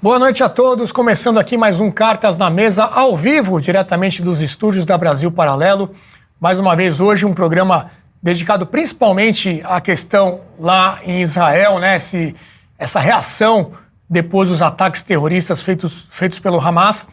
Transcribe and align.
Boa 0.00 0.20
noite 0.20 0.44
a 0.44 0.48
todos, 0.48 0.92
começando 0.92 1.38
aqui 1.38 1.56
mais 1.56 1.80
um 1.80 1.90
Cartas 1.90 2.36
na 2.36 2.48
Mesa 2.48 2.84
ao 2.84 3.16
vivo, 3.16 3.60
diretamente 3.60 4.22
dos 4.22 4.40
estúdios 4.40 4.84
da 4.86 4.96
Brasil 4.96 5.32
Paralelo. 5.32 5.90
Mais 6.38 6.60
uma 6.60 6.76
vez 6.76 7.00
hoje 7.00 7.26
um 7.26 7.34
programa 7.34 7.90
dedicado 8.22 8.66
principalmente 8.66 9.62
à 9.64 9.80
questão 9.80 10.40
lá 10.58 10.98
em 11.02 11.20
Israel, 11.20 11.78
né? 11.78 11.96
Esse, 11.96 12.34
essa 12.78 13.00
reação 13.00 13.72
depois 14.08 14.48
dos 14.48 14.62
ataques 14.62 15.02
terroristas 15.02 15.62
feitos, 15.62 16.06
feitos 16.10 16.38
pelo 16.38 16.60
Hamas. 16.60 17.08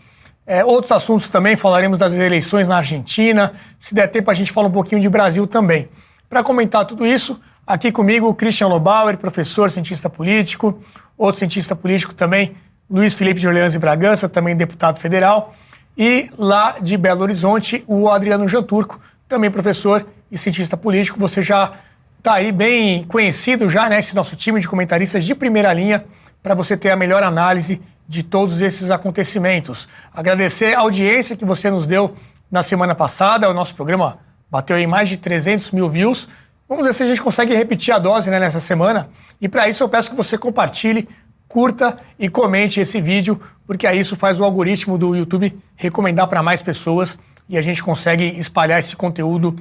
É, 0.46 0.64
outros 0.64 0.92
assuntos 0.92 1.30
também, 1.30 1.56
falaremos 1.56 1.98
das 1.98 2.14
eleições 2.14 2.68
na 2.68 2.78
Argentina. 2.78 3.54
Se 3.80 3.96
der 3.96 4.08
tempo, 4.08 4.30
a 4.30 4.34
gente 4.34 4.52
fala 4.52 4.68
um 4.68 4.72
pouquinho 4.72 5.02
de 5.02 5.10
Brasil 5.10 5.48
também. 5.48 5.90
Para 6.30 6.44
comentar 6.44 6.86
tudo 6.86 7.06
isso, 7.06 7.40
aqui 7.66 7.92
comigo 7.92 8.34
Christian 8.34 8.68
Lobauer, 8.68 9.18
professor, 9.18 9.70
cientista 9.72 10.10
político, 10.10 10.82
outro 11.18 11.40
cientista 11.40 11.76
político 11.76 12.14
também, 12.14 12.56
Luiz 12.90 13.14
Felipe 13.14 13.40
de 13.40 13.48
Orleans 13.48 13.74
e 13.74 13.80
Bragança, 13.80 14.28
também 14.28 14.56
deputado 14.56 15.00
federal, 15.00 15.56
e 15.98 16.30
lá 16.38 16.76
de 16.82 16.98
Belo 16.98 17.22
Horizonte, 17.22 17.84
o 17.88 18.10
Adriano 18.10 18.48
Janturco, 18.48 19.00
também 19.28 19.50
professor 19.50 20.06
e 20.34 20.38
cientista 20.38 20.76
político. 20.76 21.20
Você 21.20 21.44
já 21.44 21.74
está 22.18 22.34
aí 22.34 22.52
bem 22.52 23.04
conhecido 23.04 23.70
já, 23.70 23.88
né, 23.88 24.00
esse 24.00 24.16
nosso 24.16 24.36
time 24.36 24.60
de 24.60 24.68
comentaristas 24.68 25.24
de 25.24 25.36
primeira 25.36 25.72
linha, 25.72 26.04
para 26.42 26.56
você 26.56 26.76
ter 26.76 26.90
a 26.90 26.96
melhor 26.96 27.22
análise 27.22 27.80
de 28.08 28.24
todos 28.24 28.60
esses 28.60 28.90
acontecimentos. 28.90 29.88
Agradecer 30.12 30.74
a 30.74 30.80
audiência 30.80 31.38
que 31.38 31.46
você 31.46 31.70
nos 31.70 31.86
deu 31.86 32.16
na 32.52 32.64
semana 32.64 32.96
passada, 32.96 33.48
o 33.50 33.54
nosso 33.54 33.76
programa 33.76 34.18
bateu 34.50 34.78
em 34.78 34.88
mais 34.88 35.08
de 35.08 35.18
300 35.18 35.72
mil 35.72 35.88
views. 35.88 36.28
Vamos 36.68 36.84
ver 36.84 36.94
se 36.94 37.04
a 37.04 37.08
gente 37.08 37.22
consegue 37.22 37.56
repetir 37.56 37.94
a 37.94 38.00
dose 38.00 38.30
né, 38.30 38.40
nessa 38.40 38.60
semana. 38.60 39.10
E 39.40 39.48
para 39.48 39.70
isso 39.70 39.84
eu 39.84 39.90
peço 39.90 40.10
que 40.10 40.16
você 40.16 40.38
compartilhe 40.38 41.08
curta 41.48 42.00
e 42.18 42.28
comente 42.30 42.80
esse 42.80 43.00
vídeo, 43.00 43.40
porque 43.68 43.86
aí 43.86 44.00
isso 44.00 44.16
faz 44.16 44.40
o 44.40 44.44
algoritmo 44.44 44.98
do 44.98 45.16
YouTube 45.16 45.56
recomendar 45.76 46.28
para 46.28 46.42
mais 46.42 46.64
pessoas 46.64 47.20
e 47.48 47.58
a 47.58 47.62
gente 47.62 47.84
consegue 47.84 48.24
espalhar 48.40 48.80
esse 48.80 48.96
conteúdo 48.96 49.56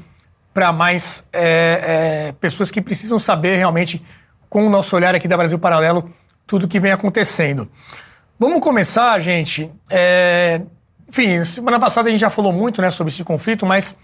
para 0.52 0.72
mais 0.72 1.26
é, 1.32 2.28
é, 2.28 2.32
pessoas 2.40 2.70
que 2.70 2.80
precisam 2.80 3.18
saber 3.18 3.56
realmente, 3.56 4.04
com 4.48 4.66
o 4.66 4.70
nosso 4.70 4.94
olhar 4.94 5.14
aqui 5.14 5.26
da 5.26 5.36
Brasil 5.36 5.58
Paralelo, 5.58 6.12
tudo 6.46 6.68
que 6.68 6.78
vem 6.78 6.92
acontecendo. 6.92 7.68
Vamos 8.38 8.60
começar, 8.60 9.18
gente. 9.20 9.70
É, 9.88 10.60
enfim, 11.08 11.42
semana 11.44 11.78
passada 11.80 12.08
a 12.08 12.12
gente 12.12 12.20
já 12.20 12.30
falou 12.30 12.52
muito 12.52 12.82
né, 12.82 12.90
sobre 12.90 13.12
esse 13.12 13.24
conflito, 13.24 13.64
mas 13.64 13.96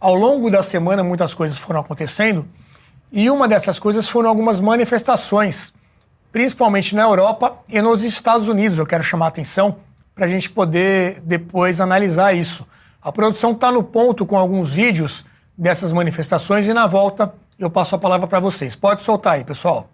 ao 0.00 0.14
longo 0.14 0.50
da 0.50 0.62
semana 0.62 1.04
muitas 1.04 1.34
coisas 1.34 1.58
foram 1.58 1.80
acontecendo 1.80 2.48
e 3.12 3.30
uma 3.30 3.46
dessas 3.46 3.78
coisas 3.78 4.08
foram 4.08 4.28
algumas 4.28 4.58
manifestações 4.58 5.72
principalmente 6.32 6.96
na 6.96 7.02
Europa 7.02 7.58
e 7.68 7.80
nos 7.82 8.02
Estados 8.02 8.48
Unidos. 8.48 8.78
Eu 8.78 8.86
quero 8.86 9.04
chamar 9.04 9.26
a 9.26 9.28
atenção 9.28 9.76
para 10.14 10.24
a 10.24 10.28
gente 10.28 10.50
poder 10.50 11.20
depois 11.22 11.80
analisar 11.80 12.32
isso. 12.32 12.66
A 13.02 13.12
produção 13.12 13.52
está 13.52 13.70
no 13.70 13.82
ponto 13.82 14.24
com 14.24 14.36
alguns 14.36 14.74
vídeos 14.74 15.24
dessas 15.62 15.92
manifestações 15.92 16.66
e 16.66 16.74
na 16.74 16.88
volta 16.88 17.32
eu 17.56 17.70
passo 17.70 17.94
a 17.94 17.98
palavra 17.98 18.26
para 18.26 18.40
vocês. 18.40 18.74
Pode 18.74 19.00
soltar 19.00 19.34
aí, 19.34 19.44
pessoal. 19.44 19.88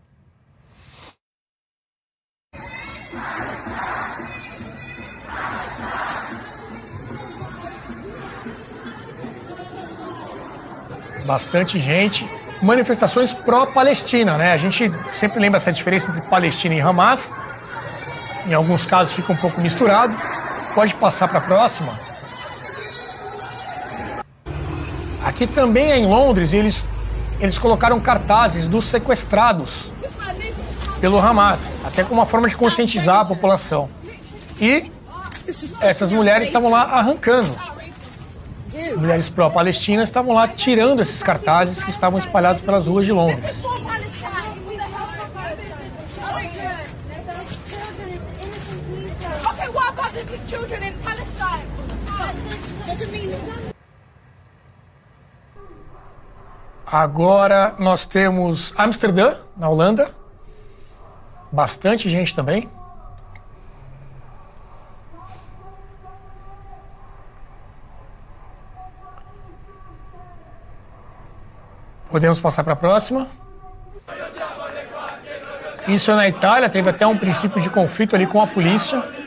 Bastante 11.27 11.79
gente 11.79 12.27
manifestações 12.63 13.35
pró-Palestina, 13.35 14.39
né? 14.39 14.53
A 14.53 14.57
gente 14.57 14.91
sempre 15.13 15.39
lembra 15.39 15.59
essa 15.59 15.71
diferença 15.71 16.11
entre 16.11 16.23
Palestina 16.23 16.75
e 16.75 16.81
Hamas. 16.81 17.37
Em 18.47 18.55
alguns 18.55 18.87
casos 18.87 19.15
fica 19.15 19.31
um 19.31 19.37
pouco 19.37 19.61
misturado. 19.61 20.17
Pode 20.75 20.95
passar 20.95 21.29
para 21.29 21.39
a 21.39 21.43
próxima. 21.43 22.08
Aqui 25.29 25.47
também 25.47 25.93
é 25.93 25.99
em 25.99 26.07
Londres, 26.07 26.55
eles, 26.55 26.89
eles 27.39 27.59
colocaram 27.59 28.01
cartazes 28.01 28.67
dos 28.67 28.87
sequestrados 28.87 29.93
pelo 31.03 31.19
Hamas, 31.19 31.83
até 31.85 32.03
como 32.03 32.21
uma 32.23 32.25
forma 32.25 32.49
de 32.49 32.57
conscientizar 32.57 33.21
a 33.21 33.25
população. 33.27 33.91
E 34.59 34.91
essas 35.83 36.13
mulheres 36.13 36.49
estavam 36.49 36.71
lá 36.71 36.81
arrancando 36.81 37.55
mulheres 38.97 39.29
pró-palestinas 39.29 40.09
estavam 40.09 40.35
lá 40.35 40.49
tirando 40.49 41.01
esses 41.01 41.23
cartazes 41.23 41.83
que 41.83 41.91
estavam 41.91 42.19
espalhados 42.19 42.63
pelas 42.63 42.87
ruas 42.87 43.05
de 43.05 43.13
Londres. 43.13 43.63
Agora 56.91 57.75
nós 57.79 58.07
temos 58.07 58.73
Amsterdã, 58.75 59.35
na 59.55 59.69
Holanda. 59.69 60.11
Bastante 61.53 62.09
gente 62.09 62.35
também. 62.35 62.67
Podemos 72.11 72.41
passar 72.41 72.65
para 72.65 72.73
a 72.73 72.77
próxima. 72.77 73.29
Isso 75.87 76.11
é 76.11 76.15
na 76.15 76.27
Itália, 76.27 76.71
teve 76.71 76.89
até 76.89 77.07
um 77.07 77.19
princípio 77.19 77.61
de 77.61 77.69
conflito 77.69 78.17
ali 78.17 78.27
com 78.27 78.41
a 78.41 78.47
polícia. 78.47 79.18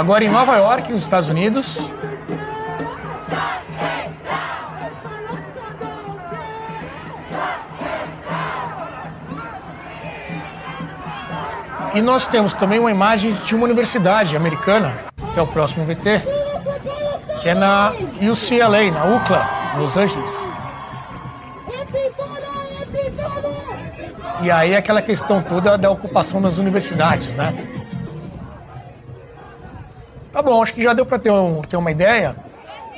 Agora 0.00 0.24
em 0.24 0.30
Nova 0.30 0.56
York, 0.56 0.90
nos 0.90 1.02
Estados 1.02 1.28
Unidos, 1.28 1.78
E 11.92 12.00
nós 12.00 12.26
temos 12.26 12.54
também 12.54 12.78
uma 12.78 12.90
imagem 12.90 13.32
de 13.32 13.54
uma 13.54 13.64
universidade 13.64 14.36
americana, 14.36 14.94
que 15.34 15.38
é 15.38 15.42
o 15.42 15.46
próximo 15.46 15.84
VT, 15.84 16.22
que 17.42 17.48
é 17.48 17.54
na 17.54 17.92
UCLA, 18.22 18.90
na 18.92 19.04
UCLA, 19.16 19.76
Los 19.76 19.96
Angeles. 19.96 20.48
E 24.40 24.50
aí 24.50 24.74
aquela 24.74 25.02
questão 25.02 25.42
toda 25.42 25.76
da 25.76 25.90
ocupação 25.90 26.40
das 26.40 26.58
universidades, 26.58 27.34
né? 27.34 27.79
Tá 30.32 30.40
bom, 30.40 30.62
acho 30.62 30.74
que 30.74 30.82
já 30.82 30.92
deu 30.92 31.04
para 31.04 31.18
ter, 31.18 31.30
um, 31.32 31.60
ter 31.60 31.76
uma 31.76 31.90
ideia. 31.90 32.36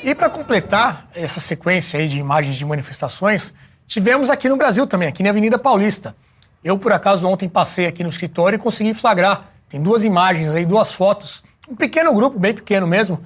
E 0.04 0.14
para 0.14 0.28
completar 0.28 1.08
essa 1.14 1.40
sequência 1.40 1.98
aí 1.98 2.06
de 2.06 2.18
imagens 2.18 2.56
de 2.56 2.64
manifestações, 2.64 3.54
tivemos 3.86 4.28
aqui 4.28 4.50
no 4.50 4.56
Brasil 4.56 4.86
também, 4.86 5.08
aqui 5.08 5.22
na 5.22 5.30
Avenida 5.30 5.58
Paulista. 5.58 6.14
Eu, 6.62 6.76
por 6.78 6.92
acaso, 6.92 7.26
ontem 7.26 7.48
passei 7.48 7.86
aqui 7.86 8.04
no 8.04 8.10
escritório 8.10 8.56
e 8.56 8.58
consegui 8.58 8.92
flagrar. 8.92 9.46
Tem 9.66 9.80
duas 9.80 10.04
imagens 10.04 10.50
aí, 10.50 10.66
duas 10.66 10.92
fotos. 10.92 11.42
Um 11.66 11.74
pequeno 11.74 12.12
grupo, 12.12 12.38
bem 12.38 12.52
pequeno 12.52 12.86
mesmo. 12.86 13.18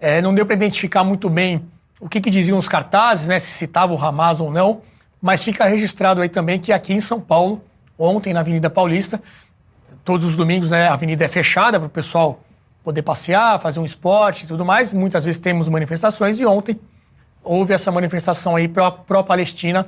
É, 0.00 0.20
não 0.20 0.34
deu 0.34 0.44
para 0.44 0.56
identificar 0.56 1.04
muito 1.04 1.30
bem 1.30 1.64
o 2.00 2.08
que, 2.08 2.20
que, 2.20 2.30
diziam 2.30 2.58
os 2.58 2.68
cartazes, 2.68 3.28
né, 3.28 3.38
se 3.38 3.52
citava 3.52 3.94
o 3.94 4.04
Hamas 4.04 4.40
ou 4.40 4.50
não, 4.50 4.82
mas 5.20 5.44
fica 5.44 5.64
registrado 5.66 6.20
aí 6.20 6.28
também 6.28 6.58
que 6.58 6.72
aqui 6.72 6.92
em 6.92 7.00
São 7.00 7.20
Paulo, 7.20 7.62
ontem 7.96 8.34
na 8.34 8.40
Avenida 8.40 8.68
Paulista, 8.68 9.22
todos 10.04 10.24
os 10.24 10.34
domingos 10.34 10.70
né, 10.70 10.88
a 10.88 10.94
avenida 10.94 11.24
é 11.24 11.28
fechada 11.28 11.78
para 11.78 11.86
o 11.86 11.90
pessoal 11.90 12.40
poder 12.82 13.02
passear, 13.02 13.60
fazer 13.60 13.80
um 13.80 13.84
esporte 13.84 14.44
e 14.44 14.46
tudo 14.46 14.64
mais. 14.64 14.92
Muitas 14.92 15.24
vezes 15.24 15.40
temos 15.40 15.68
manifestações 15.68 16.38
e 16.40 16.46
ontem 16.46 16.78
houve 17.42 17.72
essa 17.72 17.90
manifestação 17.90 18.56
aí 18.56 18.68
pró-Palestina 18.68 19.86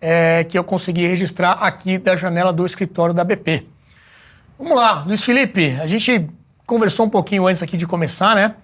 é, 0.00 0.44
que 0.44 0.58
eu 0.58 0.64
consegui 0.64 1.06
registrar 1.06 1.52
aqui 1.52 1.98
da 1.98 2.16
janela 2.16 2.52
do 2.52 2.64
escritório 2.64 3.14
da 3.14 3.24
BP. 3.24 3.66
Vamos 4.58 4.76
lá, 4.76 5.04
Luiz 5.06 5.24
Felipe, 5.24 5.78
a 5.80 5.86
gente 5.86 6.28
conversou 6.66 7.06
um 7.06 7.10
pouquinho 7.10 7.46
antes 7.46 7.62
aqui 7.62 7.76
de 7.76 7.86
começar, 7.86 8.34
né? 8.34 8.54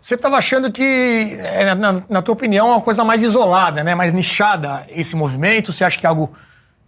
Você 0.00 0.14
estava 0.14 0.36
achando 0.36 0.72
que, 0.72 1.36
é, 1.38 1.74
na, 1.74 2.02
na, 2.08 2.22
tua 2.22 2.32
opinião, 2.32 2.68
é 2.68 2.70
uma 2.72 2.80
coisa 2.80 3.04
mais 3.04 3.22
isolada, 3.22 3.84
né? 3.84 3.94
mais 3.94 4.14
nichada 4.14 4.86
esse 4.88 5.14
movimento? 5.14 5.72
Você 5.72 5.84
acha 5.84 5.98
que 5.98 6.06
é 6.06 6.08
algo 6.08 6.32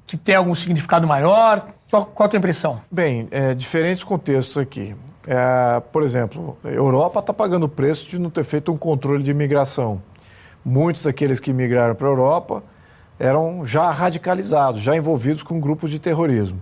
que 0.06 0.17
tem 0.17 0.35
algum 0.35 0.55
significado 0.55 1.06
maior? 1.06 1.67
Qual, 1.91 2.06
qual 2.06 2.26
a 2.26 2.31
tua 2.31 2.38
impressão? 2.38 2.81
Bem, 2.91 3.29
é, 3.31 3.55
diferentes 3.55 4.03
contextos 4.03 4.56
aqui. 4.56 4.97
É, 5.27 5.81
por 5.93 6.03
exemplo, 6.03 6.57
a 6.65 6.69
Europa 6.69 7.21
está 7.21 7.33
pagando 7.33 7.67
o 7.67 7.69
preço 7.69 8.09
de 8.09 8.19
não 8.19 8.31
ter 8.31 8.45
feito 8.45 8.73
um 8.73 8.77
controle 8.77 9.23
de 9.23 9.31
imigração. 9.31 10.03
Muitos 10.65 11.03
daqueles 11.03 11.39
que 11.39 11.53
migraram 11.53 11.95
para 11.95 12.07
a 12.07 12.11
Europa 12.11 12.63
eram 13.19 13.65
já 13.65 13.91
radicalizados, 13.91 14.81
já 14.81 14.97
envolvidos 14.97 15.43
com 15.43 15.61
grupos 15.61 15.91
de 15.91 15.99
terrorismo. 15.99 16.61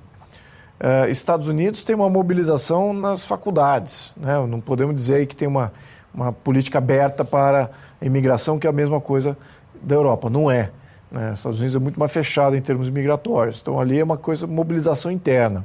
É, 0.79 1.11
Estados 1.11 1.49
Unidos 1.49 1.85
tem 1.85 1.95
uma 1.95 2.09
mobilização 2.09 2.93
nas 2.93 3.25
faculdades. 3.25 4.13
Né? 4.17 4.35
Não 4.47 4.61
podemos 4.61 4.95
dizer 4.95 5.27
que 5.27 5.37
tem 5.37 5.49
uma, 5.49 5.73
uma 6.13 6.33
política 6.33 6.79
aberta 6.79 7.25
para 7.25 7.71
a 8.01 8.05
imigração, 8.05 8.59
que 8.59 8.67
é 8.67 8.71
a 8.71 8.73
mesma 8.73 9.01
coisa 9.01 9.37
da 9.83 9.95
Europa. 9.95 10.29
Não 10.29 10.51
é. 10.51 10.71
Né? 11.11 11.33
Estados 11.35 11.61
Unidos 11.61 11.77
é 11.77 11.79
muito 11.79 11.99
mais 11.99 12.13
fechado 12.13 12.57
em 12.57 12.61
termos 12.61 12.91
migratórios. 12.91 13.59
Então 13.61 13.81
ali 13.81 13.99
é 13.99 14.05
uma 14.05 14.19
coisa, 14.19 14.47
mobilização 14.47 15.11
interna. 15.11 15.65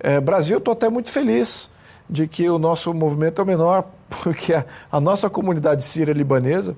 É, 0.00 0.20
Brasil, 0.20 0.56
eu 0.56 0.58
estou 0.58 0.72
até 0.72 0.88
muito 0.88 1.10
feliz 1.10 1.70
de 2.14 2.28
que 2.28 2.48
o 2.48 2.60
nosso 2.60 2.94
movimento 2.94 3.40
é 3.40 3.44
o 3.44 3.46
menor, 3.46 3.90
porque 4.22 4.54
a, 4.54 4.64
a 4.90 5.00
nossa 5.00 5.28
comunidade 5.28 5.84
síria-libanesa, 5.84 6.76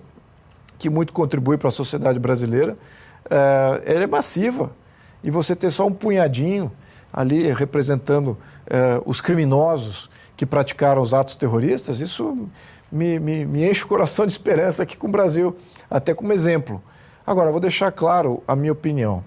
que 0.79 0.89
muito 0.89 1.13
contribui 1.13 1.59
para 1.59 1.69
a 1.69 1.71
sociedade 1.71 2.19
brasileira, 2.19 2.77
é, 3.29 3.83
ela 3.85 4.05
é 4.05 4.07
massiva. 4.07 4.73
E 5.23 5.31
você 5.31 5.55
ter 5.55 5.71
só 5.71 5.87
um 5.87 5.93
punhadinho 5.93 6.73
ali 7.13 7.53
representando 7.53 8.37
é, 8.67 9.01
os 9.05 9.21
criminosos 9.21 10.09
que 10.37 10.47
praticaram 10.47 11.03
os 11.03 11.13
atos 11.13 11.37
terroristas, 11.37 12.01
isso 12.01 12.49
me, 12.91 13.19
me, 13.21 13.45
me 13.45 13.69
enche 13.69 13.85
o 13.85 13.89
coração 13.89 14.27
de 14.27 14.33
esperança 14.33 14.85
aqui 14.85 14.97
com 14.97 15.07
o 15.07 15.11
Brasil, 15.11 15.55
até 15.91 16.15
como 16.15 16.33
exemplo. 16.33 16.83
Agora, 17.27 17.51
vou 17.51 17.61
deixar 17.61 17.93
claro 17.93 18.43
a 18.49 18.57
minha 18.57 18.73
opinião. 18.73 19.23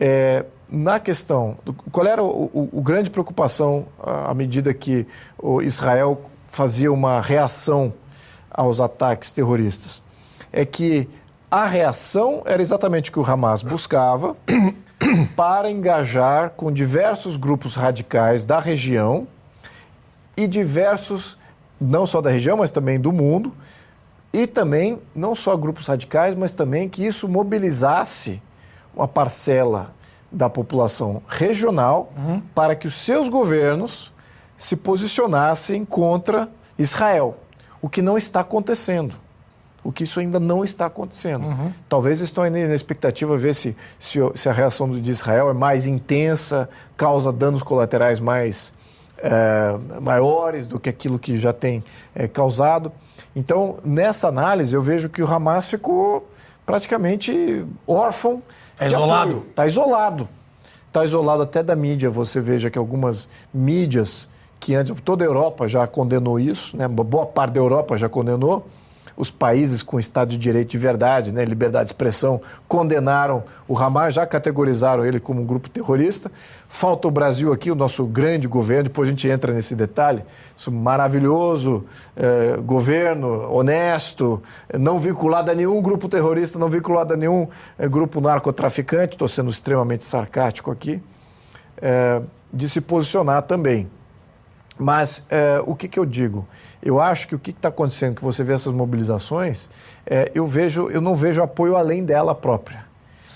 É, 0.00 0.46
na 0.68 0.98
questão, 0.98 1.56
qual 1.92 2.06
era 2.06 2.22
o, 2.22 2.50
o, 2.52 2.68
o 2.72 2.82
grande 2.82 3.10
preocupação 3.10 3.86
à 4.02 4.34
medida 4.34 4.74
que 4.74 5.06
o 5.38 5.62
Israel 5.62 6.20
fazia 6.48 6.92
uma 6.92 7.20
reação 7.20 7.92
aos 8.50 8.80
ataques 8.80 9.30
terroristas? 9.30 10.02
É 10.52 10.64
que 10.64 11.08
a 11.50 11.66
reação 11.66 12.42
era 12.44 12.60
exatamente 12.60 13.10
o 13.10 13.12
que 13.12 13.20
o 13.20 13.24
Hamas 13.24 13.62
buscava 13.62 14.36
para 15.36 15.70
engajar 15.70 16.50
com 16.50 16.72
diversos 16.72 17.36
grupos 17.36 17.76
radicais 17.76 18.44
da 18.44 18.58
região 18.58 19.28
e 20.36 20.48
diversos, 20.48 21.38
não 21.80 22.04
só 22.04 22.20
da 22.20 22.28
região, 22.28 22.56
mas 22.56 22.70
também 22.70 22.98
do 22.98 23.12
mundo, 23.12 23.54
e 24.32 24.46
também, 24.46 25.00
não 25.14 25.34
só 25.34 25.56
grupos 25.56 25.86
radicais, 25.86 26.34
mas 26.34 26.52
também 26.52 26.88
que 26.88 27.06
isso 27.06 27.28
mobilizasse 27.28 28.42
uma 28.94 29.08
parcela 29.08 29.94
da 30.36 30.50
população 30.50 31.22
regional 31.26 32.12
uhum. 32.14 32.42
para 32.54 32.76
que 32.76 32.86
os 32.86 32.94
seus 32.94 33.30
governos 33.30 34.12
se 34.54 34.76
posicionassem 34.76 35.82
contra 35.82 36.50
Israel, 36.78 37.38
o 37.80 37.88
que 37.88 38.02
não 38.02 38.18
está 38.18 38.40
acontecendo. 38.40 39.14
O 39.82 39.92
que 39.92 40.02
isso 40.02 40.18
ainda 40.18 40.40
não 40.40 40.64
está 40.64 40.86
acontecendo. 40.86 41.46
Uhum. 41.46 41.72
Talvez 41.88 42.20
estão 42.20 42.48
na 42.50 42.74
expectativa 42.74 43.36
ver 43.36 43.54
se, 43.54 43.76
se, 44.00 44.18
se, 44.34 44.48
a 44.48 44.52
reação 44.52 44.90
de 44.90 45.10
Israel 45.10 45.48
é 45.48 45.54
mais 45.54 45.86
intensa, 45.86 46.68
causa 46.96 47.32
danos 47.32 47.62
colaterais 47.62 48.18
mais 48.18 48.74
é, 49.18 50.00
maiores 50.00 50.66
do 50.66 50.80
que 50.80 50.88
aquilo 50.88 51.20
que 51.20 51.38
já 51.38 51.52
tem 51.52 51.84
é, 52.14 52.26
causado. 52.26 52.90
Então, 53.34 53.76
nessa 53.84 54.26
análise, 54.26 54.74
eu 54.74 54.82
vejo 54.82 55.08
que 55.08 55.22
o 55.22 55.32
Hamas 55.32 55.66
ficou 55.66 56.28
praticamente 56.66 57.64
órfão. 57.86 58.42
Está 58.76 58.86
isolado. 58.86 59.44
Está 59.48 59.66
isolado. 59.66 60.28
Está 60.86 61.04
isolado 61.04 61.42
até 61.42 61.62
da 61.62 61.74
mídia. 61.74 62.10
Você 62.10 62.40
veja 62.40 62.70
que 62.70 62.78
algumas 62.78 63.28
mídias 63.52 64.28
que 64.60 64.74
antes 64.74 64.94
toda 65.02 65.24
a 65.24 65.26
Europa 65.26 65.66
já 65.66 65.86
condenou 65.86 66.38
isso, 66.38 66.76
né? 66.76 66.86
boa 66.86 67.26
parte 67.26 67.54
da 67.54 67.60
Europa 67.60 67.96
já 67.96 68.08
condenou 68.08 68.66
os 69.16 69.30
países 69.30 69.82
com 69.82 69.98
Estado 69.98 70.30
de 70.30 70.36
Direito 70.36 70.70
de 70.70 70.78
verdade, 70.78 71.32
né, 71.32 71.44
liberdade 71.44 71.86
de 71.86 71.92
expressão, 71.92 72.40
condenaram 72.68 73.44
o 73.66 73.76
Hamas, 73.76 74.14
já 74.14 74.26
categorizaram 74.26 75.04
ele 75.04 75.18
como 75.18 75.40
um 75.40 75.44
grupo 75.46 75.70
terrorista. 75.70 76.30
Falta 76.68 77.08
o 77.08 77.10
Brasil 77.10 77.52
aqui, 77.52 77.70
o 77.70 77.74
nosso 77.74 78.04
grande 78.06 78.46
governo, 78.46 78.84
depois 78.84 79.08
a 79.08 79.10
gente 79.10 79.28
entra 79.28 79.52
nesse 79.52 79.74
detalhe, 79.74 80.22
esse 80.56 80.70
maravilhoso 80.70 81.84
eh, 82.16 82.58
governo, 82.62 83.50
honesto, 83.50 84.42
não 84.78 84.98
vinculado 84.98 85.50
a 85.50 85.54
nenhum 85.54 85.80
grupo 85.80 86.08
terrorista, 86.08 86.58
não 86.58 86.68
vinculado 86.68 87.14
a 87.14 87.16
nenhum 87.16 87.48
eh, 87.78 87.88
grupo 87.88 88.20
narcotraficante, 88.20 89.14
estou 89.14 89.28
sendo 89.28 89.50
extremamente 89.50 90.04
sarcástico 90.04 90.70
aqui, 90.70 91.00
eh, 91.78 92.20
de 92.52 92.68
se 92.68 92.80
posicionar 92.80 93.42
também. 93.42 93.88
Mas 94.78 95.24
é, 95.30 95.62
o 95.64 95.74
que, 95.74 95.88
que 95.88 95.98
eu 95.98 96.04
digo? 96.04 96.46
Eu 96.86 97.00
acho 97.00 97.26
que 97.26 97.34
o 97.34 97.38
que 97.38 97.50
está 97.50 97.68
acontecendo, 97.68 98.14
que 98.14 98.22
você 98.22 98.44
vê 98.44 98.52
essas 98.52 98.72
mobilizações, 98.72 99.68
é, 100.06 100.30
eu, 100.32 100.46
vejo, 100.46 100.88
eu 100.88 101.00
não 101.00 101.16
vejo 101.16 101.42
apoio 101.42 101.74
além 101.74 102.04
dela 102.04 102.32
própria. 102.32 102.86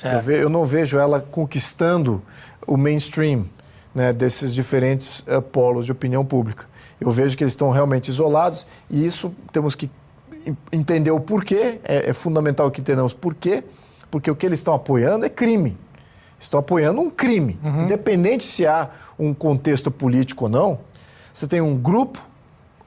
Eu, 0.04 0.20
ve, 0.20 0.38
eu, 0.38 0.48
não 0.48 0.64
vejo 0.64 0.96
ela 0.96 1.20
conquistando 1.20 2.22
o 2.64 2.76
mainstream 2.76 3.44
né, 3.92 4.12
desses 4.12 4.54
diferentes 4.54 5.24
uh, 5.26 5.42
polos 5.42 5.84
de 5.84 5.90
opinião 5.90 6.24
pública. 6.24 6.66
Eu 7.00 7.10
vejo 7.10 7.36
que 7.36 7.42
eles 7.42 7.54
estão 7.54 7.70
realmente 7.70 8.08
isolados 8.08 8.64
e 8.88 9.04
isso 9.04 9.34
temos 9.52 9.74
que 9.74 9.90
entender 10.70 11.10
o 11.10 11.18
porquê, 11.18 11.80
é, 11.82 12.10
é 12.10 12.12
fundamental 12.12 12.70
que 12.70 12.80
entendamos 12.80 13.12
porquê, 13.12 13.64
porque 14.12 14.30
o 14.30 14.36
que 14.36 14.46
eles 14.46 14.60
estão 14.60 14.74
apoiando 14.74 15.26
é 15.26 15.28
crime. 15.28 15.76
Estão 16.38 16.60
apoiando 16.60 17.00
um 17.00 17.10
crime. 17.10 17.58
Uhum. 17.64 17.82
Independente 17.82 18.44
se 18.44 18.64
há 18.64 18.90
um 19.18 19.34
contexto 19.34 19.90
político 19.90 20.44
ou 20.44 20.50
não, 20.50 20.78
você 21.34 21.48
tem 21.48 21.60
um 21.60 21.76
grupo 21.76 22.29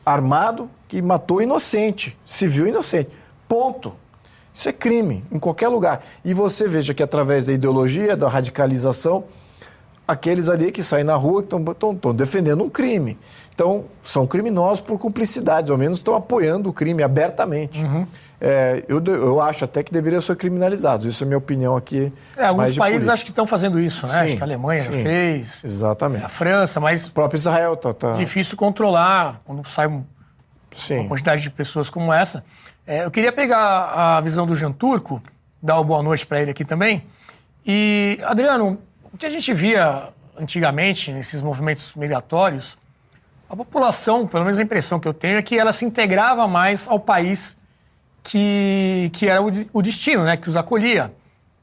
armado 0.05 0.69
que 0.87 1.01
matou 1.01 1.41
inocente, 1.41 2.17
civil 2.25 2.67
inocente. 2.67 3.09
Ponto. 3.47 3.93
Isso 4.53 4.69
é 4.69 4.71
crime 4.73 5.23
em 5.31 5.39
qualquer 5.39 5.67
lugar. 5.67 6.03
E 6.23 6.33
você 6.33 6.67
veja 6.67 6.93
que 6.93 7.01
através 7.01 7.47
da 7.47 7.53
ideologia, 7.53 8.15
da 8.15 8.27
radicalização, 8.27 9.23
aqueles 10.07 10.49
ali 10.49 10.71
que 10.71 10.83
saem 10.83 11.03
na 11.03 11.15
rua 11.15 11.41
estão 11.41 12.13
defendendo 12.13 12.63
um 12.63 12.69
crime. 12.69 13.17
Então, 13.53 13.85
são 14.03 14.25
criminosos 14.25 14.81
por 14.81 14.97
cumplicidade, 14.97 15.71
ao 15.71 15.77
menos 15.77 15.99
estão 15.99 16.15
apoiando 16.15 16.69
o 16.69 16.73
crime 16.73 17.03
abertamente. 17.03 17.83
Uhum. 17.83 18.07
É, 18.41 18.83
eu, 18.89 19.01
eu 19.05 19.39
acho 19.39 19.63
até 19.63 19.83
que 19.83 19.93
deveriam 19.93 20.19
ser 20.19 20.35
criminalizados. 20.35 21.05
Isso 21.05 21.23
é 21.23 21.27
minha 21.27 21.37
opinião 21.37 21.77
aqui. 21.77 22.11
É, 22.35 22.45
alguns 22.45 22.75
países 22.75 23.07
acho 23.07 23.23
que 23.23 23.29
estão 23.29 23.47
fazendo 23.47 23.79
isso, 23.79 24.05
né? 24.07 24.13
Sim, 24.13 24.19
acho 24.19 24.35
que 24.37 24.43
a 24.43 24.45
Alemanha 24.45 24.83
sim, 24.83 25.03
fez. 25.03 25.63
Exatamente. 25.63 26.25
A 26.25 26.29
França, 26.29 26.79
mas. 26.79 27.07
O 27.07 27.11
próprio 27.11 27.37
Israel 27.37 27.77
tá. 27.77 27.93
tá... 27.93 28.11
Difícil 28.13 28.57
controlar 28.57 29.39
quando 29.45 29.65
sai 29.69 29.87
um, 29.87 30.03
uma 30.91 31.07
quantidade 31.07 31.41
de 31.41 31.49
pessoas 31.51 31.89
como 31.89 32.11
essa. 32.11 32.43
É, 32.85 33.05
eu 33.05 33.11
queria 33.11 33.31
pegar 33.31 34.17
a 34.17 34.19
visão 34.19 34.45
do 34.45 34.55
Jean 34.55 34.73
Turco, 34.73 35.21
dar 35.61 35.75
uma 35.75 35.83
boa 35.83 36.03
noite 36.03 36.25
para 36.25 36.41
ele 36.41 36.51
aqui 36.51 36.65
também. 36.65 37.03
E, 37.65 38.19
Adriano, 38.23 38.77
o 39.13 39.17
que 39.17 39.25
a 39.25 39.29
gente 39.29 39.53
via 39.53 40.09
antigamente 40.37 41.11
nesses 41.11 41.41
movimentos 41.41 41.93
migratórios, 41.93 42.77
a 43.47 43.55
população, 43.55 44.25
pelo 44.25 44.43
menos 44.43 44.57
a 44.57 44.63
impressão 44.63 44.99
que 44.99 45.07
eu 45.07 45.13
tenho, 45.13 45.37
é 45.37 45.41
que 45.43 45.57
ela 45.57 45.71
se 45.71 45.85
integrava 45.85 46.47
mais 46.47 46.87
ao 46.87 46.99
país 46.99 47.59
que, 48.23 49.11
que 49.13 49.27
era 49.27 49.41
o, 49.41 49.51
o 49.71 49.81
destino, 49.81 50.23
né, 50.23 50.35
que 50.35 50.49
os 50.49 50.57
acolhia. 50.57 51.13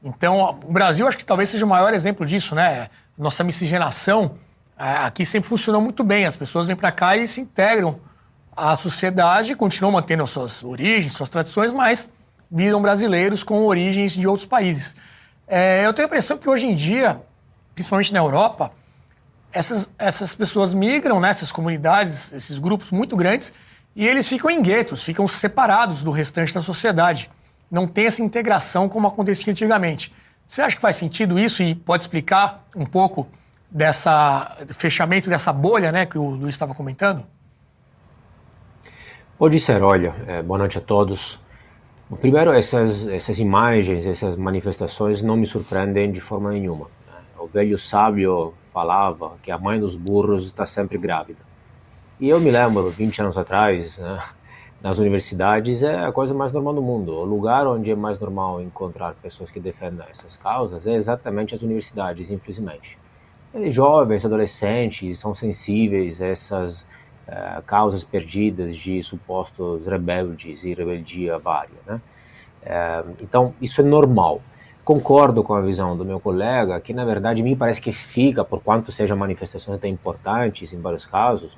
Então, 0.01 0.57
o 0.65 0.71
Brasil 0.71 1.05
acho 1.07 1.17
que 1.17 1.25
talvez 1.25 1.49
seja 1.49 1.65
o 1.65 1.67
maior 1.67 1.93
exemplo 1.93 2.25
disso, 2.25 2.55
né? 2.55 2.89
Nossa 3.17 3.43
miscigenação 3.43 4.35
aqui 4.75 5.23
sempre 5.25 5.47
funcionou 5.47 5.79
muito 5.79 6.03
bem. 6.03 6.25
As 6.25 6.35
pessoas 6.35 6.65
vêm 6.65 6.75
para 6.75 6.91
cá 6.91 7.15
e 7.15 7.27
se 7.27 7.41
integram 7.41 7.99
à 8.55 8.75
sociedade, 8.75 9.55
continuam 9.55 9.91
mantendo 9.93 10.25
suas 10.25 10.63
origens, 10.63 11.13
suas 11.13 11.29
tradições, 11.29 11.71
mas 11.71 12.11
viram 12.49 12.81
brasileiros 12.81 13.43
com 13.43 13.63
origens 13.65 14.13
de 14.13 14.27
outros 14.27 14.45
países. 14.45 14.95
É, 15.47 15.85
eu 15.85 15.93
tenho 15.93 16.07
a 16.07 16.09
impressão 16.09 16.37
que 16.37 16.49
hoje 16.49 16.65
em 16.65 16.73
dia, 16.73 17.21
principalmente 17.73 18.13
na 18.13 18.19
Europa, 18.19 18.71
essas, 19.51 19.91
essas 19.97 20.33
pessoas 20.33 20.73
migram, 20.73 21.19
né, 21.19 21.29
essas 21.29 21.51
comunidades, 21.51 22.31
esses 22.31 22.57
grupos 22.59 22.91
muito 22.91 23.15
grandes, 23.15 23.53
e 23.95 24.07
eles 24.07 24.27
ficam 24.27 24.49
em 24.49 24.61
guetos, 24.61 25.03
ficam 25.03 25.27
separados 25.27 26.03
do 26.03 26.11
restante 26.11 26.53
da 26.53 26.61
sociedade. 26.61 27.29
Não 27.69 27.87
tem 27.87 28.05
essa 28.05 28.21
integração 28.21 28.87
como 28.87 29.07
acontecia 29.07 29.51
antigamente. 29.51 30.13
Você 30.47 30.61
acha 30.61 30.75
que 30.75 30.81
faz 30.81 30.95
sentido 30.95 31.39
isso 31.39 31.61
e 31.63 31.75
pode 31.75 32.03
explicar 32.03 32.65
um 32.75 32.85
pouco 32.85 33.27
dessa 33.69 34.57
fechamento 34.73 35.29
dessa 35.29 35.53
bolha, 35.53 35.91
né, 35.91 36.05
que 36.05 36.17
o 36.17 36.29
Luiz 36.29 36.55
estava 36.55 36.73
comentando? 36.73 37.25
Pode 39.37 39.59
ser, 39.59 39.81
olha, 39.81 40.13
é, 40.27 40.41
boa 40.41 40.59
noite 40.59 40.77
a 40.77 40.81
todos. 40.81 41.39
Primeiro, 42.19 42.51
essas, 42.51 43.07
essas 43.07 43.39
imagens, 43.39 44.05
essas 44.05 44.35
manifestações 44.35 45.23
não 45.23 45.37
me 45.37 45.47
surpreendem 45.47 46.11
de 46.11 46.19
forma 46.19 46.51
nenhuma. 46.51 46.87
O 47.41 47.47
velho 47.47 47.77
sábio 47.77 48.53
falava 48.71 49.33
que 49.41 49.51
a 49.51 49.57
mãe 49.57 49.79
dos 49.79 49.95
burros 49.95 50.45
está 50.45 50.65
sempre 50.65 50.97
grávida. 50.97 51.39
E 52.19 52.29
eu 52.29 52.39
me 52.39 52.51
lembro, 52.51 52.87
20 52.89 53.21
anos 53.21 53.37
atrás, 53.37 53.97
né, 53.97 54.19
nas 54.81 54.99
universidades 54.99 55.81
é 55.81 56.05
a 56.05 56.11
coisa 56.11 56.33
mais 56.33 56.51
normal 56.51 56.75
do 56.75 56.81
mundo. 56.81 57.13
O 57.13 57.25
lugar 57.25 57.65
onde 57.65 57.91
é 57.91 57.95
mais 57.95 58.19
normal 58.19 58.61
encontrar 58.61 59.15
pessoas 59.15 59.49
que 59.49 59.59
defendem 59.59 60.05
essas 60.09 60.37
causas 60.37 60.85
é 60.85 60.93
exatamente 60.93 61.55
as 61.55 61.63
universidades, 61.63 62.29
infelizmente. 62.29 62.97
Eles, 63.53 63.73
jovens, 63.73 64.23
adolescentes, 64.23 65.19
são 65.19 65.33
sensíveis 65.33 66.21
a 66.21 66.27
essas 66.27 66.83
uh, 67.27 67.61
causas 67.65 68.03
perdidas 68.03 68.75
de 68.77 69.01
supostos 69.03 69.85
rebeldes 69.85 70.63
e 70.63 70.73
rebeldia 70.73 71.37
vária. 71.37 71.77
Né? 71.85 72.01
Uh, 72.63 73.15
então, 73.21 73.53
isso 73.59 73.81
é 73.81 73.83
normal. 73.83 74.41
Concordo 74.91 75.41
com 75.41 75.53
a 75.53 75.61
visão 75.61 75.95
do 75.95 76.03
meu 76.03 76.19
colega, 76.19 76.77
que 76.81 76.93
na 76.93 77.05
verdade 77.05 77.41
me 77.41 77.55
parece 77.55 77.81
que 77.81 77.93
fica, 77.93 78.43
por 78.43 78.61
quanto 78.61 78.91
sejam 78.91 79.15
manifestações 79.15 79.77
até 79.77 79.87
importantes 79.87 80.73
em 80.73 80.81
vários 80.81 81.05
casos, 81.05 81.57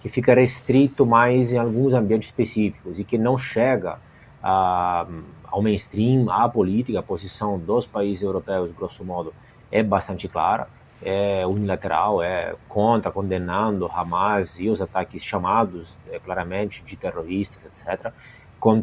que 0.00 0.08
fica 0.08 0.32
restrito 0.32 1.04
mais 1.04 1.52
em 1.52 1.58
alguns 1.58 1.92
ambientes 1.92 2.30
específicos 2.30 2.98
e 2.98 3.04
que 3.04 3.18
não 3.18 3.36
chega 3.36 3.98
a, 4.42 5.06
ao 5.44 5.60
mainstream, 5.60 6.30
à 6.30 6.48
política, 6.48 7.00
a 7.00 7.02
posição 7.02 7.58
dos 7.58 7.84
países 7.84 8.22
europeus, 8.22 8.72
grosso 8.72 9.04
modo, 9.04 9.34
é 9.70 9.82
bastante 9.82 10.26
clara, 10.26 10.66
é 11.02 11.46
unilateral, 11.46 12.22
é 12.22 12.54
contra, 12.66 13.10
condenando 13.10 13.90
Hamas 13.94 14.58
e 14.58 14.70
os 14.70 14.80
ataques 14.80 15.22
chamados 15.22 15.98
é, 16.10 16.18
claramente 16.18 16.82
de 16.82 16.96
terroristas, 16.96 17.62
etc., 17.62 18.10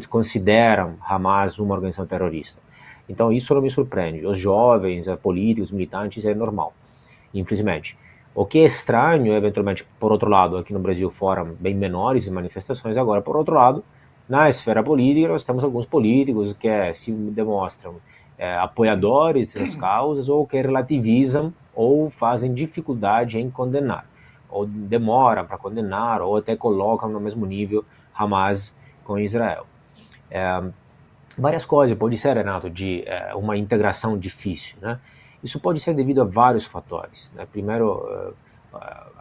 consideram 0.08 0.94
Hamas 1.04 1.58
uma 1.58 1.74
organização 1.74 2.06
terrorista. 2.06 2.67
Então 3.08 3.32
isso 3.32 3.54
não 3.54 3.62
me 3.62 3.70
surpreende. 3.70 4.26
Os 4.26 4.38
jovens, 4.38 5.06
políticos, 5.22 5.70
militantes 5.70 6.24
é 6.24 6.34
normal, 6.34 6.72
infelizmente. 7.32 7.96
O 8.34 8.44
que 8.44 8.60
é 8.60 8.66
estranho, 8.66 9.32
eventualmente, 9.32 9.84
por 9.98 10.12
outro 10.12 10.30
lado, 10.30 10.56
aqui 10.56 10.72
no 10.72 10.78
Brasil 10.78 11.10
foram 11.10 11.56
bem 11.58 11.74
menores 11.74 12.28
manifestações, 12.28 12.96
agora, 12.96 13.20
por 13.20 13.36
outro 13.36 13.54
lado, 13.54 13.82
na 14.28 14.48
esfera 14.48 14.82
política, 14.82 15.28
nós 15.28 15.42
temos 15.42 15.64
alguns 15.64 15.86
políticos 15.86 16.52
que 16.52 16.68
é, 16.68 16.92
se 16.92 17.10
demonstram 17.10 17.96
é, 18.36 18.56
apoiadores 18.56 19.54
dessas 19.54 19.74
causas 19.80 20.28
ou 20.28 20.46
que 20.46 20.60
relativizam 20.60 21.52
ou 21.74 22.10
fazem 22.10 22.52
dificuldade 22.52 23.38
em 23.38 23.50
condenar, 23.50 24.06
ou 24.50 24.66
demoram 24.66 25.46
para 25.46 25.56
condenar, 25.56 26.20
ou 26.20 26.36
até 26.36 26.54
colocam 26.54 27.08
no 27.08 27.18
mesmo 27.18 27.46
nível 27.46 27.84
Hamas 28.14 28.76
com 29.02 29.18
Israel. 29.18 29.66
É, 30.30 30.62
várias 31.38 31.64
coisas, 31.64 31.96
pode 31.96 32.16
ser, 32.16 32.36
Renato, 32.36 32.68
de 32.68 33.02
é, 33.06 33.34
uma 33.34 33.56
integração 33.56 34.18
difícil, 34.18 34.76
né? 34.80 34.98
Isso 35.42 35.60
pode 35.60 35.80
ser 35.80 35.94
devido 35.94 36.20
a 36.20 36.24
vários 36.24 36.66
fatores. 36.66 37.32
Né? 37.34 37.46
Primeiro, 37.50 38.04
eh, 38.10 38.32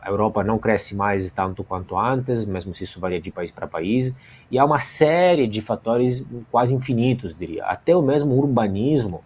a 0.01 0.09
Europa 0.09 0.43
não 0.43 0.57
cresce 0.57 0.95
mais 0.95 1.31
tanto 1.31 1.63
quanto 1.63 1.97
antes, 1.97 2.45
mesmo 2.45 2.73
se 2.73 2.83
isso 2.83 2.99
varia 2.99 3.19
de 3.19 3.31
país 3.31 3.51
para 3.51 3.67
país, 3.67 4.13
e 4.49 4.57
há 4.57 4.65
uma 4.65 4.79
série 4.79 5.47
de 5.47 5.61
fatores 5.61 6.25
quase 6.51 6.73
infinitos, 6.73 7.35
diria. 7.35 7.65
Até 7.65 7.95
o 7.95 8.01
mesmo 8.01 8.35
urbanismo 8.35 9.23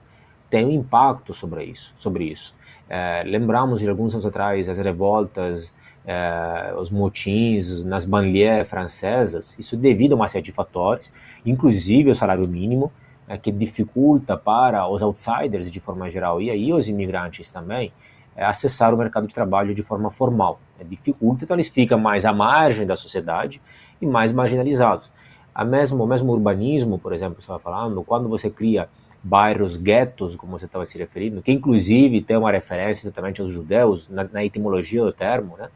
tem 0.49 0.65
um 0.65 0.71
impacto 0.71 1.33
sobre 1.33 1.63
isso. 1.63 1.93
Sobre 1.97 2.25
isso. 2.25 2.53
É, 2.89 3.23
lembramos 3.25 3.79
de 3.79 3.89
alguns 3.89 4.13
anos 4.13 4.25
atrás 4.25 4.67
as 4.67 4.77
revoltas, 4.77 5.73
é, 6.05 6.73
os 6.77 6.89
motins 6.89 7.83
nas 7.85 8.05
banlieues 8.05 8.69
francesas, 8.69 9.55
isso 9.59 9.77
devido 9.77 10.13
a 10.13 10.15
uma 10.15 10.27
série 10.27 10.43
de 10.43 10.51
fatores, 10.51 11.11
inclusive 11.45 12.09
o 12.09 12.15
salário 12.15 12.47
mínimo, 12.47 12.91
é, 13.27 13.37
que 13.37 13.51
dificulta 13.51 14.35
para 14.35 14.87
os 14.87 15.01
outsiders 15.01 15.69
de 15.71 15.79
forma 15.79 16.09
geral 16.09 16.41
e 16.41 16.49
aí 16.49 16.73
os 16.73 16.87
imigrantes 16.87 17.49
também 17.49 17.93
é, 18.35 18.45
acessar 18.45 18.93
o 18.93 18.97
mercado 18.97 19.27
de 19.27 19.33
trabalho 19.33 19.73
de 19.73 19.81
forma 19.81 20.09
formal. 20.09 20.59
É, 20.79 20.83
dificulta, 20.83 21.43
então 21.43 21.55
eles 21.55 21.69
ficam 21.69 21.99
mais 21.99 22.25
à 22.25 22.33
margem 22.33 22.85
da 22.85 22.95
sociedade 22.95 23.61
e 24.01 24.05
mais 24.05 24.33
marginalizados. 24.33 25.11
A 25.53 25.65
mesmo, 25.65 26.03
o 26.03 26.07
mesmo 26.07 26.31
urbanismo, 26.31 26.97
por 26.97 27.13
exemplo, 27.13 27.35
você 27.35 27.41
estava 27.41 27.59
falando, 27.59 28.03
quando 28.03 28.27
você 28.27 28.49
cria 28.49 28.89
bairros 29.23 29.77
guetos, 29.77 30.35
como 30.35 30.57
você 30.57 30.65
estava 30.65 30.85
se 30.85 30.97
referindo, 30.97 31.41
que 31.41 31.51
inclusive 31.51 32.21
tem 32.21 32.37
uma 32.37 32.51
referência 32.51 33.05
exatamente 33.05 33.41
aos 33.41 33.51
judeus, 33.51 34.09
na, 34.09 34.23
na 34.23 34.43
etimologia 34.43 35.03
do 35.03 35.13
termo, 35.13 35.55
né? 35.57 35.69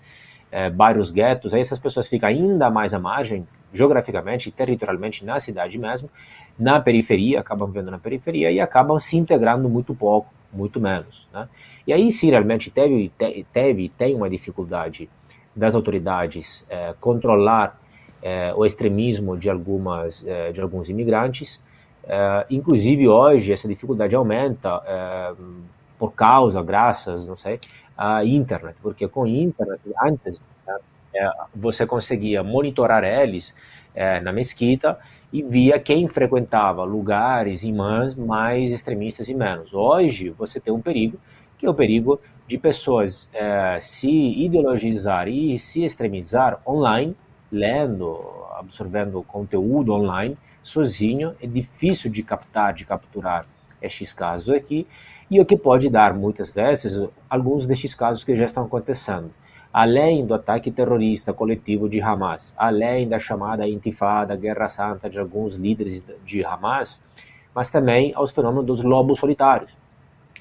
É, 0.52 0.70
bairros 0.70 1.12
guetos, 1.12 1.54
aí 1.54 1.60
essas 1.60 1.80
pessoas 1.80 2.08
ficam 2.08 2.30
ainda 2.30 2.70
mais 2.70 2.94
à 2.94 3.00
margem, 3.00 3.46
geograficamente 3.74 4.48
e 4.48 4.52
territorialmente 4.52 5.26
na 5.26 5.40
cidade 5.40 5.78
mesmo, 5.78 6.10
na 6.58 6.80
periferia, 6.80 7.42
acabam 7.42 7.68
vivendo 7.68 7.92
na 7.92 8.00
periferia 8.00 8.50
e 8.52 8.60
acabam 8.60 8.98
se 9.00 9.18
integrando 9.18 9.68
muito 9.68 9.94
pouco, 9.94 10.34
muito 10.52 10.80
menos. 10.80 11.28
Né? 11.34 11.50
E 11.86 11.92
aí 11.92 12.12
sim, 12.12 12.30
realmente 12.30 12.72
teve, 12.72 13.12
teve 13.52 13.90
tem 13.90 14.16
uma 14.16 14.30
dificuldade 14.30 15.10
das 15.54 15.76
autoridades 15.76 16.66
é, 16.70 16.94
controlar 17.00 17.80
é, 18.22 18.54
o 18.56 18.66
extremismo 18.66 19.38
de, 19.38 19.50
algumas, 19.50 20.26
é, 20.26 20.52
de 20.52 20.62
alguns 20.62 20.90
imigrantes. 20.90 21.62
Inclusive 22.50 23.08
hoje 23.08 23.52
essa 23.54 23.68
dificuldade 23.68 24.16
aumenta 24.16 24.82
por 25.98 26.14
causa, 26.14 26.62
graças, 26.62 27.26
não 27.28 27.36
sei, 27.36 27.60
à 27.98 28.24
internet, 28.26 28.76
porque 28.82 29.08
com 29.08 29.26
internet 29.26 29.82
antes 30.02 30.42
você 31.54 31.86
conseguia 31.86 32.44
monitorar 32.44 33.04
eles 33.04 33.56
na 34.24 34.34
mesquita 34.34 35.00
e 35.32 35.42
via 35.42 35.80
quem 35.80 36.08
frequentava 36.08 36.84
lugares 36.84 37.64
imãs 37.64 38.16
mais 38.16 38.72
extremistas 38.72 39.28
e 39.30 39.34
menos. 39.34 39.74
Hoje 39.74 40.30
você 40.30 40.60
tem 40.60 40.74
um 40.74 40.82
perigo, 40.82 41.18
que 41.58 41.66
é 41.66 41.70
o 41.70 41.74
perigo 41.74 42.20
de 42.48 42.58
pessoas 42.58 43.30
se 43.82 44.10
ideologizar 44.10 45.28
e 45.28 45.58
se 45.58 45.84
extremizar 45.84 46.62
online, 46.68 47.16
lendo, 47.52 48.20
absorvendo 48.58 49.24
conteúdo 49.24 49.94
online, 49.94 50.38
sozinho, 50.66 51.36
é 51.40 51.46
difícil 51.46 52.10
de 52.10 52.24
captar, 52.24 52.74
de 52.74 52.86
capturar 52.86 53.46
estes 53.80 54.12
casos 54.12 54.50
aqui, 54.50 54.88
e 55.30 55.40
o 55.40 55.46
que 55.46 55.56
pode 55.56 55.90
dar, 55.90 56.14
muitas 56.16 56.50
vezes, 56.50 57.08
alguns 57.30 57.68
destes 57.68 57.94
casos 57.94 58.24
que 58.24 58.36
já 58.36 58.46
estão 58.46 58.66
acontecendo. 58.66 59.32
Além 59.72 60.26
do 60.26 60.34
ataque 60.34 60.72
terrorista 60.72 61.32
coletivo 61.34 61.88
de 61.88 62.02
Hamas, 62.02 62.56
além 62.58 63.08
da 63.08 63.20
chamada 63.20 63.68
intifada, 63.68 64.36
guerra 64.36 64.68
santa 64.68 65.08
de 65.08 65.20
alguns 65.20 65.54
líderes 65.54 66.04
de 66.26 66.44
Hamas, 66.44 67.04
mas 67.54 67.70
também 67.70 68.12
aos 68.16 68.32
fenômenos 68.32 68.66
dos 68.66 68.84
lobos 68.84 69.20
solitários, 69.20 69.78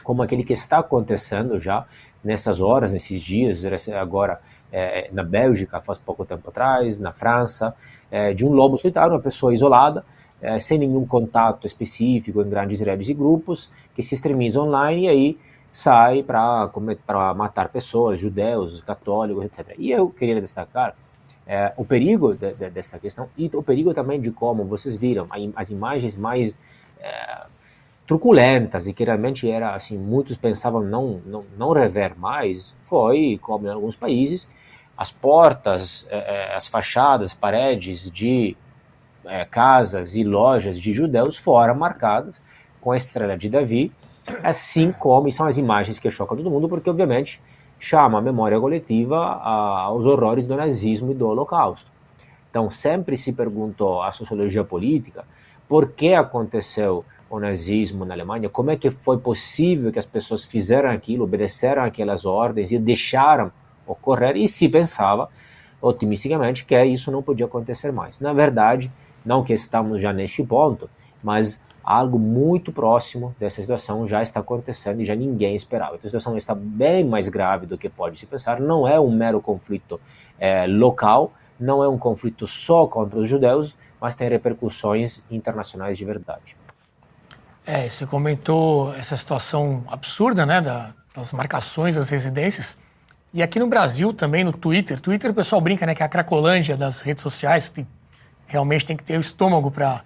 como 0.02 0.22
aquele 0.22 0.42
que 0.42 0.54
está 0.54 0.78
acontecendo 0.78 1.60
já 1.60 1.84
nessas 2.22 2.62
horas, 2.62 2.94
nesses 2.94 3.20
dias, 3.20 3.62
agora 3.88 4.40
é, 4.72 5.10
na 5.12 5.22
Bélgica, 5.22 5.80
faz 5.80 5.98
pouco 5.98 6.24
tempo 6.24 6.48
atrás, 6.48 6.98
na 6.98 7.12
França, 7.12 7.76
é, 8.14 8.32
de 8.32 8.46
um 8.46 8.52
lobo 8.52 8.78
solitário, 8.78 9.12
uma 9.12 9.20
pessoa 9.20 9.52
isolada, 9.52 10.04
é, 10.40 10.60
sem 10.60 10.78
nenhum 10.78 11.04
contato 11.04 11.66
específico 11.66 12.40
em 12.40 12.48
grandes 12.48 12.80
redes 12.80 13.08
e 13.08 13.14
grupos, 13.14 13.68
que 13.92 14.04
se 14.04 14.14
extremiza 14.14 14.60
online 14.60 15.02
e 15.02 15.08
aí 15.08 15.38
sai 15.72 16.22
para 16.22 16.70
matar 17.34 17.70
pessoas, 17.70 18.20
judeus, 18.20 18.80
católicos, 18.82 19.44
etc. 19.44 19.74
E 19.76 19.90
eu 19.90 20.08
queria 20.10 20.40
destacar 20.40 20.94
é, 21.44 21.72
o 21.76 21.84
perigo 21.84 22.34
de, 22.34 22.54
de, 22.54 22.70
dessa 22.70 23.00
questão 23.00 23.28
e 23.36 23.50
o 23.52 23.62
perigo 23.64 23.92
também 23.92 24.20
de 24.20 24.30
como 24.30 24.64
vocês 24.64 24.94
viram 24.94 25.26
as 25.56 25.70
imagens 25.70 26.14
mais 26.14 26.56
é, 27.00 27.46
truculentas 28.06 28.86
e 28.86 28.92
que 28.92 29.02
realmente 29.02 29.50
era 29.50 29.74
assim 29.74 29.98
muitos 29.98 30.36
pensavam 30.36 30.82
não 30.82 31.20
não, 31.26 31.44
não 31.58 31.72
rever 31.72 32.16
mais 32.16 32.76
foi 32.82 33.38
como 33.42 33.66
em 33.66 33.70
alguns 33.70 33.96
países 33.96 34.48
as 34.96 35.10
portas 35.10 36.06
é, 36.10 36.50
é 36.50 36.54
as 36.54 36.66
fachadas 36.66 37.34
paredes 37.34 38.10
de 38.10 38.56
é, 39.24 39.44
casas 39.44 40.14
e 40.14 40.22
lojas 40.22 40.80
de 40.80 40.92
judeus 40.92 41.36
foram 41.36 41.74
marcadas 41.74 42.40
com 42.80 42.92
a 42.92 42.96
estrela 42.96 43.36
de 43.36 43.48
Davi 43.48 43.92
assim 44.42 44.92
como 44.92 45.30
são 45.30 45.46
as 45.46 45.58
imagens 45.58 45.98
que 45.98 46.10
chocam 46.10 46.36
todo 46.36 46.50
mundo, 46.50 46.68
porque 46.68 46.88
obviamente 46.88 47.40
chama 47.78 48.18
a 48.18 48.22
memória 48.22 48.58
coletiva 48.58 49.18
aos 49.18 50.06
horrores 50.06 50.46
do 50.46 50.56
nazismo 50.56 51.12
e 51.12 51.14
do 51.14 51.28
holocausto. 51.28 51.90
Então 52.48 52.70
sempre 52.70 53.16
se 53.16 53.32
perguntou 53.32 54.02
a 54.02 54.12
sociologia 54.12 54.64
política 54.64 55.24
por 55.68 55.90
que 55.90 56.14
aconteceu 56.14 57.04
o 57.28 57.40
nazismo 57.40 58.04
na 58.04 58.14
Alemanha, 58.14 58.48
como 58.48 58.70
é 58.70 58.76
que 58.76 58.90
foi 58.90 59.18
possível 59.18 59.90
que 59.90 59.98
as 59.98 60.06
pessoas 60.06 60.44
fizeram 60.44 60.90
aquilo, 60.90 61.24
obedeceram 61.24 61.82
aquelas 61.82 62.24
ordens 62.24 62.70
e 62.70 62.78
deixaram 62.78 63.50
ocorrer, 63.86 64.36
e 64.36 64.46
se 64.48 64.68
pensava 64.68 65.28
otimisticamente 65.80 66.64
que 66.64 66.82
isso 66.84 67.10
não 67.10 67.22
podia 67.22 67.46
acontecer 67.46 67.92
mais. 67.92 68.20
Na 68.20 68.32
verdade, 68.32 68.90
não 69.24 69.44
que 69.44 69.52
estamos 69.52 70.00
já 70.00 70.12
neste 70.12 70.42
ponto, 70.42 70.88
mas 71.22 71.60
algo 71.82 72.18
muito 72.18 72.72
próximo 72.72 73.34
dessa 73.38 73.60
situação 73.60 74.06
já 74.06 74.22
está 74.22 74.40
acontecendo 74.40 75.02
e 75.02 75.04
já 75.04 75.14
ninguém 75.14 75.54
esperava. 75.54 75.96
Então 75.96 76.06
a 76.06 76.08
situação 76.08 76.36
está 76.36 76.54
bem 76.54 77.04
mais 77.04 77.28
grave 77.28 77.66
do 77.66 77.76
que 77.76 77.88
pode 77.88 78.18
se 78.18 78.24
pensar. 78.24 78.58
Não 78.58 78.88
é 78.88 78.98
um 78.98 79.10
mero 79.10 79.40
conflito 79.40 80.00
é, 80.38 80.66
local, 80.66 81.32
não 81.60 81.84
é 81.84 81.88
um 81.88 81.98
conflito 81.98 82.46
só 82.46 82.86
contra 82.86 83.18
os 83.18 83.28
judeus, 83.28 83.76
mas 84.00 84.14
tem 84.14 84.28
repercussões 84.28 85.22
internacionais 85.30 85.98
de 85.98 86.04
verdade. 86.04 86.56
É, 87.66 87.88
você 87.88 88.06
comentou 88.06 88.94
essa 88.94 89.16
situação 89.16 89.84
absurda, 89.88 90.44
né, 90.44 90.60
da, 90.60 90.92
das 91.14 91.32
marcações 91.32 91.94
das 91.94 92.10
residências. 92.10 92.78
E 93.34 93.42
aqui 93.42 93.58
no 93.58 93.66
Brasil 93.66 94.12
também, 94.12 94.44
no 94.44 94.52
Twitter, 94.52 95.00
Twitter 95.00 95.32
o 95.32 95.34
pessoal 95.34 95.60
brinca, 95.60 95.84
né, 95.84 95.92
que 95.92 96.04
é 96.04 96.06
a 96.06 96.08
cracolândia 96.08 96.76
das 96.76 97.00
redes 97.00 97.20
sociais, 97.20 97.68
tem 97.68 97.84
realmente 98.46 98.86
tem 98.86 98.96
que 98.96 99.02
ter 99.02 99.18
o 99.18 99.20
estômago 99.20 99.72
para 99.72 100.04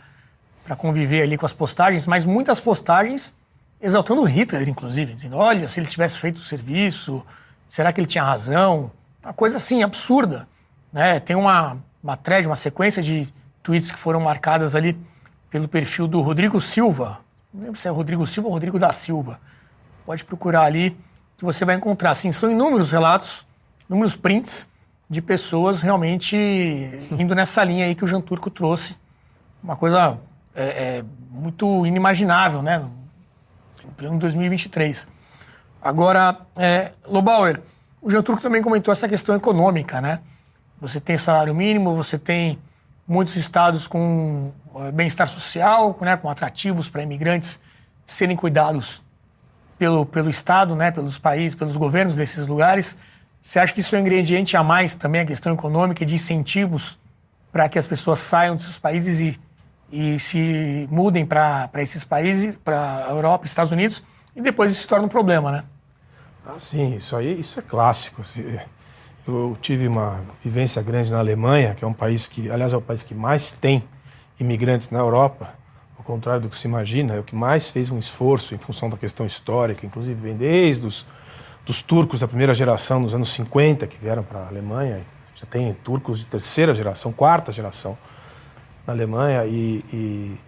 conviver 0.78 1.20
ali 1.22 1.36
com 1.36 1.44
as 1.44 1.52
postagens, 1.52 2.06
mas 2.06 2.24
muitas 2.24 2.58
postagens 2.58 3.36
exaltando 3.82 4.22
Hitler, 4.24 4.66
inclusive, 4.66 5.12
dizendo: 5.12 5.36
olha, 5.36 5.68
se 5.68 5.78
ele 5.78 5.86
tivesse 5.86 6.18
feito 6.18 6.36
o 6.36 6.40
serviço, 6.40 7.22
será 7.68 7.92
que 7.92 8.00
ele 8.00 8.06
tinha 8.06 8.24
razão? 8.24 8.90
Uma 9.22 9.34
coisa 9.34 9.58
assim, 9.58 9.82
absurda. 9.82 10.48
Né? 10.90 11.20
Tem 11.20 11.36
uma, 11.36 11.76
uma 12.02 12.16
thread, 12.16 12.46
uma 12.46 12.56
sequência 12.56 13.02
de 13.02 13.28
tweets 13.62 13.90
que 13.90 13.98
foram 13.98 14.20
marcadas 14.20 14.74
ali 14.74 14.98
pelo 15.50 15.68
perfil 15.68 16.08
do 16.08 16.22
Rodrigo 16.22 16.58
Silva. 16.62 17.20
Não 17.52 17.62
lembro 17.62 17.78
se 17.78 17.88
é 17.88 17.90
Rodrigo 17.90 18.26
Silva 18.26 18.48
ou 18.48 18.54
Rodrigo 18.54 18.78
da 18.78 18.90
Silva. 18.90 19.38
Pode 20.06 20.24
procurar 20.24 20.62
ali 20.62 20.96
que 21.38 21.44
você 21.44 21.64
vai 21.64 21.76
encontrar. 21.76 22.14
Sim, 22.14 22.32
são 22.32 22.50
inúmeros 22.50 22.90
relatos, 22.90 23.46
inúmeros 23.88 24.16
prints 24.16 24.68
de 25.08 25.22
pessoas 25.22 25.80
realmente 25.80 26.36
indo 27.12 27.34
nessa 27.34 27.62
linha 27.62 27.86
aí 27.86 27.94
que 27.94 28.04
o 28.04 28.08
Jean 28.08 28.20
Turco 28.20 28.50
trouxe. 28.50 28.96
Uma 29.62 29.76
coisa 29.76 30.18
é, 30.54 30.64
é, 30.64 31.04
muito 31.30 31.86
inimaginável, 31.86 32.60
né? 32.60 32.84
Em 33.86 33.90
pleno 33.92 34.18
2023. 34.18 35.08
Agora, 35.80 36.40
é, 36.56 36.90
Lobauer, 37.06 37.62
o 38.02 38.10
Jean 38.10 38.22
Turco 38.22 38.42
também 38.42 38.60
comentou 38.60 38.90
essa 38.90 39.08
questão 39.08 39.36
econômica, 39.36 40.00
né? 40.00 40.20
Você 40.80 40.98
tem 41.00 41.16
salário 41.16 41.54
mínimo, 41.54 41.94
você 41.94 42.18
tem 42.18 42.58
muitos 43.06 43.36
estados 43.36 43.86
com 43.86 44.52
é, 44.74 44.90
bem-estar 44.90 45.28
social, 45.28 45.96
né, 46.00 46.16
com 46.16 46.28
atrativos 46.28 46.90
para 46.90 47.02
imigrantes 47.02 47.60
serem 48.04 48.36
cuidados 48.36 49.02
pelo, 49.78 50.04
pelo 50.04 50.28
Estado, 50.28 50.74
né, 50.74 50.90
pelos 50.90 51.18
países, 51.18 51.54
pelos 51.54 51.76
governos 51.76 52.16
desses 52.16 52.46
lugares. 52.46 52.98
Você 53.40 53.58
acha 53.58 53.72
que 53.72 53.80
isso 53.80 53.94
é 53.94 53.98
um 53.98 54.02
ingrediente 54.02 54.56
a 54.56 54.62
mais 54.62 54.96
também, 54.96 55.20
a 55.20 55.24
questão 55.24 55.54
econômica 55.54 56.02
e 56.02 56.06
de 56.06 56.14
incentivos 56.14 56.98
para 57.52 57.68
que 57.68 57.78
as 57.78 57.86
pessoas 57.86 58.18
saiam 58.18 58.56
desses 58.56 58.78
países 58.78 59.20
e, 59.20 59.40
e 59.90 60.18
se 60.18 60.88
mudem 60.90 61.24
para 61.24 61.70
esses 61.76 62.04
países, 62.04 62.56
para 62.56 63.06
a 63.06 63.10
Europa, 63.10 63.46
Estados 63.46 63.72
Unidos, 63.72 64.02
e 64.34 64.42
depois 64.42 64.72
isso 64.72 64.82
se 64.82 64.88
torna 64.88 65.06
um 65.06 65.08
problema, 65.08 65.50
né? 65.50 65.64
Ah, 66.46 66.58
sim, 66.58 66.96
isso 66.96 67.16
aí 67.16 67.38
isso 67.38 67.58
é 67.58 67.62
clássico. 67.62 68.22
Eu 69.26 69.56
tive 69.60 69.86
uma 69.86 70.20
vivência 70.42 70.82
grande 70.82 71.10
na 71.10 71.18
Alemanha, 71.18 71.74
que 71.74 71.84
é 71.84 71.88
um 71.88 71.92
país 71.92 72.26
que, 72.26 72.50
aliás, 72.50 72.72
é 72.72 72.76
o 72.76 72.80
país 72.80 73.02
que 73.02 73.14
mais 73.14 73.52
tem 73.52 73.84
imigrantes 74.40 74.90
na 74.90 74.98
Europa 74.98 75.57
contrário 76.08 76.42
do 76.42 76.48
que 76.48 76.56
se 76.56 76.66
imagina, 76.66 77.14
é 77.14 77.20
o 77.20 77.22
que 77.22 77.36
mais 77.36 77.68
fez 77.68 77.90
um 77.90 77.98
esforço 77.98 78.54
em 78.54 78.58
função 78.58 78.88
da 78.88 78.96
questão 78.96 79.26
histórica, 79.26 79.84
inclusive 79.84 80.18
vem 80.20 80.34
desde 80.34 80.86
os 80.86 81.06
dos 81.68 81.82
turcos 81.82 82.20
da 82.20 82.26
primeira 82.26 82.54
geração, 82.54 82.98
nos 82.98 83.14
anos 83.14 83.28
50, 83.34 83.86
que 83.86 83.98
vieram 83.98 84.22
para 84.22 84.40
a 84.40 84.48
Alemanha. 84.48 85.02
Já 85.34 85.44
tem 85.44 85.70
turcos 85.84 86.20
de 86.20 86.24
terceira 86.24 86.72
geração, 86.72 87.12
quarta 87.12 87.52
geração 87.52 87.96
na 88.86 88.94
Alemanha 88.94 89.44
e, 89.44 89.84
e, 89.92 90.40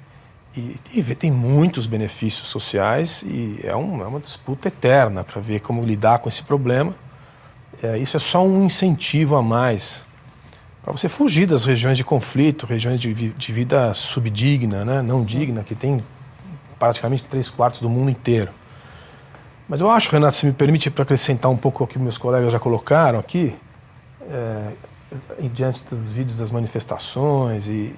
e, 0.57 0.81
e 0.95 1.15
tem 1.15 1.31
muitos 1.31 1.87
benefícios 1.87 2.49
sociais 2.49 3.23
e 3.23 3.61
é, 3.63 3.77
um, 3.77 4.03
é 4.03 4.07
uma 4.07 4.19
disputa 4.19 4.69
eterna 4.69 5.23
para 5.23 5.43
ver 5.43 5.61
como 5.61 5.85
lidar 5.85 6.21
com 6.21 6.29
esse 6.31 6.43
problema. 6.43 6.95
É, 7.83 7.99
isso 7.99 8.17
é 8.17 8.21
só 8.21 8.43
um 8.43 8.65
incentivo 8.65 9.37
a 9.37 9.43
mais 9.43 10.07
para 10.83 10.93
você 10.93 11.09
fugir 11.09 11.47
das 11.47 11.65
regiões 11.65 11.97
de 11.97 12.05
conflito, 12.05 12.67
regiões 12.67 12.99
de, 12.99 13.13
de 13.13 13.53
vida 13.53 13.93
subdigna, 13.93 14.85
né? 14.85 15.03
não 15.03 15.23
digna, 15.23 15.63
que 15.63 15.75
tem 15.75 16.03
praticamente 16.79 17.25
três 17.25 17.51
quartos 17.51 17.81
do 17.81 17.89
mundo 17.89 18.11
inteiro. 18.11 18.51
Mas 19.69 19.81
eu 19.81 19.91
acho, 19.91 20.11
Renato, 20.11 20.35
se 20.35 20.47
me 20.47 20.53
permite 20.53 20.91
para 20.91 21.03
acrescentar 21.03 21.51
um 21.51 21.57
pouco 21.57 21.85
o 21.85 21.87
que 21.87 21.99
meus 21.99 22.19
colegas 22.19 22.51
já 22.51 22.59
colocaram 22.59 23.19
aqui, 23.19 23.55
é, 24.29 24.73
diante 25.53 25.83
dos 25.91 26.13
vídeos 26.13 26.39
das 26.39 26.51
manifestações 26.51 27.67
e 27.67 27.95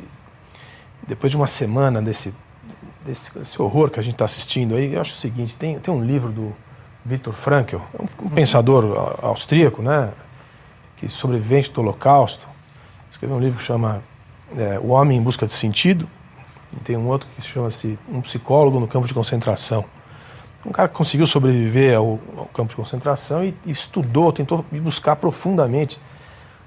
depois 1.07 1.31
de 1.31 1.37
uma 1.37 1.47
semana 1.47 2.03
desse, 2.03 2.35
desse, 3.05 3.39
desse 3.39 3.63
horror 3.63 3.91
que 3.91 4.01
a 4.01 4.03
gente 4.03 4.15
está 4.15 4.25
assistindo 4.25 4.75
aí, 4.75 4.95
eu 4.95 5.01
acho 5.01 5.13
o 5.13 5.17
seguinte, 5.17 5.55
tem, 5.57 5.79
tem 5.79 5.93
um 5.93 6.05
livro 6.05 6.31
do 6.31 6.55
Viktor 7.05 7.33
Frankl, 7.33 7.79
um, 7.99 8.27
um 8.27 8.31
pensador 8.31 9.19
austríaco, 9.23 9.83
né, 9.83 10.13
que 10.97 11.09
sobrevivente 11.09 11.71
do 11.71 11.81
Holocausto, 11.81 12.52
escreveu 13.23 13.37
um 13.37 13.41
livro 13.41 13.59
que 13.59 13.65
chama 13.65 14.03
é, 14.57 14.81
O 14.81 14.89
Homem 14.89 15.17
em 15.17 15.23
Busca 15.23 15.47
de 15.47 15.53
Sentido, 15.53 16.09
e 16.77 16.81
tem 16.81 16.97
um 16.97 17.07
outro 17.07 17.29
que 17.37 17.41
chama-se 17.41 17.97
Um 18.09 18.21
Psicólogo 18.21 18.81
no 18.81 18.89
Campo 18.89 19.07
de 19.07 19.15
Concentração. 19.15 19.85
Um 20.67 20.73
cara 20.73 20.89
que 20.89 20.95
conseguiu 20.95 21.25
sobreviver 21.25 21.97
ao, 21.97 22.19
ao 22.37 22.47
campo 22.47 22.71
de 22.71 22.77
concentração 22.77 23.45
e, 23.45 23.55
e, 23.65 23.71
estudou, 23.71 24.33
tentou 24.33 24.65
buscar 24.73 25.17
profundamente 25.17 26.01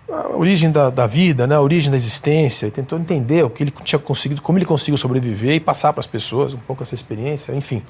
a 0.09 0.35
origem 0.35 0.71
da, 0.71 0.89
da, 0.89 1.05
vida, 1.07 1.45
né, 1.45 1.55
a 1.55 1.61
origem 1.61 1.91
da 1.91 1.97
existência, 1.97 2.71
tentou 2.71 2.97
entender 2.99 3.43
o 3.43 3.49
que 3.49 3.63
ele 3.63 3.73
tinha 3.83 3.99
conseguido, 3.99 4.41
como 4.41 4.57
ele 4.57 4.65
conseguiu 4.65 4.97
sobreviver 4.97 5.55
e 5.55 5.59
passar 5.59 5.91
para 5.91 5.99
as 5.99 6.07
pessoas 6.07 6.53
um 6.53 6.59
pouco 6.59 6.83
essa 6.83 6.95
experiência, 6.95 7.53
enfim. 7.53 7.83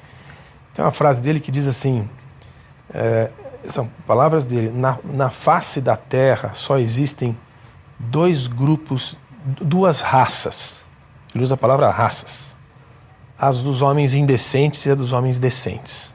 Tem 0.74 0.84
uma 0.84 0.90
frase 0.90 1.20
dele 1.20 1.38
que 1.38 1.52
diz 1.52 1.68
assim, 1.68 2.08
é, 2.92 3.30
são 3.66 3.88
palavras 4.06 4.44
dele, 4.44 4.72
na, 4.72 4.98
na 5.04 5.30
face 5.30 5.80
da 5.80 5.96
terra 5.96 6.52
só 6.54 6.78
existem 6.78 7.36
dois 7.98 8.46
grupos, 8.46 9.16
duas 9.60 10.00
raças. 10.00 10.86
Ele 11.34 11.44
usa 11.44 11.54
a 11.54 11.58
palavra 11.58 11.90
raças. 11.90 12.54
As 13.38 13.62
dos 13.62 13.82
homens 13.82 14.14
indecentes 14.14 14.84
e 14.86 14.90
a 14.90 14.94
dos 14.94 15.12
homens 15.12 15.38
decentes. 15.38 16.14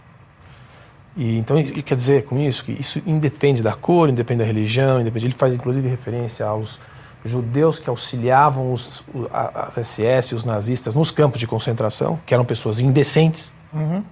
E 1.15 1.37
então 1.37 1.57
ele 1.57 1.81
quer 1.83 1.95
dizer 1.95 2.23
com 2.23 2.39
isso 2.39 2.63
que 2.63 2.71
isso 2.71 3.01
independe 3.05 3.61
da 3.61 3.73
cor, 3.73 4.09
independe 4.09 4.39
da 4.39 4.45
religião, 4.45 5.01
independe. 5.01 5.25
Ele 5.25 5.33
faz 5.33 5.53
inclusive 5.53 5.87
referência 5.87 6.45
aos 6.45 6.79
judeus 7.23 7.79
que 7.79 7.89
auxiliavam 7.89 8.73
os, 8.73 9.03
as 9.31 9.85
SS 9.87 10.33
os 10.33 10.45
nazistas 10.45 10.95
nos 10.95 11.11
campos 11.11 11.39
de 11.39 11.45
concentração, 11.45 12.19
que 12.25 12.33
eram 12.33 12.45
pessoas 12.45 12.79
indecentes. 12.79 13.53
Uhum. 13.73 14.03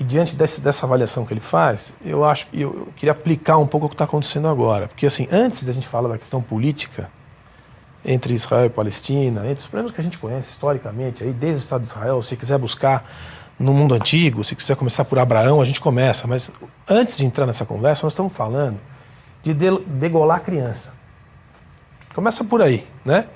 E 0.00 0.04
diante 0.04 0.34
desse, 0.34 0.62
dessa 0.62 0.86
avaliação 0.86 1.26
que 1.26 1.34
ele 1.34 1.40
faz, 1.40 1.92
eu 2.02 2.24
acho 2.24 2.46
que 2.46 2.62
eu, 2.62 2.88
queria 2.96 3.12
aplicar 3.12 3.58
um 3.58 3.66
pouco 3.66 3.84
o 3.84 3.88
que 3.90 3.94
está 3.94 4.04
acontecendo 4.04 4.48
agora. 4.48 4.88
Porque, 4.88 5.04
assim, 5.04 5.28
antes 5.30 5.62
da 5.62 5.74
gente 5.74 5.86
falar 5.86 6.08
da 6.08 6.16
questão 6.16 6.40
política 6.40 7.10
entre 8.02 8.32
Israel 8.32 8.64
e 8.64 8.70
Palestina, 8.70 9.42
entre 9.42 9.58
os 9.58 9.66
problemas 9.66 9.92
que 9.92 10.00
a 10.00 10.04
gente 10.04 10.16
conhece 10.16 10.52
historicamente, 10.52 11.22
aí, 11.22 11.34
desde 11.34 11.58
o 11.58 11.64
Estado 11.64 11.82
de 11.82 11.88
Israel, 11.88 12.22
se 12.22 12.34
quiser 12.34 12.56
buscar 12.56 13.04
no 13.58 13.74
mundo 13.74 13.92
antigo, 13.92 14.42
se 14.42 14.56
quiser 14.56 14.74
começar 14.74 15.04
por 15.04 15.18
Abraão, 15.18 15.60
a 15.60 15.66
gente 15.66 15.82
começa. 15.82 16.26
Mas 16.26 16.50
antes 16.88 17.18
de 17.18 17.26
entrar 17.26 17.44
nessa 17.44 17.66
conversa, 17.66 18.06
nós 18.06 18.14
estamos 18.14 18.32
falando 18.32 18.80
de 19.42 19.52
degolar 19.52 20.40
criança. 20.40 20.94
Começa 22.14 22.42
por 22.42 22.62
aí, 22.62 22.86
né? 23.04 23.28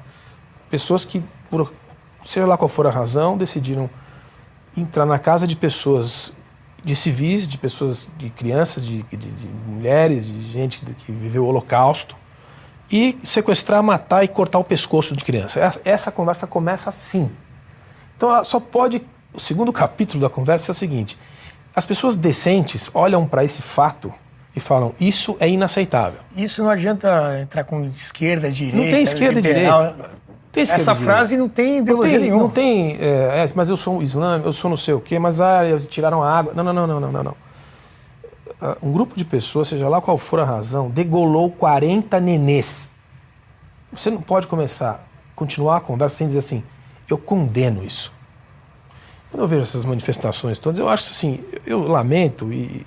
Pessoas 0.71 1.05
que, 1.05 1.23
por 1.51 1.71
seja 2.25 2.47
lá 2.47 2.57
qual 2.57 2.71
for 2.71 2.87
a 2.87 2.91
razão, 2.91 3.37
decidiram 3.37 3.91
entrar 4.75 5.05
na 5.05 5.19
casa 5.19 5.47
de 5.47 5.55
pessoas 5.55 6.33
de 6.85 6.95
civis, 6.95 7.49
de 7.49 7.57
pessoas, 7.57 8.09
de 8.19 8.29
crianças, 8.31 8.85
de, 8.85 9.03
de, 9.05 9.17
de 9.17 9.47
mulheres, 9.67 10.27
de 10.27 10.49
gente 10.51 10.81
que 10.81 11.13
viveu 11.13 11.45
o 11.45 11.47
Holocausto, 11.49 12.15
e 12.93 13.17
sequestrar, 13.23 13.83
matar 13.83 14.23
e 14.23 14.29
cortar 14.29 14.59
o 14.59 14.65
pescoço 14.65 15.17
de 15.17 15.25
criança. 15.25 15.81
Essa 15.85 16.13
conversa 16.13 16.47
começa 16.47 16.91
assim. 16.91 17.31
Então 18.17 18.29
ela 18.29 18.45
só 18.45 18.61
pode. 18.61 19.03
O 19.33 19.41
segundo 19.41 19.73
capítulo 19.73 20.21
da 20.21 20.29
conversa 20.29 20.71
é 20.71 20.73
o 20.73 20.75
seguinte: 20.75 21.19
as 21.75 21.85
pessoas 21.85 22.17
decentes 22.17 22.91
olham 22.95 23.27
para 23.27 23.43
esse 23.43 23.63
fato 23.63 24.13
e 24.55 24.61
falam: 24.61 24.95
isso 25.01 25.37
é 25.41 25.49
inaceitável. 25.49 26.21
Isso 26.37 26.63
não 26.63 26.71
adianta 26.71 27.41
entrar 27.41 27.65
com 27.65 27.85
esquerda, 27.85 28.51
direita. 28.51 28.77
Não 28.77 28.85
tem 28.85 29.03
esquerda 29.03 29.39
e 29.39 29.43
direita. 29.43 30.11
Essa 30.57 30.95
frase 30.95 31.37
não 31.37 31.49
tem 31.49 31.79
ideologia 31.79 32.13
não 32.13 32.19
tem, 32.19 32.29
nenhuma. 32.29 32.43
Não 32.45 32.51
tem, 32.51 32.97
é, 33.01 33.45
é, 33.45 33.53
mas 33.55 33.69
eu 33.69 33.77
sou 33.77 34.03
islâmico, 34.03 34.49
eu 34.49 34.53
sou 34.53 34.71
não 34.71 34.77
sei 34.77 34.95
o 34.95 35.01
quê, 35.01 35.19
mas 35.19 35.41
ah, 35.41 35.63
tiraram 35.89 36.23
a 36.23 36.31
água. 36.31 36.53
Não, 36.55 36.63
não, 36.63 36.73
não, 36.73 36.87
não, 36.87 37.01
não, 37.01 37.13
não, 37.13 37.23
não. 37.25 37.37
Ah, 38.61 38.77
um 38.81 38.93
grupo 38.93 39.17
de 39.17 39.25
pessoas, 39.25 39.69
seja 39.69 39.89
lá 39.89 40.01
qual 40.01 40.17
for 40.17 40.39
a 40.41 40.45
razão, 40.45 40.91
degolou 40.91 41.51
40 41.51 42.21
nenês. 42.21 42.95
Você 43.93 44.11
não 44.11 44.23
pode 44.23 44.47
começar, 44.47 45.07
continuar 45.35 45.79
a 45.79 45.81
conversa 45.81 46.17
sem 46.17 46.27
dizer 46.27 46.41
assim, 46.41 46.65
eu 47.11 47.19
condeno 47.19 47.85
isso. 47.85 48.13
Quando 49.31 49.43
eu 49.43 49.49
vejo 49.49 49.63
essas 49.63 49.85
manifestações 49.85 50.59
todas, 50.59 50.79
eu 50.79 50.89
acho 50.89 51.11
assim, 51.11 51.41
eu 51.67 51.81
lamento 51.83 52.53
e 52.53 52.87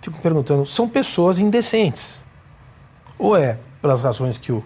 fico 0.00 0.20
perguntando, 0.20 0.64
são 0.64 0.88
pessoas 0.88 1.38
indecentes. 1.38 2.22
Ou 3.18 3.36
é 3.36 3.58
pelas 3.82 4.02
razões 4.02 4.38
que 4.38 4.52
o, 4.52 4.64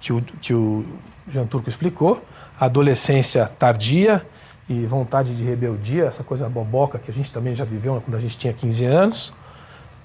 que 0.00 0.12
o, 0.12 0.20
que 0.20 0.52
o 0.52 0.84
Jean 1.28 1.46
Turco 1.46 1.68
explicou, 1.68 2.22
adolescência 2.58 3.46
tardia 3.58 4.24
e 4.68 4.84
vontade 4.86 5.34
de 5.34 5.42
rebeldia, 5.42 6.04
essa 6.04 6.24
coisa 6.24 6.48
boboca 6.48 6.98
que 6.98 7.10
a 7.10 7.14
gente 7.14 7.32
também 7.32 7.54
já 7.54 7.64
viveu 7.64 8.00
quando 8.04 8.16
a 8.16 8.20
gente 8.20 8.36
tinha 8.36 8.52
15 8.52 8.84
anos. 8.84 9.32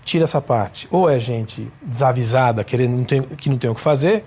Tira 0.04 0.24
essa 0.24 0.42
parte. 0.42 0.88
Ou 0.90 1.10
é 1.10 1.20
gente 1.20 1.72
desavisada, 1.82 2.64
querendo 2.64 2.96
não 2.96 3.04
tem, 3.04 3.22
que 3.22 3.50
não 3.50 3.58
tem 3.58 3.70
o 3.70 3.76
que 3.76 3.82
fazer, 3.82 4.26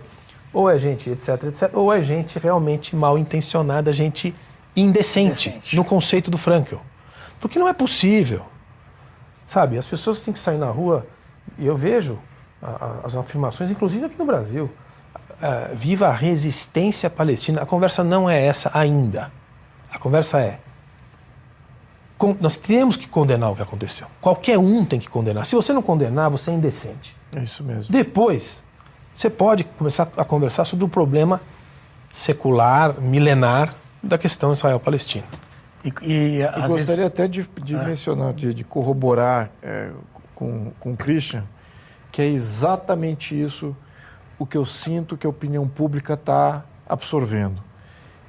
ou 0.52 0.70
é 0.70 0.78
gente 0.78 1.10
etc, 1.10 1.44
etc, 1.44 1.70
ou 1.74 1.92
é 1.92 2.00
gente 2.00 2.38
realmente 2.38 2.94
mal 2.94 3.18
intencionada, 3.18 3.92
gente 3.92 4.34
indecente, 4.76 5.48
indecente. 5.48 5.76
no 5.76 5.84
conceito 5.84 6.30
do 6.30 6.38
Frankel. 6.38 6.80
Porque 7.40 7.58
não 7.58 7.68
é 7.68 7.72
possível. 7.72 8.46
Sabe, 9.46 9.76
as 9.76 9.86
pessoas 9.86 10.20
têm 10.20 10.32
que 10.32 10.38
sair 10.38 10.58
na 10.58 10.70
rua, 10.70 11.06
e 11.58 11.66
eu 11.66 11.76
vejo 11.76 12.18
as 13.02 13.14
afirmações, 13.14 13.70
inclusive 13.70 14.06
aqui 14.06 14.18
no 14.18 14.24
Brasil, 14.24 14.70
uh, 15.14 15.74
viva 15.74 16.08
a 16.08 16.12
resistência 16.12 17.08
palestina. 17.08 17.62
A 17.62 17.66
conversa 17.66 18.02
não 18.04 18.28
é 18.28 18.44
essa 18.44 18.70
ainda. 18.74 19.32
A 19.90 19.98
conversa 19.98 20.40
é 20.40 20.58
com, 22.16 22.36
nós 22.40 22.56
temos 22.56 22.96
que 22.96 23.06
condenar 23.06 23.50
o 23.50 23.56
que 23.56 23.62
aconteceu. 23.62 24.06
Qualquer 24.20 24.58
um 24.58 24.84
tem 24.84 24.98
que 24.98 25.08
condenar. 25.08 25.44
Se 25.44 25.54
você 25.54 25.72
não 25.72 25.82
condenar, 25.82 26.30
você 26.30 26.50
é 26.50 26.54
indecente. 26.54 27.16
É 27.36 27.42
isso 27.42 27.64
mesmo. 27.64 27.92
Depois, 27.92 28.62
você 29.16 29.28
pode 29.28 29.64
começar 29.64 30.08
a 30.16 30.24
conversar 30.24 30.64
sobre 30.64 30.84
o 30.84 30.88
problema 30.88 31.40
secular, 32.10 33.00
milenar 33.00 33.74
da 34.02 34.16
questão 34.16 34.52
Israel-Palestina. 34.52 35.26
E, 35.84 35.92
e 36.02 36.40
Eu 36.40 36.52
gostaria 36.68 36.76
vezes... 36.76 37.00
até 37.00 37.28
de, 37.28 37.48
de 37.62 37.74
é. 37.74 37.84
mencionar, 37.84 38.32
de, 38.32 38.54
de 38.54 38.64
corroborar 38.64 39.50
é, 39.62 39.90
com, 40.34 40.72
com 40.80 40.92
o 40.92 40.96
Christian, 40.96 41.44
que 42.10 42.22
é 42.22 42.26
exatamente 42.26 43.38
isso 43.38 43.76
o 44.38 44.46
que 44.46 44.56
eu 44.56 44.66
sinto 44.66 45.16
que 45.16 45.26
a 45.26 45.30
opinião 45.30 45.68
pública 45.68 46.14
está 46.14 46.64
absorvendo 46.86 47.62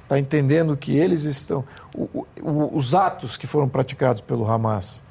está 0.06 0.18
entendendo 0.18 0.76
que 0.76 0.96
eles 0.96 1.24
estão. 1.24 1.64
O, 1.94 2.26
o, 2.40 2.76
os 2.76 2.94
atos 2.94 3.36
que 3.36 3.46
foram 3.46 3.68
praticados 3.68 4.20
pelo 4.20 4.48
Hamas 4.48 5.02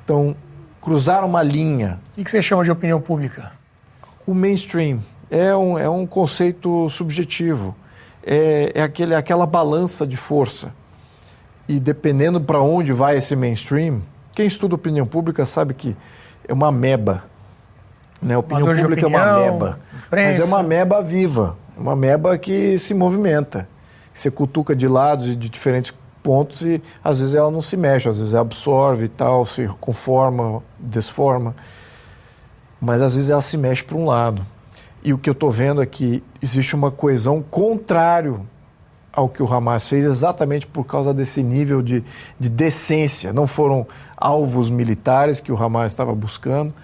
estão 0.00 0.34
cruzaram 0.80 1.28
uma 1.28 1.42
linha. 1.42 2.00
O 2.16 2.24
que 2.24 2.30
você 2.30 2.40
chama 2.40 2.62
de 2.64 2.70
opinião 2.70 3.00
pública? 3.00 3.52
O 4.24 4.34
mainstream 4.34 5.02
é 5.30 5.54
um, 5.54 5.78
é 5.78 5.90
um 5.90 6.06
conceito 6.06 6.88
subjetivo. 6.88 7.74
É, 8.24 8.72
é 8.74 8.82
aquele, 8.82 9.14
aquela 9.14 9.46
balança 9.46 10.06
de 10.06 10.16
força. 10.16 10.72
E 11.68 11.80
dependendo 11.80 12.40
para 12.40 12.60
onde 12.60 12.92
vai 12.92 13.16
esse 13.16 13.34
mainstream, 13.34 14.00
quem 14.34 14.46
estuda 14.46 14.76
opinião 14.76 15.06
pública 15.06 15.44
sabe 15.44 15.74
que 15.74 15.96
é 16.46 16.52
uma 16.52 16.70
meba. 16.70 17.24
Né? 18.20 18.34
A 18.34 18.38
opinião 18.38 18.66
pública 18.66 19.06
opinião, 19.06 19.22
é 19.22 19.30
uma 19.30 19.52
meba. 19.52 19.78
Mas 20.10 20.40
é 20.40 20.44
uma 20.44 20.62
meba 20.62 21.02
viva, 21.02 21.56
uma 21.76 21.96
meba 21.96 22.38
que 22.38 22.78
se 22.78 22.94
movimenta 22.94 23.68
você 24.18 24.30
cutuca 24.30 24.74
de 24.74 24.88
lados 24.88 25.28
e 25.28 25.36
de 25.36 25.48
diferentes 25.48 25.92
pontos 26.22 26.62
e 26.62 26.82
às 27.04 27.20
vezes 27.20 27.34
ela 27.34 27.50
não 27.50 27.60
se 27.60 27.76
mexe, 27.76 28.08
às 28.08 28.18
vezes 28.18 28.32
ela 28.32 28.42
absorve 28.42 29.04
e 29.04 29.08
tal, 29.08 29.44
se 29.44 29.68
conforma, 29.80 30.62
desforma, 30.78 31.54
mas 32.80 33.02
às 33.02 33.14
vezes 33.14 33.30
ela 33.30 33.42
se 33.42 33.56
mexe 33.56 33.84
para 33.84 33.96
um 33.96 34.06
lado. 34.06 34.44
E 35.04 35.12
o 35.12 35.18
que 35.18 35.28
eu 35.28 35.32
estou 35.32 35.50
vendo 35.50 35.82
é 35.82 35.86
que 35.86 36.24
existe 36.42 36.74
uma 36.74 36.90
coesão 36.90 37.42
contrário 37.42 38.40
ao 39.12 39.28
que 39.28 39.42
o 39.42 39.52
Hamas 39.52 39.88
fez, 39.88 40.04
exatamente 40.04 40.66
por 40.66 40.84
causa 40.84 41.14
desse 41.14 41.42
nível 41.42 41.80
de, 41.80 42.02
de 42.38 42.48
decência. 42.48 43.32
Não 43.32 43.46
foram 43.46 43.86
alvos 44.16 44.68
militares 44.68 45.40
que 45.40 45.52
o 45.52 45.62
Hamas 45.62 45.92
estava 45.92 46.14
buscando, 46.14 46.74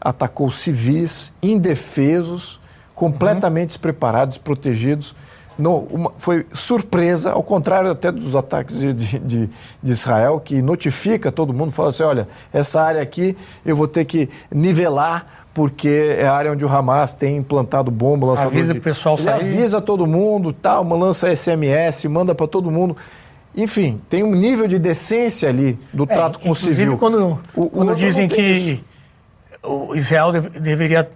atacou 0.00 0.50
civis 0.50 1.32
indefesos, 1.42 2.60
completamente 2.94 3.62
uhum. 3.62 3.68
despreparados, 3.68 4.38
protegidos 4.38 5.14
uma, 5.58 6.12
foi 6.16 6.46
surpresa, 6.52 7.32
ao 7.32 7.42
contrário 7.42 7.90
até 7.90 8.12
dos 8.12 8.36
ataques 8.36 8.78
de, 8.78 8.94
de, 8.94 9.18
de, 9.18 9.50
Israel, 9.82 10.40
que 10.40 10.62
notifica 10.62 11.32
todo 11.32 11.52
mundo, 11.52 11.72
fala 11.72 11.88
assim, 11.88 12.04
olha, 12.04 12.28
essa 12.52 12.80
área 12.80 13.02
aqui 13.02 13.36
eu 13.66 13.74
vou 13.74 13.88
ter 13.88 14.04
que 14.04 14.28
nivelar 14.52 15.46
porque 15.52 16.16
é 16.16 16.26
a 16.26 16.32
área 16.32 16.52
onde 16.52 16.64
o 16.64 16.68
Hamas 16.68 17.14
tem 17.14 17.36
implantado 17.36 17.90
bomba, 17.90 18.28
lançador 18.28 18.52
Avisa 18.52 18.72
o 18.74 18.80
pessoal 18.80 19.16
Ele 19.16 19.24
sair. 19.24 19.40
avisa 19.40 19.80
todo 19.80 20.06
mundo, 20.06 20.52
tal, 20.52 20.84
lança 20.96 21.34
SMS, 21.34 22.04
manda 22.04 22.32
para 22.32 22.46
todo 22.46 22.70
mundo. 22.70 22.96
Enfim, 23.56 24.00
tem 24.08 24.22
um 24.22 24.36
nível 24.36 24.68
de 24.68 24.78
decência 24.78 25.48
ali 25.48 25.76
do 25.92 26.04
é, 26.04 26.06
trato 26.06 26.38
com 26.38 26.52
o 26.52 26.54
civil. 26.54 26.96
quando, 26.96 27.40
o, 27.56 27.68
quando 27.68 27.96
dizem 27.96 28.28
que 28.28 28.40
isso. 28.40 28.84
O 29.62 29.94
Israel 29.94 30.32
deveria 30.32 31.08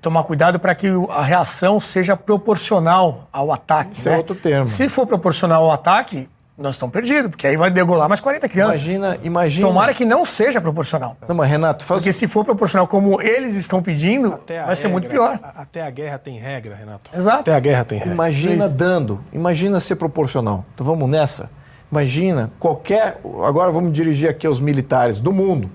tomar 0.00 0.22
cuidado 0.22 0.58
para 0.58 0.74
que 0.74 0.88
a 1.10 1.22
reação 1.22 1.80
seja 1.80 2.16
proporcional 2.16 3.28
ao 3.32 3.52
ataque. 3.52 3.92
Isso 3.94 4.08
é 4.08 4.12
né? 4.12 4.16
é 4.16 4.18
outro 4.18 4.36
termo. 4.36 4.66
Se 4.66 4.88
for 4.88 5.06
proporcional 5.06 5.64
ao 5.64 5.72
ataque, 5.72 6.28
nós 6.56 6.74
estamos 6.74 6.92
perdidos, 6.92 7.30
porque 7.30 7.46
aí 7.46 7.56
vai 7.56 7.70
degolar 7.70 8.08
mais 8.08 8.20
40 8.20 8.48
crianças. 8.48 8.82
Imagina, 8.82 9.18
imagina. 9.22 9.68
Tomara 9.68 9.94
que 9.94 10.04
não 10.04 10.24
seja 10.24 10.60
proporcional. 10.60 11.16
Não, 11.28 11.36
mas 11.36 11.48
Renato, 11.48 11.84
faz... 11.84 12.02
Porque 12.02 12.12
se 12.12 12.26
for 12.26 12.44
proporcional 12.44 12.86
como 12.86 13.22
eles 13.22 13.54
estão 13.54 13.80
pedindo, 13.80 14.30
vai 14.30 14.56
regra, 14.56 14.74
ser 14.74 14.88
muito 14.88 15.08
pior. 15.08 15.38
Até 15.42 15.82
a 15.82 15.90
guerra 15.90 16.18
tem 16.18 16.36
regra, 16.36 16.74
Renato. 16.74 17.10
Exato. 17.14 17.40
Até 17.40 17.54
a 17.54 17.60
guerra 17.60 17.84
tem 17.84 17.98
regra. 17.98 18.12
Imagina 18.12 18.64
é 18.64 18.68
dando, 18.68 19.24
imagina 19.32 19.78
ser 19.78 19.96
proporcional. 19.96 20.64
Então 20.74 20.84
vamos 20.84 21.08
nessa. 21.08 21.48
Imagina 21.90 22.50
qualquer. 22.58 23.20
Agora 23.46 23.70
vamos 23.70 23.92
dirigir 23.92 24.28
aqui 24.28 24.46
aos 24.46 24.60
militares 24.60 25.20
do 25.20 25.32
mundo. 25.32 25.70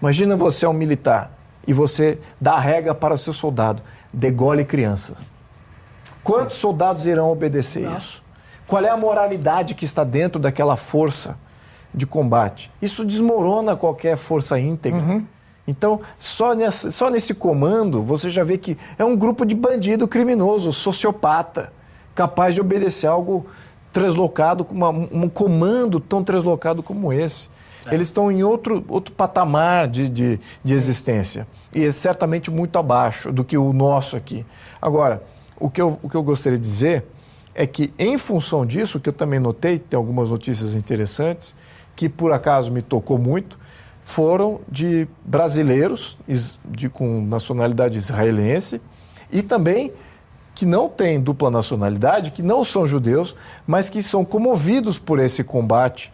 Imagina 0.00 0.36
você 0.36 0.66
é 0.66 0.68
um 0.68 0.74
militar 0.74 1.37
e 1.68 1.72
você 1.74 2.18
dá 2.40 2.54
a 2.54 2.58
regra 2.58 2.94
para 2.94 3.14
o 3.14 3.18
seu 3.18 3.32
soldado: 3.32 3.82
degole 4.12 4.64
crianças. 4.64 5.18
Quantos 6.24 6.56
soldados 6.56 7.06
irão 7.06 7.30
obedecer 7.30 7.88
isso? 7.96 8.24
Qual 8.66 8.82
é 8.82 8.88
a 8.88 8.96
moralidade 8.96 9.74
que 9.74 9.84
está 9.84 10.02
dentro 10.02 10.40
daquela 10.40 10.76
força 10.76 11.38
de 11.94 12.06
combate? 12.06 12.70
Isso 12.82 13.04
desmorona 13.04 13.76
qualquer 13.76 14.16
força 14.16 14.58
íntegra. 14.58 15.00
Uhum. 15.00 15.24
Então, 15.66 16.00
só 16.18 16.54
nesse, 16.54 16.90
só 16.90 17.10
nesse 17.10 17.34
comando, 17.34 18.02
você 18.02 18.30
já 18.30 18.42
vê 18.42 18.56
que 18.56 18.76
é 18.98 19.04
um 19.04 19.14
grupo 19.14 19.44
de 19.44 19.54
bandido 19.54 20.08
criminoso, 20.08 20.72
sociopata, 20.72 21.72
capaz 22.14 22.54
de 22.54 22.60
obedecer 22.60 23.06
algo 23.06 23.46
translocado, 23.92 24.66
uma, 24.70 24.88
um 24.88 25.28
comando 25.28 26.00
tão 26.00 26.24
translocado 26.24 26.82
como 26.82 27.12
esse. 27.12 27.50
Eles 27.90 28.08
estão 28.08 28.30
em 28.30 28.42
outro, 28.42 28.84
outro 28.88 29.14
patamar 29.14 29.88
de, 29.88 30.08
de, 30.08 30.40
de 30.62 30.74
existência. 30.74 31.46
E 31.74 31.84
é 31.84 31.90
certamente 31.90 32.50
muito 32.50 32.78
abaixo 32.78 33.32
do 33.32 33.44
que 33.44 33.56
o 33.56 33.72
nosso 33.72 34.16
aqui. 34.16 34.44
Agora, 34.80 35.22
o 35.58 35.68
que 35.70 35.80
eu, 35.80 35.98
o 36.02 36.08
que 36.08 36.16
eu 36.16 36.22
gostaria 36.22 36.58
de 36.58 36.64
dizer 36.64 37.04
é 37.54 37.66
que, 37.66 37.92
em 37.98 38.16
função 38.16 38.64
disso, 38.64 39.00
que 39.00 39.08
eu 39.08 39.12
também 39.12 39.40
notei, 39.40 39.78
tem 39.78 39.96
algumas 39.96 40.30
notícias 40.30 40.74
interessantes, 40.74 41.54
que 41.96 42.08
por 42.08 42.32
acaso 42.32 42.70
me 42.70 42.80
tocou 42.80 43.18
muito, 43.18 43.58
foram 44.04 44.60
de 44.70 45.06
brasileiros 45.24 46.16
de, 46.64 46.88
com 46.88 47.20
nacionalidade 47.22 47.98
israelense 47.98 48.80
e 49.30 49.42
também 49.42 49.92
que 50.54 50.64
não 50.64 50.88
têm 50.88 51.20
dupla 51.20 51.50
nacionalidade, 51.50 52.30
que 52.30 52.42
não 52.42 52.64
são 52.64 52.86
judeus, 52.86 53.36
mas 53.66 53.90
que 53.90 54.02
são 54.02 54.24
comovidos 54.24 54.98
por 54.98 55.18
esse 55.18 55.44
combate 55.44 56.10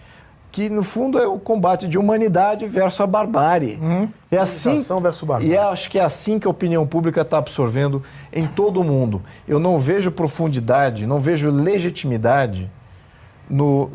que 0.54 0.70
no 0.70 0.84
fundo 0.84 1.18
é 1.18 1.26
o 1.26 1.36
combate 1.36 1.88
de 1.88 1.98
humanidade 1.98 2.64
versus 2.64 3.00
a 3.00 3.06
barbárie. 3.08 3.76
Uhum. 3.82 4.08
É 4.30 4.38
assim. 4.38 4.80
Versus 5.02 5.26
barbárie. 5.26 5.50
E 5.50 5.58
acho 5.58 5.90
que 5.90 5.98
é 5.98 6.04
assim 6.04 6.38
que 6.38 6.46
a 6.46 6.50
opinião 6.50 6.86
pública 6.86 7.22
está 7.22 7.38
absorvendo 7.38 8.00
em 8.32 8.46
todo 8.46 8.80
o 8.80 8.84
mundo. 8.84 9.20
Eu 9.48 9.58
não 9.58 9.80
vejo 9.80 10.12
profundidade, 10.12 11.08
não 11.08 11.18
vejo 11.18 11.50
legitimidade 11.50 12.70
no, 13.50 13.90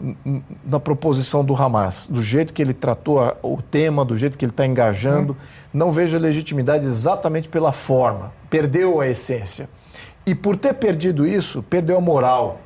na 0.65 0.81
proposição 0.81 1.45
do 1.45 1.55
Hamas, 1.55 2.09
do 2.11 2.21
jeito 2.21 2.51
que 2.51 2.61
ele 2.61 2.73
tratou 2.73 3.21
a, 3.21 3.37
o 3.41 3.61
tema, 3.61 4.03
do 4.03 4.17
jeito 4.17 4.37
que 4.37 4.43
ele 4.43 4.51
está 4.51 4.65
engajando. 4.65 5.31
Uhum. 5.31 5.37
Não 5.73 5.93
vejo 5.93 6.17
legitimidade 6.17 6.85
exatamente 6.85 7.47
pela 7.47 7.71
forma. 7.71 8.33
Perdeu 8.49 8.99
a 8.99 9.07
essência. 9.07 9.69
E 10.25 10.35
por 10.35 10.57
ter 10.57 10.73
perdido 10.73 11.25
isso, 11.25 11.63
perdeu 11.63 11.97
a 11.97 12.01
moral 12.01 12.59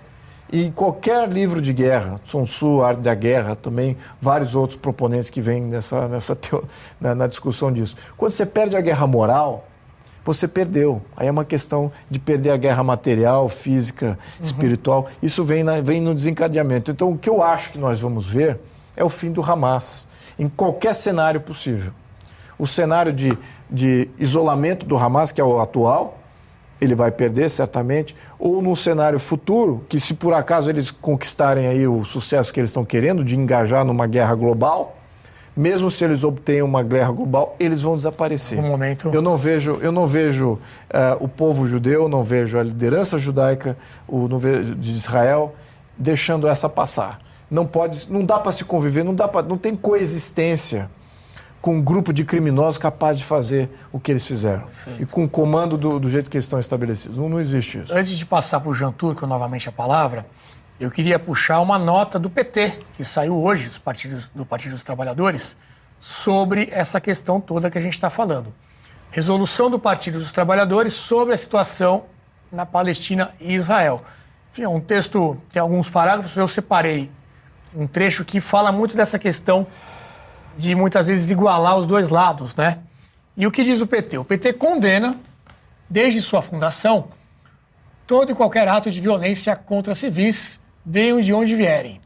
e 0.52 0.70
qualquer 0.72 1.28
livro 1.30 1.62
de 1.62 1.74
guerra, 1.74 2.20
Sun 2.24 2.44
Tzu, 2.44 2.82
Arte 2.84 3.02
da 3.02 3.16
Guerra, 3.16 3.56
também 3.56 3.98
vários 4.22 4.56
outros 4.56 4.78
proponentes 4.78 5.30
que 5.30 5.42
vêm 5.42 5.62
nessa, 5.62 6.08
nessa 6.08 6.36
teo, 6.36 6.64
na, 7.02 7.16
na 7.16 7.28
discussão 7.28 7.72
disso. 7.72 7.96
Quando 8.16 8.32
você 8.32 8.46
perde 8.46 8.78
a 8.78 8.82
guerra 8.82 9.08
moral, 9.08 9.68
você 10.24 10.48
perdeu. 10.48 11.02
Aí 11.18 11.28
é 11.28 11.32
uma 11.32 11.44
questão 11.44 11.92
de 12.10 12.20
perder 12.20 12.52
a 12.52 12.58
guerra 12.58 12.84
material, 12.84 13.50
física, 13.50 14.18
uhum. 14.40 14.46
espiritual. 14.46 15.08
Isso 15.22 15.44
vem, 15.44 15.64
na, 15.64 15.82
vem 15.82 16.00
no 16.00 16.14
desencadeamento. 16.16 16.92
Então, 16.92 17.12
o 17.12 17.18
que 17.18 17.30
eu 17.30 17.44
acho 17.44 17.72
que 17.72 17.78
nós 17.78 18.00
vamos 18.00 18.28
ver 18.28 18.60
é 18.96 19.04
o 19.04 19.10
fim 19.10 19.32
do 19.32 19.42
Hamas, 19.42 20.08
em 20.38 20.48
qualquer 20.48 20.94
cenário 20.94 21.42
possível. 21.42 21.92
O 22.58 22.68
cenário 22.68 23.12
de, 23.12 23.38
de 23.70 24.10
isolamento 24.20 24.86
do 24.86 24.96
Hamas, 24.98 25.32
que 25.32 25.42
é 25.42 25.44
o 25.44 25.60
atual, 25.60 26.20
ele 26.84 26.96
vai 26.96 27.12
perder 27.12 27.50
certamente, 27.50 28.16
ou 28.38 28.62
no 28.62 28.76
cenário 28.76 29.20
futuro, 29.20 29.84
que 29.88 30.00
se 30.00 30.14
por 30.14 30.34
acaso 30.34 30.70
eles 30.70 30.92
conquistarem 30.92 31.68
aí 31.68 31.88
o 31.88 32.04
sucesso 32.04 32.54
que 32.54 32.60
eles 32.60 32.70
estão 32.70 32.86
querendo 32.86 33.24
de 33.24 33.38
engajar 33.38 33.86
numa 33.86 34.08
guerra 34.08 34.36
global, 34.36 34.98
mesmo 35.56 35.90
se 35.92 36.04
eles 36.04 36.24
obtenham 36.24 36.66
uma 36.66 36.82
guerra 36.82 37.12
global, 37.12 37.56
eles 37.60 37.82
vão 37.82 37.96
desaparecer. 37.96 38.58
Um 38.58 38.64
momento. 38.64 39.12
Eu 39.14 39.22
não 39.22 39.38
vejo, 39.38 39.78
eu 39.82 39.92
não 39.92 40.08
vejo 40.08 40.54
uh, 40.54 40.60
o 41.20 41.28
povo 41.28 41.68
judeu, 41.68 42.10
não 42.10 42.24
vejo 42.24 42.58
a 42.58 42.64
liderança 42.64 43.20
judaica 43.20 43.78
o, 44.08 44.28
de 44.28 44.92
Israel 44.92 45.54
deixando 45.98 46.48
essa 46.48 46.68
passar. 46.68 47.20
Não 47.52 47.68
pode, 47.68 48.12
não 48.12 48.26
dá 48.26 48.40
para 48.40 48.52
se 48.52 48.66
conviver, 48.66 49.04
não 49.04 49.14
dá 49.14 49.28
pra, 49.28 49.44
não 49.44 49.58
tem 49.58 49.76
coexistência 49.76 50.90
com 51.64 51.78
um 51.78 51.82
grupo 51.82 52.12
de 52.12 52.26
criminosos 52.26 52.78
capaz 52.78 53.18
de 53.18 53.24
fazer 53.24 53.70
o 53.90 53.98
que 53.98 54.12
eles 54.12 54.26
fizeram. 54.26 54.64
Perfeito. 54.64 55.02
E 55.02 55.06
com 55.06 55.24
o 55.24 55.30
comando 55.30 55.78
do, 55.78 55.98
do, 55.98 56.10
jeito 56.10 56.30
que 56.30 56.36
eles 56.36 56.44
estão 56.44 56.60
estabelecidos. 56.60 57.18
Não, 57.18 57.30
não 57.30 57.40
existe 57.40 57.80
isso. 57.80 57.94
Antes 57.96 58.18
de 58.18 58.26
passar 58.26 58.60
para 58.60 58.70
o 58.70 58.74
Jean 58.74 58.92
Turco, 58.92 59.26
novamente 59.26 59.70
a 59.70 59.72
palavra, 59.72 60.26
eu 60.78 60.92
queria 60.92 61.18
puxar 61.18 61.62
uma 61.62 61.80
nota 61.80 62.20
do 62.20 62.30
PT, 62.30 62.80
que 62.98 63.06
saiu 63.06 63.42
hoje 63.42 63.70
dos 63.70 63.78
partidos, 63.78 64.30
do 64.36 64.46
Partido 64.46 64.74
dos 64.74 64.84
Trabalhadores, 64.84 65.56
sobre 65.98 66.68
essa 66.70 67.00
questão 67.00 67.40
toda 67.40 67.72
que 67.72 67.78
a 67.78 67.82
gente 67.82 67.94
está 67.94 68.10
falando. 68.10 68.54
Resolução 69.10 69.72
do 69.72 69.80
Partido 69.80 70.20
dos 70.20 70.34
Trabalhadores 70.34 70.92
sobre 70.92 71.34
a 71.34 71.38
situação 71.38 72.04
na 72.52 72.66
Palestina 72.66 73.34
e 73.40 73.54
Israel. 73.54 74.02
Enfim, 74.52 74.64
é 74.64 74.70
um 74.70 74.82
texto, 74.82 75.38
tem 75.50 75.62
alguns 75.62 75.90
parágrafos, 75.90 76.36
eu 76.36 76.46
separei 76.46 77.10
um 77.74 77.88
trecho 77.88 78.26
que 78.26 78.42
fala 78.42 78.70
muito 78.70 78.98
dessa 78.98 79.18
questão 79.18 79.66
de 80.58 80.76
muitas 80.76 81.08
vezes 81.08 81.32
igualar 81.32 81.78
os 81.78 81.86
dois 81.86 82.10
lados, 82.10 82.56
né? 82.56 82.80
E 83.36 83.48
o 83.48 83.52
que 83.52 83.64
diz 83.64 83.82
o 83.82 83.88
PT? 83.88 84.18
O 84.18 84.26
PT 84.26 84.54
condena, 84.54 85.18
desde 85.90 86.22
sua 86.22 86.42
fundação, 86.42 87.08
todo 88.06 88.32
e 88.32 88.36
qualquer 88.36 88.68
ato 88.68 88.92
de 88.92 89.02
violência 89.02 89.56
contra 89.56 89.96
civis, 89.96 90.62
venham 90.86 91.20
de 91.22 91.34
onde 91.34 91.56
vierem. 91.56 92.00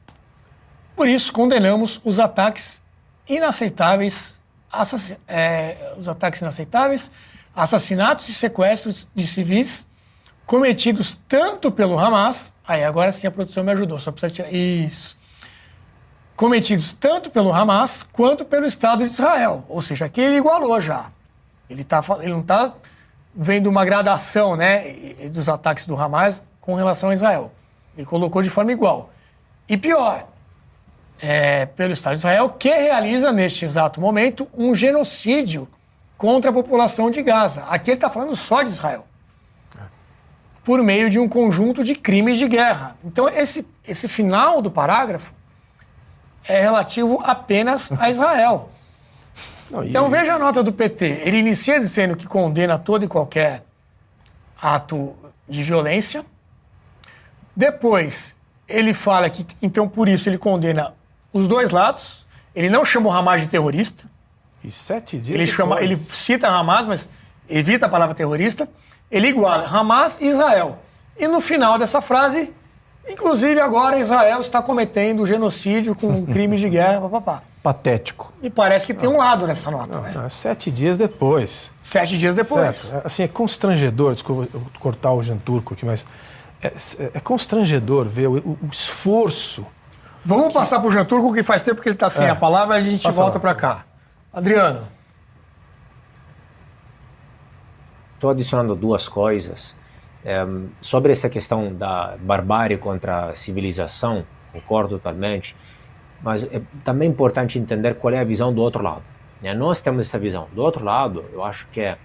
Por 0.95 1.07
isso, 1.07 1.33
condenamos 1.33 1.99
os 2.03 2.19
ataques 2.19 2.81
inaceitáveis, 3.27 4.39
é, 5.27 5.93
os 5.97 6.07
ataques 6.07 6.41
inaceitáveis, 6.41 7.11
assassinatos 7.55 8.29
e 8.29 8.33
sequestros 8.33 9.07
de 9.13 9.25
civis 9.27 9.87
cometidos 10.47 11.19
tanto 11.27 11.69
pelo 11.69 11.99
Hamas, 11.99 12.53
aí 12.65 12.83
agora 12.83 13.11
sim 13.11 13.27
a 13.27 13.31
produção 13.31 13.65
me 13.65 13.71
ajudou, 13.73 13.99
só 13.99 14.11
precisa 14.13 14.33
tirar 14.33 14.53
isso, 14.53 15.16
cometidos 16.37 16.93
tanto 16.93 17.31
pelo 17.31 17.51
Hamas 17.51 18.03
quanto 18.03 18.45
pelo 18.45 18.67
Estado 18.67 19.03
de 19.03 19.09
Israel, 19.09 19.65
ou 19.67 19.81
seja, 19.81 20.05
aqui 20.05 20.21
ele 20.21 20.37
igualou 20.37 20.79
já. 20.79 21.11
Ele, 21.67 21.83
tá, 21.83 22.01
ele 22.21 22.31
não 22.31 22.41
está 22.41 22.71
vendo 23.35 23.67
uma 23.67 23.83
gradação 23.83 24.55
né, 24.55 24.95
dos 25.31 25.49
ataques 25.49 25.85
do 25.85 25.99
Hamas 25.99 26.45
com 26.61 26.75
relação 26.75 27.09
a 27.09 27.13
Israel. 27.13 27.51
Ele 27.97 28.05
colocou 28.05 28.43
de 28.43 28.51
forma 28.51 28.71
igual. 28.71 29.09
E 29.67 29.75
pior, 29.75 30.27
é, 31.19 31.65
pelo 31.65 31.91
Estado 31.91 32.13
de 32.13 32.19
Israel, 32.19 32.51
que 32.51 32.69
realiza 32.69 33.33
neste 33.33 33.65
exato 33.65 33.99
momento 33.99 34.47
um 34.55 34.75
genocídio 34.75 35.67
contra 36.15 36.51
a 36.51 36.53
população 36.53 37.09
de 37.09 37.21
Gaza. 37.23 37.63
Aqui 37.63 37.89
ele 37.89 37.97
está 37.97 38.09
falando 38.09 38.35
só 38.35 38.61
de 38.61 38.69
Israel. 38.69 39.07
Por 40.63 40.83
meio 40.83 41.09
de 41.09 41.17
um 41.17 41.27
conjunto 41.27 41.83
de 41.83 41.95
crimes 41.95 42.37
de 42.37 42.47
guerra. 42.47 42.95
Então, 43.03 43.27
esse, 43.27 43.67
esse 43.87 44.07
final 44.07 44.61
do 44.61 44.69
parágrafo 44.69 45.36
é 46.47 46.61
relativo 46.61 47.19
apenas 47.23 47.91
a 47.99 48.09
Israel. 48.09 48.69
Não, 49.69 49.83
então, 49.83 50.09
veja 50.09 50.35
a 50.35 50.39
nota 50.39 50.63
do 50.63 50.71
PT. 50.71 51.21
Ele 51.25 51.37
inicia 51.37 51.79
dizendo 51.79 52.15
que 52.15 52.25
condena 52.25 52.79
todo 52.79 53.03
e 53.03 53.07
qualquer 53.07 53.63
ato 54.59 55.13
de 55.47 55.61
violência. 55.61 56.25
Depois, 57.55 58.35
ele 58.67 58.93
fala 58.93 59.29
que, 59.29 59.45
então, 59.61 59.87
por 59.87 60.07
isso, 60.07 60.29
ele 60.29 60.37
condena 60.37 60.93
os 61.33 61.47
dois 61.47 61.71
lados. 61.71 62.25
Ele 62.55 62.69
não 62.69 62.85
chama 62.85 63.09
o 63.09 63.11
Hamas 63.11 63.41
de 63.41 63.47
terrorista. 63.47 64.05
E 64.63 64.71
sete 64.71 65.17
dias 65.17 65.35
ele, 65.35 65.45
chama, 65.45 65.81
ele 65.81 65.95
cita 65.95 66.47
Hamas, 66.47 66.85
mas 66.85 67.09
evita 67.49 67.85
a 67.85 67.89
palavra 67.89 68.15
terrorista. 68.15 68.69
Ele 69.11 69.27
iguala 69.27 69.67
Hamas 69.67 70.21
e 70.21 70.25
Israel. 70.25 70.79
E 71.17 71.27
no 71.27 71.41
final 71.41 71.77
dessa 71.77 72.01
frase, 72.01 72.53
inclusive 73.09 73.59
agora 73.59 73.97
Israel 73.97 74.41
está 74.41 74.61
cometendo 74.61 75.25
genocídio 75.25 75.95
com 75.95 76.25
crimes 76.27 76.61
de 76.61 76.69
guerra, 76.69 77.01
papapá. 77.01 77.43
Patético. 77.63 78.31
E 78.41 78.49
parece 78.49 78.85
que 78.85 78.93
tem 78.93 79.09
um 79.09 79.17
lado 79.17 79.45
nessa 79.45 79.69
nota, 79.69 79.97
não, 79.97 80.01
né? 80.01 80.11
Não, 80.15 80.25
é 80.25 80.29
sete 80.29 80.71
dias 80.71 80.97
depois. 80.97 81.71
Sete 81.81 82.17
dias 82.17 82.33
depois. 82.33 82.75
Certo. 82.75 83.05
Assim, 83.05 83.23
é 83.23 83.27
constrangedor, 83.27 84.13
desculpa 84.13 84.47
cortar 84.79 85.11
o 85.11 85.21
Jean 85.21 85.37
Turco 85.37 85.73
aqui, 85.73 85.85
mas 85.85 86.05
é, 86.61 86.71
é 87.13 87.19
constrangedor 87.19 88.07
ver 88.07 88.27
o, 88.27 88.37
o 88.37 88.69
esforço 88.71 89.65
Vamos 90.27 90.53
passar 90.53 90.79
para 90.79 90.89
o 90.89 90.91
Jean 90.91 91.05
Turco, 91.05 91.33
que 91.33 91.41
faz 91.41 91.63
tempo 91.63 91.81
que 91.81 91.87
ele 91.87 91.95
está 91.95 92.09
sem 92.09 92.27
é. 92.27 92.29
a 92.29 92.35
palavra, 92.35 92.75
a 92.75 92.81
gente 92.81 93.01
Passa 93.01 93.15
volta 93.15 93.39
para 93.39 93.55
cá. 93.55 93.85
Adriano. 94.33 94.85
Estou 98.15 98.31
adicionando 98.31 98.75
duas 98.75 99.07
coisas. 99.07 99.73
É, 100.29 100.45
sobre 100.81 101.13
essa 101.13 101.29
questão 101.29 101.69
da 101.69 102.17
barbárie 102.19 102.75
contra 102.77 103.29
a 103.29 103.35
civilização, 103.35 104.25
concordo 104.51 104.95
totalmente, 104.97 105.55
mas 106.21 106.43
é 106.43 106.61
também 106.83 107.09
importante 107.09 107.57
entender 107.57 107.95
qual 107.95 108.13
é 108.13 108.19
a 108.19 108.25
visão 108.25 108.53
do 108.53 108.61
outro 108.61 108.83
lado. 108.83 109.03
Né? 109.41 109.53
Nós 109.53 109.81
temos 109.81 110.05
essa 110.05 110.19
visão. 110.19 110.49
Do 110.53 110.61
outro 110.61 110.83
lado, 110.83 111.23
eu 111.31 111.41
acho 111.41 111.65
que 111.69 111.79
é 111.79 111.97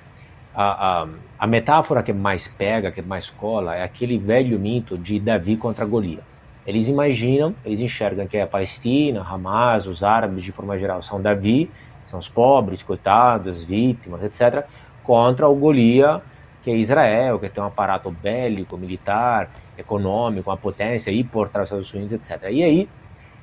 a, 0.54 1.02
a, 1.02 1.08
a 1.36 1.46
metáfora 1.48 2.00
que 2.00 2.12
mais 2.12 2.46
pega, 2.46 2.92
que 2.92 3.02
mais 3.02 3.28
cola, 3.28 3.74
é 3.74 3.82
aquele 3.82 4.16
velho 4.18 4.56
mito 4.56 4.96
de 4.96 5.18
Davi 5.18 5.56
contra 5.56 5.84
Golias. 5.84 6.22
Eles 6.64 6.86
imaginam, 6.86 7.56
eles 7.64 7.80
enxergam 7.80 8.28
que 8.28 8.36
é 8.36 8.42
a 8.42 8.46
Palestina, 8.46 9.26
Hamas, 9.28 9.88
os 9.88 10.04
árabes 10.04 10.44
de 10.44 10.52
forma 10.52 10.78
geral 10.78 11.02
são 11.02 11.20
Davi, 11.20 11.68
são 12.04 12.20
os 12.20 12.28
pobres, 12.28 12.84
coitados, 12.84 13.64
vítimas, 13.64 14.22
etc., 14.22 14.64
contra 15.02 15.48
o 15.48 15.56
Golias, 15.56 16.20
que 16.62 16.70
é 16.70 16.76
Israel, 16.76 17.38
que 17.38 17.48
tem 17.48 17.62
um 17.62 17.66
aparato 17.66 18.10
bélico, 18.10 18.76
militar, 18.76 19.50
econômico, 19.76 20.50
uma 20.50 20.56
potência 20.56 21.10
e 21.10 21.24
por 21.24 21.48
trás 21.48 21.70
dos 21.70 21.86
Estados 21.86 21.94
Unidos, 21.94 22.30
etc. 22.30 22.50
E 22.50 22.62
aí, 22.62 22.88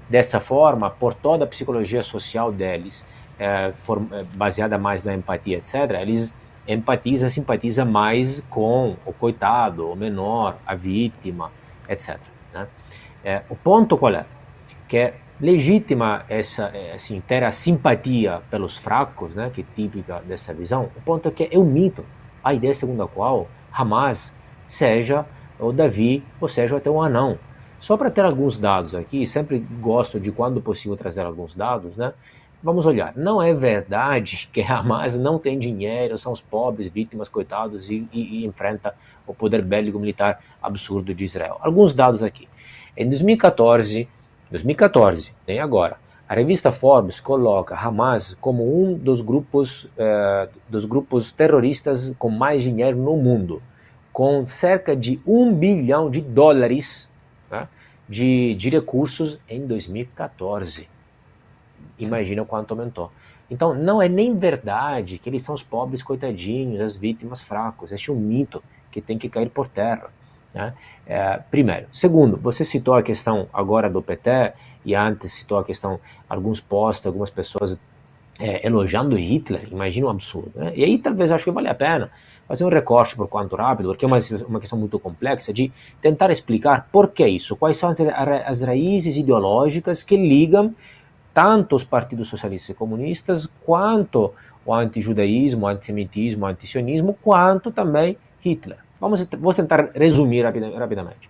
dessa 0.10 0.40
forma, 0.40 0.90
por 0.90 1.14
toda 1.14 1.44
a 1.44 1.48
psicologia 1.48 2.02
social 2.02 2.52
deles, 2.52 3.06
é, 3.38 3.72
for, 3.84 4.02
é, 4.12 4.24
baseada 4.36 4.78
mais 4.78 5.04
na 5.04 5.14
empatia, 5.14 5.58
etc., 5.58 5.74
eles 6.00 6.34
empatizam, 6.68 7.30
simpatizam 7.30 7.86
mais 7.86 8.42
com 8.50 8.96
o 9.06 9.12
coitado, 9.12 9.90
o 9.90 9.96
menor, 9.96 10.58
a 10.66 10.76
vítima, 10.76 11.52
etc. 11.88 12.20
Né? 12.54 12.68
É, 13.24 13.42
o 13.50 13.56
ponto 13.56 13.98
qual 13.98 14.14
é? 14.14 14.26
Que 14.88 14.98
é 14.98 15.14
legítima 15.42 16.26
essa, 16.30 16.72
é, 16.74 16.94
assim, 16.94 17.22
ter 17.22 17.44
a 17.44 17.52
simpatia 17.52 18.42
pelos 18.52 18.78
fracos, 18.78 19.34
né, 19.34 19.50
que 19.54 19.62
é 19.62 19.66
típica 19.76 20.22
dessa 20.28 20.54
visão. 20.54 20.92
O 20.96 21.02
ponto 21.02 21.30
é 21.30 21.32
que 21.32 21.50
é 21.52 21.58
um 21.58 21.64
mito, 21.64 22.06
a 22.50 22.54
ideia 22.54 22.74
segundo 22.74 23.02
a 23.04 23.08
qual 23.08 23.48
Hamas 23.72 24.34
seja 24.68 25.26
o 25.60 25.72
Davi, 25.72 26.24
ou 26.40 26.48
seja, 26.48 26.78
até 26.78 26.90
um 26.90 27.02
anão. 27.02 27.38
Só 27.80 27.96
para 27.96 28.12
ter 28.12 28.26
alguns 28.26 28.60
dados 28.60 28.94
aqui, 28.94 29.26
sempre 29.26 29.60
gosto 29.60 30.20
de, 30.20 30.32
quando 30.32 30.62
possível, 30.62 30.98
trazer 30.98 31.22
alguns 31.22 31.56
dados, 31.56 31.96
né? 31.96 32.14
Vamos 32.62 32.86
olhar. 32.86 33.14
Não 33.16 33.42
é 33.42 33.54
verdade 33.54 34.50
que 34.52 34.62
Hamas 34.62 35.18
não 35.18 35.40
tem 35.40 35.58
dinheiro, 35.58 36.18
são 36.18 36.34
os 36.34 36.42
pobres, 36.42 36.90
vítimas, 36.90 37.30
coitados, 37.30 37.90
e, 37.90 38.08
e, 38.12 38.42
e 38.42 38.46
enfrenta 38.46 38.94
o 39.26 39.34
poder 39.34 39.62
bélico 39.62 39.98
militar 39.98 40.44
absurdo 40.62 41.14
de 41.14 41.24
Israel. 41.24 41.58
Alguns 41.62 41.94
dados 41.94 42.22
aqui. 42.22 42.50
Em 42.98 43.08
2014, 43.08 44.10
2014, 44.52 45.34
nem 45.48 45.60
agora, 45.60 45.98
a 46.30 46.36
revista 46.36 46.72
Forbes 46.72 47.20
coloca 47.20 47.76
Hamas 47.76 48.36
como 48.36 48.84
um 48.84 48.94
dos 48.94 49.20
grupos, 49.20 49.86
uh, 49.86 50.48
dos 50.70 50.86
grupos 50.86 51.32
terroristas 51.32 52.14
com 52.20 52.30
mais 52.30 52.62
dinheiro 52.62 52.96
no 52.96 53.18
mundo, 53.18 53.64
com 54.14 54.46
cerca 54.46 54.96
de 54.96 55.20
um 55.26 55.52
bilhão 55.52 56.08
de 56.08 56.22
dólares 56.22 57.10
né, 57.50 57.68
de, 58.08 58.54
de 58.54 58.70
recursos 58.70 59.40
em 59.50 59.66
2014. 59.66 60.88
Imagina 61.98 62.44
o 62.44 62.46
quanto 62.46 62.76
aumentou. 62.76 63.12
Então, 63.50 63.74
não 63.74 64.00
é 64.00 64.08
nem 64.08 64.38
verdade 64.38 65.18
que 65.18 65.32
eles 65.32 65.42
são 65.42 65.56
os 65.56 65.64
pobres 65.64 66.04
coitadinhos, 66.04 66.80
as 66.80 66.96
vítimas 66.96 67.42
fracos. 67.42 67.92
Este 67.92 68.12
é 68.12 68.14
um 68.14 68.18
mito 68.18 68.64
que 68.92 69.02
tem 69.02 69.18
que 69.18 69.30
cair 69.30 69.50
por 69.50 69.68
terra. 69.68 70.12
Né? 70.54 70.76
É, 71.08 71.38
primeiro. 71.50 71.88
Segundo, 71.92 72.38
você 72.38 72.64
citou 72.64 72.94
a 72.94 73.02
questão 73.02 73.48
agora 73.52 73.90
do 73.90 74.00
PT 74.00 74.54
e 74.86 74.96
antes 74.96 75.32
citou 75.34 75.58
a 75.58 75.64
questão, 75.64 76.00
alguns 76.28 76.60
posts, 76.60 77.06
algumas 77.06 77.30
pessoas 77.30 77.78
é, 78.40 78.66
elogiando 78.66 79.18
Hitler, 79.18 79.68
imagina 79.72 80.08
um 80.08 80.10
absurdo. 80.10 80.52
Né? 80.56 80.74
E 80.76 80.84
aí 80.84 80.98
talvez 80.98 81.32
acho 81.32 81.44
que 81.44 81.52
vale 81.52 81.68
a 81.68 81.76
pena 81.76 82.10
fazer 82.48 82.64
um 82.64 82.70
recorte 82.70 83.16
por 83.16 83.28
quanto 83.28 83.56
rápido, 83.56 83.90
porque 83.90 84.06
é 84.06 84.08
uma, 84.08 84.18
uma 84.48 84.60
questão 84.60 84.80
muito 84.80 84.98
complexa, 84.98 85.54
de 85.54 85.72
tentar 86.02 86.32
explicar 86.32 86.88
por 86.92 87.10
que 87.10 87.28
isso, 87.28 87.56
quais 87.56 87.78
são 87.78 87.90
as, 87.90 88.00
as 88.00 88.62
raízes 88.64 89.18
ideológicas 89.18 90.02
que 90.02 90.18
ligam 90.18 90.74
tanto 91.32 91.76
os 91.76 91.84
partidos 91.84 92.28
socialistas 92.28 92.72
e 92.72 92.74
comunistas, 92.74 93.48
quanto 93.64 94.34
o 94.66 94.74
antijudaísmo, 94.74 95.66
o 95.66 95.68
antissemitismo, 95.68 96.46
o 96.46 96.48
antisionismo, 96.48 97.18
quanto 97.22 97.72
também 97.72 98.18
Hitler. 98.42 98.78
Vamos, 99.00 99.26
vou 99.40 99.54
tentar 99.54 99.92
resumir 99.94 100.44
rapidamente. 100.44 101.30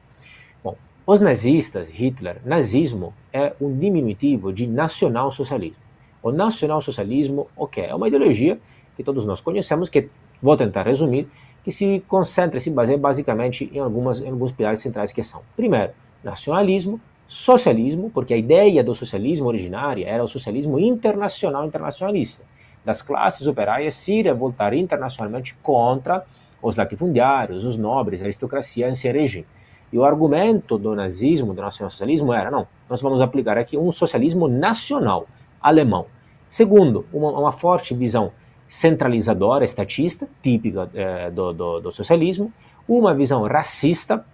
Os 1.11 1.19
nazistas, 1.19 1.89
Hitler, 1.89 2.37
nazismo 2.45 3.15
é 3.33 3.51
um 3.59 3.75
diminutivo 3.75 4.53
de 4.53 4.67
nacional-socialismo. 4.67 5.81
O 6.21 6.31
nacional-socialismo, 6.31 7.47
o 7.57 7.65
que 7.65 7.81
é? 7.81 7.95
Uma 7.95 8.07
ideologia 8.07 8.59
que 8.95 9.03
todos 9.03 9.25
nós 9.25 9.41
conhecemos, 9.41 9.89
que 9.89 10.07
vou 10.39 10.55
tentar 10.55 10.83
resumir, 10.83 11.27
que 11.63 11.71
se 11.71 12.03
concentra, 12.07 12.59
se 12.59 12.69
baseia 12.69 12.95
basicamente 12.95 13.71
em, 13.73 13.79
algumas, 13.79 14.19
em 14.19 14.29
alguns 14.29 14.51
pilares 14.51 14.81
centrais 14.81 15.11
que 15.11 15.23
são, 15.23 15.41
primeiro, 15.55 15.93
nacionalismo, 16.23 17.01
socialismo, 17.27 18.11
porque 18.11 18.35
a 18.35 18.37
ideia 18.37 18.83
do 18.83 18.93
socialismo 18.93 19.47
originária 19.47 20.05
era 20.07 20.23
o 20.23 20.27
socialismo 20.27 20.77
internacional 20.79 21.65
internacionalista, 21.65 22.43
das 22.85 23.01
classes 23.01 23.47
operárias 23.47 23.95
se 23.95 24.21
revoltar 24.21 24.75
internacionalmente 24.75 25.55
contra 25.63 26.23
os 26.61 26.75
latifundiários, 26.75 27.65
os 27.65 27.79
nobres, 27.79 28.21
a 28.21 28.25
aristocracia 28.25 28.87
em 28.87 28.93
se 28.93 29.11
regime. 29.11 29.47
E 29.91 29.97
o 29.97 30.05
argumento 30.05 30.77
do 30.77 30.95
nazismo, 30.95 31.53
do 31.53 31.61
nacionalsocialismo 31.61 32.31
era, 32.31 32.51
não, 32.51 32.67
nós 32.89 33.01
vamos 33.01 33.21
aplicar 33.21 33.57
aqui 33.57 33.77
um 33.77 33.91
socialismo 33.91 34.47
nacional, 34.47 35.27
alemão. 35.61 36.05
Segundo, 36.49 37.05
uma, 37.11 37.31
uma 37.31 37.51
forte 37.51 37.93
visão 37.93 38.31
centralizadora, 38.67 39.65
estatista, 39.65 40.27
típica 40.43 40.89
eh, 40.93 41.31
do, 41.31 41.51
do, 41.51 41.79
do, 41.79 41.91
socialismo. 41.91 42.53
uma 42.87 43.15
visão 43.15 43.43
racista, 43.43 44.25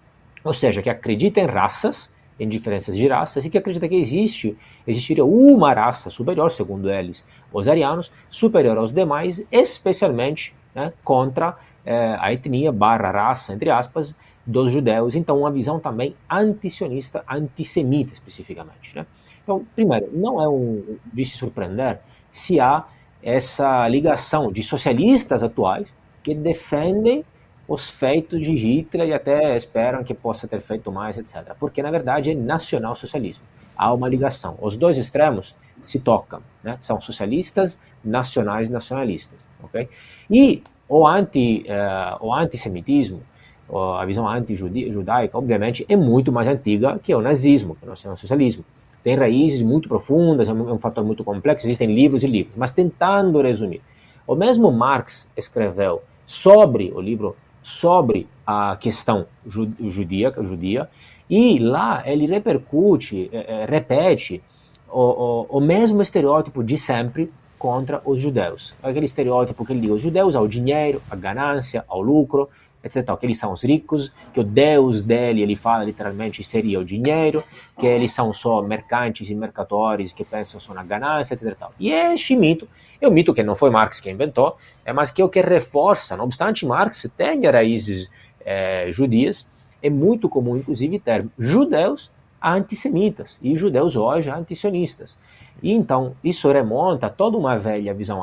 ou 0.43 0.53
seja, 0.53 0.81
que 0.81 0.89
acredita 0.89 1.39
em 1.39 1.45
raças, 1.45 2.13
em 2.37 2.47
diferenças 2.47 2.95
de 2.95 3.07
raças, 3.07 3.45
e 3.45 3.49
que 3.49 3.57
acredita 3.57 3.87
que 3.87 3.95
existe, 3.95 4.57
existiria 4.85 5.23
uma 5.23 5.73
raça 5.73 6.09
superior, 6.09 6.51
segundo 6.51 6.89
eles, 6.89 7.25
os 7.51 7.67
arianos, 7.67 8.11
superior 8.29 8.77
aos 8.77 8.93
demais, 8.93 9.45
especialmente 9.49 10.53
né, 10.73 10.91
contra 11.01 11.57
eh, 11.85 12.17
a 12.19 12.33
etnia 12.33 12.73
barra 12.73 13.11
raça, 13.11 13.53
entre 13.53 13.69
aspas, 13.69 14.15
dos 14.45 14.71
judeus. 14.71 15.15
Então, 15.15 15.39
uma 15.39 15.51
visão 15.51 15.79
também 15.79 16.15
antisionista, 16.29 17.23
antissemita 17.29 18.13
especificamente. 18.13 18.95
Né? 18.95 19.05
Então, 19.43 19.65
primeiro, 19.75 20.09
não 20.13 20.41
é 20.41 20.47
um, 20.47 20.97
de 21.13 21.25
se 21.25 21.37
surpreender 21.37 21.99
se 22.31 22.59
há 22.59 22.85
essa 23.23 23.87
ligação 23.87 24.51
de 24.51 24.61
socialistas 24.61 25.41
atuais 25.41 25.93
que 26.21 26.35
defendem 26.35 27.23
os 27.67 27.89
feitos 27.89 28.43
de 28.43 28.53
Hitler 28.53 29.09
e 29.09 29.13
até 29.13 29.55
esperam 29.57 30.03
que 30.03 30.13
possa 30.13 30.47
ter 30.47 30.61
feito 30.61 30.91
mais, 30.91 31.17
etc. 31.17 31.55
Porque, 31.59 31.81
na 31.81 31.89
verdade, 31.89 32.31
é 32.31 32.35
nacional-socialismo. 32.35 33.43
Há 33.75 33.91
uma 33.93 34.07
ligação. 34.07 34.57
Os 34.61 34.77
dois 34.77 34.97
extremos 34.97 35.55
se 35.81 35.99
tocam. 35.99 36.41
Né? 36.63 36.77
São 36.81 37.01
socialistas, 37.01 37.79
nacionais 38.03 38.69
nacionalistas. 38.69 39.39
Okay? 39.63 39.89
E 40.29 40.61
o, 40.87 41.07
anti, 41.07 41.65
uh, 41.67 42.25
o 42.25 42.33
antissemitismo, 42.33 43.23
a 43.69 44.05
visão 44.05 44.27
anti-judaica, 44.27 45.37
obviamente, 45.37 45.85
é 45.89 45.95
muito 45.95 46.31
mais 46.31 46.47
antiga 46.47 46.99
que 47.01 47.13
o 47.13 47.21
nazismo, 47.21 47.75
que 47.75 47.85
o 47.85 47.89
nacional-socialismo. 47.89 48.63
Tem 49.03 49.15
raízes 49.15 49.61
muito 49.61 49.87
profundas, 49.87 50.49
é 50.49 50.53
um 50.53 50.77
fator 50.77 51.03
muito 51.03 51.23
complexo, 51.23 51.67
existem 51.67 51.93
livros 51.93 52.23
e 52.23 52.27
livros. 52.27 52.55
Mas 52.55 52.71
tentando 52.71 53.39
resumir, 53.41 53.81
o 54.25 54.33
mesmo 54.33 54.71
Marx 54.71 55.29
escreveu 55.37 56.01
sobre 56.25 56.91
o 56.95 56.99
livro 56.99 57.35
sobre 57.61 58.27
a 58.45 58.75
questão 58.75 59.25
judia, 59.47 60.31
judia 60.43 60.89
e 61.29 61.57
lá 61.57 62.03
ele 62.05 62.27
repercute, 62.27 63.29
é, 63.31 63.63
é, 63.63 63.65
repete 63.65 64.41
o, 64.87 65.01
o, 65.01 65.57
o, 65.57 65.59
mesmo 65.59 66.01
estereótipo 66.01 66.63
de 66.63 66.77
sempre 66.77 67.31
contra 67.57 68.01
os 68.05 68.21
judeus. 68.21 68.73
Aquele 68.83 69.05
estereótipo 69.05 69.65
que 69.65 69.73
liga 69.73 69.93
os 69.93 70.01
judeus 70.01 70.35
ao 70.35 70.47
dinheiro, 70.47 71.01
à 71.09 71.15
ganância, 71.15 71.83
ao 71.87 72.01
lucro, 72.01 72.47
etc. 72.85 73.17
Que 73.19 73.25
eles 73.25 73.37
são 73.37 73.51
os 73.51 73.63
ricos, 73.63 74.13
que 74.33 74.39
o 74.39 74.43
Deus 74.43 75.03
dele, 75.03 75.41
ele 75.41 75.55
fala 75.55 75.83
literalmente, 75.83 76.43
seria 76.43 76.79
o 76.79 76.85
dinheiro, 76.85 77.43
que 77.77 77.87
eles 77.87 78.13
são 78.13 78.31
só 78.31 78.61
mercantes 78.61 79.29
e 79.29 79.35
mercadores 79.35 80.13
que 80.13 80.23
pensam 80.23 80.59
só 80.59 80.73
na 80.73 80.83
ganância, 80.83 81.33
etc. 81.33 81.57
E 81.79 81.91
este 81.91 82.35
mito 82.35 82.69
é 83.01 83.07
um 83.07 83.11
mito 83.11 83.33
que 83.33 83.43
não 83.43 83.55
foi 83.55 83.69
Marx 83.69 83.99
que 83.99 84.09
inventou, 84.09 84.55
é 84.85 84.93
mas 84.93 85.11
que 85.11 85.21
é 85.21 85.25
o 85.25 85.29
que 85.29 85.41
reforça, 85.41 86.15
não 86.15 86.25
obstante 86.25 86.65
Marx 86.65 87.11
tenha 87.17 87.51
raízes 87.51 88.09
é, 88.45 88.87
judias, 88.91 89.47
é 89.81 89.89
muito 89.89 90.29
comum, 90.29 90.55
inclusive, 90.55 90.99
ter 90.99 91.27
judeus 91.37 92.11
antissemitas 92.41 93.39
e 93.41 93.55
judeus 93.55 93.95
hoje 93.95 94.29
antisionistas. 94.29 95.17
E 95.61 95.71
então, 95.71 96.15
isso 96.23 96.51
remonta 96.51 97.07
a 97.07 97.09
toda 97.09 97.37
uma 97.37 97.57
velha 97.57 97.93
visão 97.93 98.21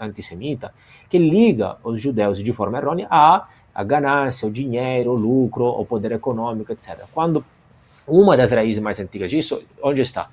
antissemita 0.00 0.72
que 1.08 1.18
liga 1.18 1.76
os 1.84 2.00
judeus 2.00 2.42
de 2.42 2.52
forma 2.52 2.78
errônea 2.78 3.06
à, 3.10 3.48
à 3.74 3.82
ganância, 3.82 4.46
ao 4.46 4.52
dinheiro, 4.52 5.10
ao 5.10 5.16
lucro, 5.16 5.64
ao 5.64 5.84
poder 5.84 6.12
econômico, 6.12 6.72
etc. 6.72 7.04
Quando 7.12 7.44
uma 8.06 8.36
das 8.36 8.52
raízes 8.52 8.82
mais 8.82 9.00
antigas 9.00 9.30
disso, 9.30 9.62
onde 9.82 10.02
está? 10.02 10.28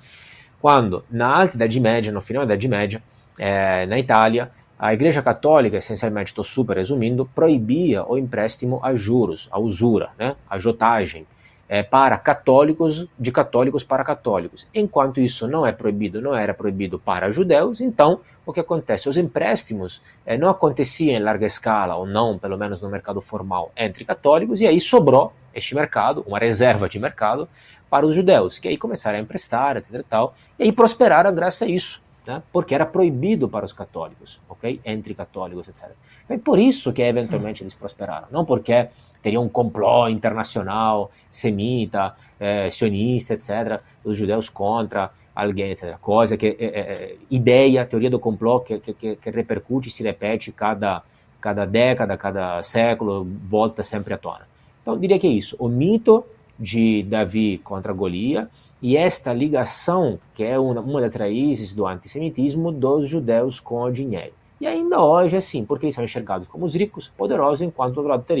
Quando, 0.60 1.04
na 1.10 1.40
Alta 1.40 1.56
Idade 1.56 1.80
Média, 1.80 2.12
no 2.12 2.20
final 2.20 2.46
da 2.46 2.54
Idade 2.54 2.68
Média, 2.68 3.02
é, 3.38 3.86
na 3.86 3.98
Itália, 3.98 4.50
a 4.78 4.92
Igreja 4.92 5.22
Católica, 5.22 5.76
essencialmente, 5.76 6.28
estou 6.28 6.44
super 6.44 6.76
resumindo, 6.76 7.28
proibia 7.34 8.04
o 8.04 8.18
empréstimo 8.18 8.80
a 8.82 8.94
juros, 8.94 9.48
a 9.50 9.58
usura, 9.58 10.10
né, 10.18 10.36
a 10.48 10.58
jotagem, 10.58 11.26
é, 11.72 11.82
para 11.82 12.18
católicos, 12.18 13.06
de 13.18 13.32
católicos 13.32 13.82
para 13.82 14.04
católicos. 14.04 14.66
Enquanto 14.74 15.18
isso 15.18 15.48
não 15.48 15.64
é 15.64 15.72
proibido, 15.72 16.20
não 16.20 16.34
era 16.34 16.52
proibido 16.52 16.98
para 16.98 17.30
judeus, 17.30 17.80
então 17.80 18.20
o 18.44 18.52
que 18.52 18.60
acontece? 18.60 19.08
Os 19.08 19.16
empréstimos 19.16 20.02
é, 20.26 20.36
não 20.36 20.50
aconteciam 20.50 21.16
em 21.16 21.18
larga 21.18 21.46
escala, 21.46 21.96
ou 21.96 22.04
não, 22.04 22.38
pelo 22.38 22.58
menos 22.58 22.82
no 22.82 22.90
mercado 22.90 23.22
formal, 23.22 23.72
entre 23.74 24.04
católicos, 24.04 24.60
e 24.60 24.66
aí 24.66 24.78
sobrou 24.78 25.32
este 25.54 25.74
mercado, 25.74 26.22
uma 26.26 26.38
reserva 26.38 26.90
de 26.90 26.98
mercado, 26.98 27.48
para 27.88 28.04
os 28.04 28.14
judeus, 28.14 28.58
que 28.58 28.68
aí 28.68 28.76
começaram 28.76 29.16
a 29.18 29.22
emprestar, 29.22 29.78
etc. 29.78 29.94
E, 29.94 30.02
tal, 30.02 30.34
e 30.58 30.64
aí 30.64 30.72
prosperaram 30.72 31.34
graças 31.34 31.62
a 31.62 31.66
isso 31.66 32.02
né? 32.26 32.42
porque 32.52 32.74
era 32.74 32.84
proibido 32.84 33.48
para 33.48 33.64
os 33.64 33.72
católicos, 33.72 34.38
ok? 34.46 34.78
Entre 34.84 35.14
católicos, 35.14 35.66
etc. 35.68 35.88
É 36.28 36.36
por 36.36 36.58
isso 36.58 36.92
que 36.92 37.00
eventualmente 37.00 37.62
eles 37.62 37.74
prosperaram, 37.74 38.28
não 38.30 38.44
porque 38.44 38.88
teria 39.22 39.40
um 39.40 39.48
complô 39.48 40.08
internacional, 40.08 41.10
semita, 41.30 42.14
eh, 42.40 42.68
sionista, 42.70 43.34
etc., 43.34 43.80
os 44.04 44.18
judeus 44.18 44.48
contra 44.48 45.10
alguém, 45.34 45.70
etc. 45.70 45.96
Coisa 45.98 46.36
que, 46.36 46.56
é, 46.58 46.64
é, 46.64 47.16
ideia, 47.30 47.86
teoria 47.86 48.10
do 48.10 48.18
complô 48.18 48.60
que, 48.60 48.78
que, 48.78 49.16
que 49.16 49.30
repercute 49.30 49.88
e 49.88 49.90
se 49.90 50.02
repete 50.02 50.52
cada, 50.52 51.02
cada 51.40 51.64
década, 51.64 52.16
cada 52.16 52.62
século, 52.62 53.24
volta 53.24 53.82
sempre 53.82 54.14
à 54.14 54.18
tona. 54.18 54.46
Então, 54.82 54.98
diria 54.98 55.18
que 55.18 55.26
é 55.26 55.30
isso. 55.30 55.56
O 55.58 55.68
mito 55.68 56.24
de 56.58 57.02
Davi 57.04 57.58
contra 57.58 57.92
Golias 57.92 58.46
e 58.82 58.96
esta 58.96 59.32
ligação, 59.32 60.18
que 60.34 60.42
é 60.42 60.58
uma, 60.58 60.80
uma 60.80 61.00
das 61.00 61.14
raízes 61.14 61.72
do 61.72 61.86
antissemitismo, 61.86 62.72
dos 62.72 63.08
judeus 63.08 63.60
com 63.60 63.82
o 63.82 63.90
dinheiro. 63.90 64.32
E 64.60 64.66
ainda 64.66 65.00
hoje 65.00 65.36
é 65.36 65.38
assim, 65.38 65.64
porque 65.64 65.86
eles 65.86 65.94
são 65.94 66.04
enxergados 66.04 66.46
como 66.48 66.64
os 66.64 66.74
ricos, 66.74 67.08
poderosos, 67.16 67.62
enquanto 67.62 67.94
do 67.94 68.08
outro 68.08 68.34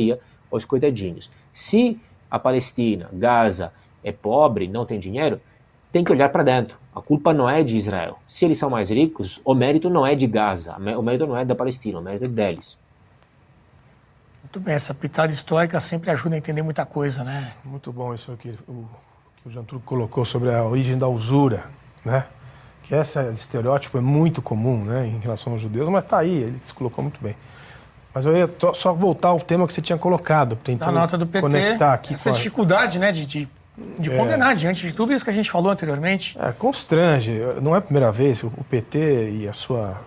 lado 0.52 0.56
teria 0.56 0.56
os 0.56 0.64
coitadinhos. 0.64 1.30
Se 1.52 2.00
a 2.30 2.38
Palestina, 2.38 3.08
Gaza, 3.12 3.72
é 4.04 4.12
pobre, 4.12 4.68
não 4.68 4.84
tem 4.84 4.98
dinheiro, 4.98 5.40
tem 5.92 6.02
que 6.02 6.12
olhar 6.12 6.28
para 6.30 6.42
dentro. 6.42 6.76
A 6.94 7.00
culpa 7.00 7.32
não 7.32 7.48
é 7.48 7.62
de 7.62 7.76
Israel. 7.76 8.18
Se 8.28 8.44
eles 8.44 8.58
são 8.58 8.70
mais 8.70 8.90
ricos, 8.90 9.40
o 9.44 9.54
mérito 9.54 9.88
não 9.88 10.06
é 10.06 10.14
de 10.14 10.26
Gaza, 10.26 10.76
o 10.76 11.02
mérito 11.02 11.26
não 11.26 11.36
é 11.36 11.44
da 11.44 11.54
Palestina, 11.54 11.98
o 11.98 12.02
mérito 12.02 12.24
é 12.24 12.28
deles. 12.28 12.78
Muito 14.42 14.60
bem, 14.60 14.74
essa 14.74 14.92
pitada 14.92 15.32
histórica 15.32 15.80
sempre 15.80 16.10
ajuda 16.10 16.34
a 16.34 16.38
entender 16.38 16.62
muita 16.62 16.84
coisa, 16.84 17.24
né? 17.24 17.52
Muito 17.64 17.92
bom 17.92 18.14
isso 18.14 18.32
aqui. 18.32 18.54
O 18.68 18.86
que 19.42 19.76
o 19.76 19.80
colocou 19.80 20.24
sobre 20.24 20.50
a 20.50 20.62
origem 20.64 20.98
da 20.98 21.08
usura, 21.08 21.70
né? 22.04 22.26
Que 22.82 22.94
esse 22.94 23.18
estereótipo 23.30 23.96
é 23.96 24.00
muito 24.00 24.42
comum, 24.42 24.84
né, 24.84 25.06
em 25.06 25.18
relação 25.18 25.52
aos 25.52 25.62
judeus, 25.62 25.88
mas 25.88 26.04
está 26.04 26.18
aí, 26.18 26.34
ele 26.34 26.60
se 26.62 26.74
colocou 26.74 27.02
muito 27.02 27.20
bem. 27.22 27.36
Mas 28.14 28.26
eu 28.26 28.36
ia 28.36 28.50
só 28.74 28.92
voltar 28.92 29.28
ao 29.28 29.40
tema 29.40 29.66
que 29.66 29.72
você 29.72 29.80
tinha 29.80 29.98
colocado, 29.98 30.56
tentando 30.56 30.92
nota 30.92 31.16
do 31.16 31.26
PT, 31.26 31.40
conectar 31.40 31.94
aqui 31.94 32.14
essa 32.14 32.30
a... 32.30 32.32
dificuldade, 32.32 32.98
né, 32.98 33.10
de, 33.10 33.24
de, 33.24 33.48
de 33.98 34.12
é... 34.12 34.16
condenar 34.16 34.54
diante 34.54 34.86
de 34.86 34.94
tudo 34.94 35.12
isso 35.12 35.24
que 35.24 35.30
a 35.30 35.34
gente 35.34 35.50
falou 35.50 35.72
anteriormente. 35.72 36.36
É, 36.38 36.52
constrange. 36.52 37.40
Não 37.60 37.74
é 37.74 37.78
a 37.78 37.82
primeira 37.82 38.12
vez 38.12 38.42
o 38.42 38.50
PT 38.68 39.30
e 39.30 39.48
a 39.48 39.52
sua 39.52 40.00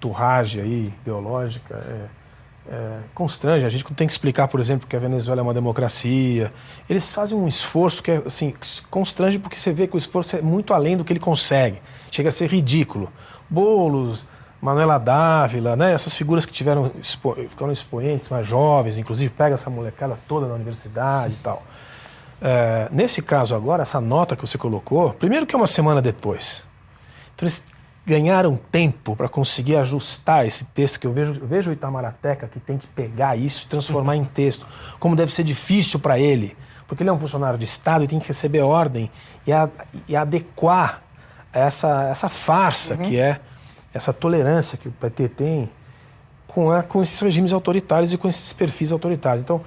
turragem 0.00 0.62
aí 0.62 0.92
ideológica 1.02 1.74
é 1.74 2.22
é, 2.68 2.98
constrange. 3.14 3.66
A 3.66 3.68
gente 3.68 3.84
tem 3.94 4.06
que 4.06 4.12
explicar, 4.12 4.48
por 4.48 4.60
exemplo, 4.60 4.86
que 4.86 4.94
a 4.94 4.98
Venezuela 4.98 5.40
é 5.40 5.44
uma 5.44 5.54
democracia. 5.54 6.52
Eles 6.88 7.12
fazem 7.12 7.36
um 7.36 7.48
esforço 7.48 8.02
que 8.02 8.10
é 8.10 8.16
assim, 8.24 8.54
constrange 8.90 9.38
porque 9.38 9.58
você 9.58 9.72
vê 9.72 9.86
que 9.86 9.96
o 9.96 9.98
esforço 9.98 10.36
é 10.36 10.42
muito 10.42 10.72
além 10.72 10.96
do 10.96 11.04
que 11.04 11.12
ele 11.12 11.20
consegue. 11.20 11.80
Chega 12.10 12.28
a 12.28 12.32
ser 12.32 12.48
ridículo. 12.48 13.12
Bolos, 13.48 14.26
Manuela 14.62 14.96
Dávila, 14.96 15.74
né? 15.74 15.92
essas 15.92 16.14
figuras 16.14 16.46
que 16.46 16.52
tiveram 16.52 16.92
expo 17.00 17.34
ficaram 17.34 17.72
expoentes, 17.72 18.28
mais 18.28 18.46
jovens, 18.46 18.96
inclusive 18.96 19.28
pega 19.28 19.56
essa 19.56 19.68
molecada 19.68 20.16
toda 20.28 20.46
na 20.46 20.54
universidade 20.54 21.34
e 21.34 21.42
tal. 21.42 21.64
É, 22.40 22.88
nesse 22.92 23.20
caso 23.20 23.56
agora, 23.56 23.82
essa 23.82 24.00
nota 24.00 24.36
que 24.36 24.46
você 24.46 24.56
colocou, 24.56 25.12
primeiro 25.14 25.46
que 25.46 25.54
é 25.56 25.58
uma 25.58 25.66
semana 25.66 26.00
depois. 26.00 26.64
Então 27.34 27.44
eles 27.44 27.66
ganharam 28.06 28.56
tempo 28.56 29.16
para 29.16 29.28
conseguir 29.28 29.76
ajustar 29.76 30.46
esse 30.46 30.64
texto, 30.66 31.00
que 31.00 31.08
eu 31.08 31.12
vejo, 31.12 31.40
eu 31.40 31.46
vejo 31.46 31.70
o 31.70 31.72
Itamarateca 31.72 32.46
que 32.46 32.60
tem 32.60 32.78
que 32.78 32.86
pegar 32.86 33.34
isso 33.34 33.64
e 33.64 33.68
transformar 33.68 34.14
em 34.14 34.24
texto, 34.24 34.64
como 35.00 35.16
deve 35.16 35.32
ser 35.32 35.42
difícil 35.42 35.98
para 35.98 36.20
ele, 36.20 36.56
porque 36.86 37.02
ele 37.02 37.10
é 37.10 37.12
um 37.12 37.18
funcionário 37.18 37.58
de 37.58 37.64
Estado 37.64 38.04
e 38.04 38.06
tem 38.06 38.20
que 38.20 38.28
receber 38.28 38.60
ordem 38.60 39.10
e, 39.44 39.52
a, 39.52 39.68
e 40.06 40.14
adequar 40.14 41.02
essa, 41.52 42.04
essa 42.08 42.28
farsa 42.28 42.94
uhum. 42.94 43.02
que 43.02 43.18
é 43.18 43.40
essa 43.92 44.12
tolerância 44.12 44.78
que 44.78 44.88
o 44.88 44.92
PT 44.92 45.28
tem 45.28 45.70
com, 46.46 46.70
a, 46.70 46.82
com 46.82 47.02
esses 47.02 47.18
regimes 47.20 47.52
autoritários 47.52 48.12
e 48.12 48.18
com 48.18 48.28
esses 48.28 48.52
perfis 48.52 48.92
autoritários. 48.92 49.42
Então, 49.42 49.62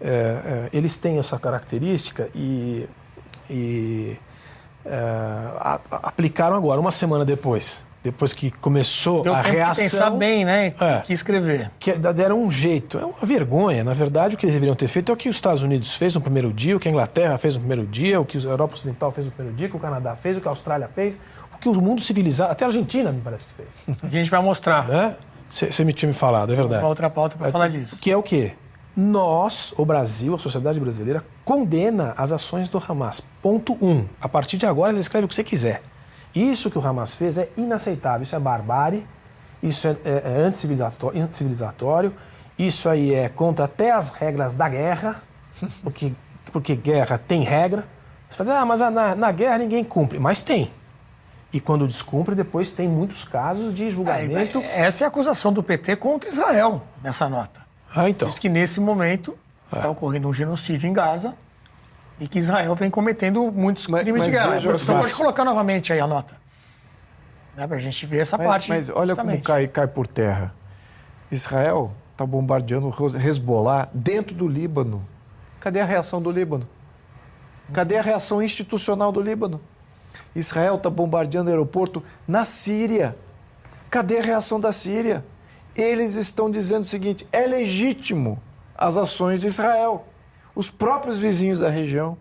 é, 0.00 0.08
é, 0.08 0.68
eles 0.72 0.96
têm 0.96 1.18
essa 1.18 1.38
característica 1.38 2.28
e, 2.34 2.86
e 3.48 4.18
é, 4.84 4.98
a, 5.58 5.80
aplicaram 5.90 6.56
agora, 6.56 6.80
uma 6.80 6.90
semana 6.90 7.24
depois. 7.24 7.84
Depois 8.04 8.32
que 8.32 8.52
começou 8.52 9.24
Deu 9.24 9.34
a 9.34 9.42
tempo 9.42 9.56
reação. 9.56 9.84
De 9.84 9.90
pensar 9.90 10.10
bem, 10.10 10.44
né? 10.44 10.72
É, 10.78 11.00
que 11.00 11.12
escrever. 11.12 11.72
Que 11.76 11.92
deram 11.92 12.40
um 12.40 12.52
jeito. 12.52 12.98
É 12.98 13.04
uma 13.04 13.24
vergonha. 13.24 13.82
Na 13.82 13.94
verdade, 13.94 14.36
o 14.36 14.38
que 14.38 14.46
eles 14.46 14.54
deveriam 14.54 14.76
ter 14.76 14.86
feito 14.86 15.10
é 15.10 15.12
o 15.12 15.16
que 15.16 15.28
os 15.28 15.34
Estados 15.34 15.62
Unidos 15.62 15.92
fez 15.94 16.14
no 16.14 16.20
primeiro 16.20 16.52
dia, 16.52 16.76
o 16.76 16.78
que 16.78 16.86
a 16.86 16.90
Inglaterra 16.90 17.36
fez 17.36 17.56
no 17.56 17.62
primeiro 17.62 17.84
dia, 17.84 18.20
o 18.20 18.24
que 18.24 18.38
a 18.38 18.42
Europa 18.42 18.74
Ocidental 18.74 19.10
fez 19.10 19.26
no 19.26 19.32
primeiro 19.32 19.56
dia, 19.56 19.66
o 19.66 19.70
que 19.70 19.76
o 19.76 19.80
Canadá 19.80 20.14
fez, 20.14 20.36
o 20.36 20.40
que 20.40 20.46
a 20.46 20.52
Austrália 20.52 20.88
fez, 20.94 21.20
que 21.60 21.68
o 21.68 21.74
mundo 21.74 22.00
civilizado, 22.00 22.52
até 22.52 22.64
a 22.64 22.68
Argentina, 22.68 23.12
me 23.12 23.20
parece 23.20 23.48
que 23.48 23.54
fez. 23.54 23.98
A 24.02 24.08
gente 24.08 24.30
vai 24.30 24.42
mostrar. 24.42 24.86
Você 25.48 25.66
né? 25.66 25.84
me 25.84 25.92
tinha 25.92 26.08
me 26.08 26.14
falado, 26.14 26.52
é 26.52 26.56
verdade. 26.56 26.82
Uma 26.82 26.88
outra 26.88 27.10
pauta 27.10 27.36
para 27.36 27.48
é, 27.48 27.50
falar 27.50 27.68
disso. 27.68 28.00
Que 28.00 28.10
é 28.10 28.16
o 28.16 28.22
quê? 28.22 28.54
Nós, 28.96 29.74
o 29.76 29.84
Brasil, 29.84 30.34
a 30.34 30.38
sociedade 30.38 30.80
brasileira, 30.80 31.24
condena 31.44 32.14
as 32.16 32.32
ações 32.32 32.68
do 32.68 32.82
Hamas. 32.86 33.20
Ponto 33.42 33.76
um. 33.82 34.06
A 34.20 34.28
partir 34.28 34.56
de 34.56 34.64
agora, 34.64 34.94
você 34.94 35.00
escreve 35.00 35.26
o 35.26 35.28
que 35.28 35.34
você 35.34 35.44
quiser. 35.44 35.82
Isso 36.34 36.70
que 36.70 36.78
o 36.78 36.86
Hamas 36.86 37.14
fez 37.14 37.36
é 37.36 37.48
inaceitável. 37.56 38.22
Isso 38.22 38.34
é 38.34 38.38
barbárie, 38.38 39.06
isso 39.62 39.86
é, 39.88 39.96
é, 40.04 40.22
é 40.24 40.40
anticivilizatório, 40.42 41.22
anticivilizatório, 41.22 42.14
isso 42.58 42.88
aí 42.88 43.14
é 43.14 43.28
contra 43.28 43.66
até 43.66 43.90
as 43.90 44.10
regras 44.10 44.54
da 44.54 44.68
guerra, 44.68 45.22
porque, 45.82 46.12
porque 46.52 46.74
guerra 46.74 47.18
tem 47.18 47.42
regra. 47.42 47.86
Você 48.30 48.44
fala, 48.44 48.60
ah, 48.60 48.64
mas 48.64 48.80
na, 48.80 49.14
na 49.14 49.32
guerra 49.32 49.58
ninguém 49.58 49.84
cumpre. 49.84 50.18
Mas 50.18 50.42
tem. 50.42 50.70
E 51.56 51.60
quando 51.60 51.88
descumpre, 51.88 52.34
depois 52.34 52.70
tem 52.72 52.86
muitos 52.86 53.24
casos 53.24 53.74
de 53.74 53.90
julgamento. 53.90 54.58
É, 54.58 54.82
essa 54.82 55.04
é 55.04 55.06
a 55.06 55.08
acusação 55.08 55.50
do 55.50 55.62
PT 55.62 55.96
contra 55.96 56.28
Israel 56.28 56.82
nessa 57.02 57.30
nota. 57.30 57.62
Ah, 57.94 58.10
então. 58.10 58.28
Diz 58.28 58.38
que 58.38 58.46
nesse 58.50 58.78
momento 58.78 59.38
está 59.72 59.88
ocorrendo 59.88 60.28
um 60.28 60.34
genocídio 60.34 60.86
em 60.86 60.92
Gaza 60.92 61.34
e 62.20 62.28
que 62.28 62.38
Israel 62.38 62.74
vem 62.74 62.90
cometendo 62.90 63.50
muitos 63.50 63.86
Mas- 63.88 64.02
crimes 64.02 64.18
mas 64.20 64.26
de 64.30 64.36
guerra. 64.36 64.50
veja- 64.50 64.68
a 64.68 64.72
mas- 64.74 64.84
pode 64.84 65.14
colocar 65.14 65.46
novamente 65.46 65.94
aí 65.94 65.98
a 65.98 66.06
nota. 66.06 66.36
Né, 67.56 67.66
pra 67.66 67.78
gente 67.78 68.04
ver 68.04 68.18
essa 68.18 68.36
Mas, 68.36 68.46
parte. 68.46 68.68
mas 68.68 68.90
olha 68.90 69.16
como 69.16 69.30
justamente. 69.30 69.42
cai, 69.42 69.66
cai 69.66 69.86
por 69.86 70.06
terra. 70.06 70.54
Israel 71.30 71.90
está 72.12 72.26
bombardeando 72.26 72.92
Hezbollah 73.16 73.88
dentro 73.94 74.34
do 74.36 74.46
Líbano. 74.46 75.02
Cadê 75.58 75.80
a 75.80 75.86
reação 75.86 76.20
do 76.20 76.30
Líbano? 76.30 76.68
Cadê 77.72 77.96
a 77.96 78.02
reação 78.02 78.42
institucional 78.42 79.10
do 79.10 79.22
Líbano? 79.22 79.58
Israel 80.34 80.76
está 80.76 80.90
bombardeando 80.90 81.48
o 81.48 81.52
aeroporto 81.52 82.02
na 82.26 82.44
Síria. 82.44 83.16
Cadê 83.90 84.18
a 84.18 84.22
reação 84.22 84.58
da 84.58 84.72
Síria? 84.72 85.24
Eles 85.74 86.14
estão 86.14 86.50
dizendo 86.50 86.82
o 86.82 86.86
seguinte: 86.86 87.26
é 87.32 87.46
legítimo 87.46 88.40
as 88.76 88.96
ações 88.96 89.40
de 89.40 89.46
Israel. 89.46 90.06
Os 90.54 90.70
próprios 90.70 91.18
vizinhos 91.18 91.60
da 91.60 91.68
região. 91.68 92.16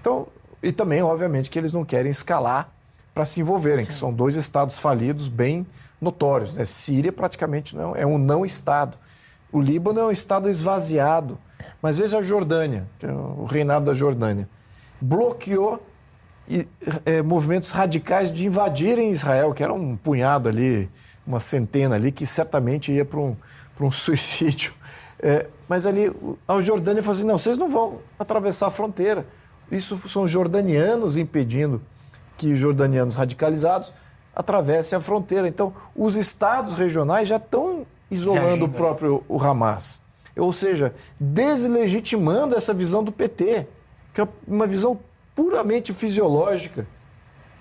Então, 0.00 0.26
e 0.62 0.72
também, 0.72 1.02
obviamente, 1.02 1.50
que 1.50 1.58
eles 1.58 1.72
não 1.72 1.84
querem 1.84 2.10
escalar 2.10 2.72
para 3.14 3.24
se 3.24 3.40
envolverem, 3.40 3.84
que 3.84 3.94
são 3.94 4.12
dois 4.12 4.36
estados 4.36 4.78
falidos 4.78 5.28
bem 5.28 5.66
notórios. 6.00 6.54
Né? 6.54 6.64
Síria 6.64 7.12
praticamente 7.12 7.76
não 7.76 7.94
é 7.94 8.04
um 8.04 8.18
não 8.18 8.44
estado. 8.44 8.98
O 9.52 9.60
Líbano 9.60 10.00
é 10.00 10.04
um 10.04 10.10
estado 10.10 10.48
esvaziado. 10.48 11.38
Mas 11.80 11.98
veja 11.98 12.18
a 12.18 12.22
Jordânia, 12.22 12.88
é 13.00 13.06
o 13.06 13.44
reinado 13.44 13.84
da 13.84 13.92
Jordânia, 13.92 14.48
bloqueou 15.00 15.80
e, 16.48 16.66
eh, 17.06 17.22
movimentos 17.22 17.70
radicais 17.70 18.32
de 18.32 18.46
invadirem 18.46 19.10
Israel, 19.10 19.52
que 19.52 19.62
era 19.62 19.72
um 19.72 19.96
punhado 19.96 20.48
ali, 20.48 20.90
uma 21.26 21.40
centena 21.40 21.94
ali, 21.94 22.10
que 22.10 22.26
certamente 22.26 22.92
ia 22.92 23.04
para 23.04 23.20
um, 23.20 23.36
pra 23.76 23.86
um 23.86 23.90
suicídio. 23.92 24.72
Eh, 25.20 25.46
mas 25.68 25.86
ali 25.86 26.12
a 26.46 26.60
Jordânia 26.60 27.02
falou 27.02 27.16
assim: 27.16 27.26
não, 27.26 27.38
vocês 27.38 27.56
não 27.56 27.68
vão 27.68 28.00
atravessar 28.18 28.66
a 28.66 28.70
fronteira. 28.70 29.26
Isso 29.70 29.96
são 30.08 30.26
jordanianos 30.26 31.16
impedindo 31.16 31.80
que 32.36 32.54
jordanianos 32.56 33.14
radicalizados 33.14 33.92
atravessem 34.34 34.96
a 34.96 35.00
fronteira. 35.00 35.48
Então, 35.48 35.72
os 35.94 36.16
estados 36.16 36.74
regionais 36.74 37.28
já 37.28 37.36
estão 37.36 37.86
isolando 38.10 38.66
o 38.66 38.68
próprio 38.68 39.24
o 39.28 39.42
Hamas. 39.42 40.00
Ou 40.36 40.52
seja, 40.52 40.94
deslegitimando 41.18 42.56
essa 42.56 42.74
visão 42.74 43.04
do 43.04 43.12
PT, 43.12 43.66
que 44.12 44.20
é 44.20 44.28
uma 44.46 44.66
visão 44.66 44.98
puramente 45.34 45.92
fisiológica 45.92 46.86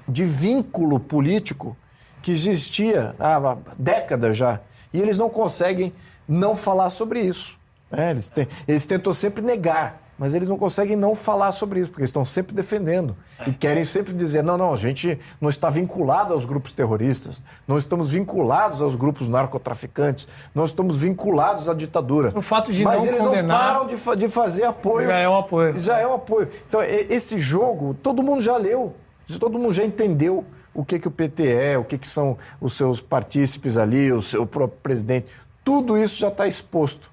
de 0.08 0.26
vínculo 0.26 1.00
político 1.00 1.76
que 2.22 2.32
existia 2.32 3.16
há 3.20 3.58
décadas 3.78 4.38
já. 4.38 4.60
E 4.94 5.00
eles 5.00 5.18
não 5.18 5.30
conseguem 5.30 5.94
não 6.28 6.54
falar 6.56 6.90
sobre 6.90 7.22
isso. 7.22 7.60
né? 7.90 8.12
Eles, 8.12 8.30
te- 8.30 8.48
eles 8.68 8.86
tentam 8.86 9.14
sempre 9.14 9.42
negar, 9.42 10.02
mas 10.22 10.36
eles 10.36 10.48
não 10.48 10.56
conseguem 10.56 10.96
não 10.96 11.16
falar 11.16 11.52
sobre 11.52 11.80
isso, 11.80 11.90
porque 11.90 12.02
eles 12.02 12.12
estão 12.12 12.24
sempre 12.24 12.54
defendendo. 12.54 13.16
E 13.48 13.52
querem 13.52 13.84
sempre 13.84 14.14
dizer: 14.14 14.44
não, 14.44 14.56
não, 14.56 14.72
a 14.72 14.76
gente 14.76 15.18
não 15.42 15.50
está 15.50 15.68
vinculado 15.68 16.32
aos 16.32 16.46
grupos 16.46 16.76
terroristas, 16.76 17.42
não 17.68 17.76
estamos 17.76 18.12
vinculados 18.12 18.84
aos 18.84 18.94
grupos 18.94 19.28
narcotraficantes, 19.28 20.28
não 20.54 20.64
estamos 20.64 20.96
vinculados 20.96 21.68
à 21.68 21.74
ditadura. 21.74 22.32
O 22.36 22.42
fato 22.42 22.72
de 22.72 22.84
mas 22.84 23.02
não 23.02 23.08
eles 23.10 23.24
condenar- 23.24 23.44
não 23.74 23.88
param 23.98 24.16
de, 24.16 24.20
de 24.20 24.30
fazer 24.30 24.64
apoio. 24.66 25.08
Já 25.08 25.18
é 25.18 25.28
um 25.28 25.40
apoio. 25.40 25.80
Já 25.80 25.98
é 26.00 26.06
um 26.06 26.14
apoio. 26.14 26.50
Então, 26.70 26.84
esse 26.84 27.40
jogo, 27.40 27.96
todo 27.96 28.22
mundo 28.22 28.42
já 28.42 28.56
leu, 28.58 28.94
todo 29.40 29.58
mundo 29.58 29.74
já 29.74 29.84
entendeu 29.84 30.46
o 30.72 30.86
que, 30.86 31.00
que 31.00 31.08
o 31.08 31.12
PT 31.12 31.52
é, 31.52 31.78
o 31.80 31.84
que, 31.84 31.98
que 31.98 32.08
são 32.08 32.38
os 32.62 32.74
seus 32.74 33.02
partícipes 33.02 33.76
ali, 33.76 34.12
o 34.14 34.22
seu 34.22 34.46
próprio 34.46 34.78
presidente. 34.84 35.34
Tudo 35.64 35.98
isso 35.98 36.20
já 36.20 36.28
está 36.28 36.46
exposto. 36.46 37.11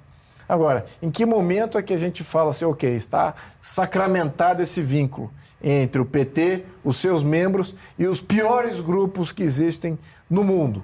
Agora, 0.49 0.87
em 1.03 1.11
que 1.11 1.27
momento 1.27 1.77
é 1.77 1.83
que 1.83 1.93
a 1.93 1.99
gente 1.99 2.25
fala 2.25 2.51
assim, 2.51 2.65
ok, 2.65 2.97
está 2.97 3.35
sacramentado 3.61 4.63
esse 4.63 4.81
vínculo 4.81 5.31
entre 5.63 6.01
o 6.01 6.07
PT, 6.07 6.65
os 6.83 6.97
seus 6.97 7.23
membros 7.23 7.75
e 7.99 8.07
os 8.07 8.21
piores 8.21 8.81
grupos 8.81 9.31
que 9.31 9.43
existem 9.43 9.99
no 10.31 10.43
mundo? 10.43 10.83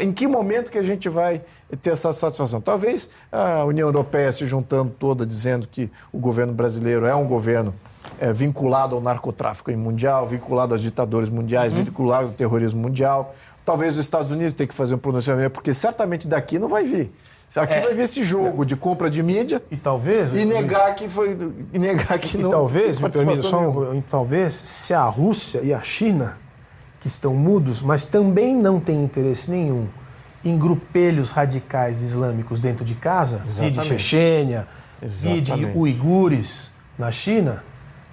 Em 0.00 0.10
que 0.10 0.26
momento 0.26 0.72
que 0.72 0.78
a 0.78 0.82
gente 0.82 1.06
vai 1.08 1.42
ter 1.82 1.90
essa 1.90 2.10
satisfação? 2.10 2.62
Talvez 2.62 3.10
a 3.30 3.62
União 3.64 3.86
Europeia 3.86 4.32
se 4.32 4.46
juntando 4.46 4.90
toda, 4.98 5.26
dizendo 5.26 5.68
que 5.68 5.90
o 6.10 6.18
governo 6.18 6.54
brasileiro 6.54 7.04
é 7.04 7.14
um 7.14 7.26
governo 7.26 7.74
é, 8.18 8.32
vinculado 8.32 8.96
ao 8.96 9.02
narcotráfico 9.02 9.70
mundial, 9.72 10.24
vinculado 10.24 10.74
às 10.74 10.80
ditaduras 10.80 11.28
mundiais, 11.28 11.74
vinculado 11.74 12.28
ao 12.28 12.32
terrorismo 12.32 12.80
mundial. 12.80 13.34
Talvez 13.66 13.94
os 13.94 14.00
Estados 14.00 14.30
Unidos 14.30 14.54
tenham 14.54 14.68
que 14.68 14.74
fazer 14.74 14.94
um 14.94 14.98
pronunciamento, 14.98 15.50
porque 15.50 15.74
certamente 15.74 16.26
daqui 16.26 16.58
não 16.58 16.68
vai 16.68 16.84
vir. 16.84 17.12
Aqui 17.56 17.78
vai 17.80 17.94
vir 17.94 18.02
esse 18.02 18.24
jogo 18.24 18.64
de 18.66 18.74
compra 18.76 19.08
de 19.08 19.22
mídia 19.22 19.62
E 19.70 19.76
talvez. 19.76 20.32
e 20.32 20.44
negar 20.44 20.94
que 20.94 21.08
foi. 21.08 21.36
E 21.72 21.78
negar 21.78 22.18
que 22.18 22.36
E 22.36 22.40
não. 22.42 22.50
talvez, 22.50 22.98
me 22.98 23.08
permita, 23.08 23.36
só 23.36 23.60
um- 23.70 24.00
talvez, 24.02 24.52
se 24.54 24.92
a 24.92 25.04
Rússia 25.04 25.60
e 25.62 25.72
a 25.72 25.80
China, 25.80 26.36
que 27.00 27.06
estão 27.06 27.34
mudos, 27.34 27.80
mas 27.82 28.04
também 28.04 28.54
não 28.56 28.80
têm 28.80 29.02
interesse 29.04 29.50
nenhum 29.50 29.86
em 30.44 30.58
grupelhos 30.58 31.30
radicais 31.32 32.02
islâmicos 32.02 32.60
dentro 32.60 32.84
de 32.84 32.94
casa, 32.94 33.36
e 33.36 33.40
de 33.40 33.48
Exatamente. 33.48 33.86
Chechênia, 33.88 34.66
e 35.02 35.40
de 35.40 35.52
uigures 35.74 36.70
na 36.98 37.10
China, 37.12 37.62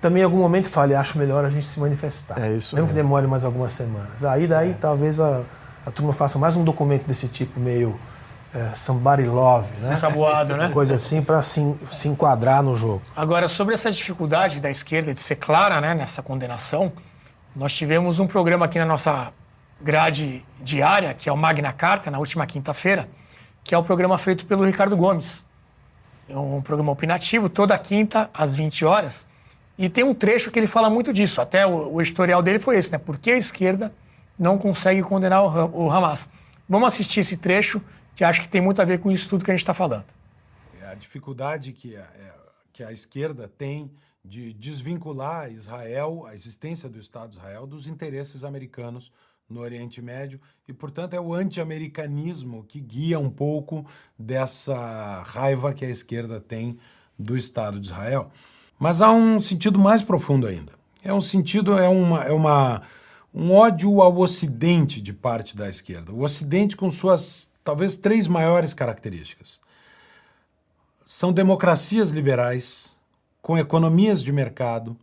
também 0.02 0.22
em 0.22 0.26
algum 0.26 0.38
momento 0.38 0.68
fale, 0.68 0.94
acho 0.96 1.18
melhor 1.18 1.44
a 1.46 1.50
gente 1.50 1.66
se 1.66 1.80
manifestar. 1.80 2.40
É 2.40 2.52
isso 2.54 2.76
Mesmo 2.76 2.88
que 2.90 2.94
mesmo. 2.94 3.08
demore 3.08 3.26
mais 3.28 3.44
algumas 3.46 3.72
semanas. 3.72 4.24
Aí 4.24 4.48
daí 4.48 4.76
talvez 4.80 5.20
a, 5.20 5.42
a 5.86 5.92
turma 5.92 6.14
faça 6.14 6.38
mais 6.38 6.56
um 6.56 6.64
documento 6.64 7.06
desse 7.08 7.28
tipo, 7.28 7.60
meio 7.60 7.96
é, 8.54 8.76
somebody 8.76 9.24
love, 9.24 9.68
né? 9.82 9.94
Saboado, 9.94 10.56
né? 10.56 10.70
Coisa 10.70 10.96
assim 10.96 11.24
para 11.24 11.42
se, 11.42 11.76
se 11.92 12.08
enquadrar 12.08 12.62
no 12.62 12.76
jogo. 12.76 13.02
Agora, 13.16 13.48
sobre 13.48 13.74
essa 13.74 13.92
dificuldade 13.92 14.60
da 14.60 14.70
esquerda 14.70 15.14
de 15.14 15.20
ser 15.20 15.38
clara 15.38 15.82
né, 15.82 15.96
nessa 15.96 16.22
condenação, 16.22 16.92
nós 17.56 17.74
tivemos 17.76 18.20
um 18.20 18.28
programa 18.28 18.66
aqui 18.66 18.78
na 18.78 18.86
nossa 18.86 19.34
grade 19.82 20.46
diária, 20.62 21.14
que 21.14 21.28
é 21.28 21.32
o 21.32 21.38
Magna 21.38 21.74
Carta, 21.74 22.12
na 22.12 22.20
última 22.20 22.46
quinta-feira, 22.46 23.10
que 23.64 23.74
é 23.74 23.78
o 23.78 23.84
programa 23.84 24.18
feito 24.18 24.46
pelo 24.46 24.64
Ricardo 24.64 24.96
Gomes. 24.96 25.44
É 26.30 26.38
um 26.38 26.62
programa 26.62 26.92
opinativo, 26.92 27.50
toda 27.50 27.78
quinta, 27.78 28.30
às 28.34 28.56
20 28.56 28.86
horas. 28.86 29.28
E 29.78 29.90
tem 29.90 30.04
um 30.04 30.14
trecho 30.14 30.52
que 30.52 30.60
ele 30.60 30.68
fala 30.68 30.90
muito 30.90 31.12
disso. 31.12 31.42
Até 31.42 31.66
o, 31.66 31.96
o 31.96 32.02
historial 32.02 32.42
dele 32.42 32.60
foi 32.60 32.78
esse, 32.78 32.92
né? 32.92 33.00
Por 33.00 33.18
que 33.18 33.32
a 33.32 33.38
esquerda 33.38 33.92
não 34.38 34.58
consegue 34.58 35.02
condenar 35.02 35.44
o, 35.44 35.86
o 35.86 35.92
Hamas? 35.92 36.30
Vamos 36.70 36.88
assistir 36.88 37.22
esse 37.22 37.38
trecho, 37.38 37.82
que 38.16 38.24
acho 38.24 38.42
que 38.42 38.48
tem 38.48 38.62
muito 38.62 38.82
a 38.82 38.86
ver 38.86 39.00
com 39.00 39.12
isso 39.12 39.30
tudo 39.30 39.44
que 39.44 39.52
a 39.52 39.54
gente 39.54 39.64
está 39.64 39.74
falando. 39.74 40.06
É 40.82 40.86
a 40.86 40.96
dificuldade 40.96 41.72
que 41.74 41.96
a, 41.96 42.02
é- 42.02 42.34
que 42.72 42.84
a 42.84 42.92
esquerda 42.92 43.48
tem 43.48 43.92
de 44.26 44.54
desvincular 44.54 45.52
Israel, 45.52 46.26
a 46.26 46.34
existência 46.34 46.90
do 46.90 46.98
Estado 46.98 47.32
de 47.32 47.38
Israel, 47.38 47.68
dos 47.68 47.88
interesses 47.88 48.44
americanos 48.44 49.12
no 49.50 49.60
Oriente 49.60 50.02
Médio 50.02 50.40
e, 50.68 50.74
portanto, 50.74 51.14
é 51.14 51.20
o 51.20 51.34
anti-americanismo 51.34 52.64
que 52.64 52.80
guia 52.80 53.20
um 53.20 53.30
pouco 53.30 53.86
dessa 54.18 55.22
raiva 55.28 55.74
que 55.74 55.86
a 55.86 55.90
esquerda 55.90 56.40
tem 56.40 56.78
do 57.20 57.38
Estado 57.38 57.80
de 57.80 57.88
Israel. 57.88 58.32
Mas 58.80 59.02
há 59.02 59.12
um 59.12 59.40
sentido 59.40 59.78
mais 59.78 60.02
profundo 60.02 60.48
ainda. 60.48 60.74
É 61.04 61.14
um 61.14 61.22
sentido, 61.22 61.78
é 61.78 61.88
uma, 61.88 62.24
é 62.24 62.32
uma 62.32 62.82
um 63.34 63.52
ódio 63.52 64.02
ao 64.02 64.18
Ocidente 64.18 65.02
de 65.02 65.12
parte 65.12 65.56
da 65.56 65.70
esquerda. 65.70 66.12
O 66.12 66.22
Ocidente 66.22 66.78
com 66.78 66.90
suas 66.90 67.52
talvez 67.64 67.98
três 67.98 68.28
maiores 68.28 68.74
características 68.74 69.62
são 71.06 71.34
democracias 71.34 72.12
liberais, 72.12 72.98
com 73.42 73.58
economias 73.58 74.24
de 74.24 74.32
mercado 74.32 74.98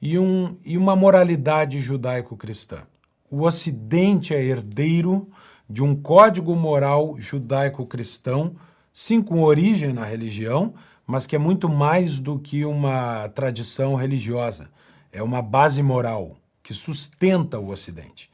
e, 0.00 0.18
um, 0.18 0.56
e 0.64 0.76
uma 0.76 0.96
moralidade 0.96 1.80
judaico-cristã. 1.80 2.82
O 3.30 3.44
Ocidente 3.44 4.34
é 4.34 4.42
herdeiro 4.42 5.28
de 5.70 5.82
um 5.82 5.94
código 5.94 6.56
moral 6.56 7.14
judaico-cristão, 7.18 8.56
sim, 8.92 9.22
com 9.22 9.42
origem 9.42 9.92
na 9.92 10.04
religião, 10.04 10.74
mas 11.06 11.26
que 11.26 11.36
é 11.36 11.38
muito 11.38 11.68
mais 11.68 12.18
do 12.18 12.38
que 12.38 12.64
uma 12.64 13.28
tradição 13.28 13.94
religiosa. 13.94 14.70
É 15.12 15.22
uma 15.22 15.40
base 15.40 15.82
moral 15.82 16.36
que 16.62 16.74
sustenta 16.74 17.58
o 17.58 17.70
Ocidente. 17.70 18.30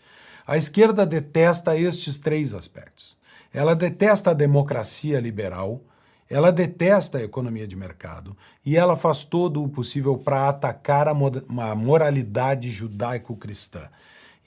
A 0.46 0.56
esquerda 0.56 1.04
detesta 1.04 1.76
estes 1.76 2.18
três 2.18 2.54
aspectos. 2.54 3.16
Ela 3.54 3.74
detesta 3.74 4.32
a 4.32 4.34
democracia 4.34 5.20
liberal 5.20 5.80
Ela 6.28 6.50
detesta 6.50 7.18
a 7.18 7.22
economia 7.22 7.66
de 7.66 7.76
mercado 7.76 8.36
e 8.64 8.76
ela 8.76 8.96
faz 8.96 9.24
todo 9.24 9.62
o 9.62 9.68
possível 9.68 10.18
para 10.18 10.48
atacar 10.48 11.06
a, 11.06 11.12
a 11.12 11.74
moralidade 11.74 12.70
judaico-cristã. 12.70 13.88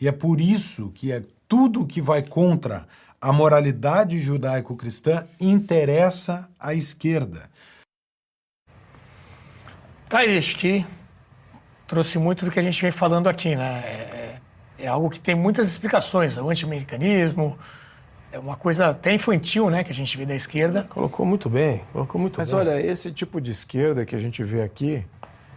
E 0.02 0.08
é 0.08 0.12
por 0.12 0.42
isso 0.42 0.92
que 0.94 1.12
é 1.12 1.24
tudo 1.48 1.86
que 1.86 2.02
vai 2.02 2.22
contra 2.22 2.88
a 3.22 3.32
moralidade 3.32 4.20
judaico-cristã 4.20 5.26
interessa 5.40 6.50
à 6.60 6.74
esquerda. 6.74 7.50
Tá 10.10 10.20
acho 10.22 10.58
que 10.58 10.86
trouxe 11.88 12.18
muito 12.18 12.46
do 12.46 12.52
que 12.52 12.60
a 12.60 12.64
gente 12.64 12.82
vem 12.82 12.92
falando 12.92 13.28
aqui, 13.28 13.56
né? 13.56 13.84
É, 13.86 14.40
é, 14.80 14.86
é 14.86 14.88
algo 14.88 15.10
que 15.10 15.20
tem 15.20 15.36
muitas 15.36 15.68
explicações, 15.68 16.38
o 16.38 16.50
anti-americanismo, 16.50 17.58
é 18.38 18.40
uma 18.40 18.56
coisa 18.56 18.90
até 18.90 19.14
infantil, 19.14 19.70
né, 19.70 19.84
que 19.84 19.92
a 19.92 19.96
gente 19.96 20.16
vê 20.16 20.26
da 20.26 20.36
esquerda. 20.36 20.86
Colocou 20.90 21.26
muito 21.26 21.50
bem, 21.50 21.82
colocou 21.92 22.22
muito 22.22 22.40
Mas 22.40 22.52
bem. 22.52 22.60
olha, 22.60 22.80
esse 22.80 23.12
tipo 23.12 23.42
de 23.42 23.52
esquerda 23.52 24.06
que 24.06 24.16
a 24.16 24.20
gente 24.20 24.44
vê 24.44 24.62
aqui 24.62 25.04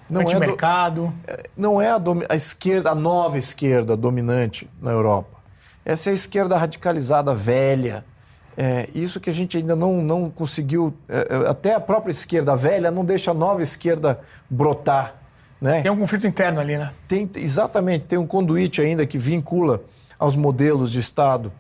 não 0.09 0.23
é 0.23 0.39
mercado. 0.39 1.13
É, 1.27 1.45
não 1.55 1.81
é 1.81 1.91
a, 1.91 2.01
a, 2.29 2.35
esquerda, 2.35 2.91
a 2.91 2.95
nova 2.95 3.37
esquerda 3.37 3.97
dominante 3.97 4.69
na 4.81 4.91
Europa. 4.91 5.39
Essa 5.85 6.09
é 6.09 6.13
a 6.13 6.15
esquerda 6.15 6.57
radicalizada 6.57 7.35
velha. 7.35 8.05
É, 8.57 8.89
isso 8.95 9.21
que 9.21 9.29
a 9.29 9.33
gente 9.33 9.59
ainda 9.59 9.77
não, 9.77 10.03
não 10.03 10.31
conseguiu. 10.31 10.95
É, 11.07 11.29
é, 11.31 11.49
até 11.49 11.75
a 11.75 11.81
própria 11.81 12.11
esquerda 12.11 12.57
velha 12.57 12.91
não 12.91 13.05
deixa 13.05 13.31
a 13.31 13.35
nova 13.35 13.63
esquerda 13.63 14.21
brotar. 14.49 15.17
Né? 15.61 15.83
Tem 15.83 15.91
um 15.91 15.99
conflito 15.99 16.27
interno 16.27 16.59
ali, 16.61 16.79
né? 16.79 16.91
Tem, 17.07 17.29
exatamente, 17.37 18.07
tem 18.07 18.19
um 18.19 18.27
conduíte 18.27 18.81
ainda 18.81 19.05
que 19.05 19.19
vincula 19.19 19.83
aos 20.19 20.35
modelos 20.35 20.91
de 20.91 20.99
Estado 20.99 21.53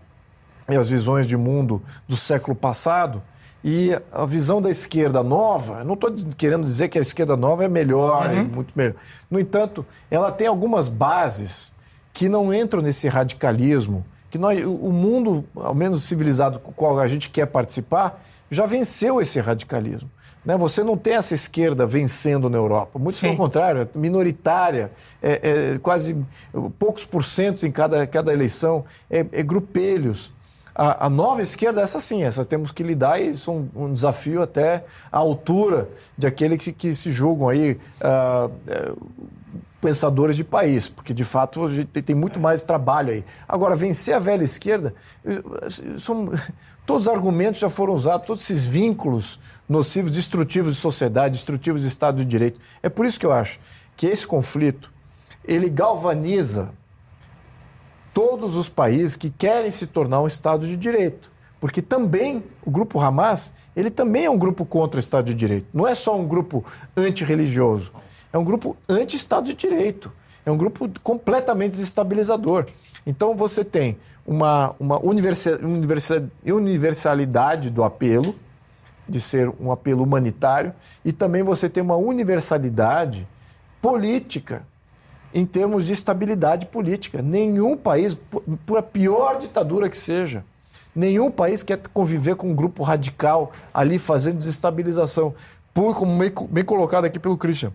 e 0.73 0.77
as 0.77 0.89
visões 0.89 1.27
de 1.27 1.37
mundo 1.37 1.83
do 2.07 2.17
século 2.17 2.55
passado. 2.55 3.23
E 3.63 3.91
a 4.11 4.25
visão 4.25 4.61
da 4.63 4.71
esquerda 4.71 5.23
nova, 5.23 5.85
não 5.85 5.93
estou 5.95 6.11
querendo 6.37 6.65
dizer 6.65 6.89
que 6.89 6.99
a 6.99 7.03
esquerda 7.03 7.37
nova 7.37 7.65
é 7.65 7.69
melhor, 7.69 8.27
uhum. 8.27 8.39
é 8.39 8.43
muito 8.43 8.73
melhor. 8.75 8.95
No 9.31 9.39
entanto, 9.39 9.85
ela 10.11 10.33
tem 10.33 10.47
algumas 10.47 10.89
bases 10.89 11.71
que 12.13 12.29
não 12.29 12.53
entram 12.55 12.81
nesse 12.81 13.07
radicalismo, 13.07 14.05
que 14.31 14.39
nós, 14.39 14.65
o 14.65 14.91
mundo, 14.91 15.45
ao 15.55 15.75
menos 15.75 16.05
civilizado 16.05 16.59
com 16.59 16.71
o 16.71 16.75
qual 16.75 16.99
a 16.99 17.07
gente 17.07 17.29
quer 17.29 17.47
participar, 17.47 18.23
já 18.51 18.65
venceu 18.65 19.21
esse 19.21 19.39
radicalismo. 19.41 20.11
Né? 20.45 20.57
Você 20.57 20.83
não 20.83 20.97
tem 20.97 21.15
essa 21.15 21.35
esquerda 21.35 21.87
vencendo 21.87 22.49
na 22.49 22.57
Europa. 22.57 22.99
Muito 22.99 23.17
Sim. 23.17 23.27
pelo 23.27 23.37
contrário, 23.37 23.83
é 23.83 23.99
minoritária, 23.99 24.91
é, 25.23 25.75
é, 25.75 25.79
quase 25.79 26.17
poucos 26.79 27.05
porcentos 27.05 27.63
em 27.63 27.71
cada, 27.71 28.07
cada 28.07 28.33
eleição, 28.33 28.85
é, 29.11 29.21
é 29.33 29.43
grupelhos. 29.43 30.33
A, 30.75 31.07
a, 31.07 31.11
nova 31.11 31.43
esquerda, 31.43 31.81
essa 31.81 32.01
sim, 32.01 32.23
essa 32.23 32.45
temos 32.45 32.71
que 32.71 32.83
lidar 32.83 33.21
e 33.21 33.31
isso 33.31 33.51
é 33.51 33.55
um, 33.55 33.69
um 33.87 33.93
desafio 33.93 34.43
até 34.43 34.85
à 35.11 35.19
altura 35.19 35.89
de 36.17 36.27
aqueles 36.27 36.63
que, 36.63 36.73
que 36.73 36.95
se 36.95 37.11
julgam 37.11 37.49
aí 37.49 37.79
uh, 38.01 38.97
pensadores 39.81 40.37
de 40.37 40.45
país, 40.45 40.89
porque 40.89 41.15
de 41.15 41.25
fato 41.25 41.65
a 41.65 41.73
gente 41.73 42.03
tem 42.03 42.15
muito 42.15 42.39
mais 42.39 42.63
trabalho 42.63 43.13
aí. 43.13 43.25
Agora, 43.49 43.75
vencer 43.75 44.15
a 44.15 44.19
velha 44.19 44.45
esquerda, 44.45 44.95
são, 45.99 46.31
todos 46.85 47.03
os 47.03 47.09
argumentos 47.09 47.61
já 47.61 47.71
foram 47.71 47.95
usados, 47.95 48.27
todos 48.27 48.43
esses 48.43 48.65
vínculos 48.65 49.41
nocivos, 49.69 50.11
destrutivos 50.11 50.75
de 50.75 50.81
sociedade, 50.81 51.33
destrutivos 51.33 51.83
de 51.83 51.89
Estado 51.89 52.19
de 52.19 52.25
Direito. 52.25 52.61
É 52.83 52.89
por 52.89 53.07
isso 53.07 53.19
que 53.19 53.25
eu 53.25 53.33
acho 53.33 53.59
que 53.97 54.07
esse 54.07 54.27
conflito, 54.27 54.93
ele 55.45 55.69
galvaniza 55.69 56.71
todos 58.13 58.57
os 58.57 58.69
países 58.69 59.17
que 59.17 59.31
querem 59.31 59.71
se 59.71 59.87
tornar 59.87 60.21
um 60.21 60.27
Estado 60.27 60.67
de 60.67 60.77
Direito. 60.77 61.31
Porque 61.61 61.83
também 61.83 62.43
o 62.65 62.71
grupo 62.71 62.99
Hamas, 62.99 63.53
ele 63.77 63.91
também 63.91 64.25
é 64.25 64.31
um 64.31 64.39
grupo 64.39 64.65
contra 64.65 64.99
o 64.99 65.01
Estado 65.01 65.27
de 65.27 65.35
Direito. 65.35 65.67
Não 65.73 65.87
é 65.87 65.95
só 65.95 66.19
um 66.19 66.27
grupo 66.27 66.65
antirreligioso, 66.97 67.93
é 68.33 68.39
um 68.39 68.45
grupo 68.45 68.77
anti-Estado 68.89 69.47
de 69.47 69.55
Direito. 69.55 70.11
É 70.45 70.51
um 70.51 70.57
grupo 70.57 70.91
completamente 71.03 71.73
desestabilizador. 71.73 72.67
Então 73.07 73.37
você 73.37 73.63
tem 73.65 73.99
uma, 74.27 74.75
uma 74.81 74.99
universalidade 76.45 77.69
do 77.71 77.85
apelo, 77.85 78.35
de 79.09 79.21
ser 79.21 79.53
um 79.61 79.71
apelo 79.71 80.03
humanitário, 80.03 80.73
e 81.05 81.13
também 81.13 81.43
você 81.43 81.69
tem 81.69 81.83
uma 81.83 81.97
universalidade 81.97 83.29
política 83.83 84.65
em 85.33 85.45
termos 85.45 85.87
de 85.87 85.93
estabilidade 85.93 86.67
política. 86.67 87.23
Nenhum 87.23 87.77
país, 87.77 88.17
por 88.67 88.79
a 88.79 88.83
pior 88.83 89.39
ditadura 89.39 89.89
que 89.89 89.97
seja, 89.97 90.45
nenhum 90.95 91.31
país 91.31 91.63
quer 91.63 91.81
conviver 91.93 92.37
com 92.37 92.51
um 92.51 92.55
grupo 92.55 92.83
radical 92.83 93.53
ali 93.73 93.99
fazendo 93.99 94.39
desestabilização. 94.39 95.35
Por, 95.73 95.95
como 95.95 96.13
bem 96.51 96.65
colocado 96.65 97.05
aqui 97.05 97.19
pelo 97.19 97.37
Christian. 97.37 97.73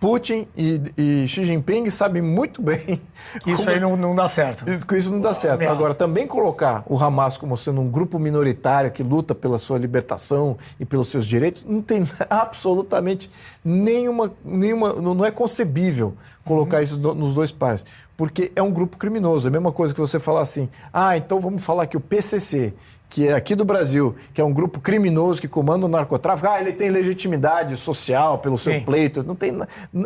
Putin 0.00 0.46
e, 0.56 0.80
e, 0.96 1.28
Xi 1.28 1.44
Jinping 1.44 1.90
sabem 1.90 2.22
muito 2.22 2.62
bem. 2.62 3.00
Isso 3.46 3.64
como... 3.64 3.70
aí 3.70 3.80
não, 3.80 3.96
não, 3.96 4.14
dá 4.14 4.28
certo. 4.28 4.64
Isso 4.94 5.12
não 5.12 5.20
dá 5.20 5.34
certo. 5.34 5.56
Ameaça. 5.56 5.74
Agora, 5.74 5.94
também 5.94 6.26
colocar 6.26 6.84
o 6.86 6.98
Hamas 6.98 7.36
como 7.36 7.56
sendo 7.56 7.80
um 7.80 7.88
grupo 7.90 8.18
minoritário 8.18 8.90
que 8.90 9.02
luta 9.02 9.34
pela 9.34 9.58
sua 9.58 9.78
libertação 9.78 10.56
e 10.78 10.84
pelos 10.84 11.08
seus 11.08 11.26
direitos, 11.26 11.64
não 11.64 11.82
tem 11.82 12.04
absolutamente 12.30 13.30
nenhuma. 13.64 14.32
nenhuma 14.44 14.92
não 14.92 15.24
é 15.24 15.30
concebível 15.30 16.14
colocar 16.44 16.78
uhum. 16.78 16.82
isso 16.82 16.98
nos 17.14 17.34
dois 17.34 17.52
pares. 17.52 17.84
Porque 18.16 18.50
é 18.56 18.62
um 18.62 18.70
grupo 18.70 18.96
criminoso. 18.96 19.46
É 19.46 19.48
a 19.48 19.52
mesma 19.52 19.70
coisa 19.70 19.94
que 19.94 20.00
você 20.00 20.18
falar 20.18 20.40
assim: 20.40 20.68
ah, 20.92 21.16
então 21.16 21.38
vamos 21.38 21.62
falar 21.62 21.86
que 21.86 21.96
o 21.96 22.00
PCC, 22.00 22.74
que 23.08 23.26
é 23.26 23.32
aqui 23.32 23.54
do 23.54 23.64
Brasil, 23.64 24.14
que 24.34 24.40
é 24.40 24.44
um 24.44 24.52
grupo 24.52 24.80
criminoso 24.80 25.40
que 25.40 25.48
comanda 25.48 25.86
o 25.86 25.88
narcotráfico, 25.88 26.46
ah, 26.46 26.60
ele 26.60 26.72
tem 26.72 26.90
legitimidade 26.90 27.74
social 27.76 28.38
pelo 28.38 28.58
seu 28.58 28.74
Sim. 28.74 28.80
pleito. 28.80 29.22
Não 29.22 29.34
tem, 29.34 29.58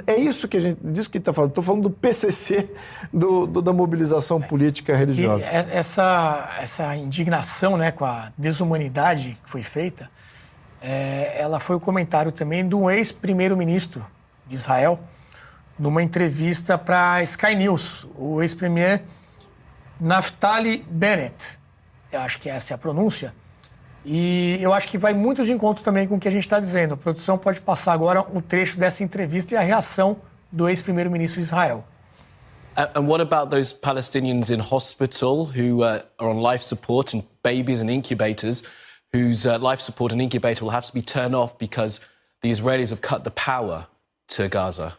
é 0.06 0.16
isso 0.16 0.46
que 0.46 0.56
a 0.56 0.60
gente, 0.60 0.78
disso 0.84 1.10
que 1.10 1.18
está 1.18 1.32
falando. 1.32 1.50
Estou 1.50 1.64
falando 1.64 1.82
do 1.82 1.90
PCC, 1.90 2.70
do, 3.12 3.46
do, 3.46 3.60
da 3.60 3.72
mobilização 3.72 4.40
política 4.40 4.96
religiosa. 4.96 5.44
E 5.44 5.48
essa, 5.48 6.56
essa 6.60 6.96
indignação 6.96 7.76
né, 7.76 7.90
com 7.90 8.04
a 8.04 8.32
desumanidade 8.38 9.36
que 9.42 9.50
foi 9.50 9.64
feita, 9.64 10.08
é, 10.80 11.36
ela 11.40 11.58
foi 11.58 11.76
o 11.76 11.80
comentário 11.80 12.30
também 12.30 12.66
do 12.66 12.88
ex-primeiro-ministro 12.88 14.06
de 14.46 14.54
Israel, 14.54 15.00
numa 15.76 16.02
entrevista 16.02 16.78
para 16.78 17.14
a 17.14 17.22
Sky 17.22 17.56
News, 17.56 18.06
o 18.16 18.40
ex-premier 18.40 19.02
Naftali 20.00 20.84
Bennett 20.88 21.61
eu 22.12 22.20
acho 22.20 22.38
que 22.38 22.48
essa 22.48 22.72
é 22.72 22.74
a 22.74 22.78
pronúncia. 22.78 23.34
E 24.04 24.58
eu 24.60 24.72
acho 24.72 24.88
que 24.88 24.98
vai 24.98 25.14
muito 25.14 25.44
de 25.44 25.52
encontro 25.52 25.82
também 25.82 26.06
com 26.06 26.16
o 26.16 26.20
que 26.20 26.28
a 26.28 26.30
gente 26.30 26.42
está 26.42 26.58
dizendo. 26.58 26.94
A 26.94 26.96
produção 26.96 27.38
pode 27.38 27.60
passar 27.60 27.92
agora 27.92 28.20
um 28.20 28.40
trecho 28.40 28.78
dessa 28.78 29.02
entrevista 29.02 29.54
e 29.54 29.56
a 29.56 29.60
reação 29.60 30.20
do 30.50 30.68
ex-primeiro-ministro 30.68 31.40
de 31.40 31.46
Israel. 31.46 31.84
And 32.76 33.06
what 33.06 33.20
about 33.20 33.50
those 33.50 33.72
Palestinians 33.72 34.50
in 34.50 34.60
hospital 34.60 35.44
who 35.46 35.82
uh, 35.82 36.02
are 36.18 36.30
on 36.30 36.40
life 36.40 36.64
support 36.64 37.14
and 37.14 37.22
babies 37.42 37.80
and 37.80 37.90
incubators 37.90 38.62
whose 39.12 39.46
uh, 39.46 39.58
life 39.58 39.82
support 39.82 40.12
and 40.12 40.22
incubator 40.22 40.64
will 40.64 40.72
have 40.72 40.86
to 40.86 40.92
be 40.92 41.02
turned 41.02 41.34
off 41.34 41.58
because 41.58 42.00
the 42.40 42.50
Israelis 42.50 42.88
have 42.90 43.02
cut 43.02 43.24
the 43.24 43.30
power 43.30 43.86
to 44.28 44.48
Gaza? 44.48 44.96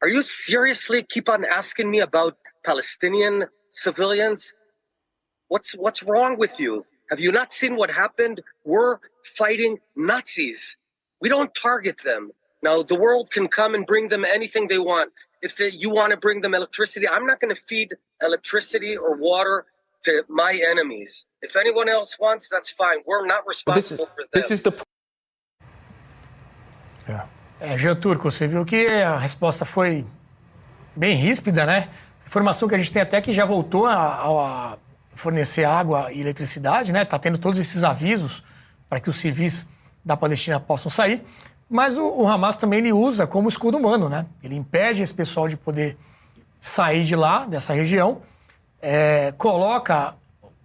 Are 0.00 0.08
you 0.08 0.22
seriously 0.22 1.02
keep 1.02 1.28
on 1.28 1.44
asking 1.44 1.90
me 1.90 2.00
about 2.00 2.36
Palestinian 2.64 3.46
civilians? 3.68 4.54
What's 5.48 5.72
what's 5.72 6.02
wrong 6.02 6.36
with 6.38 6.58
you? 6.58 6.84
Have 7.10 7.20
you 7.20 7.30
not 7.30 7.52
seen 7.52 7.76
what 7.76 7.90
happened? 7.90 8.42
We're 8.64 8.98
fighting 9.24 9.78
Nazis. 9.94 10.76
We 11.20 11.28
don't 11.28 11.54
target 11.54 11.98
them. 12.04 12.32
Now 12.62 12.82
the 12.82 12.98
world 12.98 13.30
can 13.30 13.46
come 13.48 13.74
and 13.74 13.86
bring 13.86 14.08
them 14.08 14.24
anything 14.24 14.66
they 14.66 14.78
want. 14.78 15.12
If 15.42 15.60
it, 15.60 15.80
you 15.80 15.90
want 15.90 16.10
to 16.10 16.16
bring 16.16 16.40
them 16.40 16.54
electricity, 16.54 17.06
I'm 17.08 17.26
not 17.26 17.40
going 17.40 17.54
to 17.54 17.60
feed 17.60 17.94
electricity 18.20 18.96
or 18.96 19.16
water 19.16 19.66
to 20.04 20.24
my 20.28 20.60
enemies. 20.68 21.26
If 21.42 21.54
anyone 21.56 21.88
else 21.88 22.18
wants, 22.18 22.48
that's 22.48 22.70
fine. 22.70 22.98
We're 23.06 23.26
not 23.26 23.46
responsible 23.46 24.06
is, 24.06 24.10
for 24.14 24.22
them. 24.22 24.28
This 24.32 24.50
is 24.50 24.62
the 24.62 24.72
yeah. 27.08 27.28
É, 27.58 27.78
Jean 27.78 27.96
Turco, 27.96 28.30
você 28.30 28.46
viu 28.46 28.64
que 28.66 28.86
a 28.86 29.16
resposta 29.16 29.64
foi 29.64 30.04
bem 30.94 31.14
ríspida, 31.14 31.64
né? 31.64 31.88
Informação 32.26 32.68
que 32.68 32.74
a 32.74 32.78
gente 32.78 32.92
tem 32.92 33.00
até 33.00 33.20
que 33.20 33.32
já 33.32 33.46
voltou 33.46 33.86
a, 33.86 33.94
a 33.94 34.78
fornecer 35.16 35.64
água 35.64 36.12
e 36.12 36.20
eletricidade, 36.20 36.92
né? 36.92 37.02
Está 37.02 37.18
tendo 37.18 37.38
todos 37.38 37.58
esses 37.58 37.82
avisos 37.82 38.44
para 38.88 39.00
que 39.00 39.10
os 39.10 39.16
civis 39.16 39.66
da 40.04 40.16
Palestina 40.16 40.60
possam 40.60 40.90
sair. 40.90 41.24
Mas 41.68 41.96
o, 41.96 42.06
o, 42.06 42.28
Hamas 42.28 42.56
também 42.56 42.78
ele 42.78 42.92
usa 42.92 43.26
como 43.26 43.48
escudo 43.48 43.76
humano, 43.76 44.08
né? 44.08 44.26
Ele 44.42 44.54
impede 44.54 45.02
esse 45.02 45.12
pessoal 45.12 45.48
de 45.48 45.56
poder 45.56 45.96
sair 46.60 47.02
de 47.02 47.16
lá, 47.16 47.44
dessa 47.44 47.72
região, 47.72 48.22
é, 48.80 49.32
coloca 49.36 50.14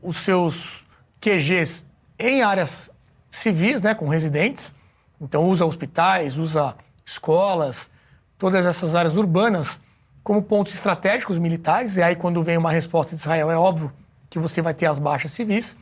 os 0.02 0.18
seus 0.18 0.86
QGs 1.20 1.90
em 2.20 2.42
áreas 2.44 2.92
civis, 3.30 3.82
né, 3.82 3.96
com 3.96 4.08
residentes. 4.08 4.76
Então 5.20 5.48
usa 5.48 5.66
hospitais, 5.66 6.38
usa 6.38 6.76
escolas, 7.06 7.92
todas 8.38 8.66
essas 8.66 8.96
áreas 8.96 9.16
urbanas 9.16 9.82
como 10.24 10.42
pontos 10.42 10.74
estratégicos 10.74 11.40
militares. 11.40 11.98
E 11.98 12.04
aí 12.04 12.16
quando 12.16 12.44
vem 12.44 12.58
uma 12.58 12.72
resposta 12.72 13.16
de 13.16 13.22
Israel, 13.22 13.50
é 13.50 13.58
óbvio 13.58 13.92
que 14.32 14.40
você 14.40 14.62
vai 14.62 14.74
ter 14.74 14.86
as 14.88 14.98
baixas 14.98 15.34
civis. 15.34 15.78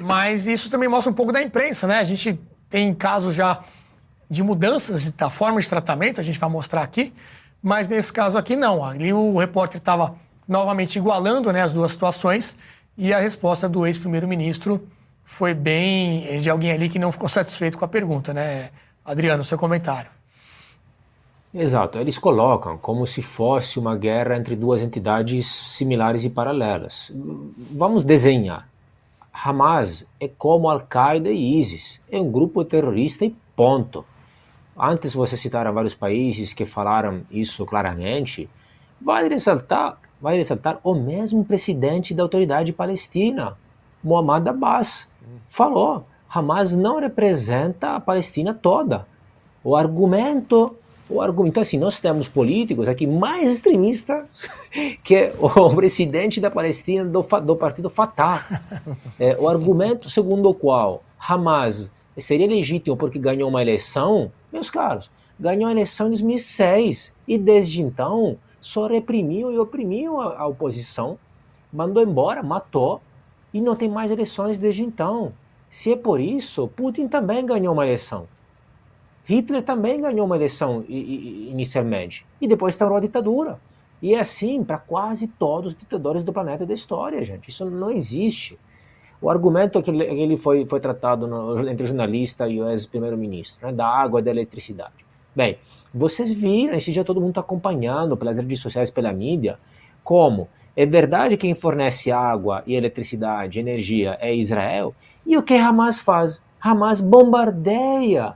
Mas 0.00 0.46
isso 0.46 0.70
também 0.70 0.88
mostra 0.88 1.10
um 1.10 1.14
pouco 1.14 1.32
da 1.32 1.42
imprensa, 1.42 1.86
né? 1.86 1.98
A 1.98 2.04
gente 2.04 2.40
tem 2.70 2.94
casos 2.94 3.34
já 3.34 3.62
de 4.30 4.42
mudanças 4.42 5.10
da 5.10 5.28
forma 5.28 5.60
de 5.60 5.68
tratamento, 5.68 6.18
a 6.18 6.22
gente 6.22 6.38
vai 6.38 6.48
mostrar 6.48 6.82
aqui, 6.82 7.12
mas 7.62 7.86
nesse 7.86 8.10
caso 8.10 8.38
aqui 8.38 8.56
não. 8.56 8.82
Ali 8.82 9.12
o 9.12 9.36
repórter 9.36 9.78
estava 9.78 10.14
novamente 10.48 10.96
igualando 10.96 11.52
né, 11.52 11.60
as 11.60 11.72
duas 11.72 11.92
situações 11.92 12.56
e 12.96 13.12
a 13.12 13.18
resposta 13.18 13.68
do 13.68 13.86
ex-primeiro-ministro 13.86 14.88
foi 15.24 15.52
bem 15.52 16.40
de 16.40 16.48
alguém 16.48 16.72
ali 16.72 16.88
que 16.88 16.98
não 16.98 17.12
ficou 17.12 17.28
satisfeito 17.28 17.76
com 17.76 17.84
a 17.84 17.88
pergunta, 17.88 18.32
né? 18.32 18.70
Adriano, 19.04 19.42
seu 19.42 19.58
comentário. 19.58 20.10
Exato, 21.54 21.98
eles 21.98 22.16
colocam 22.16 22.78
como 22.78 23.06
se 23.06 23.20
fosse 23.20 23.78
uma 23.78 23.94
guerra 23.94 24.38
entre 24.38 24.56
duas 24.56 24.80
entidades 24.80 25.46
similares 25.46 26.24
e 26.24 26.30
paralelas. 26.30 27.12
Vamos 27.70 28.04
desenhar. 28.04 28.66
Hamas 29.32 30.06
é 30.18 30.28
como 30.28 30.70
Al-Qaeda 30.70 31.30
e 31.30 31.58
ISIS, 31.58 32.00
é 32.10 32.18
um 32.18 32.30
grupo 32.30 32.64
terrorista 32.64 33.26
e 33.26 33.34
ponto. 33.54 34.04
Antes 34.78 35.12
você 35.12 35.36
citaram 35.36 35.74
vários 35.74 35.94
países 35.94 36.54
que 36.54 36.64
falaram 36.64 37.22
isso 37.30 37.66
claramente, 37.66 38.48
vale 38.98 39.28
ressaltar, 39.28 39.98
vale 40.20 40.38
ressaltar 40.38 40.78
o 40.82 40.94
mesmo 40.94 41.44
presidente 41.44 42.14
da 42.14 42.22
autoridade 42.22 42.72
palestina, 42.72 43.58
Muhammad 44.02 44.48
Abbas, 44.48 45.10
falou: 45.48 46.06
Hamas 46.28 46.74
não 46.74 46.98
representa 46.98 47.94
a 47.94 48.00
Palestina 48.00 48.54
toda. 48.54 49.06
O 49.62 49.76
argumento 49.76 50.76
o 51.12 51.20
argumento, 51.20 51.52
então, 51.52 51.62
assim, 51.62 51.78
nós 51.78 52.00
temos 52.00 52.26
políticos 52.26 52.88
aqui 52.88 53.06
mais 53.06 53.48
extremistas 53.48 54.48
que 55.04 55.32
o 55.38 55.70
presidente 55.74 56.40
da 56.40 56.50
Palestina 56.50 57.04
do, 57.04 57.22
do 57.22 57.56
partido 57.56 57.90
Fatah. 57.90 58.62
É, 59.18 59.36
o 59.38 59.48
argumento 59.48 60.08
segundo 60.08 60.48
o 60.48 60.54
qual 60.54 61.02
Hamas 61.18 61.92
seria 62.18 62.46
legítimo 62.46 62.96
porque 62.96 63.18
ganhou 63.18 63.48
uma 63.48 63.62
eleição, 63.62 64.32
meus 64.52 64.70
caros, 64.70 65.10
ganhou 65.38 65.68
a 65.68 65.72
eleição 65.72 66.06
em 66.06 66.10
2006 66.10 67.14
e 67.26 67.38
desde 67.38 67.82
então 67.82 68.36
só 68.60 68.86
reprimiu 68.86 69.52
e 69.52 69.58
oprimiu 69.58 70.20
a, 70.20 70.40
a 70.40 70.46
oposição, 70.46 71.18
mandou 71.72 72.02
embora, 72.02 72.42
matou 72.42 73.00
e 73.52 73.60
não 73.60 73.76
tem 73.76 73.88
mais 73.88 74.10
eleições 74.10 74.58
desde 74.58 74.82
então. 74.82 75.32
Se 75.70 75.92
é 75.92 75.96
por 75.96 76.20
isso, 76.20 76.68
Putin 76.68 77.08
também 77.08 77.44
ganhou 77.44 77.72
uma 77.72 77.84
eleição. 77.84 78.26
Hitler 79.34 79.62
também 79.62 80.00
ganhou 80.00 80.26
uma 80.26 80.36
eleição 80.36 80.84
inicialmente 80.88 82.26
e 82.40 82.46
depois 82.46 82.74
instaurou 82.74 82.98
a 82.98 83.00
ditadura. 83.00 83.58
E 84.00 84.14
é 84.14 84.20
assim 84.20 84.64
para 84.64 84.78
quase 84.78 85.28
todos 85.28 85.72
os 85.72 85.78
ditadores 85.78 86.22
do 86.22 86.32
planeta 86.32 86.66
da 86.66 86.74
história, 86.74 87.24
gente. 87.24 87.48
Isso 87.48 87.64
não 87.64 87.90
existe. 87.90 88.58
O 89.20 89.30
argumento 89.30 89.78
é 89.78 89.82
que 89.82 89.90
ele 89.90 90.36
foi, 90.36 90.66
foi 90.66 90.80
tratado 90.80 91.28
no, 91.28 91.68
entre 91.68 91.84
o 91.84 91.86
jornalista 91.86 92.48
e 92.48 92.60
o 92.60 92.68
ex-primeiro-ministro, 92.68 93.64
né, 93.64 93.72
da 93.72 93.86
água 93.86 94.18
e 94.18 94.22
da 94.24 94.32
eletricidade. 94.32 95.06
Bem, 95.34 95.58
vocês 95.94 96.32
viram, 96.32 96.74
esse 96.74 96.90
dia 96.90 97.04
todo 97.04 97.20
mundo 97.20 97.30
está 97.30 97.40
acompanhando 97.40 98.16
pelas 98.16 98.36
redes 98.36 98.58
sociais, 98.58 98.90
pela 98.90 99.12
mídia, 99.12 99.58
como 100.02 100.48
é 100.76 100.84
verdade 100.84 101.36
que 101.36 101.46
quem 101.46 101.54
fornece 101.54 102.10
água 102.10 102.64
e 102.66 102.74
eletricidade, 102.74 103.60
energia, 103.60 104.18
é 104.20 104.34
Israel, 104.34 104.94
e 105.24 105.36
o 105.36 105.42
que 105.42 105.54
Hamas 105.54 105.98
faz? 105.98 106.42
Hamas 106.60 107.00
bombardeia 107.00 108.34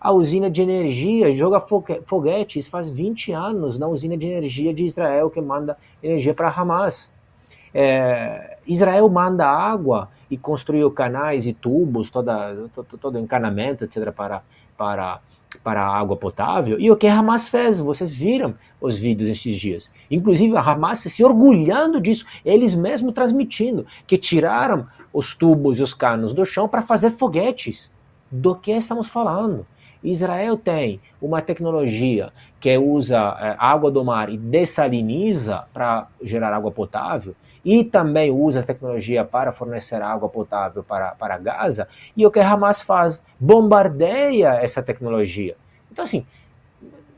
a 0.00 0.12
usina 0.12 0.48
de 0.48 0.62
energia 0.62 1.32
joga 1.32 1.60
foguetes 1.60 2.68
faz 2.68 2.88
20 2.88 3.32
anos 3.32 3.78
na 3.78 3.88
usina 3.88 4.16
de 4.16 4.28
energia 4.28 4.72
de 4.72 4.84
Israel 4.84 5.28
que 5.28 5.40
manda 5.40 5.76
energia 6.02 6.32
para 6.32 6.48
Hamas. 6.48 7.12
É, 7.74 8.58
Israel 8.66 9.08
manda 9.08 9.46
água 9.46 10.08
e 10.30 10.36
construiu 10.36 10.90
canais 10.90 11.46
e 11.46 11.52
tubos, 11.52 12.10
toda, 12.10 12.68
todo, 12.74 12.98
todo 12.98 13.18
encanamento, 13.18 13.84
etc., 13.84 14.12
para, 14.12 14.42
para, 14.76 15.20
para 15.64 15.82
a 15.82 15.98
água 15.98 16.16
potável. 16.16 16.78
E 16.78 16.90
o 16.90 16.96
que 16.96 17.06
Hamas 17.06 17.48
fez? 17.48 17.80
Vocês 17.80 18.12
viram 18.12 18.54
os 18.80 18.98
vídeos 18.98 19.28
esses 19.28 19.58
dias. 19.58 19.90
Inclusive 20.10 20.56
a 20.56 20.60
Hamas 20.60 21.00
se 21.00 21.24
orgulhando 21.24 22.00
disso, 22.00 22.24
eles 22.44 22.74
mesmos 22.74 23.12
transmitindo 23.12 23.84
que 24.06 24.16
tiraram 24.16 24.86
os 25.12 25.34
tubos 25.34 25.80
e 25.80 25.82
os 25.82 25.92
canos 25.92 26.32
do 26.32 26.44
chão 26.44 26.68
para 26.68 26.82
fazer 26.82 27.10
foguetes. 27.10 27.92
Do 28.30 28.54
que 28.54 28.70
estamos 28.72 29.08
falando? 29.08 29.66
Israel 30.02 30.56
tem 30.56 31.00
uma 31.20 31.42
tecnologia 31.42 32.32
que 32.60 32.76
usa 32.78 33.36
é, 33.40 33.56
água 33.58 33.90
do 33.90 34.04
mar 34.04 34.28
e 34.28 34.36
dessaliniza 34.36 35.64
para 35.72 36.08
gerar 36.22 36.52
água 36.52 36.70
potável, 36.70 37.34
e 37.64 37.84
também 37.84 38.30
usa 38.30 38.62
tecnologia 38.62 39.24
para 39.24 39.52
fornecer 39.52 40.00
água 40.00 40.28
potável 40.28 40.82
para, 40.82 41.10
para 41.10 41.38
Gaza, 41.38 41.88
e 42.16 42.24
o 42.24 42.30
que 42.30 42.40
Hamas 42.40 42.80
faz? 42.80 43.22
Bombardeia 43.38 44.54
essa 44.62 44.82
tecnologia. 44.82 45.56
Então, 45.90 46.04
assim, 46.04 46.24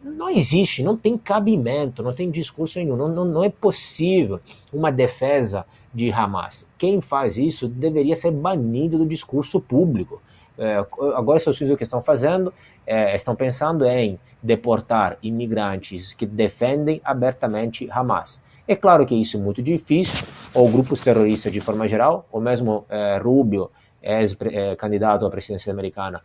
não 0.03 0.31
existe, 0.31 0.83
não 0.83 0.97
tem 0.97 1.17
cabimento, 1.17 2.03
não 2.03 2.15
tem 2.15 2.31
discurso 2.31 2.79
nenhum, 2.79 2.97
não, 2.97 3.09
não, 3.09 3.25
não 3.25 3.45
é 3.45 3.51
possível 3.51 4.41
uma 4.73 4.91
defesa 4.91 5.65
de 5.93 6.11
Hamas. 6.11 6.67
Quem 6.79 7.01
faz 7.01 7.37
isso 7.37 7.69
deveria 7.69 8.17
ser 8.17 8.31
banido 8.31 8.99
do 8.99 9.07
discurso 9.07 9.61
público. 9.61 10.23
É, 10.61 10.77
agora, 11.15 11.39
os 11.39 11.43
Estados 11.43 11.61
o 11.63 11.77
que 11.77 11.85
estão 11.85 12.03
fazendo, 12.03 12.53
é, 12.87 13.17
estão 13.17 13.35
pensando 13.35 13.87
em 13.87 14.19
deportar 14.43 15.17
imigrantes 15.23 16.13
que 16.13 16.27
defendem 16.27 17.01
abertamente 17.03 17.89
Hamas. 17.91 18.43
É 18.69 18.77
claro 18.77 19.07
que 19.07 19.15
isso 19.15 19.39
é 19.39 19.41
muito 19.41 19.63
difícil, 19.63 20.27
ou 20.53 20.69
grupos 20.69 21.01
terroristas 21.01 21.51
de 21.51 21.61
forma 21.61 21.89
geral, 21.89 22.27
ou 22.31 22.43
mesmo 22.43 22.85
é, 22.91 23.19
Rubio, 23.19 23.71
ex-candidato 24.03 25.25
à 25.25 25.31
presidência 25.31 25.73
americana, 25.73 26.23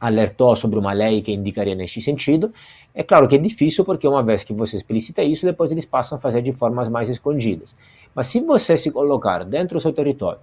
alertou 0.00 0.56
sobre 0.56 0.78
uma 0.78 0.92
lei 0.94 1.20
que 1.20 1.32
indicaria 1.32 1.74
nesse 1.74 2.00
sentido. 2.00 2.52
É 2.94 3.02
claro 3.02 3.28
que 3.28 3.34
é 3.34 3.38
difícil 3.38 3.84
porque 3.84 4.08
uma 4.08 4.22
vez 4.22 4.42
que 4.42 4.54
você 4.54 4.78
explicita 4.78 5.22
isso, 5.22 5.44
depois 5.44 5.70
eles 5.70 5.84
passam 5.84 6.16
a 6.16 6.20
fazer 6.20 6.40
de 6.40 6.52
formas 6.52 6.88
mais 6.88 7.10
escondidas. 7.10 7.76
Mas 8.14 8.28
se 8.28 8.40
você 8.40 8.78
se 8.78 8.90
colocar 8.90 9.44
dentro 9.44 9.78
do 9.78 9.80
seu 9.80 9.92
território 9.92 10.40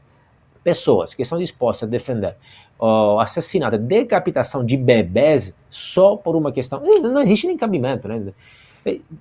pessoas 0.63 1.13
que 1.13 1.25
são 1.25 1.37
dispostas 1.37 1.87
a 1.87 1.91
defender 1.91 2.35
o 2.79 3.19
assassinato, 3.19 3.77
decapitação 3.77 4.65
de 4.65 4.75
bebês 4.75 5.55
só 5.69 6.15
por 6.15 6.35
uma 6.35 6.51
questão. 6.51 6.81
Não 6.81 7.21
existe 7.21 7.47
nem 7.47 7.57
cabimento, 7.57 8.07
né? 8.07 8.33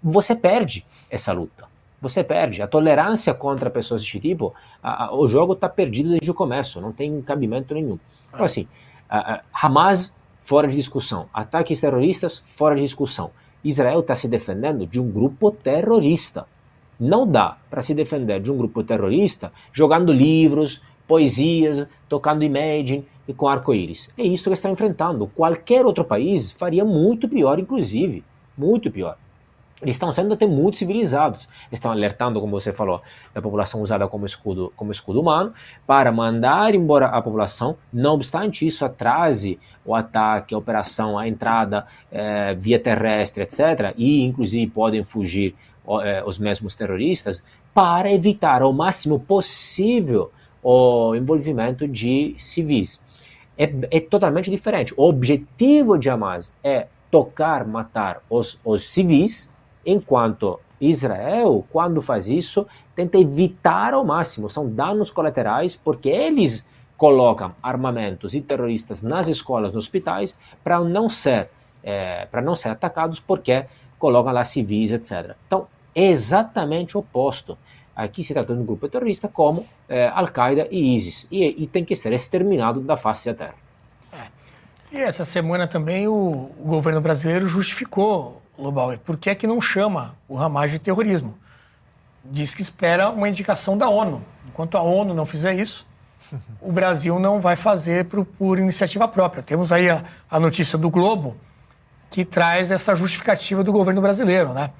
Você 0.02 0.34
perde 0.34 0.84
essa 1.08 1.32
luta. 1.32 1.66
Você 2.00 2.24
perde. 2.24 2.60
A 2.60 2.66
tolerância 2.66 3.32
contra 3.32 3.70
pessoas 3.70 4.02
desse 4.02 4.18
tipo, 4.18 4.52
a, 4.82 5.04
a, 5.04 5.14
o 5.14 5.28
jogo 5.28 5.52
está 5.52 5.68
perdido 5.68 6.08
desde 6.08 6.30
o 6.30 6.34
começo, 6.34 6.80
não 6.80 6.90
tem 6.90 7.22
cabimento 7.22 7.72
nenhum. 7.72 7.98
Então, 8.32 8.44
assim, 8.44 8.66
a, 9.08 9.42
Hamas 9.52 10.12
fora 10.42 10.66
de 10.66 10.74
discussão, 10.74 11.28
ataques 11.32 11.80
terroristas 11.80 12.42
fora 12.56 12.74
de 12.74 12.82
discussão. 12.82 13.30
Israel 13.62 14.00
está 14.00 14.16
se 14.16 14.26
defendendo 14.26 14.84
de 14.84 15.00
um 15.00 15.08
grupo 15.08 15.52
terrorista. 15.52 16.48
Não 16.98 17.24
dá 17.24 17.56
para 17.70 17.82
se 17.82 17.94
defender 17.94 18.40
de 18.40 18.50
um 18.50 18.56
grupo 18.56 18.82
terrorista 18.82 19.52
jogando 19.72 20.12
livros, 20.12 20.82
poesias, 21.06 21.86
tocando 22.08 22.44
Imagine 22.44 23.06
e 23.26 23.32
com 23.32 23.48
arco-íris. 23.48 24.10
É 24.16 24.22
isso 24.22 24.50
que 24.50 24.54
está 24.54 24.70
enfrentando. 24.70 25.26
Qualquer 25.28 25.84
outro 25.86 26.04
país 26.04 26.52
faria 26.52 26.84
muito 26.84 27.28
pior, 27.28 27.58
inclusive. 27.58 28.24
Muito 28.56 28.90
pior. 28.90 29.16
Eles 29.82 29.96
estão 29.96 30.12
sendo 30.12 30.34
até 30.34 30.46
muito 30.46 30.76
civilizados. 30.76 31.48
Estão 31.70 31.90
alertando, 31.90 32.40
como 32.40 32.52
você 32.52 32.72
falou, 32.72 33.02
da 33.34 33.42
população 33.42 33.82
usada 33.82 34.06
como 34.06 34.24
escudo, 34.24 34.72
como 34.76 34.92
escudo 34.92 35.20
humano, 35.20 35.52
para 35.84 36.12
mandar 36.12 36.74
embora 36.74 37.06
a 37.06 37.20
população. 37.20 37.76
Não 37.92 38.14
obstante 38.14 38.64
isso, 38.64 38.84
atrase 38.84 39.58
o 39.84 39.94
ataque, 39.94 40.54
a 40.54 40.58
operação, 40.58 41.18
a 41.18 41.26
entrada 41.26 41.84
eh, 42.12 42.54
via 42.54 42.78
terrestre, 42.78 43.42
etc. 43.42 43.92
E, 43.96 44.22
inclusive, 44.22 44.70
podem 44.70 45.02
fugir 45.02 45.56
eh, 46.04 46.22
os 46.24 46.38
mesmos 46.38 46.76
terroristas, 46.76 47.42
para 47.74 48.12
evitar 48.12 48.62
ao 48.62 48.72
máximo 48.72 49.18
possível 49.18 50.30
o 50.62 51.14
envolvimento 51.14 51.86
de 51.88 52.34
civis. 52.38 53.00
É, 53.56 53.70
é 53.90 54.00
totalmente 54.00 54.50
diferente. 54.50 54.94
O 54.96 55.08
objetivo 55.08 55.98
de 55.98 56.08
Hamas 56.08 56.52
é 56.62 56.86
tocar, 57.10 57.66
matar 57.66 58.22
os, 58.30 58.58
os 58.64 58.90
civis, 58.90 59.50
enquanto 59.84 60.58
Israel, 60.80 61.64
quando 61.70 62.00
faz 62.00 62.28
isso, 62.28 62.66
tenta 62.94 63.18
evitar 63.18 63.94
ao 63.94 64.04
máximo. 64.04 64.48
São 64.48 64.68
danos 64.68 65.10
colaterais, 65.10 65.76
porque 65.76 66.08
eles 66.08 66.66
colocam 66.96 67.54
armamentos 67.62 68.34
e 68.34 68.40
terroristas 68.40 69.02
nas 69.02 69.28
escolas, 69.28 69.72
nos 69.72 69.84
hospitais, 69.84 70.36
para 70.62 70.80
não 70.80 71.08
ser 71.08 71.50
é, 71.82 72.26
para 72.26 72.40
não 72.40 72.54
ser 72.54 72.68
atacados, 72.68 73.18
porque 73.18 73.64
colocam 73.98 74.32
lá 74.32 74.44
civis, 74.44 74.92
etc. 74.92 75.34
Então, 75.46 75.66
é 75.94 76.06
exatamente 76.06 76.96
o 76.96 77.00
oposto. 77.00 77.58
Aqui 77.94 78.24
se 78.24 78.32
trata 78.32 78.54
de 78.54 78.60
um 78.60 78.64
grupo 78.64 78.88
terrorista 78.88 79.28
como 79.28 79.66
eh, 79.88 80.10
Al-Qaeda 80.14 80.66
e 80.70 80.96
ISIS, 80.96 81.26
e, 81.30 81.62
e, 81.62 81.66
tem 81.66 81.84
que 81.84 81.94
ser 81.94 82.12
exterminado 82.12 82.80
da 82.80 82.96
face 82.96 83.30
da 83.30 83.34
terra. 83.34 83.54
É. 84.12 84.96
E 84.96 85.00
essa 85.00 85.24
semana 85.24 85.66
também 85.66 86.08
o, 86.08 86.50
o 86.58 86.64
governo 86.64 87.00
brasileiro 87.02 87.46
justificou, 87.46 88.40
Lobauer, 88.58 88.98
por 88.98 89.18
que 89.18 89.28
é 89.28 89.34
que 89.34 89.46
não 89.46 89.60
chama 89.60 90.14
o 90.26 90.38
Hamas 90.38 90.70
de 90.70 90.78
terrorismo? 90.78 91.38
Diz 92.24 92.54
que 92.54 92.62
espera 92.62 93.10
uma 93.10 93.28
indicação 93.28 93.76
da 93.76 93.88
ONU. 93.88 94.22
Enquanto 94.48 94.78
a 94.78 94.82
ONU 94.82 95.12
não 95.12 95.26
fizer 95.26 95.54
isso, 95.54 95.86
o 96.60 96.70
Brasil 96.72 97.18
não 97.18 97.40
vai 97.40 97.56
fazer 97.56 98.04
por, 98.06 98.24
por 98.24 98.58
iniciativa 98.58 99.08
própria. 99.08 99.42
Temos 99.42 99.72
aí 99.72 99.90
a, 99.90 100.02
a, 100.30 100.38
notícia 100.38 100.78
do 100.78 100.88
Globo 100.88 101.36
que 102.10 102.24
traz 102.24 102.70
essa 102.70 102.94
justificativa 102.94 103.64
do 103.64 103.72
governo 103.72 104.00
brasileiro, 104.00 104.52
né? 104.52 104.70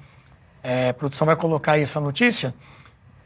É, 0.63 0.89
a 0.89 0.93
produção 0.93 1.25
vai 1.25 1.35
colocar 1.35 1.73
aí 1.73 1.81
essa 1.81 1.99
notícia. 1.99 2.53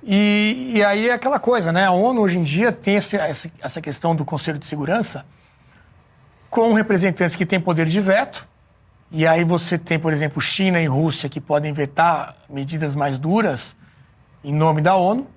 E, 0.04 0.74
e, 0.76 0.84
aí 0.84 1.10
é 1.10 1.14
aquela 1.14 1.39
coisa, 1.39 1.72
né? 1.72 1.86
A 1.86 1.91
ONU 1.91 2.22
hoje 2.22 2.38
em 2.38 2.43
dia 2.43 2.72
tem 2.72 2.95
esse, 2.95 3.18
essa 3.18 3.82
questão 3.82 4.16
do 4.16 4.24
Conselho 4.24 4.60
de 4.60 4.66
Segurança 4.66 5.26
com 6.50 6.74
representantes 6.74 7.36
que 7.36 7.45
têm 7.45 7.60
poder 7.60 7.88
de 7.88 8.00
veto. 8.00 8.48
E 9.12 9.26
aí 9.26 9.43
você 9.43 9.78
tem, 9.78 9.98
por 9.98 10.14
exemplo, 10.14 10.41
China 10.41 10.80
e 10.82 10.86
Rússia 10.86 11.30
que 11.30 11.39
podem 11.39 11.74
vetar 11.74 12.36
medidas 12.50 12.95
mais 12.95 13.18
duras 13.18 13.76
em 14.43 14.54
nome 14.54 14.82
da 14.82 14.95
ONU. 14.95 15.28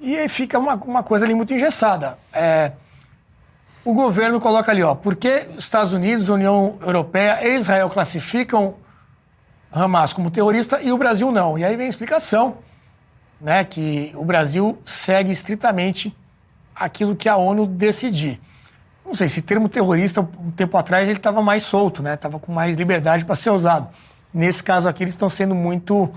E 0.00 0.16
aí 0.16 0.28
fica 0.28 0.58
uma, 0.58 0.74
uma 0.74 1.02
coisa 1.02 1.24
ali 1.24 1.34
muito 1.34 1.52
engessada. 1.52 2.18
É, 2.32 2.72
o 3.84 3.92
governo 3.92 4.40
coloca 4.40 4.70
ali, 4.70 4.82
ó, 4.82 4.94
por 4.94 5.16
que 5.16 5.46
Estados 5.58 5.92
Unidos, 5.92 6.28
União 6.28 6.78
Europeia 6.80 7.46
e 7.46 7.56
Israel 7.56 7.88
classificam 7.90 8.74
Hamas 9.72 10.12
como 10.12 10.30
terrorista 10.30 10.80
e 10.80 10.92
o 10.92 10.98
Brasil 10.98 11.30
não? 11.30 11.58
E 11.58 11.64
aí 11.64 11.76
vem 11.76 11.86
a 11.86 11.88
explicação, 11.88 12.58
né, 13.40 13.64
que 13.64 14.12
o 14.14 14.24
Brasil 14.24 14.78
segue 14.84 15.30
estritamente 15.30 16.14
aquilo 16.74 17.16
que 17.16 17.28
a 17.28 17.36
ONU 17.36 17.66
decidir. 17.66 18.40
Não 19.04 19.14
sei, 19.14 19.26
esse 19.26 19.42
termo 19.42 19.68
terrorista, 19.68 20.20
um 20.20 20.50
tempo 20.50 20.76
atrás, 20.76 21.08
ele 21.08 21.18
estava 21.18 21.42
mais 21.42 21.62
solto, 21.62 22.02
né? 22.02 22.14
Estava 22.14 22.38
com 22.38 22.52
mais 22.52 22.76
liberdade 22.76 23.24
para 23.24 23.34
ser 23.34 23.50
usado. 23.50 23.88
Nesse 24.32 24.62
caso 24.62 24.88
aqui, 24.88 25.02
eles 25.02 25.14
estão 25.14 25.28
sendo 25.28 25.54
muito 25.54 26.10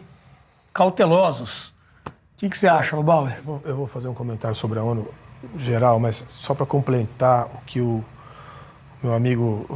cautelosos. 0.72 1.74
O 2.06 2.12
que, 2.38 2.50
que 2.50 2.58
você 2.58 2.68
acha, 2.68 2.96
Lubauer? 2.96 3.42
Eu, 3.46 3.62
eu 3.66 3.76
vou 3.76 3.88
fazer 3.88 4.08
um 4.10 4.14
comentário 4.14 4.56
sobre 4.56 4.80
a 4.80 4.84
ONU 4.84 5.08
geral, 5.58 6.00
mas 6.00 6.24
só 6.30 6.54
para 6.54 6.66
complementar 6.66 7.46
o 7.48 7.62
que 7.66 7.82
o 7.82 8.04
meu 9.04 9.14
amigo 9.14 9.68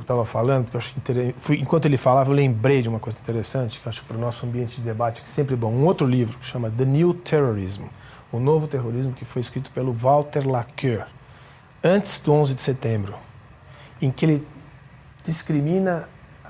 estava 0.00 0.26
falando, 0.26 0.64
porque 0.64 0.76
eu 0.76 0.78
acho 0.78 0.94
Fui, 1.38 1.58
enquanto 1.58 1.86
ele 1.86 1.96
falava, 1.96 2.30
eu 2.30 2.34
lembrei 2.34 2.82
de 2.82 2.88
uma 2.88 3.00
coisa 3.00 3.18
interessante, 3.18 3.80
que 3.80 3.88
acho 3.88 4.02
que 4.02 4.06
para 4.06 4.18
o 4.18 4.20
nosso 4.20 4.44
ambiente 4.44 4.76
de 4.76 4.82
debate 4.82 5.22
que 5.22 5.26
é 5.26 5.30
sempre 5.30 5.56
bom. 5.56 5.72
Um 5.72 5.86
outro 5.86 6.06
livro 6.06 6.38
que 6.38 6.44
chama 6.44 6.70
The 6.70 6.84
New 6.84 7.14
Terrorism, 7.14 7.84
o 8.30 8.38
novo 8.38 8.68
terrorismo, 8.68 9.14
que 9.14 9.24
foi 9.24 9.40
escrito 9.40 9.70
pelo 9.70 9.92
Walter 9.92 10.46
Laqueur 10.46 11.06
antes 11.82 12.20
do 12.20 12.32
11 12.32 12.54
de 12.54 12.62
setembro, 12.62 13.14
em 14.00 14.10
que 14.10 14.26
ele 14.26 14.46
discrimina 15.22 16.08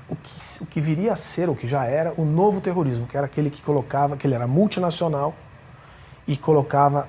o 0.09 0.15
que, 0.15 0.63
o 0.63 0.65
que 0.65 0.81
viria 0.81 1.13
a 1.13 1.15
ser, 1.15 1.49
o 1.49 1.55
que 1.55 1.67
já 1.67 1.85
era, 1.85 2.13
o 2.17 2.25
novo 2.25 2.59
terrorismo, 2.59 3.07
que 3.07 3.15
era 3.15 3.25
aquele 3.25 3.49
que 3.49 3.61
colocava, 3.61 4.17
que 4.17 4.27
ele 4.27 4.35
era 4.35 4.47
multinacional 4.47 5.33
e 6.27 6.35
colocava 6.35 7.07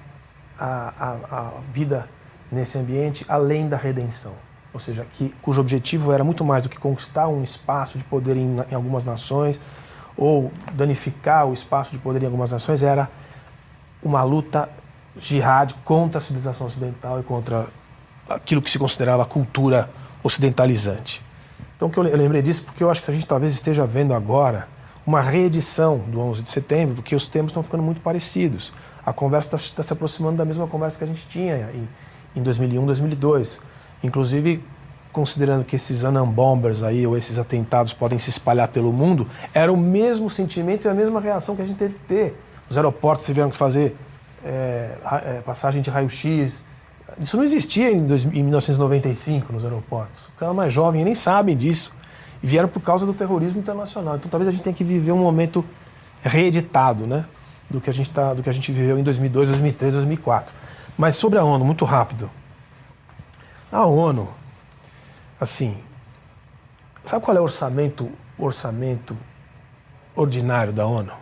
a, 0.57 0.93
a, 0.99 1.39
a 1.39 1.53
vida 1.73 2.09
nesse 2.53 2.79
ambiente 2.79 3.25
além 3.29 3.69
da 3.69 3.77
redenção. 3.77 4.35
Ou 4.79 4.81
seja, 4.81 5.05
que, 5.15 5.35
cujo 5.43 5.61
objetivo 5.61 6.13
era 6.13 6.23
muito 6.23 6.45
mais 6.45 6.63
do 6.63 6.69
que 6.69 6.79
conquistar 6.79 7.27
um 7.27 7.43
espaço 7.43 7.99
de 7.99 8.05
poder 8.05 8.37
em, 8.37 8.63
em 8.71 8.75
algumas 8.77 9.05
nações 9.05 9.61
ou 10.17 10.53
danificar 10.73 11.49
o 11.49 11.53
espaço 11.53 11.91
de 11.91 11.99
poder 11.99 12.23
em 12.23 12.27
algumas 12.27 12.53
nações, 12.53 12.81
era 12.81 13.11
uma 14.01 14.23
luta 14.23 14.69
jihad 15.21 15.75
contra 15.85 16.19
a 16.19 16.21
civilização 16.21 16.69
ocidental 16.69 17.19
e 17.19 17.25
contra 17.25 17.67
aquilo 18.29 18.63
que 18.63 18.71
se 18.71 18.79
considerava 18.79 19.25
a 19.25 19.27
cultura 19.27 19.91
ocidentalizante. 20.23 21.21
Então, 21.77 21.91
eu 21.97 22.17
lembrei 22.17 22.41
disso 22.41 22.63
porque 22.63 22.85
eu 22.85 22.89
acho 22.89 23.03
que 23.03 23.11
a 23.11 23.15
gente 23.15 23.27
talvez 23.27 23.53
esteja 23.53 23.85
vendo 23.85 24.15
agora 24.15 24.69
uma 25.05 25.21
reedição 25.21 25.99
do 25.99 26.21
11 26.21 26.43
de 26.43 26.51
setembro, 26.51 26.95
porque 26.95 27.17
os 27.17 27.27
temas 27.27 27.51
estão 27.51 27.65
ficando 27.65 27.83
muito 27.83 28.01
parecidos. 28.01 28.73
A 29.05 29.13
conversa 29.13 29.57
está 29.57 29.75
tá 29.75 29.83
se 29.83 29.93
aproximando 29.93 30.37
da 30.37 30.45
mesma 30.45 30.69
conversa 30.69 30.99
que 30.99 31.05
a 31.05 31.07
gente 31.09 31.27
tinha 31.29 31.69
em, 31.75 31.89
em 32.37 32.43
2001, 32.45 32.87
2002. 32.87 33.61
Inclusive, 34.03 34.63
considerando 35.13 35.65
que 35.65 35.77
esses 35.77 36.03
Bombers 36.33 36.83
aí, 36.83 37.07
ou 37.07 37.17
esses 37.17 37.39
atentados 37.39 37.93
podem 37.93 38.19
se 38.19 38.31
espalhar 38.31 38.69
pelo 38.69 38.93
mundo, 38.93 39.27
era 39.53 39.73
o 39.73 39.77
mesmo 39.77 40.31
sentimento 40.31 40.87
e 40.87 40.89
a 40.89 40.95
mesma 40.95 41.21
reação 41.21 41.57
que 41.57 41.63
a 41.63 41.67
gente 41.67 41.77
teve 41.79 41.95
que 41.95 42.05
ter. 42.07 42.41
Os 42.71 42.77
aeroportos 42.77 43.27
tiveram 43.27 43.51
que 43.51 43.57
fazer 43.57 43.97
é, 44.45 44.97
é, 45.25 45.41
passagem 45.45 45.83
de 45.83 45.91
raio-x, 45.91 46.67
isso 47.21 47.37
não 47.37 47.45
existia 47.45 47.91
em, 47.91 48.07
dois, 48.07 48.25
em 48.25 48.43
1995 48.43 49.53
nos 49.53 49.65
aeroportos. 49.65 50.29
Os 50.29 50.35
caras 50.39 50.55
mais 50.55 50.73
jovens 50.73 51.05
nem 51.05 51.15
sabem 51.15 51.57
disso. 51.57 51.93
E 52.43 52.47
vieram 52.47 52.69
por 52.69 52.81
causa 52.81 53.05
do 53.05 53.13
terrorismo 53.13 53.59
internacional. 53.59 54.17
Então 54.17 54.31
talvez 54.31 54.49
a 54.49 54.53
gente 54.53 54.63
tenha 54.63 54.75
que 54.75 54.85
viver 54.85 55.13
um 55.13 55.19
momento 55.19 55.65
reeditado, 56.23 57.07
né? 57.07 57.25
Do 57.69 57.81
que 57.81 57.91
a 57.91 57.93
gente, 57.93 58.11
tá, 58.11 58.35
do 58.35 58.43
que 58.43 58.49
a 58.49 58.53
gente 58.53 58.71
viveu 58.71 58.99
em 58.99 59.03
2002, 59.03 59.49
2003, 59.49 59.95
2004. 59.95 60.55
Mas 60.97 61.17
sobre 61.17 61.39
a 61.39 61.45
ONU, 61.45 61.65
muito 61.65 61.85
rápido. 61.85 62.31
A 63.71 63.85
ONU, 63.85 64.29
assim, 65.39 65.77
sabe 67.05 67.23
qual 67.23 67.37
é 67.37 67.41
o 67.41 67.43
orçamento, 67.43 68.11
orçamento 68.39 69.15
ordinário 70.17 70.73
da 70.73 70.87
ONU? 70.87 71.13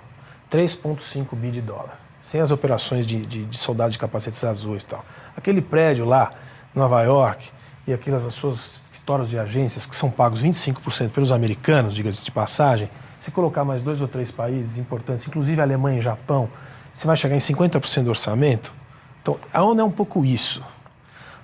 3,5 0.49 1.35
bi 1.35 1.51
de 1.51 1.61
dólar. 1.61 1.99
Sem 2.23 2.41
as 2.41 2.53
operações 2.53 3.05
de, 3.05 3.27
de, 3.27 3.45
de 3.47 3.59
soldados 3.59 3.95
de 3.95 3.99
capacetes 3.99 4.45
azuis 4.45 4.85
e 4.85 4.87
tal. 4.87 5.05
Aquele 5.37 5.61
prédio 5.61 6.05
lá 6.05 6.31
em 6.75 6.79
Nova 6.79 7.03
York 7.03 7.51
e 7.85 7.93
aquelas 7.93 8.25
as 8.25 8.35
suas 8.35 8.85
escritórios 8.85 9.29
de 9.29 9.39
agências 9.39 9.85
que 9.85 9.97
são 9.97 10.09
pagos 10.09 10.41
25% 10.41 11.11
pelos 11.11 11.33
americanos, 11.33 11.97
diga-se 11.97 12.25
de 12.25 12.31
passagem, 12.31 12.89
se 13.21 13.33
colocar 13.33 13.65
mais 13.65 13.83
dois 13.83 14.01
ou 14.01 14.07
três 14.07 14.31
países 14.31 14.79
importantes, 14.79 15.27
inclusive 15.27 15.61
Alemanha 15.61 15.99
e 15.99 16.03
Japão, 16.03 16.49
você 16.95 17.09
vai 17.09 17.17
chegar 17.17 17.35
em 17.35 17.41
50% 17.41 18.05
do 18.05 18.11
orçamento. 18.11 18.73
Então, 19.21 19.37
a 19.53 19.65
ONU 19.65 19.81
é 19.81 19.85
um 19.85 19.91
pouco 19.91 20.25
isso. 20.25 20.63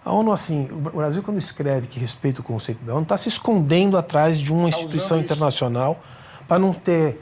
A 0.04 0.12
ONU, 0.12 0.32
assim, 0.32 0.68
o 0.70 0.96
Brasil, 0.96 1.22
quando 1.22 1.38
escreve 1.38 1.86
que 1.86 2.00
respeita 2.00 2.40
o 2.40 2.44
conceito 2.44 2.84
da 2.84 2.92
ONU, 2.92 3.04
está 3.04 3.16
se 3.16 3.28
escondendo 3.28 3.96
atrás 3.96 4.38
de 4.40 4.52
uma 4.52 4.68
tá 4.68 4.76
instituição 4.76 5.20
internacional 5.20 6.02
para 6.48 6.58
não 6.58 6.72
ter 6.72 7.20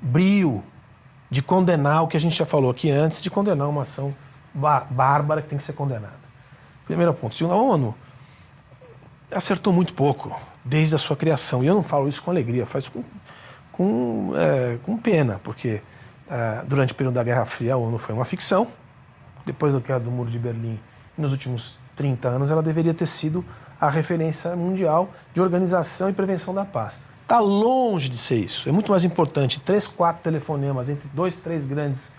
brio 0.00 0.62
de 1.30 1.40
condenar 1.40 2.02
o 2.02 2.08
que 2.08 2.16
a 2.16 2.20
gente 2.20 2.36
já 2.36 2.44
falou 2.44 2.70
aqui 2.70 2.90
antes, 2.90 3.22
de 3.22 3.30
condenar 3.30 3.68
uma 3.68 3.82
ação 3.82 4.14
bárbara 4.90 5.40
que 5.40 5.48
tem 5.48 5.56
que 5.56 5.64
ser 5.64 5.72
condenada. 5.72 6.20
Primeiro 6.84 7.14
ponto. 7.14 7.34
Segundo, 7.34 7.54
a 7.54 7.56
ONU 7.56 7.94
acertou 9.30 9.72
muito 9.72 9.94
pouco 9.94 10.38
desde 10.64 10.94
a 10.94 10.98
sua 10.98 11.16
criação. 11.16 11.64
E 11.64 11.68
eu 11.68 11.74
não 11.74 11.82
falo 11.82 12.08
isso 12.08 12.22
com 12.22 12.30
alegria, 12.30 12.66
faz 12.66 12.88
com, 12.88 13.02
com, 13.72 14.32
é, 14.36 14.78
com 14.82 14.96
pena, 14.98 15.40
porque 15.42 15.80
é, 16.28 16.62
durante 16.66 16.92
o 16.92 16.96
período 16.96 17.14
da 17.14 17.22
Guerra 17.22 17.44
Fria 17.44 17.74
a 17.74 17.76
ONU 17.76 17.96
foi 17.96 18.14
uma 18.14 18.24
ficção. 18.24 18.66
Depois 19.46 19.72
da 19.72 19.80
queda 19.80 20.00
do 20.00 20.10
Muro 20.10 20.30
de 20.30 20.38
Berlim, 20.38 20.78
nos 21.16 21.32
últimos 21.32 21.79
30 22.00 22.28
anos, 22.28 22.50
ela 22.50 22.62
deveria 22.62 22.94
ter 22.94 23.04
sido 23.04 23.44
a 23.78 23.90
referência 23.90 24.56
mundial 24.56 25.10
de 25.34 25.42
organização 25.42 26.08
e 26.08 26.14
prevenção 26.14 26.54
da 26.54 26.64
paz. 26.64 26.98
Está 27.22 27.38
longe 27.40 28.08
de 28.08 28.16
ser 28.16 28.36
isso. 28.36 28.66
É 28.70 28.72
muito 28.72 28.90
mais 28.90 29.04
importante 29.04 29.60
três, 29.60 29.86
quatro 29.86 30.22
telefonemas 30.22 30.88
entre 30.88 31.06
dois, 31.12 31.36
três 31.36 31.66
grandes 31.66 32.10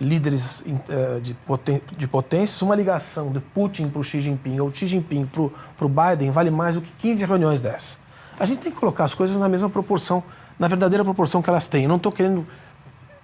líderes 0.00 0.62
eh, 0.88 1.20
de 1.20 2.06
potências, 2.06 2.62
uma 2.62 2.76
ligação 2.76 3.32
de 3.32 3.40
Putin 3.40 3.88
para 3.88 4.00
o 4.00 4.04
Xi 4.04 4.22
Jinping 4.22 4.60
ou 4.60 4.72
Xi 4.72 4.86
Jinping 4.86 5.26
para 5.26 5.86
o 5.86 5.88
Biden 5.88 6.30
vale 6.30 6.50
mais 6.50 6.76
do 6.76 6.80
que 6.80 6.92
15 6.92 7.24
reuniões 7.24 7.60
dessas. 7.60 7.98
A 8.38 8.46
gente 8.46 8.60
tem 8.60 8.70
que 8.70 8.78
colocar 8.78 9.04
as 9.04 9.14
coisas 9.14 9.36
na 9.36 9.48
mesma 9.48 9.68
proporção, 9.68 10.22
na 10.56 10.68
verdadeira 10.68 11.02
proporção 11.02 11.42
que 11.42 11.50
elas 11.50 11.66
têm. 11.66 11.82
Eu 11.82 11.88
não 11.88 11.96
estou 11.96 12.12
querendo 12.12 12.46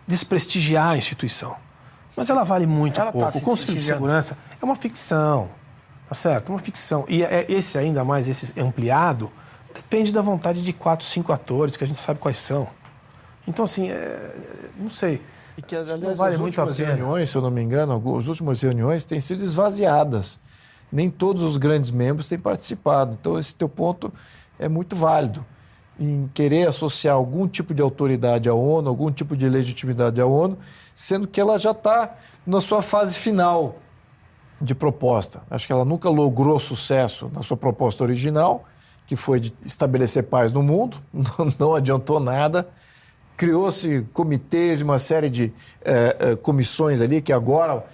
desprestigiar 0.05 0.89
a 0.89 0.97
instituição, 0.97 1.55
mas 2.17 2.29
ela 2.29 2.43
vale 2.43 2.67
muito 2.67 3.01
ela 3.01 3.13
tá 3.13 3.19
pouco. 3.19 3.33
Tá 3.33 3.39
o 3.39 3.43
Conselho 3.43 3.79
de 3.79 3.85
Segurança 3.85 4.37
é 4.61 4.65
uma 4.65 4.75
ficção, 4.75 5.49
tá 6.13 6.15
certo? 6.15 6.51
É 6.51 6.53
uma 6.53 6.59
ficção. 6.59 7.07
E 7.09 7.25
é 7.25 7.47
esse 7.49 7.79
ainda 7.79 8.05
mais, 8.05 8.29
esse 8.29 8.61
ampliado, 8.61 9.33
depende 9.75 10.13
da 10.13 10.21
vontade 10.21 10.63
de 10.63 10.73
quatro, 10.73 11.07
cinco 11.07 11.33
atores 11.33 11.77
que 11.77 11.85
a 11.85 11.87
gente 11.87 11.99
sabe 11.99 12.21
quais 12.21 12.37
são. 12.37 12.69
Então, 13.49 13.65
assim, 13.65 13.91
é, 13.91 14.31
não 14.77 14.91
sei. 14.91 15.23
E 15.57 15.63
que, 15.63 15.75
aliás, 15.75 16.19
vale 16.19 16.35
as 16.35 16.41
últimas 16.41 16.79
reuniões, 16.79 17.31
se 17.31 17.37
eu 17.37 17.43
não 17.43 17.51
me 17.51 17.63
engano, 17.63 18.19
as 18.19 18.29
últimas 18.29 18.61
reuniões 18.61 19.05
têm 19.05 19.21
sido 19.21 19.43
esvaziadas. 19.43 20.39
Nem 20.91 21.11
todos 21.11 21.43
os 21.43 21.57
grandes 21.57 21.91
membros 21.91 22.29
têm 22.29 22.39
participado. 22.39 23.17
Então, 23.19 23.39
esse 23.39 23.57
teu 23.57 23.69
ponto 23.69 24.13
é 24.59 24.69
muito 24.69 24.95
válido. 24.95 25.45
Em 25.99 26.31
querer 26.35 26.69
associar 26.69 27.15
algum 27.15 27.49
tipo 27.49 27.73
de 27.73 27.81
autoridade 27.81 28.51
à 28.51 28.55
ONU, 28.55 28.87
algum 28.89 29.11
tipo 29.11 29.35
de 29.35 29.49
legitimidade 29.49 30.21
à 30.21 30.27
ONU, 30.27 30.59
sendo 30.95 31.27
que 31.27 31.41
ela 31.41 31.59
já 31.59 31.71
está 31.71 32.17
na 32.47 32.61
sua 32.61 32.83
fase 32.83 33.17
final 33.17 33.77
de 34.63 34.75
proposta. 34.75 35.43
Acho 35.51 35.67
que 35.67 35.73
ela 35.73 35.85
nunca 35.85 36.09
logrou 36.09 36.59
sucesso 36.59 37.31
na 37.35 37.43
sua 37.43 37.57
proposta 37.57 38.03
original, 38.03 38.65
que 39.07 39.17
foi 39.17 39.41
de 39.41 39.53
estabelecer 39.65 40.25
paz 40.25 40.53
no 40.53 40.63
mundo, 40.63 40.99
não, 41.59 41.75
adiantou 41.75 42.21
nada 42.21 42.69
criou-se 43.37 44.07
comitês 44.13 44.83
uma 44.83 45.01
série 45.01 45.29
de 45.29 45.53
eh, 45.85 46.17
eh, 46.21 46.37
comissões 46.37 47.01
ali 47.01 47.21
que 47.21 47.33
agora 47.33 47.85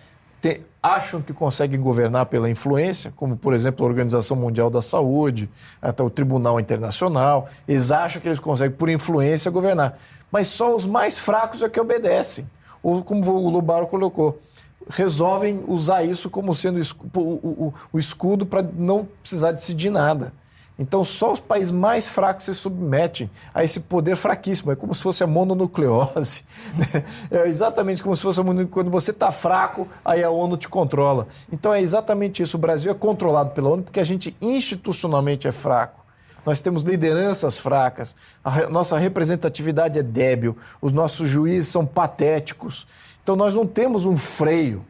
te, 0.42 0.60
acham 0.82 1.20
que 1.20 1.32
conseguem 1.32 1.80
governar 1.80 2.26
pela 2.26 2.50
influência, 2.50 3.12
como, 3.16 3.36
por 3.36 3.54
exemplo, 3.54 3.84
a 3.84 3.88
Organização 3.88 4.36
Mundial 4.36 4.70
da 4.70 4.82
Saúde, 4.82 5.50
até 5.80 6.02
o 6.02 6.10
Tribunal 6.10 6.60
Internacional. 6.60 7.48
Eles 7.66 7.90
acham 7.90 8.20
que 8.20 8.28
eles 8.28 8.40
conseguem, 8.40 8.76
por 8.76 8.88
influência, 8.88 9.50
governar. 9.50 9.98
Mas 10.30 10.48
só 10.48 10.74
os 10.74 10.86
mais 10.86 11.18
fracos 11.18 11.62
é 11.62 11.68
que 11.68 11.80
obedecem. 11.80 12.48
Ou, 12.82 13.02
como 13.02 13.28
o 13.28 13.50
Lubaro 13.50 13.86
colocou, 13.86 14.40
resolvem 14.88 15.62
usar 15.66 16.04
isso 16.04 16.30
como 16.30 16.54
sendo 16.54 16.80
o, 17.14 17.72
escudo 17.98 18.46
para 18.46 18.62
não 18.62 19.06
precisar 19.22 19.52
decidir 19.52 19.90
nada. 19.90 20.32
Então, 20.78 21.04
só 21.04 21.32
os 21.32 21.40
países 21.40 21.72
mais 21.72 22.06
fracos 22.06 22.44
se 22.44 22.54
submetem 22.54 23.28
a 23.52 23.64
esse 23.64 23.80
poder 23.80 24.14
fraquíssimo. 24.14 24.70
É 24.70 24.76
como 24.76 24.94
se 24.94 25.02
fosse 25.02 25.24
a 25.24 25.26
mononucleose. 25.26 26.44
Né? 26.78 27.04
É 27.30 27.48
exatamente 27.48 28.02
como 28.02 28.14
se 28.14 28.22
fosse 28.22 28.40
a 28.40 28.44
quando 28.70 28.90
você 28.90 29.10
está 29.10 29.32
fraco, 29.32 29.88
aí 30.04 30.22
a 30.22 30.30
ONU 30.30 30.56
te 30.56 30.68
controla. 30.68 31.26
Então, 31.52 31.74
é 31.74 31.80
exatamente 31.80 32.42
isso. 32.42 32.56
O 32.56 32.60
Brasil 32.60 32.92
é 32.92 32.94
controlado 32.94 33.50
pela 33.50 33.70
ONU 33.70 33.82
porque 33.82 33.98
a 33.98 34.04
gente 34.04 34.36
institucionalmente 34.40 35.48
é 35.48 35.52
fraco. 35.52 36.06
Nós 36.46 36.60
temos 36.60 36.82
lideranças 36.82 37.58
fracas, 37.58 38.16
a 38.42 38.70
nossa 38.70 38.96
representatividade 38.96 39.98
é 39.98 40.02
débil, 40.02 40.56
os 40.80 40.92
nossos 40.92 41.28
juízes 41.28 41.68
são 41.68 41.84
patéticos. 41.84 42.86
Então, 43.28 43.36
nós 43.36 43.54
não 43.54 43.66
temos 43.66 44.06
um 44.06 44.16
freio 44.16 44.82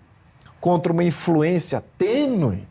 contra 0.61 0.93
uma 0.93 1.03
influência 1.03 1.82
tênue 1.99 2.68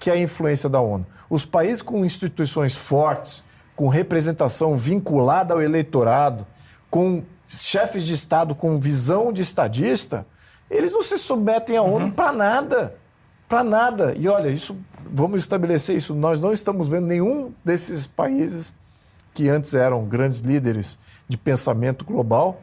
que 0.00 0.10
é 0.10 0.14
a 0.14 0.18
influência 0.18 0.68
da 0.68 0.80
ONU. 0.80 1.06
Os 1.30 1.46
países 1.46 1.80
com 1.80 2.04
instituições 2.04 2.74
fortes, 2.74 3.44
com 3.76 3.86
representação 3.86 4.76
vinculada 4.76 5.54
ao 5.54 5.62
eleitorado, 5.62 6.44
com 6.90 7.22
chefes 7.46 8.04
de 8.04 8.14
Estado 8.14 8.52
com 8.52 8.80
visão 8.80 9.32
de 9.32 9.42
estadista, 9.42 10.26
eles 10.68 10.92
não 10.92 11.04
se 11.04 11.16
submetem 11.16 11.76
à 11.76 11.82
ONU 11.82 12.06
uhum. 12.06 12.10
para 12.10 12.32
nada. 12.32 12.96
Para 13.48 13.62
nada. 13.62 14.12
E 14.18 14.26
olha, 14.26 14.48
isso, 14.48 14.76
vamos 15.08 15.38
estabelecer 15.38 15.96
isso. 15.96 16.16
Nós 16.16 16.42
não 16.42 16.52
estamos 16.52 16.88
vendo 16.88 17.06
nenhum 17.06 17.52
desses 17.64 18.08
países 18.08 18.74
que 19.32 19.48
antes 19.48 19.72
eram 19.72 20.04
grandes 20.04 20.40
líderes 20.40 20.98
de 21.28 21.36
pensamento 21.36 22.04
global, 22.04 22.60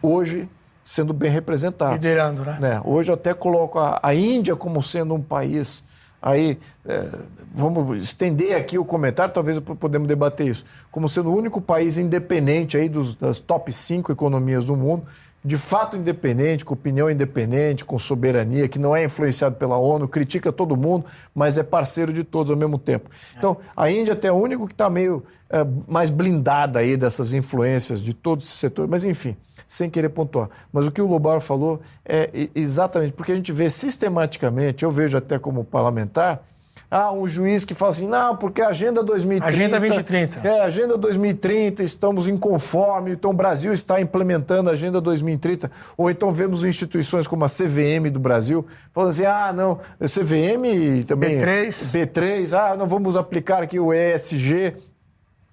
hoje 0.00 0.48
sendo 0.88 1.12
bem 1.12 1.30
representados. 1.30 1.96
Liderando, 1.96 2.42
né? 2.44 2.56
né? 2.58 2.82
Hoje 2.82 3.10
eu 3.10 3.14
até 3.14 3.34
coloco 3.34 3.78
a, 3.78 4.00
a 4.02 4.14
Índia 4.14 4.56
como 4.56 4.82
sendo 4.82 5.12
um 5.12 5.20
país 5.20 5.84
Aí, 6.20 6.58
é, 6.84 7.08
vamos 7.54 8.02
estender 8.02 8.56
aqui 8.56 8.76
o 8.76 8.84
comentário, 8.84 9.32
talvez 9.32 9.60
podemos 9.60 10.08
debater 10.08 10.48
isso, 10.48 10.64
como 10.90 11.08
sendo 11.08 11.30
o 11.30 11.36
único 11.36 11.60
país 11.60 11.96
independente 11.96 12.76
aí 12.76 12.88
dos, 12.88 13.14
das 13.14 13.38
top 13.38 13.72
5 13.72 14.10
economias 14.10 14.64
do 14.64 14.74
mundo, 14.74 15.04
de 15.48 15.56
fato 15.56 15.96
independente, 15.96 16.62
com 16.62 16.74
opinião 16.74 17.10
independente, 17.10 17.82
com 17.82 17.98
soberania, 17.98 18.68
que 18.68 18.78
não 18.78 18.94
é 18.94 19.04
influenciado 19.04 19.56
pela 19.56 19.78
ONU, 19.78 20.06
critica 20.06 20.52
todo 20.52 20.76
mundo, 20.76 21.06
mas 21.34 21.56
é 21.56 21.62
parceiro 21.62 22.12
de 22.12 22.22
todos 22.22 22.50
ao 22.50 22.56
mesmo 22.56 22.78
tempo. 22.78 23.08
Então, 23.34 23.56
a 23.74 23.90
Índia 23.90 24.12
até 24.12 24.28
é 24.28 24.32
o 24.32 24.34
único 24.34 24.66
que 24.66 24.74
está 24.74 24.90
meio 24.90 25.24
é, 25.48 25.66
mais 25.88 26.10
blindada 26.10 26.80
aí 26.80 26.98
dessas 26.98 27.32
influências 27.32 28.02
de 28.02 28.12
todos 28.12 28.44
esses 28.44 28.58
setores, 28.58 28.90
mas 28.90 29.04
enfim, 29.04 29.34
sem 29.66 29.88
querer 29.88 30.10
pontuar. 30.10 30.50
Mas 30.70 30.84
o 30.84 30.92
que 30.92 31.00
o 31.00 31.06
Lobar 31.06 31.40
falou 31.40 31.80
é 32.04 32.28
exatamente 32.54 33.14
porque 33.14 33.32
a 33.32 33.34
gente 33.34 33.50
vê 33.50 33.70
sistematicamente, 33.70 34.84
eu 34.84 34.90
vejo 34.90 35.16
até 35.16 35.38
como 35.38 35.64
parlamentar, 35.64 36.44
ah, 36.90 37.12
um 37.12 37.28
juiz 37.28 37.64
que 37.64 37.74
fala 37.74 37.90
assim, 37.90 38.08
não, 38.08 38.36
porque 38.36 38.62
a 38.62 38.68
Agenda 38.68 39.02
2030... 39.02 39.46
Agenda 39.46 39.78
2030. 39.78 40.48
É, 40.48 40.60
Agenda 40.62 40.96
2030, 40.96 41.82
estamos 41.82 42.26
inconforme, 42.26 43.12
então 43.12 43.30
o 43.30 43.34
Brasil 43.34 43.72
está 43.72 44.00
implementando 44.00 44.70
a 44.70 44.72
Agenda 44.72 45.00
2030. 45.00 45.70
Ou 45.96 46.10
então 46.10 46.30
vemos 46.30 46.64
instituições 46.64 47.26
como 47.26 47.44
a 47.44 47.48
CVM 47.48 48.10
do 48.10 48.18
Brasil 48.18 48.66
falando 48.92 49.10
assim, 49.10 49.26
ah, 49.26 49.52
não, 49.52 49.78
CVM 50.00 51.04
também... 51.06 51.38
B3. 51.38 51.68
B3, 51.68 52.58
ah, 52.58 52.76
não 52.76 52.86
vamos 52.86 53.16
aplicar 53.16 53.62
aqui 53.62 53.78
o 53.78 53.92
ESG... 53.92 54.76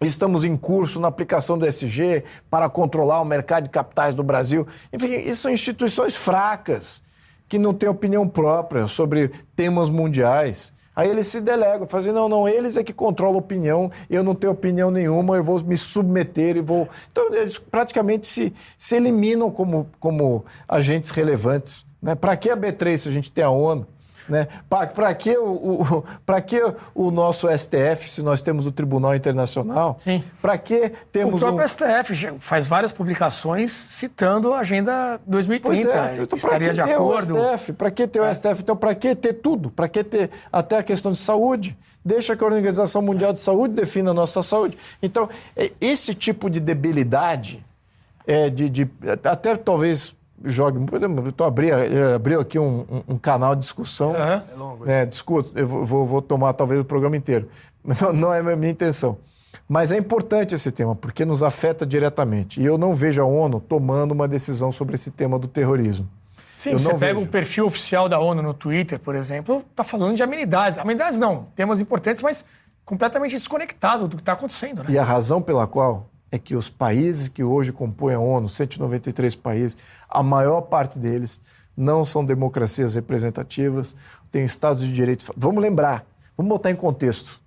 Estamos 0.02 0.44
em 0.44 0.58
curso 0.58 1.00
na 1.00 1.08
aplicação 1.08 1.58
do 1.58 1.66
ESG 1.66 2.26
para 2.50 2.70
controlar 2.70 3.22
o 3.22 3.26
mercado 3.26 3.64
de 3.64 3.70
capitais 3.70 4.14
do 4.14 4.24
Brasil. 4.24 4.68
Enfim, 4.92 5.08
isso 5.08 5.44
são 5.44 5.52
instituições 5.52 6.14
fracas, 6.14 7.02
que 7.48 7.58
não 7.58 7.74
têm 7.74 7.88
opinião 7.88 8.28
própria 8.28 8.88
sobre 8.88 9.32
temas 9.56 9.90
mundiais. 9.90 10.74
Aí 10.96 11.10
eles 11.10 11.28
se 11.28 11.42
delegam, 11.42 11.88
fazem, 11.88 12.14
não, 12.14 12.30
não, 12.30 12.48
eles 12.48 12.78
é 12.78 12.84
que 12.84 12.94
controlam 12.94 13.36
a 13.36 13.40
opinião, 13.40 13.92
eu 14.10 14.24
não 14.24 14.34
tenho 14.34 14.54
opinião 14.54 14.90
nenhuma, 14.90 15.36
eu 15.36 15.44
vou 15.44 15.62
me 15.64 15.76
submeter 15.76 16.58
e 16.58 16.62
vou. 16.62 16.88
Então, 17.12 17.34
eles 17.34 17.58
praticamente 17.58 18.26
se, 18.26 18.54
se 18.78 18.96
eliminam 18.96 19.52
como, 19.52 19.88
como 20.00 20.46
agentes 20.68 21.10
relevantes. 21.10 21.86
Né? 22.02 22.16
Para 22.16 22.38
que 22.38 22.50
a 22.50 22.56
B3 22.56 22.98
se 22.98 23.10
a 23.10 23.12
gente 23.12 23.32
tem 23.32 23.44
a 23.44 23.50
ONU? 23.50 23.86
Né? 24.28 24.48
Para 24.70 25.14
que, 25.14 25.38
o, 25.38 25.82
o, 25.82 26.42
que 26.46 26.62
o 26.94 27.12
nosso 27.12 27.48
STF, 27.56 28.10
se 28.10 28.22
nós 28.24 28.42
temos 28.42 28.66
o 28.66 28.72
Tribunal 28.72 29.16
Internacional? 29.16 29.98
Para 30.42 30.58
que 30.58 30.92
temos. 31.12 31.36
O 31.36 31.40
próprio 31.40 31.64
um... 31.64 31.68
STF 31.68 32.40
faz 32.40 32.68
várias 32.68 32.92
publicações 32.92 33.72
citando 33.72 34.54
a 34.54 34.60
Agenda 34.60 35.20
2030. 35.28 35.64
Pois 35.68 35.86
é, 35.86 36.24
então, 36.24 36.38
estaria 36.38 36.74
de 36.74 36.82
acordo. 36.82 37.36
Para 37.78 37.92
que 37.92 38.08
ter 38.08 38.20
o 38.20 38.34
STF? 38.34 38.48
É. 38.48 38.58
Então, 38.60 38.76
para 38.76 38.96
que 38.96 39.16
ter 39.16 39.34
tudo? 39.34 39.70
Para 39.70 39.88
que 39.88 40.04
ter 40.04 40.30
até 40.52 40.78
a 40.78 40.84
questão 40.84 41.12
de 41.12 41.20
saúde? 41.20 41.78
Deixa 42.04 42.36
que 42.36 42.44
a 42.44 42.48
Organização 42.48 43.02
Mundial 43.02 43.34
de 43.34 43.40
Saúde 43.40 43.74
defina 43.74 44.12
a 44.12 44.14
nossa 44.14 44.42
saúde. 44.42 44.78
Então, 45.02 45.30
é, 45.56 45.72
esse 45.82 46.14
tipo 46.14 46.50
de 46.50 46.60
debilidade, 46.60 47.66
é, 48.28 48.50
de, 48.50 48.70
de 48.70 48.90
até 49.24 49.56
talvez 49.56 50.16
jogue. 50.44 50.80
Estou 51.28 51.46
abrindo 51.46 51.76
abriu 52.14 52.40
aqui 52.40 52.60
um, 52.60 52.86
um, 52.90 53.14
um, 53.14 53.18
canal 53.18 53.56
de 53.56 53.62
discussão. 53.62 54.12
Uhum. 54.12 54.16
É 54.16 54.44
longo. 54.58 54.90
É, 54.90 55.06
discuto, 55.06 55.52
eu 55.56 55.66
vou, 55.66 56.06
vou, 56.06 56.22
tomar 56.22 56.54
talvez 56.54 56.80
o 56.80 56.86
programa 56.86 57.16
inteiro. 57.18 57.50
Não, 58.02 58.12
não 58.12 58.34
é 58.34 58.40
a 58.40 58.56
minha 58.56 58.72
intenção. 58.72 59.20
Mas 59.70 59.92
é 59.92 59.98
importante 59.98 60.56
esse 60.56 60.72
tema, 60.72 60.96
porque 60.96 61.24
nos 61.24 61.44
afeta 61.44 61.86
diretamente. 61.86 62.60
E 62.60 62.66
eu 62.66 62.80
não 62.80 62.96
vejo 62.96 63.22
a 63.22 63.26
ONU 63.26 63.60
tomando 63.60 64.12
uma 64.12 64.28
decisão 64.28 64.72
sobre 64.72 64.96
esse 64.96 65.12
tema 65.12 65.38
do 65.38 65.48
terrorismo. 65.48 66.10
Sim, 66.56 66.72
eu 66.72 66.80
você 66.80 66.94
pega 66.96 67.20
o 67.20 67.24
um 67.24 67.28
perfil 67.28 67.68
oficial 67.68 68.10
da 68.10 68.20
ONU 68.20 68.42
no 68.42 68.56
Twitter, 68.56 69.00
por 69.00 69.16
exemplo, 69.16 69.64
está 69.70 69.84
falando 69.84 70.16
de 70.16 70.24
amenidades. 70.24 70.80
Amenidades 70.80 71.20
não, 71.20 71.48
temas 71.56 71.80
importantes, 71.80 72.24
mas 72.24 72.44
completamente 72.84 73.32
desconectado 73.32 74.08
do 74.08 74.16
que 74.16 74.22
está 74.22 74.34
acontecendo. 74.34 74.84
Né? 74.84 74.90
E 74.90 74.98
a 74.98 75.04
razão 75.04 75.42
pela 75.42 75.68
qual 75.68 76.10
é 76.36 76.40
que 76.40 76.56
os 76.56 76.70
países 76.70 77.28
que 77.28 77.44
hoje 77.44 77.72
compõem 77.72 78.16
a 78.16 78.20
ONU, 78.20 78.48
193 78.48 79.36
países, 79.36 79.78
a 80.10 80.22
maior 80.22 80.62
parte 80.62 81.00
deles 81.00 81.42
não 81.76 82.06
são 82.06 82.24
democracias 82.24 82.96
representativas, 82.96 83.96
têm 84.32 84.46
estados 84.46 84.82
de 84.82 84.92
direito. 84.92 85.34
Vamos 85.36 85.62
lembrar, 85.62 86.06
vamos 86.38 86.50
botar 86.50 86.72
em 86.72 86.76
contexto. 86.76 87.40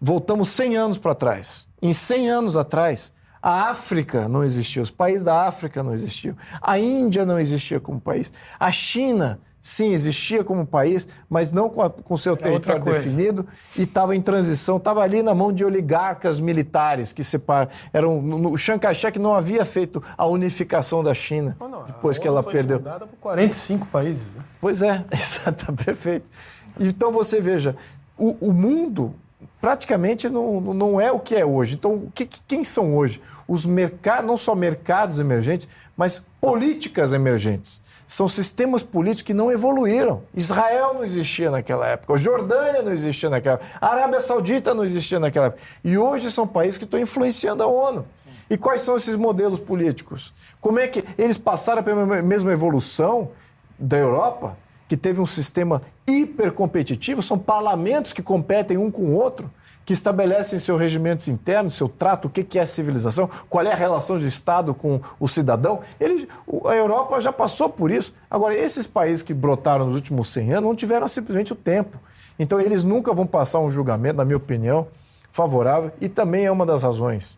Voltamos 0.00 0.48
100 0.50 0.76
anos 0.76 0.98
para 0.98 1.14
trás. 1.14 1.66
Em 1.80 1.92
100 1.92 2.30
anos 2.30 2.56
atrás, 2.56 3.12
a 3.42 3.70
África 3.70 4.28
não 4.28 4.42
existia, 4.42 4.80
os 4.80 4.90
países 4.90 5.24
da 5.24 5.42
África 5.42 5.82
não 5.82 5.92
existiam, 5.92 6.34
a 6.62 6.78
Índia 6.78 7.26
não 7.26 7.38
existia 7.38 7.78
como 7.78 8.00
país, 8.00 8.32
a 8.58 8.72
China 8.72 9.38
sim, 9.64 9.94
existia 9.94 10.44
como 10.44 10.66
país, 10.66 11.08
mas 11.26 11.50
não 11.50 11.70
com, 11.70 11.90
o 12.10 12.18
seu 12.18 12.36
território 12.36 12.84
definido 12.84 13.46
e 13.74 13.84
estava 13.84 14.14
em 14.14 14.20
transição, 14.20 14.76
estava 14.76 15.00
ali 15.00 15.22
na 15.22 15.34
mão 15.34 15.50
de 15.50 15.64
oligarcas 15.64 16.38
militares 16.38 17.14
que 17.14 17.24
separam. 17.24 17.70
Eram, 17.90 18.20
no, 18.20 18.52
o 18.52 18.58
Chiang 18.58 18.78
Kai-shek 18.78 19.18
não 19.18 19.34
havia 19.34 19.64
feito 19.64 20.02
a 20.18 20.26
unificação 20.26 21.02
da 21.02 21.14
China 21.14 21.56
não, 21.58 21.66
não, 21.70 21.84
depois 21.84 22.18
que 22.18 22.28
ela 22.28 22.42
foi 22.42 22.52
perdeu. 22.52 22.76
fundada 22.76 23.06
por 23.06 23.16
45 23.16 23.86
países. 23.86 24.26
Né? 24.34 24.44
Pois 24.60 24.82
é, 24.82 25.02
exato, 25.10 25.72
perfeito. 25.72 26.30
Então 26.78 27.10
você 27.10 27.40
veja, 27.40 27.74
o, 28.18 28.36
o 28.48 28.52
mundo 28.52 29.14
praticamente 29.62 30.28
não, 30.28 30.60
não 30.60 31.00
é 31.00 31.10
o 31.10 31.18
que 31.18 31.34
é 31.34 31.44
hoje. 31.44 31.74
Então, 31.74 32.12
que, 32.14 32.26
quem 32.26 32.64
são 32.64 32.94
hoje? 32.94 33.18
Os 33.48 33.64
mercados, 33.64 34.26
não 34.26 34.36
só 34.36 34.54
mercados 34.54 35.18
emergentes, 35.18 35.66
mas 35.96 36.22
políticas 36.38 37.14
emergentes 37.14 37.82
são 38.06 38.28
sistemas 38.28 38.82
políticos 38.82 39.22
que 39.22 39.34
não 39.34 39.50
evoluíram. 39.50 40.22
Israel 40.34 40.94
não 40.94 41.04
existia 41.04 41.50
naquela 41.50 41.86
época, 41.86 42.16
Jordânia 42.18 42.82
não 42.82 42.92
existia 42.92 43.30
naquela 43.30 43.56
época, 43.56 43.70
a 43.80 43.88
Arábia 43.88 44.20
Saudita 44.20 44.74
não 44.74 44.84
existia 44.84 45.18
naquela 45.18 45.46
época. 45.46 45.62
E 45.82 45.96
hoje 45.96 46.30
são 46.30 46.46
países 46.46 46.78
que 46.78 46.84
estão 46.84 47.00
influenciando 47.00 47.62
a 47.62 47.66
ONU. 47.66 48.06
Sim. 48.22 48.30
E 48.50 48.56
quais 48.56 48.82
são 48.82 48.96
esses 48.96 49.16
modelos 49.16 49.58
políticos? 49.58 50.34
Como 50.60 50.78
é 50.78 50.86
que 50.86 51.04
eles 51.16 51.38
passaram 51.38 51.82
pela 51.82 52.04
mesma 52.22 52.52
evolução 52.52 53.30
da 53.78 53.96
Europa, 53.96 54.56
que 54.88 54.96
teve 54.96 55.20
um 55.20 55.26
sistema 55.26 55.82
hipercompetitivo, 56.06 57.22
são 57.22 57.38
parlamentos 57.38 58.12
que 58.12 58.22
competem 58.22 58.76
um 58.76 58.90
com 58.90 59.02
o 59.02 59.14
outro 59.14 59.50
que 59.84 59.92
estabelecem 59.92 60.58
seus 60.58 60.80
regimentos 60.80 61.28
internos, 61.28 61.74
seu 61.74 61.88
trato, 61.88 62.28
o 62.28 62.30
que 62.30 62.58
é 62.58 62.64
civilização, 62.64 63.28
qual 63.48 63.64
é 63.66 63.72
a 63.72 63.76
relação 63.76 64.18
de 64.18 64.26
Estado 64.26 64.74
com 64.74 65.00
o 65.20 65.28
cidadão. 65.28 65.80
Ele, 66.00 66.28
a 66.66 66.74
Europa 66.74 67.20
já 67.20 67.32
passou 67.32 67.68
por 67.68 67.90
isso. 67.90 68.14
Agora, 68.30 68.54
esses 68.54 68.86
países 68.86 69.22
que 69.22 69.34
brotaram 69.34 69.86
nos 69.86 69.94
últimos 69.94 70.28
100 70.28 70.54
anos 70.54 70.68
não 70.70 70.74
tiveram 70.74 71.06
simplesmente 71.06 71.52
o 71.52 71.56
tempo. 71.56 71.98
Então, 72.38 72.60
eles 72.60 72.82
nunca 72.82 73.12
vão 73.12 73.26
passar 73.26 73.60
um 73.60 73.70
julgamento, 73.70 74.16
na 74.16 74.24
minha 74.24 74.36
opinião, 74.36 74.88
favorável. 75.30 75.92
E 76.00 76.08
também 76.08 76.46
é 76.46 76.50
uma 76.50 76.64
das 76.64 76.82
razões 76.82 77.36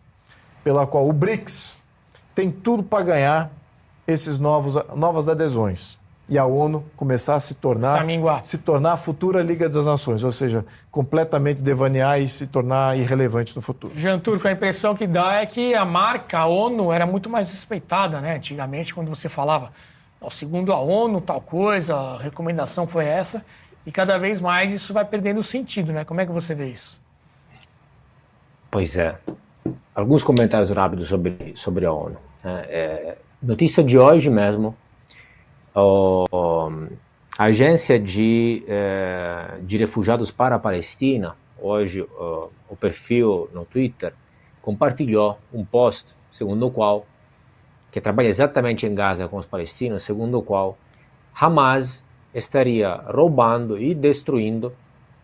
pela 0.63 0.87
qual 0.87 1.07
o 1.07 1.13
BRICS 1.13 1.77
tem 2.33 2.51
tudo 2.51 2.83
para 2.83 3.03
ganhar 3.03 3.51
esses 4.07 4.39
novos 4.39 4.75
novas 4.95 5.27
adesões 5.27 5.97
e 6.29 6.37
a 6.37 6.45
ONU 6.45 6.83
começar 6.95 7.35
a 7.35 7.39
se 7.39 7.55
tornar 7.55 8.05
se 8.43 8.57
tornar 8.57 8.93
a 8.93 8.97
futura 8.97 9.41
Liga 9.41 9.69
das 9.69 9.85
Nações, 9.85 10.23
ou 10.23 10.31
seja, 10.31 10.65
completamente 10.91 11.61
devanear 11.61 12.19
e 12.21 12.27
se 12.27 12.47
tornar 12.47 12.97
irrelevante 12.97 13.55
no 13.55 13.61
futuro. 13.61 13.93
Jean 13.95 14.19
Turco, 14.19 14.47
a 14.47 14.51
impressão 14.51 14.93
que 14.93 15.07
dá 15.07 15.35
é 15.35 15.45
que 15.45 15.73
a 15.73 15.85
marca 15.85 16.39
a 16.39 16.45
ONU 16.45 16.91
era 16.91 17.05
muito 17.05 17.29
mais 17.29 17.51
respeitada, 17.51 18.19
né? 18.19 18.35
Antigamente, 18.35 18.93
quando 18.93 19.07
você 19.07 19.29
falava 19.29 19.71
segundo 20.29 20.73
a 20.73 20.79
ONU, 20.79 21.21
tal 21.21 21.39
coisa, 21.39 21.95
a 21.95 22.17
recomendação 22.17 22.87
foi 22.87 23.05
essa, 23.05 23.45
e 23.85 23.91
cada 23.91 24.17
vez 24.17 24.41
mais 24.41 24.73
isso 24.73 24.93
vai 24.93 25.05
perdendo 25.05 25.41
sentido, 25.41 25.93
né? 25.93 26.03
Como 26.03 26.19
é 26.19 26.25
que 26.25 26.31
você 26.31 26.53
vê 26.53 26.67
isso? 26.67 26.99
Pois 28.69 28.97
é. 28.97 29.17
Alguns 29.95 30.23
comentários 30.23 30.69
rápidos 30.69 31.07
sobre, 31.07 31.53
sobre 31.55 31.85
a 31.85 31.91
ONU. 31.91 32.17
Né? 32.43 32.65
É, 32.67 33.17
notícia 33.41 33.83
de 33.83 33.97
hoje 33.97 34.29
mesmo, 34.29 34.75
a 37.37 37.43
agência 37.45 37.99
de, 37.99 38.63
é, 38.67 39.59
de 39.61 39.77
refugiados 39.77 40.31
para 40.31 40.55
a 40.55 40.59
Palestina, 40.59 41.35
hoje 41.59 42.01
o, 42.01 42.75
perfil 42.79 43.47
no 43.53 43.63
Twitter, 43.63 44.13
compartilhou 44.61 45.37
um 45.53 45.63
post 45.63 46.15
segundo 46.31 46.65
o 46.65 46.71
qual, 46.71 47.05
que 47.91 48.01
trabalha 48.01 48.27
exatamente 48.27 48.85
em 48.85 48.93
Gaza 48.93 49.27
com 49.27 49.37
os 49.37 49.45
palestinos, 49.45 50.03
segundo 50.03 50.39
o 50.39 50.41
qual 50.41 50.77
Hamas 51.39 52.03
estaria 52.33 52.95
roubando 52.95 53.77
e 53.77 53.93
destruindo 53.93 54.73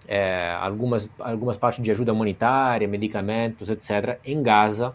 é, 0.07 0.55
algumas, 0.59 1.09
algumas 1.19 1.57
partes 1.57 1.83
de 1.83 1.89
ajuda 1.89 2.13
humanitária, 2.13 2.87
medicamentos, 2.87 3.69
etc., 3.69 4.19
em 4.23 4.41
Gaza, 4.43 4.93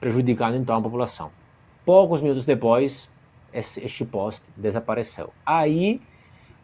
prejudicando 0.00 0.56
então 0.56 0.76
a 0.76 0.82
população. 0.82 1.30
Poucos 1.84 2.20
minutos 2.20 2.44
depois, 2.46 3.10
este 3.58 4.04
post 4.04 4.44
desapareceu. 4.56 5.32
Aí, 5.44 6.00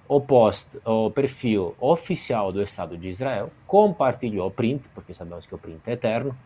o 0.08 0.20
post, 0.20 0.68
o 0.84 1.10
perfil 1.10 1.74
oficial 1.80 2.52
do 2.52 2.60
Estado 2.62 2.98
de 2.98 3.08
Israel 3.08 3.50
compartilhou 3.66 4.48
o 4.48 4.50
print, 4.50 4.88
porque 4.94 5.14
sabemos 5.14 5.46
que 5.46 5.54
o 5.54 5.58
print 5.58 5.80
é 5.86 5.92
eterno, 5.92 6.36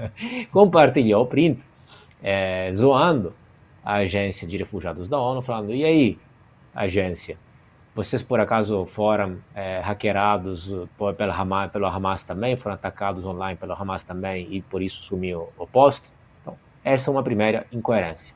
compartilhou 0.50 1.22
o 1.22 1.26
print, 1.26 1.62
é, 2.22 2.72
zoando 2.74 3.32
a 3.84 3.94
agência 3.94 4.46
de 4.46 4.56
refugiados 4.56 5.08
da 5.08 5.18
ONU, 5.18 5.42
falando: 5.42 5.72
e 5.72 5.84
aí, 5.84 6.18
agência, 6.74 7.36
vocês 7.94 8.22
por 8.22 8.40
acaso 8.40 8.86
foram 8.86 9.38
é, 9.54 9.80
hackerados 9.80 10.72
por, 10.96 11.14
pela 11.14 11.34
Hamas, 11.34 11.70
pelo 11.70 11.86
Hamas 11.86 12.24
também, 12.24 12.56
foram 12.56 12.74
atacados 12.74 13.24
online 13.24 13.58
pelo 13.58 13.74
Hamas 13.74 14.02
também 14.02 14.48
e 14.50 14.62
por 14.62 14.80
isso 14.80 15.02
sumiu 15.02 15.50
o 15.58 15.66
posto? 15.66 16.08
Então, 16.40 16.56
essa 16.82 17.10
é 17.10 17.12
uma 17.12 17.22
primeira 17.22 17.66
incoerência. 17.70 18.34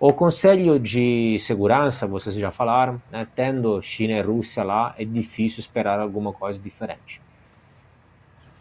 O 0.00 0.12
Conselho 0.12 0.78
de 0.78 1.40
Segurança, 1.40 2.06
vocês 2.06 2.36
já 2.36 2.52
falaram, 2.52 3.02
né, 3.10 3.26
tendo 3.34 3.82
China 3.82 4.12
e 4.12 4.20
Rússia 4.20 4.62
lá, 4.62 4.94
é 4.96 5.04
difícil 5.04 5.58
esperar 5.58 5.98
alguma 5.98 6.32
coisa 6.32 6.60
diferente. 6.60 7.20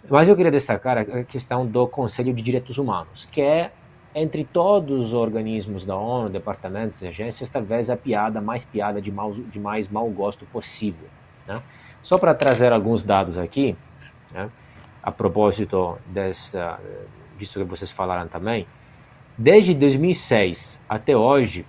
Mas 0.10 0.28
eu 0.28 0.36
queria 0.36 0.52
destacar 0.52 0.98
a 0.98 1.24
questão 1.24 1.64
do 1.64 1.88
Conselho 1.88 2.34
de 2.34 2.42
Direitos 2.42 2.80
Humanos, 2.80 3.28
que 3.32 3.40
é 3.40 3.72
entre 4.16 4.44
todos 4.46 5.08
os 5.08 5.14
organismos 5.14 5.86
da 5.86 5.96
ONU, 5.96 6.28
departamentos 6.28 7.04
e 7.04 7.08
agências, 7.08 7.52
talvez 7.52 7.88
a 7.92 7.96
piada 7.96 8.42
mais 8.42 8.66
piada 8.66 9.00
de, 9.00 9.12
mau, 9.12 9.32
de 9.32 9.60
mais 9.60 9.88
mau 9.90 10.10
gosto 10.10 10.44
possível. 10.48 11.08
Né? 11.46 11.62
Só 12.02 12.18
para 12.18 12.34
trazer 12.34 12.74
alguns 12.74 13.04
dados 13.04 13.38
aqui, 13.38 13.78
né? 14.34 14.50
a 15.04 15.12
propósito 15.12 16.00
dessa, 16.08 16.80
disso 17.38 17.60
que 17.60 17.66
vocês 17.66 17.92
falaram 17.92 18.28
também, 18.28 18.66
desde 19.38 19.74
2006 19.74 20.80
até 20.90 21.16
hoje, 21.16 21.66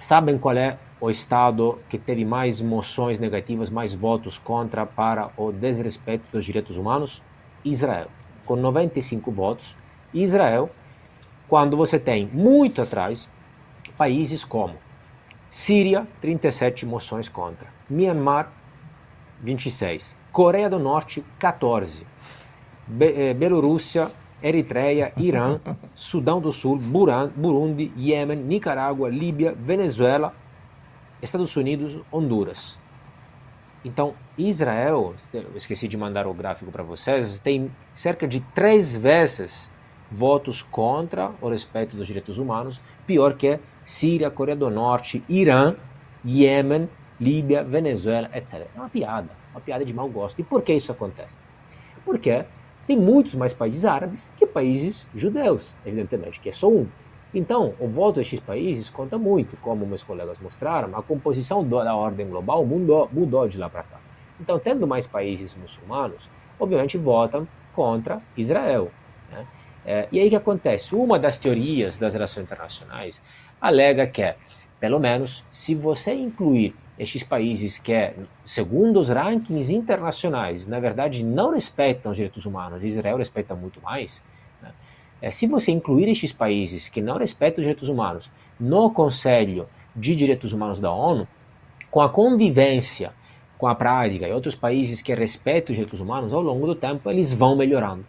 sabem 0.00 0.38
qual 0.38 0.56
é 0.56 0.78
o 1.00 1.10
estado 1.10 1.78
que 1.88 1.98
teve 1.98 2.24
mais 2.24 2.60
moções 2.60 3.18
negativas, 3.18 3.70
mais 3.70 3.94
votos 3.94 4.38
contra 4.38 4.84
para 4.84 5.30
o 5.36 5.52
desrespeito 5.52 6.24
dos 6.32 6.44
direitos 6.44 6.76
humanos? 6.76 7.22
Israel, 7.64 8.08
com 8.44 8.56
95 8.56 9.30
votos. 9.30 9.74
Israel 10.12 10.70
quando 11.48 11.76
você 11.76 11.98
tem 11.98 12.26
muito 12.32 12.82
atrás 12.82 13.28
países 13.96 14.44
como 14.44 14.74
Síria, 15.48 16.06
37 16.20 16.84
moções 16.84 17.28
contra, 17.28 17.68
Myanmar, 17.88 18.50
26, 19.40 20.14
Coreia 20.32 20.68
do 20.68 20.78
Norte, 20.78 21.24
14, 21.38 22.04
Be 22.86 23.30
eh, 23.30 23.34
Bielorrússia, 23.34 24.10
Eritreia, 24.42 25.12
Irã, 25.16 25.58
Sudão 25.94 26.40
do 26.40 26.52
Sul, 26.52 26.78
Burundi, 26.78 27.92
Iêmen, 27.96 28.38
Nicarágua, 28.38 29.08
Líbia, 29.08 29.52
Venezuela, 29.58 30.34
Estados 31.22 31.56
Unidos, 31.56 31.98
Honduras. 32.12 32.78
Então, 33.84 34.14
Israel, 34.36 35.14
esqueci 35.54 35.86
de 35.86 35.96
mandar 35.96 36.26
o 36.26 36.34
gráfico 36.34 36.70
para 36.72 36.82
vocês, 36.82 37.38
tem 37.38 37.70
cerca 37.94 38.26
de 38.26 38.40
três 38.54 38.96
vezes 38.96 39.70
votos 40.10 40.62
contra 40.62 41.32
o 41.40 41.48
respeito 41.48 41.96
dos 41.96 42.06
direitos 42.06 42.38
humanos, 42.38 42.80
pior 43.06 43.34
que 43.34 43.58
Síria, 43.84 44.30
Coreia 44.30 44.56
do 44.56 44.68
Norte, 44.68 45.22
Irã, 45.28 45.76
Iêmen, 46.24 46.88
Líbia, 47.20 47.62
Venezuela, 47.62 48.28
etc. 48.34 48.66
É 48.74 48.78
uma 48.78 48.88
piada, 48.88 49.30
uma 49.52 49.60
piada 49.60 49.84
de 49.84 49.94
mau 49.94 50.08
gosto. 50.08 50.40
E 50.40 50.44
por 50.44 50.62
que 50.62 50.74
isso 50.74 50.90
acontece? 50.92 51.42
Porque 52.04 52.44
tem 52.86 52.96
muitos 52.96 53.34
mais 53.34 53.52
países 53.52 53.84
árabes 53.84 54.30
que 54.36 54.46
países 54.46 55.06
judeus, 55.14 55.74
evidentemente, 55.84 56.40
que 56.40 56.48
é 56.48 56.52
só 56.52 56.68
um. 56.68 56.86
Então, 57.34 57.74
o 57.80 57.88
voto 57.88 58.16
destes 58.16 58.40
países 58.40 58.88
conta 58.88 59.18
muito, 59.18 59.56
como 59.58 59.84
meus 59.86 60.02
colegas 60.02 60.38
mostraram, 60.40 60.96
a 60.96 61.02
composição 61.02 61.62
da 61.62 61.94
ordem 61.94 62.28
global 62.28 62.64
mudou, 62.64 63.08
mudou 63.12 63.48
de 63.48 63.58
lá 63.58 63.68
para 63.68 63.82
cá. 63.82 63.98
Então, 64.40 64.58
tendo 64.58 64.86
mais 64.86 65.06
países 65.06 65.54
muçulmanos, 65.54 66.30
obviamente 66.58 66.96
votam 66.96 67.46
contra 67.74 68.22
Israel. 68.36 68.90
Né? 69.30 69.46
É, 69.84 70.08
e 70.12 70.20
aí 70.20 70.30
que 70.30 70.36
acontece? 70.36 70.94
Uma 70.94 71.18
das 71.18 71.38
teorias 71.38 71.98
das 71.98 72.14
relações 72.14 72.44
internacionais 72.44 73.20
alega 73.60 74.06
que, 74.06 74.34
pelo 74.78 74.98
menos, 74.98 75.44
se 75.52 75.74
você 75.74 76.14
incluir 76.14 76.74
estes 76.98 77.22
países 77.22 77.78
que, 77.78 78.12
segundo 78.44 78.98
os 79.00 79.08
rankings 79.08 79.72
internacionais, 79.72 80.66
na 80.66 80.80
verdade 80.80 81.22
não 81.22 81.52
respeitam 81.52 82.12
os 82.12 82.16
direitos 82.16 82.46
humanos, 82.46 82.82
Israel 82.82 83.18
respeita 83.18 83.54
muito 83.54 83.80
mais, 83.82 84.22
né? 84.62 84.70
é, 85.20 85.30
se 85.30 85.46
você 85.46 85.72
incluir 85.72 86.08
estes 86.08 86.32
países 86.32 86.88
que 86.88 87.00
não 87.00 87.18
respeitam 87.18 87.58
os 87.58 87.64
direitos 87.64 87.88
humanos 87.88 88.30
no 88.58 88.90
Conselho 88.90 89.68
de 89.94 90.16
Direitos 90.16 90.52
Humanos 90.52 90.80
da 90.80 90.90
ONU, 90.90 91.28
com 91.90 92.00
a 92.00 92.08
convivência 92.08 93.12
com 93.58 93.66
a 93.66 93.74
prática 93.74 94.28
e 94.28 94.32
outros 94.32 94.54
países 94.54 95.00
que 95.00 95.14
respeitam 95.14 95.72
os 95.72 95.76
direitos 95.76 96.00
humanos, 96.00 96.32
ao 96.32 96.42
longo 96.42 96.66
do 96.66 96.74
tempo 96.74 97.08
eles 97.10 97.32
vão 97.32 97.56
melhorando. 97.56 98.04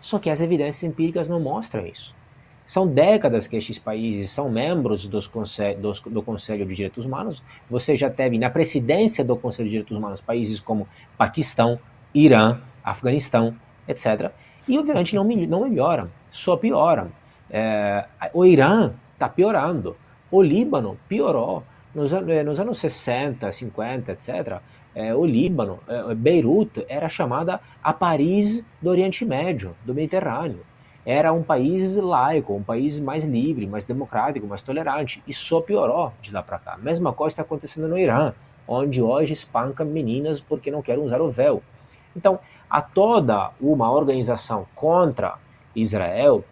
Só 0.00 0.18
que 0.18 0.30
as 0.30 0.40
evidências 0.40 0.82
empíricas 0.82 1.28
não 1.28 1.40
mostram 1.40 1.86
isso. 1.86 2.14
São 2.70 2.86
décadas 2.86 3.48
que 3.48 3.56
estes 3.56 3.80
países 3.80 4.30
são 4.30 4.48
membros 4.48 5.08
dos 5.08 5.28
dos, 5.80 6.00
do 6.02 6.22
Conselho 6.22 6.64
de 6.64 6.76
Direitos 6.76 7.04
Humanos. 7.04 7.42
Você 7.68 7.96
já 7.96 8.08
teve 8.08 8.38
na 8.38 8.48
presidência 8.48 9.24
do 9.24 9.36
Conselho 9.36 9.66
de 9.66 9.72
Direitos 9.72 9.96
Humanos 9.96 10.20
países 10.20 10.60
como 10.60 10.86
Paquistão, 11.18 11.80
Irã, 12.14 12.60
Afeganistão, 12.84 13.56
etc. 13.88 14.30
E 14.68 14.78
obviamente 14.78 15.16
não, 15.16 15.24
não 15.24 15.68
melhoram, 15.68 16.08
só 16.30 16.56
pioram. 16.56 17.10
É, 17.50 18.04
o 18.32 18.46
Irã 18.46 18.92
está 19.14 19.28
piorando, 19.28 19.96
o 20.30 20.40
Líbano 20.40 20.96
piorou. 21.08 21.64
Nos, 21.92 22.12
nos 22.12 22.60
anos 22.60 22.78
60, 22.78 23.50
50, 23.50 24.12
etc., 24.12 24.60
é, 24.94 25.12
o 25.12 25.26
Líbano, 25.26 25.80
é, 25.88 26.14
Beirut, 26.14 26.86
era 26.88 27.08
chamada 27.08 27.60
a 27.82 27.92
Paris 27.92 28.64
do 28.80 28.90
Oriente 28.90 29.24
Médio, 29.24 29.74
do 29.84 29.92
Mediterrâneo. 29.92 30.69
Era 31.10 31.32
um 31.32 31.42
país 31.42 31.96
laico, 31.96 32.54
um 32.54 32.62
país 32.62 33.00
mais 33.00 33.24
livre, 33.24 33.66
mais 33.66 33.84
democrático, 33.84 34.46
mais 34.46 34.62
tolerante. 34.62 35.20
E 35.26 35.34
só 35.34 35.60
piorou 35.60 36.12
de 36.22 36.32
lá 36.32 36.40
para 36.40 36.56
cá. 36.56 36.78
Mesma 36.80 37.12
coisa 37.12 37.32
está 37.32 37.42
acontecendo 37.42 37.88
no 37.88 37.98
Irã, 37.98 38.32
onde 38.68 39.02
hoje 39.02 39.32
espanca 39.32 39.84
meninas 39.84 40.40
porque 40.40 40.70
não 40.70 40.80
querem 40.80 41.02
usar 41.02 41.20
o 41.20 41.28
véu. 41.28 41.64
Então, 42.16 42.38
há 42.70 42.80
toda 42.80 43.50
uma 43.60 43.90
organização 43.90 44.68
contra 44.72 45.34
Israel 45.74 46.44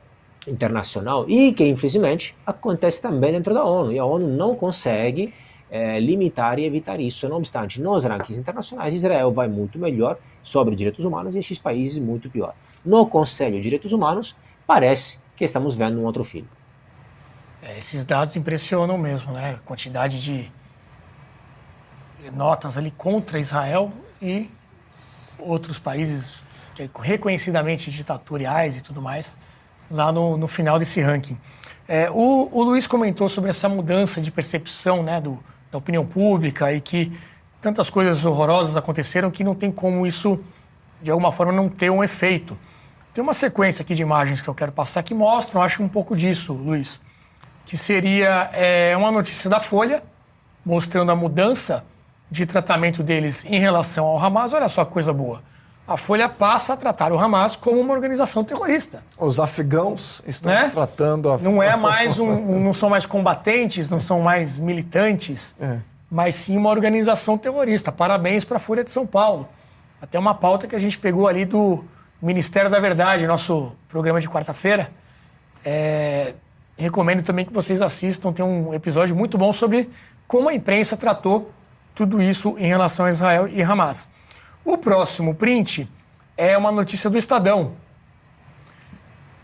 internacional 0.44 1.24
e 1.28 1.52
que, 1.52 1.64
infelizmente, 1.64 2.34
acontece 2.44 3.00
também 3.00 3.30
dentro 3.30 3.54
da 3.54 3.62
ONU. 3.62 3.92
E 3.92 3.98
a 4.00 4.04
ONU 4.04 4.26
não 4.26 4.56
consegue 4.56 5.32
é, 5.70 6.00
limitar 6.00 6.58
e 6.58 6.64
evitar 6.64 6.98
isso. 6.98 7.28
Não 7.28 7.36
obstante, 7.36 7.80
nos 7.80 8.02
rankings 8.02 8.40
internacionais, 8.40 8.92
Israel 8.92 9.30
vai 9.30 9.46
muito 9.46 9.78
melhor 9.78 10.18
sobre 10.42 10.74
direitos 10.74 11.04
humanos 11.04 11.36
e 11.36 11.38
esses 11.38 11.60
países 11.60 11.96
muito 11.98 12.28
pior. 12.28 12.56
No 12.84 13.06
Conselho 13.06 13.58
de 13.58 13.62
Direitos 13.62 13.92
Humanos, 13.92 14.34
parece 14.68 15.18
que 15.34 15.46
estamos 15.46 15.74
vendo 15.74 15.98
um 15.98 16.04
outro 16.04 16.22
filho. 16.22 16.46
É, 17.62 17.78
esses 17.78 18.04
dados 18.04 18.36
impressionam 18.36 18.98
mesmo, 18.98 19.32
né? 19.32 19.54
A 19.54 19.66
quantidade 19.66 20.22
de 20.22 20.52
notas 22.34 22.76
ali 22.76 22.90
contra 22.90 23.40
Israel 23.40 23.90
e 24.20 24.50
outros 25.38 25.78
países 25.78 26.34
reconhecidamente 27.00 27.90
ditatoriais 27.90 28.76
e 28.76 28.82
tudo 28.82 29.00
mais, 29.00 29.38
lá 29.90 30.12
no, 30.12 30.36
no 30.36 30.46
final 30.46 30.78
desse 30.78 31.00
ranking. 31.00 31.38
É, 31.88 32.10
o, 32.10 32.50
o 32.52 32.62
Luiz 32.62 32.86
comentou 32.86 33.26
sobre 33.26 33.48
essa 33.48 33.70
mudança 33.70 34.20
de 34.20 34.30
percepção 34.30 35.02
né, 35.02 35.18
do, 35.18 35.42
da 35.72 35.78
opinião 35.78 36.04
pública 36.04 36.70
e 36.74 36.80
que 36.80 37.18
tantas 37.58 37.88
coisas 37.88 38.26
horrorosas 38.26 38.76
aconteceram 38.76 39.30
que 39.30 39.42
não 39.42 39.54
tem 39.54 39.72
como 39.72 40.06
isso, 40.06 40.38
de 41.00 41.10
alguma 41.10 41.32
forma, 41.32 41.52
não 41.52 41.70
ter 41.70 41.88
um 41.88 42.04
efeito. 42.04 42.56
Tem 43.14 43.22
uma 43.22 43.32
sequência 43.34 43.82
aqui 43.82 43.94
de 43.94 44.02
imagens 44.02 44.40
que 44.42 44.48
eu 44.48 44.54
quero 44.54 44.70
passar 44.72 45.02
que 45.02 45.14
mostram, 45.14 45.62
acho, 45.62 45.82
um 45.82 45.88
pouco 45.88 46.14
disso, 46.16 46.52
Luiz, 46.52 47.00
que 47.66 47.76
seria 47.76 48.48
é, 48.52 48.96
uma 48.96 49.10
notícia 49.10 49.48
da 49.50 49.60
Folha 49.60 50.02
mostrando 50.64 51.10
a 51.10 51.16
mudança 51.16 51.84
de 52.30 52.44
tratamento 52.46 53.02
deles 53.02 53.44
em 53.46 53.58
relação 53.58 54.04
ao 54.06 54.22
Hamas. 54.22 54.52
Olha 54.52 54.68
só 54.68 54.84
que 54.84 54.92
coisa 54.92 55.12
boa. 55.12 55.42
A 55.86 55.96
Folha 55.96 56.28
passa 56.28 56.74
a 56.74 56.76
tratar 56.76 57.10
o 57.12 57.18
Hamas 57.18 57.56
como 57.56 57.80
uma 57.80 57.94
organização 57.94 58.44
terrorista. 58.44 59.02
Os 59.16 59.40
afegãos 59.40 60.22
estão 60.26 60.52
Né? 60.52 60.68
tratando 60.68 61.30
a 61.32 61.38
Não 61.38 61.62
é 61.62 61.74
mais 61.76 62.18
um, 62.20 62.60
não 62.60 62.74
são 62.74 62.90
mais 62.90 63.06
combatentes, 63.06 63.88
não 63.88 63.98
são 63.98 64.20
mais 64.20 64.58
militantes, 64.58 65.56
É. 65.58 65.78
mas 66.10 66.34
sim 66.34 66.56
uma 66.58 66.68
organização 66.68 67.38
terrorista. 67.38 67.90
Parabéns 67.90 68.44
para 68.44 68.58
a 68.58 68.60
Folha 68.60 68.84
de 68.84 68.90
São 68.90 69.06
Paulo. 69.06 69.48
Até 70.00 70.18
uma 70.18 70.34
pauta 70.34 70.66
que 70.66 70.76
a 70.76 70.78
gente 70.78 70.98
pegou 70.98 71.26
ali 71.26 71.46
do 71.46 71.82
Ministério 72.20 72.68
da 72.68 72.80
Verdade, 72.80 73.28
nosso 73.28 73.70
programa 73.88 74.20
de 74.20 74.28
quarta-feira. 74.28 74.90
É, 75.64 76.34
recomendo 76.76 77.22
também 77.22 77.44
que 77.44 77.52
vocês 77.52 77.80
assistam, 77.80 78.32
tem 78.32 78.44
um 78.44 78.74
episódio 78.74 79.14
muito 79.14 79.38
bom 79.38 79.52
sobre 79.52 79.88
como 80.26 80.48
a 80.48 80.54
imprensa 80.54 80.96
tratou 80.96 81.52
tudo 81.94 82.20
isso 82.20 82.56
em 82.58 82.66
relação 82.66 83.06
a 83.06 83.10
Israel 83.10 83.46
e 83.46 83.62
Hamas. 83.62 84.10
O 84.64 84.76
próximo 84.76 85.32
print 85.32 85.88
é 86.36 86.58
uma 86.58 86.72
notícia 86.72 87.08
do 87.08 87.16
Estadão, 87.16 87.74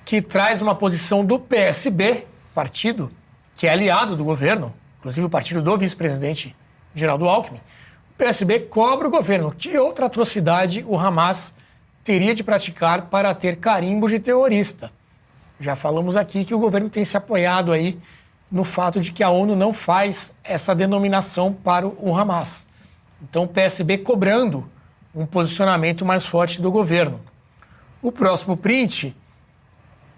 que 0.04 0.20
traz 0.20 0.60
uma 0.60 0.74
posição 0.74 1.24
do 1.24 1.38
PSB, 1.38 2.26
partido 2.52 3.08
que 3.54 3.68
é 3.68 3.70
aliado 3.70 4.16
do 4.16 4.24
governo, 4.24 4.74
inclusive 4.98 5.24
o 5.24 5.30
partido 5.30 5.62
do 5.62 5.78
vice-presidente 5.78 6.56
Geraldo 6.92 7.28
Alckmin. 7.28 7.60
O 8.10 8.14
PSB 8.18 8.60
cobra 8.60 9.06
o 9.06 9.10
governo 9.12 9.54
que 9.56 9.78
outra 9.78 10.06
atrocidade 10.06 10.84
o 10.88 10.98
Hamas 10.98 11.54
teria 12.04 12.34
de 12.34 12.44
praticar 12.44 13.06
para 13.06 13.34
ter 13.34 13.56
carimbo 13.56 14.06
de 14.08 14.20
terrorista. 14.20 14.92
Já 15.58 15.74
falamos 15.74 16.16
aqui 16.16 16.44
que 16.44 16.54
o 16.54 16.58
governo 16.58 16.90
tem 16.90 17.04
se 17.04 17.16
apoiado 17.16 17.72
aí 17.72 17.98
no 18.50 18.62
fato 18.62 19.00
de 19.00 19.10
que 19.10 19.22
a 19.22 19.30
ONU 19.30 19.56
não 19.56 19.72
faz 19.72 20.34
essa 20.44 20.74
denominação 20.74 21.52
para 21.52 21.86
o 21.86 22.16
Hamas. 22.16 22.68
Então 23.22 23.44
o 23.44 23.48
PSB 23.48 23.98
cobrando 23.98 24.68
um 25.14 25.24
posicionamento 25.24 26.04
mais 26.04 26.26
forte 26.26 26.60
do 26.60 26.70
governo. 26.70 27.20
O 28.02 28.12
próximo 28.12 28.56
print 28.56 29.16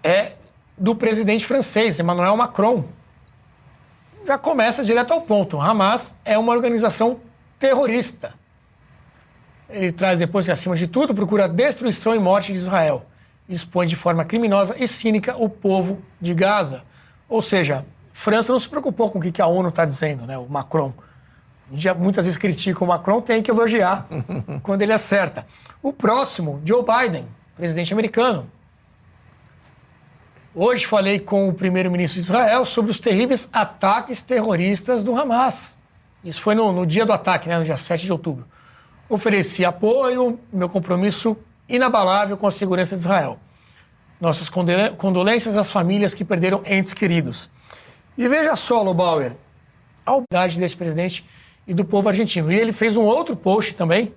é 0.03 0.33
do 0.77 0.93
presidente 0.93 1.45
francês, 1.45 1.99
Emmanuel 1.99 2.35
Macron. 2.35 2.83
Já 4.25 4.37
começa 4.37 4.83
direto 4.83 5.13
ao 5.13 5.21
ponto. 5.21 5.55
O 5.55 5.61
Hamas 5.61 6.15
é 6.25 6.37
uma 6.37 6.51
organização 6.51 7.21
terrorista. 7.57 8.33
Ele 9.69 9.91
traz 9.91 10.19
depois 10.19 10.45
que, 10.45 10.51
acima 10.51 10.75
de 10.75 10.87
tudo, 10.87 11.13
procura 11.13 11.45
a 11.45 11.47
destruição 11.47 12.15
e 12.15 12.19
morte 12.19 12.51
de 12.51 12.57
Israel. 12.57 13.05
Expõe 13.49 13.85
de 13.85 13.95
forma 13.95 14.23
criminosa 14.23 14.75
e 14.77 14.87
cínica 14.87 15.35
o 15.37 15.49
povo 15.49 16.01
de 16.19 16.33
Gaza. 16.33 16.83
Ou 17.27 17.41
seja, 17.41 17.85
França 18.13 18.51
não 18.51 18.59
se 18.59 18.69
preocupou 18.69 19.11
com 19.11 19.19
o 19.19 19.21
que 19.21 19.41
a 19.41 19.47
ONU 19.47 19.69
está 19.69 19.85
dizendo, 19.85 20.25
né? 20.25 20.37
o 20.37 20.47
Macron. 20.47 20.93
A 21.69 21.73
gente 21.73 21.83
já 21.83 21.93
muitas 21.93 22.25
vezes 22.25 22.37
critica 22.37 22.83
o 22.83 22.87
Macron, 22.87 23.21
tem 23.21 23.41
que 23.41 23.51
elogiar 23.51 24.07
quando 24.63 24.81
ele 24.81 24.93
acerta. 24.93 25.45
O 25.83 25.91
próximo, 25.91 26.61
Joe 26.63 26.83
Biden, 26.83 27.27
presidente 27.55 27.93
americano. 27.93 28.49
Hoje 30.55 30.85
falei 30.87 31.19
com 31.19 31.47
o 31.47 31.53
primeiro-ministro 31.53 32.19
de 32.19 32.25
Israel 32.25 32.65
sobre 32.65 32.89
os 32.89 32.99
terríveis 32.99 33.49
ataques 33.53 34.21
terroristas 34.21 35.03
do 35.03 35.15
Hamas. 35.15 35.77
Isso 36.23 36.41
foi 36.41 36.55
no, 36.55 36.71
no 36.71 36.85
dia 36.85 37.05
do 37.05 37.13
ataque, 37.13 37.47
né, 37.47 37.59
no 37.59 37.63
dia 37.63 37.77
7 37.77 38.05
de 38.05 38.11
outubro. 38.11 38.47
Ofereci 39.09 39.63
apoio, 39.63 40.39
meu 40.51 40.67
compromisso 40.67 41.37
inabalável 41.69 42.35
com 42.37 42.47
a 42.47 42.51
segurança 42.51 42.95
de 42.95 43.01
Israel. 43.01 43.39
Nossas 44.19 44.49
condolências 44.97 45.57
às 45.57 45.71
famílias 45.71 46.13
que 46.13 46.25
perderam 46.25 46.61
entes 46.65 46.93
queridos. 46.93 47.49
E 48.17 48.27
veja 48.27 48.55
só, 48.55 48.81
Lobauer, 48.81 49.35
a 50.05 50.13
humildade 50.13 50.59
desse 50.59 50.75
presidente 50.75 51.25
e 51.67 51.73
do 51.73 51.85
povo 51.85 52.09
argentino. 52.09 52.51
E 52.51 52.55
ele 52.55 52.71
fez 52.71 52.97
um 52.97 53.03
outro 53.03 53.35
post 53.35 53.75
também, 53.75 54.13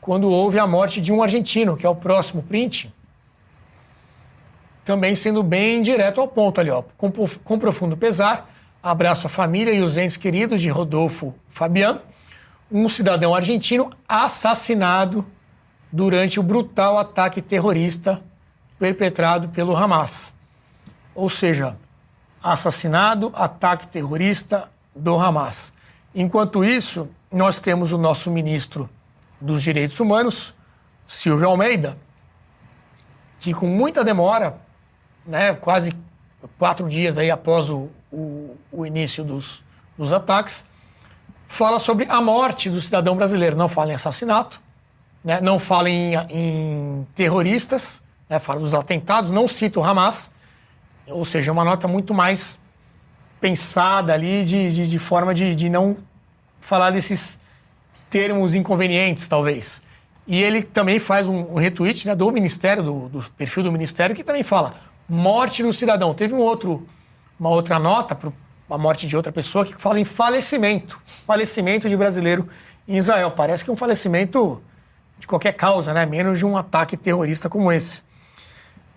quando 0.00 0.28
houve 0.28 0.58
a 0.58 0.66
morte 0.66 1.00
de 1.00 1.12
um 1.12 1.22
argentino, 1.22 1.76
que 1.76 1.86
é 1.86 1.88
o 1.88 1.94
próximo 1.94 2.42
print, 2.42 2.92
também 4.84 5.14
sendo 5.14 5.42
bem 5.42 5.82
direto 5.82 6.20
ao 6.20 6.28
ponto 6.28 6.60
ali, 6.60 6.70
ó. 6.70 6.82
Com, 6.96 7.10
com 7.10 7.58
profundo 7.58 7.96
pesar, 7.96 8.50
abraço 8.82 9.26
a 9.26 9.30
família 9.30 9.72
e 9.72 9.80
os 9.80 9.96
entes 9.96 10.16
queridos 10.16 10.60
de 10.60 10.68
Rodolfo 10.68 11.34
Fabian, 11.48 12.00
um 12.70 12.88
cidadão 12.88 13.34
argentino 13.34 13.90
assassinado 14.06 15.24
durante 15.90 16.38
o 16.38 16.42
brutal 16.42 16.98
ataque 16.98 17.40
terrorista 17.40 18.22
perpetrado 18.78 19.48
pelo 19.48 19.76
Hamas. 19.76 20.34
Ou 21.14 21.28
seja, 21.28 21.76
assassinado, 22.42 23.32
ataque 23.34 23.86
terrorista 23.86 24.70
do 24.94 25.18
Hamas. 25.18 25.72
Enquanto 26.14 26.64
isso, 26.64 27.08
nós 27.30 27.58
temos 27.58 27.92
o 27.92 27.98
nosso 27.98 28.30
ministro 28.30 28.88
dos 29.40 29.62
Direitos 29.62 29.98
Humanos, 29.98 30.54
Silvio 31.06 31.48
Almeida, 31.48 31.98
que 33.38 33.54
com 33.54 33.66
muita 33.66 34.04
demora, 34.04 34.58
né, 35.26 35.54
quase 35.54 35.92
quatro 36.58 36.88
dias 36.88 37.18
aí 37.18 37.30
após 37.30 37.70
o, 37.70 37.88
o, 38.12 38.56
o 38.70 38.86
início 38.86 39.24
dos, 39.24 39.64
dos 39.96 40.12
ataques, 40.12 40.66
fala 41.48 41.80
sobre 41.80 42.06
a 42.08 42.20
morte 42.20 42.70
do 42.70 42.80
cidadão 42.80 43.16
brasileiro. 43.16 43.56
Não 43.56 43.68
fala 43.68 43.90
em 43.90 43.94
assassinato, 43.94 44.60
né, 45.24 45.40
não 45.40 45.58
fala 45.58 45.90
em, 45.90 46.14
em 46.30 47.06
terroristas, 47.14 48.04
né, 48.28 48.38
fala 48.38 48.60
dos 48.60 48.74
atentados, 48.74 49.30
não 49.30 49.48
cita 49.48 49.80
o 49.80 49.82
Hamas, 49.84 50.30
ou 51.08 51.24
seja, 51.24 51.50
uma 51.50 51.64
nota 51.64 51.88
muito 51.88 52.14
mais 52.14 52.60
pensada 53.40 54.12
ali 54.12 54.44
de, 54.44 54.72
de, 54.72 54.86
de 54.86 54.98
forma 54.98 55.34
de, 55.34 55.54
de 55.54 55.68
não 55.68 55.96
falar 56.60 56.90
desses 56.90 57.40
termos 58.10 58.54
inconvenientes, 58.54 59.26
talvez. 59.26 59.82
E 60.26 60.42
ele 60.42 60.62
também 60.62 60.98
faz 60.98 61.26
um, 61.26 61.54
um 61.54 61.54
retweet 61.54 62.06
né, 62.06 62.14
do 62.14 62.30
Ministério, 62.30 62.82
do, 62.82 63.08
do 63.08 63.30
perfil 63.30 63.62
do 63.62 63.72
Ministério, 63.72 64.14
que 64.14 64.22
também 64.22 64.42
fala 64.42 64.74
morte 65.08 65.62
do 65.62 65.72
cidadão. 65.72 66.12
Teve 66.12 66.34
um 66.34 66.38
outro, 66.38 66.86
uma 67.40 67.48
outra 67.48 67.78
nota 67.78 68.14
para 68.14 68.30
a 68.70 68.76
morte 68.78 69.06
de 69.06 69.16
outra 69.16 69.32
pessoa 69.32 69.64
que 69.64 69.74
fala 69.74 69.98
em 69.98 70.04
falecimento. 70.04 71.00
Falecimento 71.26 71.88
de 71.88 71.96
brasileiro 71.96 72.48
em 72.86 72.96
Israel. 72.96 73.30
Parece 73.30 73.64
que 73.64 73.70
é 73.70 73.72
um 73.72 73.76
falecimento 73.76 74.62
de 75.18 75.26
qualquer 75.26 75.52
causa, 75.52 75.92
né? 75.92 76.04
menos 76.06 76.38
de 76.38 76.46
um 76.46 76.56
ataque 76.56 76.96
terrorista 76.96 77.48
como 77.48 77.72
esse. 77.72 78.02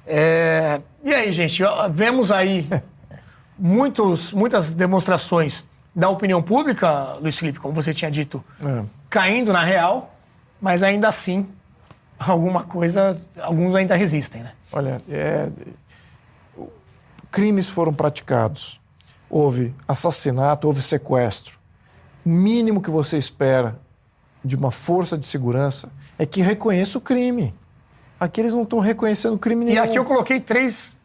É, 0.05 0.81
E 1.03 1.13
aí, 1.13 1.31
gente, 1.31 1.61
vemos 1.91 2.31
aí 2.31 2.67
muitos, 3.57 4.33
muitas 4.33 4.73
demonstrações 4.73 5.67
da 5.95 6.09
opinião 6.09 6.41
pública, 6.41 7.15
Luiz 7.21 7.37
Felipe, 7.37 7.59
como 7.59 7.73
você 7.73 7.93
tinha 7.93 8.09
dito, 8.09 8.43
É. 8.63 8.85
caindo 9.09 9.51
na 9.51 9.63
real, 9.63 10.15
mas 10.59 10.83
ainda 10.83 11.07
assim, 11.07 11.47
alguma 12.17 12.63
coisa, 12.63 13.19
alguns 13.41 13.75
ainda 13.75 13.95
resistem, 13.95 14.41
né? 14.43 14.51
Olha, 14.71 15.01
é, 15.09 15.49
crimes 17.31 17.69
foram 17.69 17.93
praticados. 17.93 18.79
Houve 19.31 19.73
assassinato, 19.87 20.67
houve 20.67 20.81
sequestro. 20.81 21.57
O 22.25 22.29
mínimo 22.29 22.81
que 22.81 22.89
você 22.89 23.17
espera 23.17 23.79
de 24.43 24.55
uma 24.55 24.71
força 24.71 25.17
de 25.17 25.25
segurança 25.25 25.89
é 26.19 26.25
que 26.25 26.41
reconheça 26.41 26.97
o 26.97 27.01
crime. 27.01 27.55
Aqui 28.19 28.41
eles 28.41 28.53
não 28.53 28.63
estão 28.63 28.79
reconhecendo 28.79 29.37
crime 29.37 29.65
E 29.65 29.69
nenhum. 29.69 29.83
aqui 29.83 29.97
eu 29.97 30.03
coloquei 30.03 30.39
três 30.39 30.97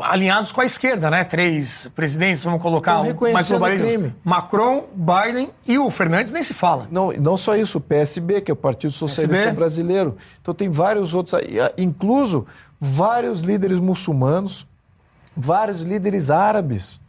alinhados 0.00 0.50
com 0.52 0.60
a 0.60 0.64
esquerda, 0.64 1.10
né? 1.10 1.22
Três 1.24 1.88
presidentes, 1.94 2.42
vamos 2.42 2.60
colocar 2.60 3.00
um, 3.00 3.32
mais 3.32 3.48
globalistas. 3.48 4.12
Macron, 4.24 4.88
Biden 4.94 5.50
e 5.66 5.78
o 5.78 5.90
Fernandes 5.90 6.32
nem 6.32 6.42
se 6.42 6.52
fala. 6.52 6.88
Não, 6.90 7.12
não 7.12 7.36
só 7.36 7.54
isso, 7.56 7.78
o 7.78 7.80
PSB, 7.80 8.40
que 8.40 8.50
é 8.50 8.54
o 8.54 8.56
Partido 8.56 8.92
Socialista 8.92 9.44
PSB. 9.44 9.56
Brasileiro. 9.56 10.16
Então 10.42 10.52
tem 10.52 10.68
vários 10.68 11.14
outros, 11.14 11.34
aí, 11.34 11.60
ah, 11.60 11.72
incluso 11.78 12.46
vários 12.80 13.40
líderes 13.40 13.78
muçulmanos, 13.78 14.66
vários 15.36 15.82
líderes 15.82 16.30
árabes. 16.30 17.00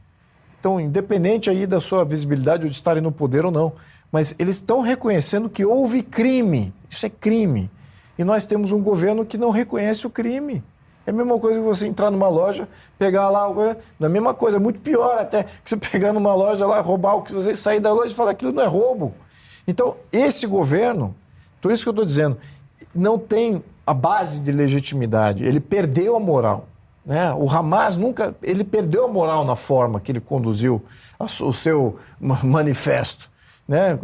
Então, 0.61 0.79
independente 0.79 1.49
aí 1.49 1.65
da 1.65 1.79
sua 1.79 2.05
visibilidade 2.05 2.65
ou 2.65 2.69
de 2.69 2.75
estarem 2.75 3.01
no 3.01 3.11
poder 3.11 3.43
ou 3.43 3.51
não, 3.51 3.73
mas 4.11 4.35
eles 4.37 4.57
estão 4.57 4.81
reconhecendo 4.81 5.49
que 5.49 5.65
houve 5.65 6.03
crime. 6.03 6.71
Isso 6.87 7.03
é 7.03 7.09
crime. 7.09 7.67
E 8.15 8.23
nós 8.23 8.45
temos 8.45 8.71
um 8.71 8.79
governo 8.79 9.25
que 9.25 9.39
não 9.39 9.49
reconhece 9.49 10.05
o 10.05 10.09
crime. 10.11 10.63
É 11.03 11.09
a 11.09 11.13
mesma 11.13 11.39
coisa 11.39 11.57
que 11.57 11.65
você 11.65 11.87
entrar 11.87 12.11
numa 12.11 12.27
loja, 12.27 12.69
pegar 12.99 13.27
lá, 13.31 13.51
não 13.51 13.63
é 13.63 13.75
a 14.05 14.09
mesma 14.09 14.35
coisa, 14.35 14.57
é 14.57 14.59
muito 14.59 14.79
pior 14.81 15.17
até 15.17 15.45
que 15.45 15.49
você 15.65 15.77
pegar 15.91 16.13
numa 16.13 16.35
loja 16.35 16.63
lá, 16.67 16.79
roubar 16.79 17.15
o 17.15 17.23
que 17.23 17.33
você 17.33 17.55
sair 17.55 17.79
da 17.79 17.91
loja 17.91 18.13
e 18.13 18.15
falar 18.15 18.29
aquilo 18.29 18.51
não 18.51 18.61
é 18.61 18.67
roubo. 18.67 19.15
Então, 19.67 19.95
esse 20.11 20.45
governo, 20.45 21.15
por 21.59 21.71
isso 21.71 21.81
que 21.81 21.89
eu 21.89 21.93
estou 21.93 22.05
dizendo, 22.05 22.37
não 22.93 23.17
tem 23.17 23.63
a 23.83 23.95
base 23.95 24.39
de 24.39 24.51
legitimidade, 24.51 25.43
ele 25.43 25.59
perdeu 25.59 26.15
a 26.15 26.19
moral. 26.19 26.67
Né? 27.05 27.33
O 27.33 27.49
Hamas 27.49 27.97
nunca. 27.97 28.35
Ele 28.43 28.63
perdeu 28.63 29.05
a 29.05 29.07
moral 29.07 29.43
na 29.43 29.55
forma 29.55 29.99
que 29.99 30.11
ele 30.11 30.19
conduziu 30.19 30.83
a 31.19 31.25
o 31.25 31.53
seu 31.53 31.97
ma- 32.19 32.39
manifesto. 32.43 33.29
Né? 33.67 33.97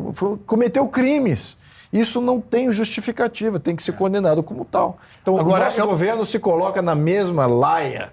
Cometeu 0.45 0.88
crimes. 0.88 1.57
Isso 1.91 2.19
não 2.22 2.41
tem 2.41 2.72
justificativa, 2.72 3.60
tem 3.60 3.76
que 3.76 3.84
ser 3.84 3.94
condenado 3.94 4.44
como 4.44 4.65
tal. 4.65 4.98
Então, 5.22 5.40
Agora, 5.40 5.61
o 5.61 5.64
nosso 5.65 5.80
eu- 5.82 5.88
governo 5.88 6.26
se 6.26 6.38
coloca 6.40 6.82
na 6.82 6.94
mesma 6.95 7.45
laia, 7.45 8.11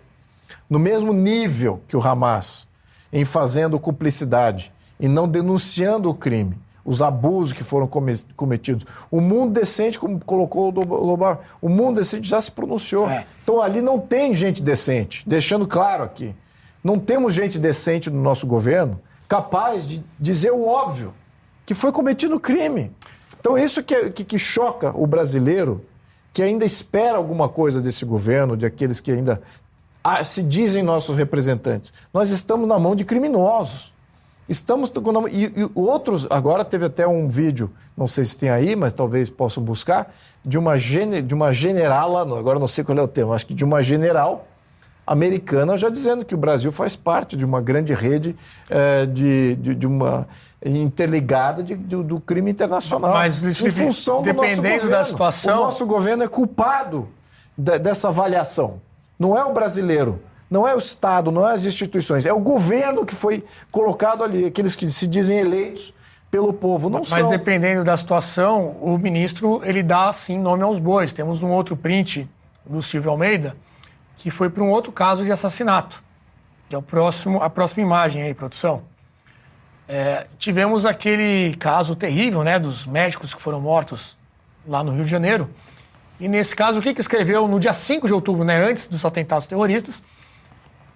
no 0.71 0.79
mesmo 0.79 1.13
nível 1.13 1.81
que 1.89 1.97
o 1.97 2.01
Hamas, 2.07 2.69
em 3.13 3.25
fazendo 3.25 3.79
cumplicidade 3.81 4.73
e 5.01 5.09
não 5.09 5.27
denunciando 5.29 6.09
o 6.09 6.15
crime, 6.15 6.57
os 6.85 7.01
abusos 7.01 7.53
que 7.53 7.65
foram 7.65 7.89
cometidos. 8.37 8.85
O 9.11 9.21
mundo 9.21 9.53
decente, 9.53 9.99
como 9.99 10.23
colocou 10.25 10.73
o 10.73 11.07
Lobar, 11.07 11.41
o 11.63 11.69
mundo 11.69 11.97
decente 11.97 12.29
já 12.29 12.41
se 12.41 12.51
pronunciou. 12.51 13.09
É. 13.09 13.27
Então 13.43 13.63
ali 13.63 13.81
não 13.81 13.99
tem 13.99 14.35
gente 14.35 14.63
decente, 14.63 15.27
deixando 15.27 15.67
claro 15.67 16.05
aqui. 16.05 16.35
Não 16.83 16.99
temos 16.99 17.33
gente 17.33 17.59
decente 17.59 18.11
no 18.11 18.21
nosso 18.21 18.47
governo 18.47 19.01
capaz 19.27 19.87
de 19.87 20.05
dizer 20.21 20.53
o 20.53 20.67
óbvio, 20.67 21.15
que 21.65 21.75
foi 21.75 21.91
cometido 21.91 22.39
crime. 22.39 22.93
Então 23.41 23.57
isso 23.57 23.83
que, 23.83 24.11
que, 24.11 24.25
que 24.25 24.39
choca 24.39 24.93
o 24.95 25.07
brasileiro, 25.07 25.83
que 26.33 26.43
ainda 26.43 26.65
espera 26.67 27.17
alguma 27.17 27.49
coisa 27.49 27.81
desse 27.81 28.05
governo, 28.05 28.57
de 28.57 28.67
aqueles 28.67 29.01
que 29.01 29.11
ainda 29.11 29.41
ah, 30.03 30.23
se 30.23 30.43
dizem 30.43 30.83
nossos 30.83 31.17
representantes. 31.17 31.91
Nós 32.13 32.29
estamos 32.29 32.69
na 32.69 32.79
mão 32.79 32.95
de 32.95 33.07
criminosos. 33.07 33.94
Estamos 34.49 34.93
e, 35.31 35.45
e, 35.45 35.71
outros 35.75 36.27
agora 36.29 36.65
teve 36.65 36.85
até 36.85 37.07
um 37.09 37.29
vídeo, 37.29 37.71
não 37.97 38.07
sei 38.07 38.25
se 38.25 38.37
tem 38.37 38.51
aí, 38.51 38.77
mas 38.77 38.93
talvez 38.93 39.31
possam 39.31 39.63
buscar 39.63 40.13
de 40.45 40.59
uma 40.59 40.77
gene, 40.77 41.23
de 41.23 41.33
uma 41.33 41.53
generala, 41.53 42.23
agora 42.39 42.59
não 42.59 42.69
sei 42.69 42.85
qual 42.85 42.99
é 42.99 43.03
o 43.03 43.09
termo, 43.09 43.33
acho 43.33 43.47
que 43.47 43.55
de 43.55 43.65
uma 43.65 43.83
general 43.83 44.47
americana 45.07 45.77
já 45.77 45.89
dizendo 45.89 46.25
que 46.25 46.35
o 46.35 46.39
Brasil 46.39 46.73
faz 46.73 46.97
parte 46.97 47.37
de 47.37 47.45
uma 47.45 47.61
grande 47.61 47.93
rede 47.93 48.35
é, 48.69 49.07
de, 49.07 49.55
de, 49.57 49.75
de, 49.75 49.87
uma 49.87 50.27
interligada 50.65 51.63
de, 51.63 51.75
de, 51.75 52.03
do 52.03 52.21
crime 52.21 52.51
internacional. 52.51 53.13
Mas, 53.13 53.43
em 53.43 53.71
função 53.71 54.23
do 54.23 54.33
nosso 54.33 54.57
governo, 54.57 54.91
da 54.91 55.05
situação... 55.05 55.61
O 55.61 55.65
nosso 55.65 55.87
governo 55.87 56.23
é 56.23 56.29
culpado 56.29 57.09
de, 57.57 57.79
dessa 57.79 58.09
avaliação. 58.09 58.81
Não 59.19 59.37
é 59.37 59.45
o 59.45 59.53
brasileiro, 59.53 60.21
não 60.55 60.69
é 60.69 60.73
o 60.73 60.79
Estado, 60.79 61.33
não 61.33 61.49
é 61.49 61.53
as 61.53 61.65
instituições, 61.65 62.25
é 62.25 62.33
o 62.33 62.39
governo 62.39 63.05
que 63.05 63.13
foi 63.13 63.45
colocado 63.73 64.23
ali, 64.23 64.45
aqueles 64.45 64.77
que 64.77 64.89
se 64.89 65.05
dizem 65.05 65.39
eleitos 65.39 65.93
pelo 66.31 66.53
povo. 66.53 66.89
Não 66.89 67.01
Mas 67.01 67.09
são. 67.09 67.29
dependendo 67.29 67.83
da 67.83 67.97
situação, 67.97 68.77
o 68.81 68.97
ministro 68.97 69.61
ele 69.65 69.83
dá 69.83 70.13
sim 70.13 70.39
nome 70.39 70.63
aos 70.63 70.79
bois. 70.79 71.13
Temos 71.13 71.43
um 71.43 71.51
outro 71.51 71.77
print 71.77 72.31
do 72.65 72.81
Silvio 72.81 73.11
Almeida 73.11 73.57
que 74.17 74.31
foi 74.31 74.49
para 74.49 74.63
um 74.63 74.71
outro 74.71 74.93
caso 74.93 75.25
de 75.25 75.33
assassinato, 75.33 76.01
que 76.69 76.75
é 76.75 76.79
o 76.79 76.83
próximo, 76.83 77.43
a 77.43 77.51
próxima 77.51 77.83
imagem 77.83 78.23
aí, 78.23 78.33
produção. 78.33 78.85
É, 79.89 80.29
tivemos 80.39 80.87
aquele 80.87 81.57
caso 81.57 81.97
terrível, 81.97 82.45
né, 82.45 82.61
dos 82.61 82.87
médicos 82.87 83.35
que 83.35 83.43
foram 83.43 83.61
mortos 83.61 84.17
lá 84.67 84.85
no 84.85 84.93
Rio 84.93 85.05
de 85.05 85.11
Janeiro. 85.11 85.51
E 86.21 86.29
nesse 86.29 86.55
caso, 86.55 86.79
o 86.79 86.83
que, 86.83 86.95
que 86.95 87.01
escreveu 87.01 87.49
no 87.49 87.59
dia 87.59 87.73
5 87.73 88.07
de 88.07 88.15
outubro, 88.15 88.45
né, 88.45 88.65
antes 88.65 88.87
dos 88.87 89.05
atentados 89.05 89.49
terroristas, 89.49 90.03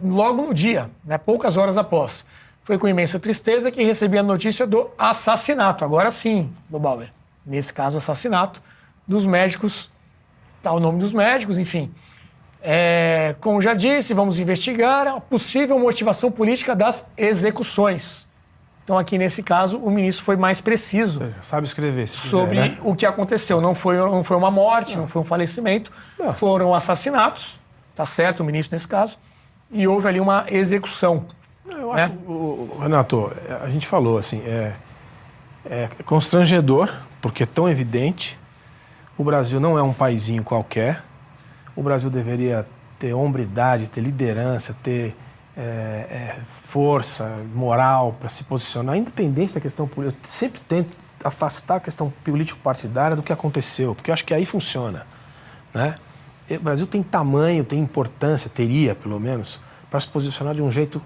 logo 0.03 0.43
no 0.43 0.55
dia, 0.55 0.91
né, 1.05 1.19
poucas 1.19 1.57
horas 1.57 1.77
após. 1.77 2.25
Foi 2.62 2.79
com 2.79 2.87
imensa 2.87 3.19
tristeza 3.19 3.70
que 3.70 3.83
recebi 3.83 4.19
a 4.19 4.23
notícia 4.23 4.66
do 4.66 4.91
assassinato, 4.99 5.85
agora 5.85 6.11
sim, 6.11 6.53
do 6.69 6.79
Bauer. 6.79 7.11
Nesse 7.45 7.73
caso, 7.73 7.97
assassinato 7.97 8.62
dos 9.07 9.25
médicos, 9.25 9.91
tá 10.62 10.70
o 10.73 10.79
nome 10.79 10.99
dos 10.99 11.12
médicos, 11.12 11.59
enfim. 11.59 11.91
É, 12.61 13.37
como 13.41 13.62
já 13.62 13.73
disse, 13.73 14.12
vamos 14.12 14.39
investigar 14.39 15.07
a 15.07 15.20
possível 15.20 15.79
motivação 15.79 16.31
política 16.31 16.77
das 16.77 17.09
execuções. 17.16 18.29
Então, 18.85 18.99
aqui 18.99 19.19
nesse 19.19 19.43
caso, 19.43 19.79
o 19.79 19.91
ministro 19.91 20.25
foi 20.25 20.37
mais 20.37 20.61
preciso. 20.61 21.20
Sabe 21.43 21.66
escrever. 21.66 22.09
sobre 22.09 22.57
quiser, 22.57 22.70
né? 22.70 22.79
o 22.83 22.95
que 22.95 23.05
aconteceu. 23.05 23.61
Não 23.61 23.75
foi, 23.75 23.97
não 23.99 24.25
foi 24.25 24.37
uma 24.37 24.51
morte, 24.51 24.95
não, 24.95 25.03
não 25.03 25.09
foi 25.09 25.20
um 25.20 25.25
falecimento, 25.25 25.93
não. 26.19 26.33
foram 26.33 26.75
assassinatos, 26.75 27.61
tá 27.95 28.07
certo 28.07 28.41
o 28.41 28.45
ministro 28.45 28.75
nesse 28.75 28.89
caso, 28.89 29.19
e 29.70 29.86
houve 29.86 30.09
ali 30.09 30.20
uma 30.20 30.45
execução. 30.49 31.24
Eu 31.70 31.93
né? 31.93 32.05
acho, 32.05 32.12
o, 32.12 32.78
Renato, 32.81 33.32
a 33.62 33.69
gente 33.69 33.86
falou 33.86 34.19
assim, 34.19 34.43
é, 34.47 34.73
é 35.65 35.89
constrangedor, 36.05 36.93
porque 37.20 37.43
é 37.43 37.47
tão 37.47 37.69
evidente. 37.69 38.39
O 39.16 39.24
Brasil 39.24 39.59
não 39.61 39.78
é 39.78 39.82
um 39.82 39.93
paizinho 39.93 40.43
qualquer 40.45 41.03
o 41.78 41.82
Brasil 41.82 42.11
deveria 42.11 42.66
ter 42.99 43.15
hombridade, 43.15 43.86
ter 43.86 44.01
liderança, 44.01 44.74
ter 44.82 45.15
é, 45.57 45.61
é, 45.61 46.36
força, 46.65 47.39
moral 47.55 48.16
para 48.19 48.28
se 48.28 48.43
posicionar, 48.43 48.97
independente 48.97 49.55
da 49.55 49.61
questão 49.61 49.86
política. 49.86 50.19
Eu 50.20 50.28
sempre 50.28 50.61
tento 50.62 50.90
afastar 51.23 51.77
a 51.77 51.81
questão 51.81 52.12
político-partidária 52.24 53.15
do 53.15 53.23
que 53.23 53.32
aconteceu, 53.32 53.95
porque 53.95 54.11
eu 54.11 54.12
acho 54.12 54.24
que 54.24 54.35
aí 54.35 54.45
funciona. 54.45 55.07
Né? 55.73 55.95
O 56.57 56.61
Brasil 56.61 56.87
tem 56.87 57.03
tamanho, 57.03 57.65
tem 57.65 57.79
importância, 57.79 58.51
teria 58.51 58.95
pelo 58.95 59.20
menos, 59.20 59.61
para 59.91 60.01
se 60.01 60.09
posicionar 60.09 60.55
de 60.55 60.62
um 60.62 60.70
jeito 60.70 61.03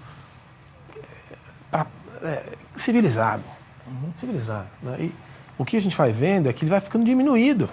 é, 0.95 1.35
pra, 1.69 1.87
é, 2.23 2.43
civilizado. 2.77 3.43
Uhum. 3.85 4.13
Civilizado. 4.17 4.67
Né? 4.81 4.97
E 4.99 5.15
o 5.57 5.65
que 5.65 5.77
a 5.77 5.81
gente 5.81 5.95
vai 5.95 6.11
vendo 6.11 6.49
é 6.49 6.53
que 6.53 6.63
ele 6.63 6.71
vai 6.71 6.79
ficando 6.79 7.05
diminuído. 7.05 7.69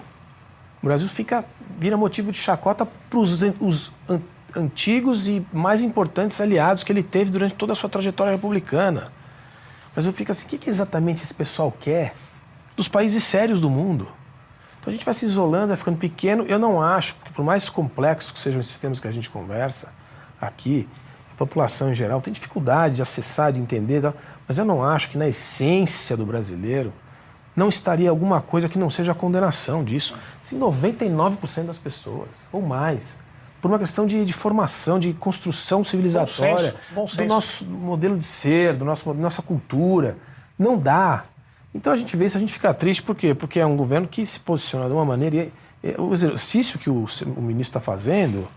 O 0.81 0.85
Brasil 0.85 1.07
fica, 1.07 1.45
vira 1.79 1.95
motivo 1.95 2.31
de 2.31 2.37
chacota 2.37 2.85
para 2.85 3.19
os 3.19 3.91
antigos 4.55 5.27
e 5.27 5.45
mais 5.53 5.81
importantes 5.81 6.41
aliados 6.41 6.83
que 6.83 6.91
ele 6.91 7.03
teve 7.03 7.31
durante 7.31 7.55
toda 7.55 7.73
a 7.73 7.75
sua 7.75 7.89
trajetória 7.89 8.31
republicana. 8.31 9.11
O 9.91 9.93
Brasil 9.93 10.11
fica 10.11 10.31
assim, 10.31 10.45
o 10.45 10.49
que, 10.49 10.69
exatamente 10.69 11.23
esse 11.23 11.33
pessoal 11.33 11.71
quer 11.79 12.13
dos 12.75 12.87
países 12.87 13.23
sérios 13.23 13.59
do 13.59 13.69
mundo? 13.69 14.07
Então 14.81 14.89
a 14.89 14.91
gente 14.91 15.05
vai 15.05 15.13
se 15.13 15.25
isolando, 15.25 15.67
vai 15.67 15.77
ficando 15.77 15.97
pequeno. 15.97 16.43
Eu 16.47 16.57
não 16.57 16.81
acho, 16.81 17.13
porque 17.15 17.31
por 17.31 17.45
mais 17.45 17.69
complexos 17.69 18.31
que 18.31 18.39
sejam 18.39 18.59
esses 18.59 18.77
temas 18.79 18.99
que 18.99 19.07
a 19.07 19.11
gente 19.11 19.29
conversa 19.29 19.93
aqui, 20.41 20.89
a 21.31 21.37
população 21.37 21.91
em 21.91 21.95
geral 21.95 22.19
tem 22.19 22.33
dificuldade 22.33 22.95
de 22.95 23.01
acessar, 23.01 23.53
de 23.53 23.59
entender, 23.59 24.01
mas 24.47 24.57
eu 24.57 24.65
não 24.65 24.83
acho 24.83 25.09
que 25.09 25.17
na 25.17 25.27
essência 25.27 26.17
do 26.17 26.25
brasileiro 26.25 26.91
não 27.55 27.69
estaria 27.69 28.09
alguma 28.09 28.41
coisa 28.41 28.67
que 28.67 28.79
não 28.79 28.89
seja 28.89 29.11
a 29.11 29.15
condenação 29.15 29.83
disso. 29.83 30.15
Se 30.41 30.55
99% 30.55 31.65
das 31.65 31.77
pessoas, 31.77 32.29
ou 32.51 32.61
mais, 32.61 33.19
por 33.61 33.69
uma 33.69 33.77
questão 33.77 34.07
de, 34.07 34.25
de 34.25 34.33
formação, 34.33 34.99
de 34.99 35.13
construção 35.13 35.83
civilizatória, 35.83 36.75
bom 36.91 37.05
senso, 37.05 37.19
bom 37.19 37.23
do 37.23 37.27
nosso 37.27 37.65
modelo 37.65 38.17
de 38.17 38.25
ser, 38.25 38.75
do 38.75 38.83
nosso, 38.83 39.13
da 39.13 39.21
nossa 39.21 39.43
cultura, 39.43 40.17
não 40.57 40.77
dá. 40.77 41.25
Então 41.73 41.93
a 41.93 41.95
gente 41.95 42.15
vê 42.17 42.25
isso, 42.25 42.37
a 42.37 42.39
gente 42.39 42.53
fica 42.53 42.73
triste, 42.73 43.01
por 43.01 43.15
quê? 43.15 43.33
Porque 43.33 43.59
é 43.59 43.65
um 43.65 43.77
governo 43.77 44.07
que 44.07 44.25
se 44.25 44.39
posiciona 44.39 44.87
de 44.87 44.93
uma 44.93 45.05
maneira. 45.05 45.35
E, 45.35 45.53
e 45.83 45.95
o 45.99 46.13
exercício 46.13 46.77
que 46.77 46.89
o, 46.89 47.05
o 47.35 47.41
ministro 47.41 47.77
está 47.77 47.79
fazendo 47.79 48.47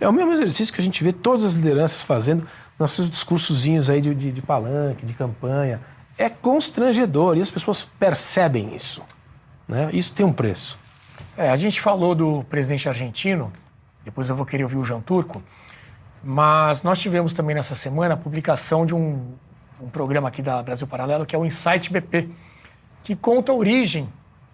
é 0.00 0.08
o 0.08 0.12
mesmo 0.12 0.32
exercício 0.32 0.74
que 0.74 0.80
a 0.80 0.84
gente 0.84 1.02
vê 1.04 1.12
todas 1.12 1.44
as 1.44 1.54
lideranças 1.54 2.02
fazendo 2.02 2.46
nos 2.78 2.92
seus 2.92 3.08
discursozinhos 3.08 3.88
aí 3.88 4.00
de, 4.00 4.14
de, 4.14 4.32
de 4.32 4.42
palanque, 4.42 5.06
de 5.06 5.14
campanha 5.14 5.80
é 6.16 6.28
constrangedor 6.28 7.36
e 7.36 7.42
as 7.42 7.50
pessoas 7.50 7.82
percebem 7.82 8.74
isso. 8.74 9.02
Né? 9.66 9.90
Isso 9.92 10.12
tem 10.12 10.24
um 10.24 10.32
preço. 10.32 10.78
É, 11.36 11.50
a 11.50 11.56
gente 11.56 11.80
falou 11.80 12.14
do 12.14 12.44
presidente 12.44 12.88
argentino, 12.88 13.52
depois 14.04 14.28
eu 14.28 14.36
vou 14.36 14.46
querer 14.46 14.64
ouvir 14.64 14.76
o 14.76 14.84
Jean 14.84 15.00
Turco, 15.00 15.42
mas 16.22 16.82
nós 16.82 17.00
tivemos 17.00 17.32
também 17.32 17.54
nessa 17.54 17.74
semana 17.74 18.14
a 18.14 18.16
publicação 18.16 18.86
de 18.86 18.94
um, 18.94 19.32
um 19.80 19.88
programa 19.88 20.28
aqui 20.28 20.42
da 20.42 20.62
Brasil 20.62 20.86
Paralelo, 20.86 21.26
que 21.26 21.34
é 21.34 21.38
o 21.38 21.44
Insight 21.44 21.92
BP, 21.92 22.28
que 23.04 23.14
conta 23.14 23.52
a 23.52 23.54
origem 23.54 24.08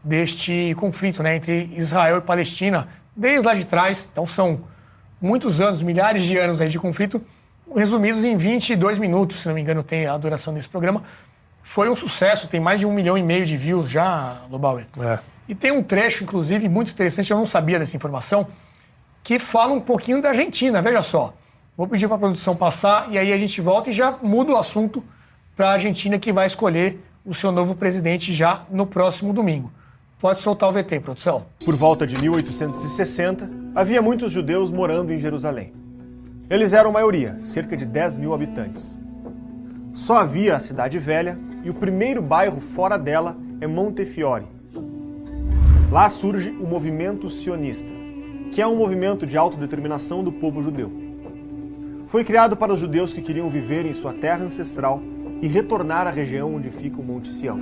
deste 0.04 0.74
conflito 0.76 1.22
né, 1.22 1.36
entre 1.36 1.72
Israel 1.74 2.18
e 2.18 2.20
Palestina, 2.20 2.86
desde 3.16 3.46
lá 3.46 3.54
de 3.54 3.64
trás. 3.64 4.06
Então 4.12 4.26
são 4.26 4.60
muitos 5.18 5.62
anos, 5.62 5.82
milhares 5.82 6.24
de 6.24 6.36
anos 6.36 6.60
aí 6.60 6.68
de 6.68 6.78
conflito, 6.78 7.22
resumidos 7.74 8.24
em 8.24 8.36
22 8.36 8.98
minutos, 8.98 9.38
se 9.38 9.48
não 9.48 9.54
me 9.54 9.62
engano, 9.62 9.82
tem 9.82 10.06
a 10.06 10.18
duração 10.18 10.52
desse 10.52 10.68
programa 10.68 11.02
foi 11.70 11.88
um 11.88 11.94
sucesso, 11.94 12.48
tem 12.48 12.60
mais 12.60 12.80
de 12.80 12.86
um 12.86 12.92
milhão 12.92 13.16
e 13.16 13.22
meio 13.22 13.46
de 13.46 13.56
views 13.56 13.88
já, 13.88 14.38
Lobauer. 14.50 14.86
É. 15.00 15.18
E 15.48 15.54
tem 15.54 15.70
um 15.70 15.82
trecho, 15.82 16.24
inclusive, 16.24 16.68
muito 16.68 16.90
interessante, 16.90 17.30
eu 17.30 17.36
não 17.36 17.46
sabia 17.46 17.78
dessa 17.78 17.96
informação, 17.96 18.48
que 19.22 19.38
fala 19.38 19.72
um 19.72 19.80
pouquinho 19.80 20.20
da 20.20 20.30
Argentina, 20.30 20.82
veja 20.82 21.00
só. 21.00 21.32
Vou 21.76 21.86
pedir 21.86 22.08
para 22.08 22.16
a 22.16 22.18
produção 22.18 22.56
passar 22.56 23.10
e 23.12 23.18
aí 23.18 23.32
a 23.32 23.38
gente 23.38 23.60
volta 23.60 23.90
e 23.90 23.92
já 23.92 24.18
muda 24.22 24.52
o 24.52 24.56
assunto 24.56 25.02
para 25.56 25.70
a 25.70 25.72
Argentina 25.74 26.18
que 26.18 26.32
vai 26.32 26.46
escolher 26.46 26.98
o 27.24 27.34
seu 27.34 27.52
novo 27.52 27.74
presidente 27.74 28.32
já 28.32 28.64
no 28.70 28.86
próximo 28.86 29.32
domingo. 29.32 29.70
Pode 30.18 30.40
soltar 30.40 30.68
o 30.68 30.72
VT, 30.72 31.00
produção. 31.00 31.46
Por 31.64 31.76
volta 31.76 32.06
de 32.06 32.18
1860, 32.20 33.48
havia 33.74 34.02
muitos 34.02 34.32
judeus 34.32 34.70
morando 34.70 35.12
em 35.12 35.18
Jerusalém. 35.18 35.72
Eles 36.48 36.72
eram 36.72 36.92
maioria, 36.92 37.38
cerca 37.40 37.76
de 37.76 37.86
10 37.86 38.18
mil 38.18 38.34
habitantes. 38.34 38.98
Só 39.92 40.18
havia 40.18 40.56
a 40.56 40.58
Cidade 40.58 40.98
Velha 40.98 41.38
e 41.62 41.70
o 41.70 41.74
primeiro 41.74 42.22
bairro 42.22 42.60
fora 42.60 42.98
dela 42.98 43.36
é 43.60 43.66
Montefiore. 43.66 44.46
Lá 45.90 46.08
surge 46.08 46.50
o 46.50 46.66
movimento 46.66 47.28
sionista, 47.28 47.90
que 48.52 48.62
é 48.62 48.66
um 48.66 48.76
movimento 48.76 49.26
de 49.26 49.36
autodeterminação 49.36 50.22
do 50.22 50.32
povo 50.32 50.62
judeu. 50.62 50.92
Foi 52.06 52.24
criado 52.24 52.56
para 52.56 52.72
os 52.72 52.80
judeus 52.80 53.12
que 53.12 53.22
queriam 53.22 53.48
viver 53.48 53.86
em 53.86 53.94
sua 53.94 54.12
terra 54.12 54.44
ancestral 54.44 55.00
e 55.42 55.46
retornar 55.46 56.06
à 56.06 56.10
região 56.10 56.54
onde 56.54 56.70
fica 56.70 57.00
o 57.00 57.04
Monte 57.04 57.32
Sião. 57.32 57.58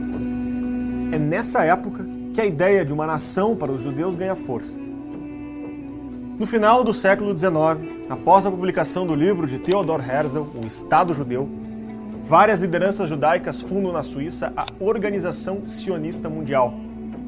É 1.12 1.18
nessa 1.18 1.64
época 1.64 2.04
que 2.34 2.40
a 2.40 2.46
ideia 2.46 2.84
de 2.84 2.92
uma 2.92 3.06
nação 3.06 3.56
para 3.56 3.72
os 3.72 3.82
judeus 3.82 4.14
ganha 4.14 4.36
força. 4.36 4.78
No 6.38 6.46
final 6.46 6.84
do 6.84 6.94
século 6.94 7.36
XIX, 7.36 7.50
após 8.08 8.46
a 8.46 8.50
publicação 8.50 9.06
do 9.06 9.14
livro 9.14 9.46
de 9.46 9.58
Theodor 9.58 10.00
Herzl, 10.00 10.46
O 10.54 10.64
Estado 10.64 11.12
Judeu, 11.12 11.48
várias 12.28 12.60
lideranças 12.60 13.08
judaicas 13.08 13.60
fundam 13.60 13.92
na 13.92 14.02
Suíça 14.02 14.52
a 14.56 14.64
Organização 14.78 15.68
Sionista 15.68 16.28
Mundial, 16.28 16.74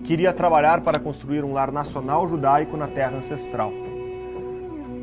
que 0.05 0.12
iria 0.12 0.32
trabalhar 0.32 0.82
para 0.82 1.01
construir 1.01 1.43
um 1.43 1.52
lar 1.52 1.72
nacional 1.72 2.28
judaico 2.28 2.77
na 2.77 2.86
terra 2.86 3.16
ancestral. 3.16 3.72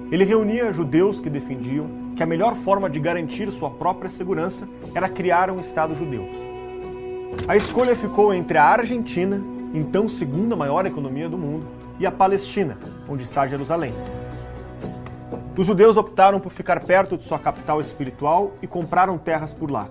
Ele 0.09 0.23
reunia 0.23 0.71
judeus 0.71 1.19
que 1.19 1.29
defendiam 1.29 2.06
que 2.17 2.23
a 2.23 2.25
melhor 2.25 2.55
forma 2.55 2.89
de 2.89 2.99
garantir 2.99 3.51
sua 3.51 3.69
própria 3.69 4.09
segurança 4.09 4.67
era 4.95 5.07
criar 5.07 5.51
um 5.51 5.59
Estado 5.59 5.93
judeu. 5.93 6.27
A 7.47 7.55
escolha 7.55 7.95
ficou 7.95 8.33
entre 8.33 8.57
a 8.57 8.65
Argentina, 8.65 9.39
então 9.71 10.09
segunda 10.09 10.55
maior 10.55 10.87
economia 10.87 11.29
do 11.29 11.37
mundo, 11.37 11.67
e 11.99 12.07
a 12.07 12.11
Palestina, 12.11 12.77
onde 13.07 13.21
está 13.21 13.47
Jerusalém. 13.47 13.93
Os 15.55 15.65
judeus 15.65 15.95
optaram 15.95 16.39
por 16.39 16.51
ficar 16.51 16.79
perto 16.83 17.17
de 17.17 17.23
sua 17.23 17.37
capital 17.37 17.79
espiritual 17.79 18.53
e 18.61 18.67
compraram 18.67 19.17
terras 19.17 19.53
por 19.53 19.69
lá. 19.69 19.87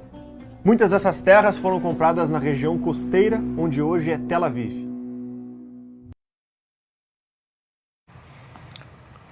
Muitas 0.64 0.90
dessas 0.90 1.22
terras 1.22 1.56
foram 1.56 1.78
compradas 1.78 2.28
na 2.28 2.40
região 2.40 2.76
costeira, 2.76 3.40
onde 3.56 3.80
hoje 3.80 4.10
é 4.10 4.18
Tel 4.18 4.42
Aviv. 4.42 4.85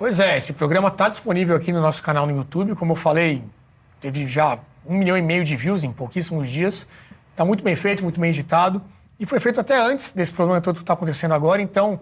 Pois 0.05 0.21
é, 0.21 0.37
esse 0.37 0.53
programa 0.53 0.89
está 0.89 1.09
disponível 1.09 1.57
aqui 1.57 1.73
no 1.73 1.81
nosso 1.81 2.03
canal 2.03 2.27
no 2.27 2.37
YouTube. 2.37 2.75
Como 2.75 2.93
eu 2.93 2.97
falei, 2.97 3.43
teve 4.03 4.27
já 4.27 4.59
um 4.85 4.99
milhão 4.99 5.17
e 5.17 5.23
meio 5.23 5.43
de 5.43 5.57
views 5.57 5.83
em 5.83 5.91
pouquíssimos 5.91 6.51
dias. 6.51 6.87
Está 7.31 7.43
muito 7.43 7.65
bem 7.65 7.75
feito, 7.75 8.03
muito 8.03 8.21
bem 8.21 8.29
editado. 8.29 8.83
E 9.19 9.25
foi 9.25 9.41
feito 9.41 9.63
até 9.63 9.81
antes 9.81 10.13
desse 10.13 10.31
problema 10.31 10.61
todo 10.61 10.75
que 10.75 10.83
está 10.83 10.93
acontecendo 10.93 11.33
agora. 11.33 11.63
Então, 11.63 11.99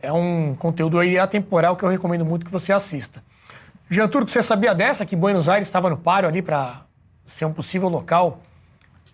é 0.00 0.12
um 0.12 0.54
conteúdo 0.54 0.98
aí 0.98 1.18
atemporal 1.18 1.76
que 1.76 1.82
eu 1.82 1.88
recomendo 1.88 2.26
muito 2.26 2.44
que 2.44 2.52
você 2.52 2.74
assista. 2.74 3.24
Jean 3.88 4.06
Turco, 4.06 4.28
você 4.28 4.42
sabia 4.42 4.74
dessa 4.74 5.06
que 5.06 5.16
Buenos 5.16 5.48
Aires 5.48 5.66
estava 5.66 5.88
no 5.88 5.96
páreo 5.96 6.28
ali 6.28 6.42
para 6.42 6.82
ser 7.24 7.46
um 7.46 7.54
possível 7.54 7.88
local 7.88 8.38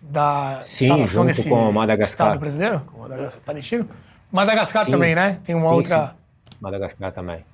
da 0.01 0.59
Sim, 0.63 0.87
instalação 0.87 1.25
desse 1.25 1.47
com 1.47 1.71
Madagascar. 1.71 2.27
Estado 2.27 2.39
brasileiro? 2.39 2.81
Com 2.81 3.03
Madagascar. 3.03 3.41
Palestino? 3.45 3.89
Madagascar 4.29 4.83
sim. 4.83 4.91
também, 4.91 5.15
né? 5.15 5.39
Tem 5.45 5.55
uma 5.55 5.69
sim, 5.69 5.75
outra. 5.75 6.07
Sim. 6.07 6.57
Madagascar 6.59 7.13
também. 7.13 7.52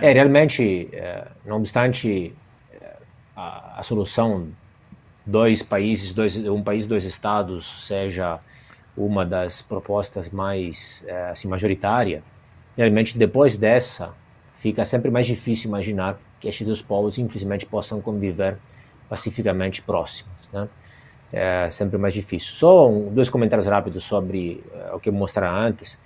É, 0.00 0.12
realmente, 0.12 0.88
é, 0.92 1.26
não 1.44 1.56
obstante 1.56 2.34
é, 2.72 2.96
a, 3.34 3.80
a, 3.80 3.82
solução 3.82 4.48
dois 5.24 5.62
países, 5.62 6.12
dois, 6.12 6.36
um 6.36 6.62
país, 6.62 6.86
dois 6.86 7.04
estados 7.04 7.86
seja 7.86 8.38
uma 8.96 9.24
das 9.24 9.62
propostas 9.62 10.30
mais 10.30 11.04
é, 11.06 11.30
assim, 11.30 11.48
majoritária, 11.48 12.22
realmente 12.76 13.16
depois 13.16 13.56
dessa 13.56 14.14
fica 14.58 14.84
sempre 14.84 15.10
mais 15.10 15.26
difícil 15.26 15.68
imaginar 15.68 16.18
que 16.40 16.48
estes 16.48 16.66
dois 16.66 16.82
povos 16.82 17.18
infelizmente 17.18 17.66
possam 17.66 18.00
conviver 18.00 18.58
pacificamente 19.08 19.82
próximos, 19.82 20.50
né? 20.52 20.68
É 21.32 21.68
sempre 21.70 21.98
mais 21.98 22.14
difícil. 22.14 22.54
Só 22.54 22.88
um, 22.88 23.12
dois 23.12 23.28
comentários 23.28 23.66
rápidos 23.66 24.04
sobre 24.04 24.62
é, 24.72 24.94
o 24.94 25.00
que 25.00 25.08
eu 25.08 25.12
mostrar 25.12 25.52
antes 25.52 25.98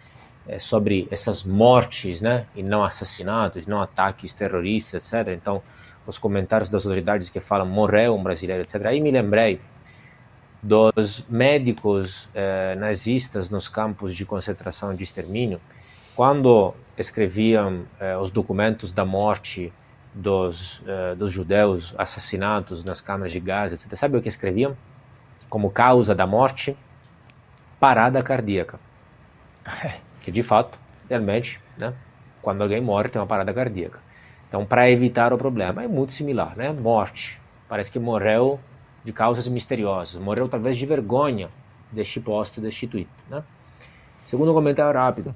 é, 0.47 0.59
sobre 0.59 1.07
essas 1.11 1.43
mortes, 1.45 2.21
né, 2.21 2.47
e 2.55 2.63
não 2.63 2.83
assassinatos, 2.83 3.67
não 3.67 3.81
ataques 3.81 4.33
terroristas, 4.33 5.13
etc. 5.13 5.35
Então, 5.35 5.63
os 6.07 6.19
comentários 6.19 6.69
das 6.69 6.85
autoridades 6.85 7.29
que 7.29 7.41
falam 7.41 7.67
morreu 7.67 8.15
um 8.17 8.23
brasileiro, 8.23 8.63
etc. 8.63 8.87
Aí 8.87 9.01
me 9.01 9.11
lembrei 9.11 9.61
dos 10.63 11.25
médicos 11.29 12.29
eh, 12.35 12.75
nazistas 12.77 13.49
nos 13.49 13.69
campos 13.69 14.15
de 14.15 14.27
concentração 14.27 14.95
de 14.95 15.03
extermínio, 15.03 15.61
quando 16.15 16.75
escreviam 16.99 17.85
eh, 17.99 18.17
os 18.17 18.31
documentos 18.31 18.93
da 18.93 19.05
morte 19.05 19.73
dos, 20.15 20.83
eh, 20.87 21.15
dos 21.15 21.33
judeus 21.33 21.95
assassinados 21.97 22.85
nas 22.85 23.01
câmaras 23.01 23.33
de 23.33 23.41
gás, 23.41 23.73
etc. 23.73 23.97
Sabe 23.97 24.19
o 24.19 24.23
que 24.23 24.29
escreviam? 24.29 24.77
Como 25.49 25.71
causa 25.71 26.15
da 26.15 26.27
morte? 26.27 26.77
Parada 27.79 28.23
cardíaca. 28.23 28.79
que 30.21 30.31
de 30.31 30.43
fato, 30.43 30.79
realmente, 31.09 31.61
né, 31.77 31.95
quando 32.43 32.63
alguém 32.63 32.81
morre 32.81 33.09
tem 33.09 33.21
uma 33.21 33.27
parada 33.27 33.53
cardíaca. 33.53 33.99
Então, 34.49 34.65
para 34.65 34.91
evitar 34.91 35.33
o 35.33 35.39
problema, 35.39 35.85
é 35.85 35.89
muito 35.89 36.13
similar, 36.13 36.57
né? 36.57 36.73
Morte. 36.73 37.41
Parece 37.69 37.91
que 37.91 38.01
morreu 38.01 38.59
de 39.05 39.13
causas 39.13 39.47
misteriosas, 39.47 40.21
morreu 40.21 40.49
talvez 40.49 40.77
de 40.77 40.85
vergonha 40.85 41.49
deste 41.91 42.21
posto 42.21 42.61
destituído, 42.61 43.11
né? 43.29 43.43
Segundo 44.27 44.53
comentário 44.53 44.99
rápido, 44.99 45.35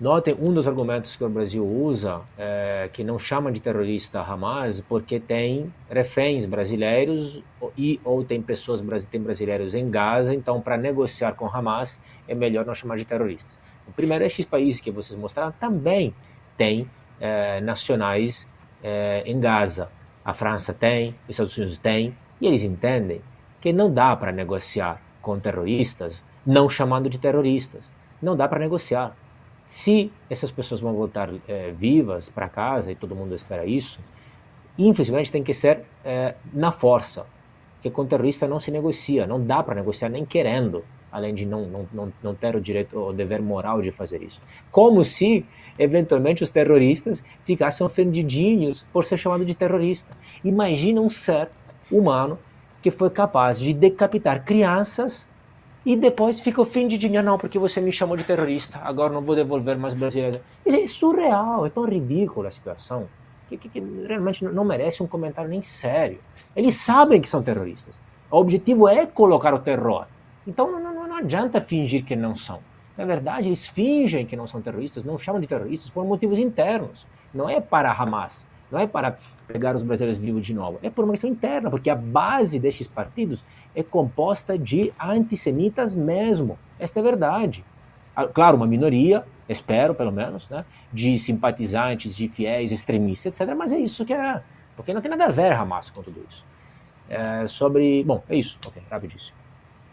notem 0.00 0.36
um 0.38 0.52
dos 0.52 0.68
argumentos 0.68 1.16
que 1.16 1.24
o 1.24 1.28
Brasil 1.28 1.64
usa, 1.66 2.20
é, 2.36 2.90
que 2.92 3.02
não 3.02 3.18
chama 3.18 3.50
de 3.50 3.60
terrorista 3.60 4.20
Hamas, 4.20 4.80
porque 4.80 5.18
tem 5.18 5.72
reféns 5.90 6.44
brasileiros 6.44 7.42
e 7.76 8.00
ou 8.04 8.22
tem 8.22 8.42
pessoas 8.42 8.82
tem 9.06 9.20
brasileiros 9.20 9.74
em 9.74 9.90
Gaza, 9.90 10.34
então 10.34 10.60
para 10.60 10.76
negociar 10.76 11.32
com 11.32 11.46
Hamas 11.46 12.00
é 12.28 12.34
melhor 12.34 12.66
não 12.66 12.74
chamar 12.74 12.98
de 12.98 13.04
terroristas. 13.04 13.58
O 13.86 13.92
primeiro, 13.92 14.24
esses 14.24 14.44
países 14.44 14.80
que 14.80 14.90
vocês 14.90 15.18
mostraram 15.18 15.52
também 15.52 16.14
têm 16.56 16.90
é, 17.20 17.60
nacionais 17.60 18.48
é, 18.82 19.22
em 19.26 19.38
Gaza. 19.40 19.90
A 20.24 20.34
França 20.34 20.74
tem, 20.74 21.14
os 21.24 21.30
Estados 21.30 21.56
Unidos 21.56 21.78
têm, 21.78 22.16
e 22.40 22.46
eles 22.46 22.62
entendem 22.62 23.20
que 23.60 23.72
não 23.72 23.92
dá 23.92 24.14
para 24.16 24.32
negociar 24.32 25.00
com 25.22 25.38
terroristas 25.38 26.24
não 26.46 26.70
chamando 26.70 27.10
de 27.10 27.18
terroristas. 27.18 27.90
Não 28.22 28.36
dá 28.36 28.46
para 28.46 28.60
negociar. 28.60 29.16
Se 29.66 30.12
essas 30.30 30.50
pessoas 30.50 30.80
vão 30.80 30.94
voltar 30.94 31.28
é, 31.48 31.72
vivas 31.72 32.30
para 32.30 32.48
casa, 32.48 32.92
e 32.92 32.94
todo 32.94 33.16
mundo 33.16 33.34
espera 33.34 33.66
isso, 33.66 33.98
infelizmente 34.78 35.32
tem 35.32 35.42
que 35.42 35.52
ser 35.52 35.84
é, 36.04 36.36
na 36.52 36.70
força. 36.70 37.26
Que 37.82 37.90
com 37.90 38.06
terrorista 38.06 38.46
não 38.46 38.60
se 38.60 38.70
negocia, 38.70 39.26
não 39.26 39.44
dá 39.44 39.62
para 39.62 39.74
negociar 39.74 40.08
nem 40.08 40.24
querendo 40.24 40.84
além 41.16 41.34
de 41.34 41.46
não, 41.46 41.66
não, 41.66 41.88
não, 41.90 42.12
não 42.22 42.34
ter 42.34 42.54
o 42.54 42.60
direito 42.60 42.98
ou 42.98 43.10
dever 43.10 43.40
moral 43.40 43.80
de 43.80 43.90
fazer 43.90 44.22
isso. 44.22 44.38
Como 44.70 45.02
se, 45.02 45.46
eventualmente, 45.78 46.44
os 46.44 46.50
terroristas 46.50 47.24
ficassem 47.46 47.86
ofendidinhos 47.86 48.86
por 48.92 49.02
ser 49.02 49.16
chamado 49.16 49.42
de 49.42 49.54
terrorista. 49.54 50.14
Imagina 50.44 51.00
um 51.00 51.08
ser 51.08 51.48
humano 51.90 52.38
que 52.82 52.90
foi 52.90 53.08
capaz 53.08 53.58
de 53.58 53.72
decapitar 53.72 54.44
crianças 54.44 55.26
e 55.86 55.96
depois 55.96 56.38
fica 56.38 56.60
ofendidinho, 56.60 57.22
não, 57.22 57.38
porque 57.38 57.58
você 57.58 57.80
me 57.80 57.90
chamou 57.90 58.14
de 58.14 58.24
terrorista, 58.24 58.78
agora 58.84 59.10
não 59.10 59.22
vou 59.22 59.34
devolver 59.34 59.78
mais 59.78 59.94
brasileiros. 59.94 60.40
É 60.66 60.86
surreal, 60.86 61.64
é 61.64 61.70
tão 61.70 61.84
ridícula 61.84 62.48
a 62.48 62.50
situação, 62.50 63.08
que, 63.48 63.56
que, 63.56 63.70
que 63.70 63.80
realmente 64.06 64.44
não 64.44 64.64
merece 64.64 65.02
um 65.02 65.06
comentário 65.06 65.48
nem 65.48 65.62
sério. 65.62 66.18
Eles 66.54 66.74
sabem 66.74 67.22
que 67.22 67.28
são 67.28 67.42
terroristas. 67.42 67.98
O 68.30 68.36
objetivo 68.36 68.86
é 68.86 69.06
colocar 69.06 69.54
o 69.54 69.60
terror. 69.60 70.06
Então 70.46 70.70
não, 70.70 70.80
não, 70.80 70.94
não 71.16 71.24
adianta 71.24 71.60
fingir 71.60 72.04
que 72.04 72.14
não 72.14 72.36
são. 72.36 72.60
Na 72.96 73.04
verdade, 73.04 73.48
eles 73.48 73.66
fingem 73.66 74.26
que 74.26 74.36
não 74.36 74.46
são 74.46 74.60
terroristas, 74.60 75.04
não 75.04 75.18
chamam 75.18 75.40
de 75.40 75.46
terroristas 75.46 75.90
por 75.90 76.04
motivos 76.04 76.38
internos. 76.38 77.06
Não 77.32 77.48
é 77.48 77.60
para 77.60 77.90
Hamas, 77.90 78.46
não 78.70 78.78
é 78.78 78.86
para 78.86 79.18
pegar 79.46 79.74
os 79.74 79.82
brasileiros 79.82 80.18
vivos 80.18 80.44
de 80.44 80.54
novo. 80.54 80.78
É 80.82 80.90
por 80.90 81.04
uma 81.04 81.12
questão 81.12 81.30
interna, 81.30 81.70
porque 81.70 81.90
a 81.90 81.94
base 81.94 82.58
destes 82.58 82.86
partidos 82.86 83.44
é 83.74 83.82
composta 83.82 84.58
de 84.58 84.92
antissemitas 85.00 85.94
mesmo. 85.94 86.58
Esta 86.78 86.98
é 86.98 87.00
a 87.00 87.04
verdade. 87.04 87.64
Ah, 88.14 88.26
claro, 88.26 88.56
uma 88.56 88.66
minoria, 88.66 89.24
espero 89.48 89.94
pelo 89.94 90.12
menos, 90.12 90.48
né, 90.48 90.64
de 90.92 91.18
simpatizantes, 91.18 92.16
de 92.16 92.28
fiéis, 92.28 92.72
extremistas, 92.72 93.40
etc. 93.40 93.54
Mas 93.54 93.72
é 93.72 93.78
isso 93.78 94.04
que 94.04 94.12
é. 94.12 94.42
Porque 94.74 94.92
não 94.92 95.00
tem 95.00 95.10
nada 95.10 95.26
a 95.26 95.30
ver 95.30 95.52
Hamas 95.52 95.90
com 95.90 96.02
tudo 96.02 96.24
isso. 96.28 96.44
É 97.08 97.46
sobre. 97.46 98.02
Bom, 98.04 98.22
é 98.28 98.36
isso. 98.36 98.58
Ok, 98.66 98.82
rapidíssimo. 98.90 99.36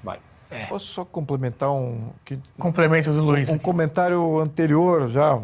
Vai. 0.03 0.19
É. 0.53 0.67
Posso 0.67 0.85
só 0.85 1.03
complementar 1.03 1.71
um. 1.71 2.11
Que, 2.23 2.39
Complemento 2.59 3.11
do 3.11 3.23
Luiz. 3.23 3.49
Um, 3.49 3.55
um 3.55 3.57
comentário 3.57 4.37
anterior, 4.37 5.09
já, 5.09 5.39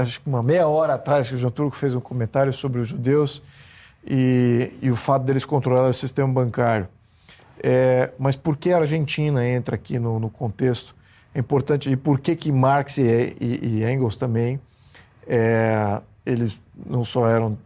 acho 0.00 0.20
que 0.20 0.28
uma 0.28 0.42
meia 0.42 0.66
hora 0.66 0.94
atrás, 0.94 1.28
que 1.28 1.34
o 1.36 1.38
João 1.38 1.52
Turco 1.52 1.76
fez 1.76 1.94
um 1.94 2.00
comentário 2.00 2.52
sobre 2.52 2.80
os 2.80 2.88
judeus 2.88 3.40
e, 4.04 4.72
e 4.82 4.90
o 4.90 4.96
fato 4.96 5.24
deles 5.24 5.44
controlar 5.44 5.88
o 5.88 5.92
sistema 5.92 6.28
bancário. 6.32 6.88
É, 7.62 8.10
mas 8.18 8.36
por 8.36 8.56
que 8.56 8.72
a 8.72 8.78
Argentina 8.78 9.46
entra 9.46 9.76
aqui 9.76 9.98
no, 9.98 10.18
no, 10.18 10.28
contexto? 10.28 10.94
É 11.32 11.38
importante. 11.38 11.90
E 11.90 11.96
por 11.96 12.18
que, 12.18 12.34
que 12.34 12.50
Marx 12.50 12.98
e, 12.98 13.36
e, 13.40 13.60
e 13.62 13.92
Engels 13.92 14.16
também, 14.16 14.60
é, 15.26 16.00
eles 16.24 16.60
não 16.84 17.04
só 17.04 17.28
eram. 17.28 17.56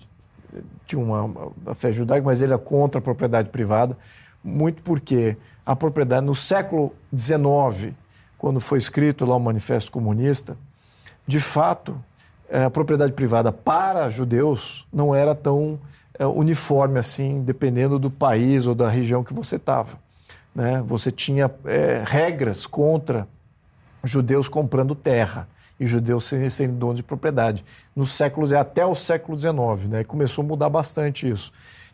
tinham 0.87 1.05
uma, 1.05 1.23
uma 1.23 1.75
fé 1.75 1.93
judaica, 1.93 2.25
mas 2.25 2.43
ele 2.43 2.53
é 2.53 2.59
contra 2.59 2.99
a 2.99 3.03
propriedade 3.03 3.49
privada. 3.49 3.97
Muito 4.43 4.83
porque 4.83 5.37
a 5.65 5.77
propriedade. 5.77 6.25
No 6.25 6.35
século 6.35 6.95
XIX, 7.17 7.95
quando 8.39 8.61
foi 8.61 8.79
escrito 8.79 9.25
lá 9.25 9.37
o 9.37 9.41
Manifesto 9.41 9.93
Comunista, 9.93 10.57
de 11.27 11.39
fato, 11.39 12.03
eh, 12.49 12.65
a 12.65 12.71
propriedade 12.71 13.13
privada 13.13 13.53
para 13.53 14.09
judeus 14.09 14.87
não 14.93 15.15
era 15.15 15.35
tão 15.35 15.79
é, 16.21 16.27
uniforme 16.27 16.99
assim, 16.99 17.43
dependendo 17.43 17.99
do 17.99 18.11
país 18.11 18.67
ou 18.67 18.75
da 18.75 18.91
região 18.91 19.25
que 19.25 19.33
você 19.33 19.57
estava. 19.57 19.99
Né? 20.55 20.83
Você 20.87 21.11
tinha 21.11 21.51
é, 21.65 22.03
regras 22.05 22.67
contra 22.67 23.27
judeus 24.05 24.47
comprando 24.47 24.95
terra 24.95 25.49
e 25.79 25.87
judeus 25.87 26.25
sendo, 26.25 26.51
sendo 26.51 26.75
donos 26.75 26.97
de 26.97 27.03
propriedade. 27.03 27.65
Nos 27.97 28.11
séculos, 28.11 28.53
até 28.53 28.85
o 28.85 28.95
século 28.95 29.39
XIX, 29.39 29.89
né? 29.89 30.05
começou 30.05 30.45
a 30.45 30.47
mudar 30.47 30.69
bastante 30.69 31.27
isso. 31.27 31.51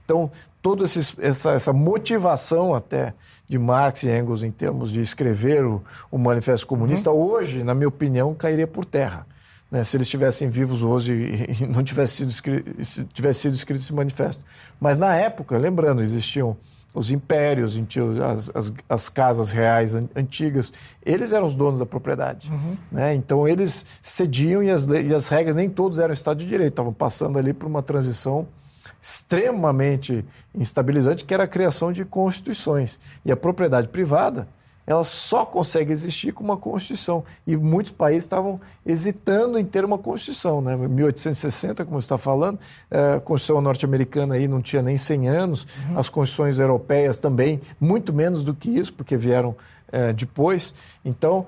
Então, 0.06 0.30
toda 0.62 0.84
essa, 0.84 1.50
essa 1.50 1.72
motivação 1.72 2.72
até 2.72 3.12
de 3.48 3.58
Marx 3.58 4.04
e 4.04 4.08
Engels 4.08 4.44
em 4.44 4.52
termos 4.52 4.92
de 4.92 5.00
escrever 5.00 5.64
o, 5.64 5.82
o 6.10 6.16
Manifesto 6.16 6.64
Comunista, 6.64 7.10
uhum. 7.10 7.20
hoje, 7.20 7.64
na 7.64 7.74
minha 7.74 7.88
opinião, 7.88 8.32
cairia 8.32 8.68
por 8.68 8.84
terra. 8.84 9.26
Né, 9.68 9.82
se 9.82 9.96
eles 9.96 10.06
estivessem 10.06 10.48
vivos 10.48 10.84
hoje 10.84 11.12
e 11.60 11.66
não 11.66 11.82
tivesse 11.82 12.18
sido, 12.18 12.30
escrito, 12.30 13.06
tivesse 13.12 13.40
sido 13.40 13.54
escrito 13.54 13.80
esse 13.80 13.92
manifesto. 13.92 14.44
Mas 14.80 14.96
na 14.96 15.12
época, 15.16 15.58
lembrando, 15.58 16.02
existiam 16.02 16.56
os 16.94 17.10
impérios, 17.10 17.76
as, 17.76 18.50
as, 18.54 18.72
as, 18.88 19.08
casas 19.08 19.50
reais 19.50 19.94
antigas, 20.14 20.72
eles 21.04 21.32
eram 21.32 21.44
os 21.44 21.56
donos 21.56 21.80
da 21.80 21.84
propriedade. 21.84 22.50
Uhum. 22.50 22.76
Né? 22.92 23.12
Então 23.12 23.46
eles 23.46 23.84
cediam 24.00 24.62
e 24.62 24.70
as, 24.70 24.86
e 24.86 25.12
as 25.12 25.28
regras 25.28 25.56
nem 25.56 25.68
todos 25.68 25.98
eram 25.98 26.14
Estado 26.14 26.38
de 26.38 26.46
Direito, 26.46 26.72
estavam 26.72 26.92
passando 26.92 27.38
ali 27.38 27.52
por 27.52 27.66
uma 27.66 27.82
transição 27.82 28.46
extremamente 29.00 30.24
instabilizante, 30.54 31.24
que 31.24 31.34
era 31.34 31.44
a 31.44 31.48
criação 31.48 31.92
de 31.92 32.04
constituições. 32.04 32.98
E 33.24 33.32
a 33.32 33.36
propriedade 33.36 33.88
privada 33.88 34.48
ela 34.86 35.02
só 35.02 35.44
consegue 35.44 35.92
existir 35.92 36.32
com 36.32 36.44
uma 36.44 36.56
Constituição. 36.56 37.24
E 37.46 37.56
muitos 37.56 37.90
países 37.90 38.22
estavam 38.22 38.60
hesitando 38.84 39.58
em 39.58 39.64
ter 39.64 39.84
uma 39.84 39.98
Constituição. 39.98 40.60
Né? 40.60 40.76
1860, 40.76 41.84
como 41.84 42.00
você 42.00 42.04
está 42.04 42.16
falando, 42.16 42.58
é, 42.90 43.14
a 43.14 43.20
Constituição 43.20 43.60
norte-americana 43.60 44.36
aí 44.36 44.46
não 44.46 44.62
tinha 44.62 44.82
nem 44.82 44.96
100 44.96 45.28
anos, 45.28 45.66
uhum. 45.88 45.98
as 45.98 46.08
Constituições 46.08 46.58
europeias 46.60 47.18
também, 47.18 47.60
muito 47.80 48.12
menos 48.12 48.44
do 48.44 48.54
que 48.54 48.70
isso, 48.70 48.92
porque 48.92 49.16
vieram 49.16 49.56
é, 49.90 50.12
depois. 50.12 50.72
Então, 51.04 51.46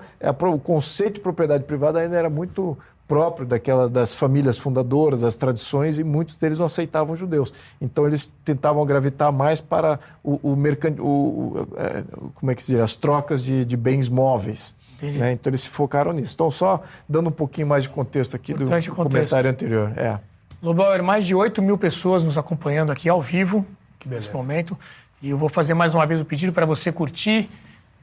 o 0.53 0.59
conceito 0.59 1.15
de 1.15 1.19
propriedade 1.21 1.63
privada 1.63 1.99
ainda 1.99 2.17
era 2.17 2.29
muito 2.29 2.77
próprio 3.09 3.43
daquela, 3.43 3.89
das 3.89 4.13
famílias 4.13 4.59
fundadoras, 4.59 5.21
das 5.21 5.35
tradições, 5.35 5.97
e 5.97 6.03
muitos 6.03 6.37
deles 6.37 6.59
não 6.59 6.67
aceitavam 6.67 7.15
judeus. 7.15 7.51
Então 7.81 8.05
eles 8.05 8.31
tentavam 8.45 8.85
gravitar 8.85 9.31
mais 9.31 9.59
para 9.59 9.99
o, 10.23 10.51
o, 10.51 10.55
mercant... 10.55 10.99
o, 10.99 11.03
o 11.03 11.67
é, 11.75 12.03
como 12.35 12.51
é 12.51 12.55
que 12.55 12.63
se 12.63 12.73
diz? 12.73 12.81
as 12.81 12.95
trocas 12.95 13.43
de, 13.43 13.65
de 13.65 13.75
bens 13.75 14.07
móveis. 14.07 14.75
Né? 15.01 15.31
Então 15.31 15.49
eles 15.49 15.61
se 15.61 15.69
focaram 15.69 16.13
nisso. 16.13 16.35
Então, 16.35 16.51
só 16.51 16.83
dando 17.07 17.29
um 17.29 17.31
pouquinho 17.31 17.65
mais 17.65 17.85
de 17.85 17.89
contexto 17.89 18.35
aqui 18.35 18.51
Importante 18.51 18.87
do 18.87 18.95
contexto. 18.95 19.13
comentário 19.13 19.49
anterior. 19.49 19.91
É. 19.97 20.19
Lobauer, 20.61 21.01
mais 21.01 21.25
de 21.25 21.33
8 21.33 21.63
mil 21.63 21.79
pessoas 21.79 22.23
nos 22.23 22.37
acompanhando 22.37 22.91
aqui 22.91 23.09
ao 23.09 23.19
vivo 23.19 23.65
nesse 24.05 24.31
momento. 24.31 24.77
E 25.19 25.31
eu 25.31 25.37
vou 25.37 25.49
fazer 25.49 25.73
mais 25.73 25.95
uma 25.95 26.05
vez 26.05 26.21
o 26.21 26.25
pedido 26.25 26.53
para 26.53 26.65
você 26.65 26.91
curtir, 26.91 27.49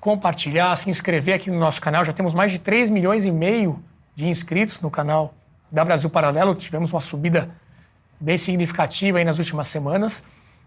compartilhar, 0.00 0.74
se 0.74 0.90
inscrever 0.90 1.34
aqui 1.34 1.48
no 1.48 1.60
nosso 1.60 1.80
canal. 1.80 2.04
Já 2.04 2.12
temos 2.12 2.34
mais 2.34 2.50
de 2.50 2.58
3 2.58 2.90
milhões 2.90 3.24
e 3.24 3.30
meio 3.30 3.80
de 4.16 4.26
inscritos 4.26 4.80
no 4.80 4.90
canal 4.90 5.34
da 5.70 5.84
Brasil 5.84 6.08
Paralelo. 6.10 6.54
Tivemos 6.54 6.92
uma 6.92 7.00
subida 7.00 7.50
bem 8.18 8.38
significativa 8.38 9.18
aí 9.18 9.24
nas 9.24 9.38
últimas 9.38 9.68
semanas. 9.68 10.24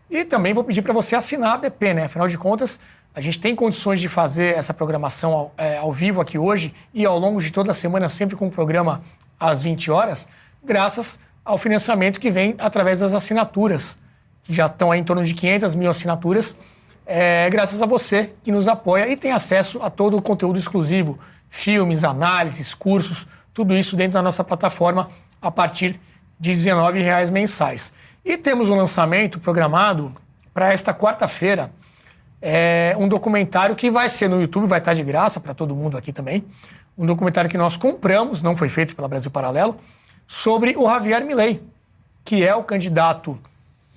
E 0.10 0.24
também 0.24 0.54
vou 0.54 0.64
pedir 0.64 0.84
para 0.84 0.94
você 0.94 1.16
assinar 1.16 1.56
a 1.56 1.58
BP, 1.58 1.94
né? 1.96 2.06
Afinal 2.06 2.28
de 2.28 2.38
contas, 2.38 2.80
a 3.14 3.22
gente 3.22 3.40
tem 3.42 3.56
condições 3.56 4.00
de 4.00 4.08
fazer 4.08 4.56
essa 4.56 4.74
programação 4.74 5.34
ao, 5.34 5.54
é, 5.58 5.78
ao 5.78 5.92
vivo 5.92 6.22
aqui 6.22 6.38
hoje 6.38 6.74
e 6.94 7.06
ao 7.06 7.18
longo 7.18 7.42
de 7.42 7.52
toda 7.52 7.72
a 7.72 7.74
semana, 7.74 8.08
sempre 8.08 8.36
com 8.36 8.48
o 8.48 8.52
programa 8.52 9.02
às 9.40 9.64
20 9.64 9.90
horas, 9.92 10.30
graças 10.64 11.20
ao 11.44 11.58
financiamento 11.58 12.20
que 12.20 12.30
vem 12.30 12.56
através 12.60 13.00
das 13.00 13.14
assinaturas, 13.14 13.98
que 14.44 14.54
já 14.54 14.68
estão 14.68 14.92
aí 14.92 15.00
em 15.00 15.04
torno 15.04 15.24
de 15.24 15.34
500 15.34 15.76
mil 15.76 15.90
assinaturas, 15.90 16.58
é, 17.06 17.50
graças 17.50 17.82
a 17.82 17.86
você 17.88 18.32
que 18.44 18.52
nos 18.52 18.68
apoia 18.68 19.08
e 19.08 19.18
tem 19.18 19.32
acesso 19.32 19.82
a 19.82 19.90
todo 19.90 20.16
o 20.16 20.22
conteúdo 20.22 20.60
exclusivo, 20.60 21.18
filmes, 21.50 22.04
análises, 22.04 22.76
cursos, 22.76 23.26
tudo 23.54 23.76
isso 23.76 23.96
dentro 23.96 24.14
da 24.14 24.22
nossa 24.22 24.44
plataforma 24.44 25.10
a 25.42 25.52
partir 25.52 26.00
de 26.40 26.52
R$19,00 26.52 27.32
mensais. 27.32 27.94
E 28.24 28.38
temos 28.38 28.70
um 28.70 28.76
lançamento 28.76 29.40
programado 29.40 30.14
para 30.54 30.72
esta 30.72 30.94
quarta-feira. 30.94 31.72
É 32.42 32.96
um 32.98 33.08
documentário 33.08 33.76
que 33.76 33.90
vai 33.90 34.08
ser 34.08 34.30
no 34.30 34.42
YouTube, 34.42 34.68
vai 34.68 34.80
estar 34.80 34.94
de 34.94 35.04
graça 35.04 35.40
para 35.40 35.54
todo 35.54 35.76
mundo 35.76 35.98
aqui 35.98 36.14
também. 36.14 36.46
Um 36.98 37.06
documentário 37.06 37.50
que 37.50 37.58
nós 37.58 37.78
compramos, 37.78 38.42
não 38.42 38.56
foi 38.56 38.70
feito 38.70 38.96
pela 38.96 39.08
Brasil 39.08 39.32
Paralelo, 39.32 39.76
sobre 40.28 40.76
o 40.78 40.88
Javier 40.88 41.26
Milei, 41.26 41.62
que 42.24 42.46
é 42.46 42.56
o 42.56 42.64
candidato 42.64 43.40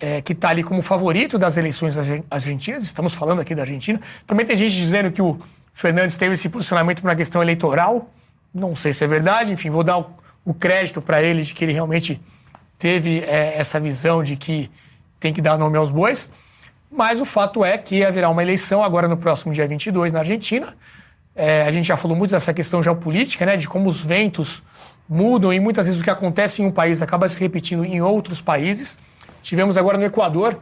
é, 0.00 0.20
que 0.20 0.32
está 0.32 0.48
ali 0.48 0.64
como 0.64 0.82
favorito 0.82 1.38
das 1.38 1.56
eleições 1.56 1.96
argentinas. 2.28 2.82
Estamos 2.82 3.14
falando 3.14 3.40
aqui 3.40 3.54
da 3.54 3.62
Argentina. 3.62 4.00
Também 4.26 4.44
tem 4.44 4.56
gente 4.56 4.74
dizendo 4.74 5.12
que 5.12 5.22
o 5.22 5.38
Fernandes 5.72 6.16
teve 6.16 6.34
esse 6.34 6.48
posicionamento 6.48 7.02
para 7.02 7.10
uma 7.10 7.16
questão 7.16 7.40
eleitoral. 7.40 8.10
Não 8.54 8.74
sei 8.74 8.92
se 8.92 9.04
é 9.04 9.06
verdade, 9.06 9.52
enfim, 9.52 9.70
vou 9.70 9.82
dar 9.82 9.98
o, 9.98 10.06
o 10.44 10.54
crédito 10.54 11.00
para 11.00 11.22
ele 11.22 11.42
de 11.42 11.54
que 11.54 11.64
ele 11.64 11.72
realmente 11.72 12.20
teve 12.78 13.20
é, 13.20 13.54
essa 13.56 13.78
visão 13.78 14.22
de 14.22 14.36
que 14.36 14.70
tem 15.18 15.32
que 15.32 15.40
dar 15.40 15.56
nome 15.56 15.76
aos 15.78 15.90
bois. 15.90 16.30
Mas 16.90 17.20
o 17.20 17.24
fato 17.24 17.64
é 17.64 17.78
que 17.78 18.04
haverá 18.04 18.28
uma 18.28 18.42
eleição 18.42 18.84
agora 18.84 19.08
no 19.08 19.16
próximo 19.16 19.52
dia 19.52 19.66
22 19.66 20.12
na 20.12 20.18
Argentina. 20.18 20.74
É, 21.34 21.62
a 21.62 21.70
gente 21.72 21.86
já 21.86 21.96
falou 21.96 22.16
muito 22.16 22.32
dessa 22.32 22.52
questão 22.52 22.82
geopolítica, 22.82 23.46
né, 23.46 23.56
de 23.56 23.66
como 23.66 23.88
os 23.88 24.04
ventos 24.04 24.62
mudam 25.08 25.52
e 25.52 25.58
muitas 25.58 25.86
vezes 25.86 26.00
o 26.00 26.04
que 26.04 26.10
acontece 26.10 26.62
em 26.62 26.66
um 26.66 26.70
país 26.70 27.00
acaba 27.00 27.28
se 27.28 27.38
repetindo 27.38 27.84
em 27.84 28.02
outros 28.02 28.40
países. 28.42 28.98
Tivemos 29.42 29.76
agora 29.78 29.96
no 29.96 30.04
Equador 30.04 30.60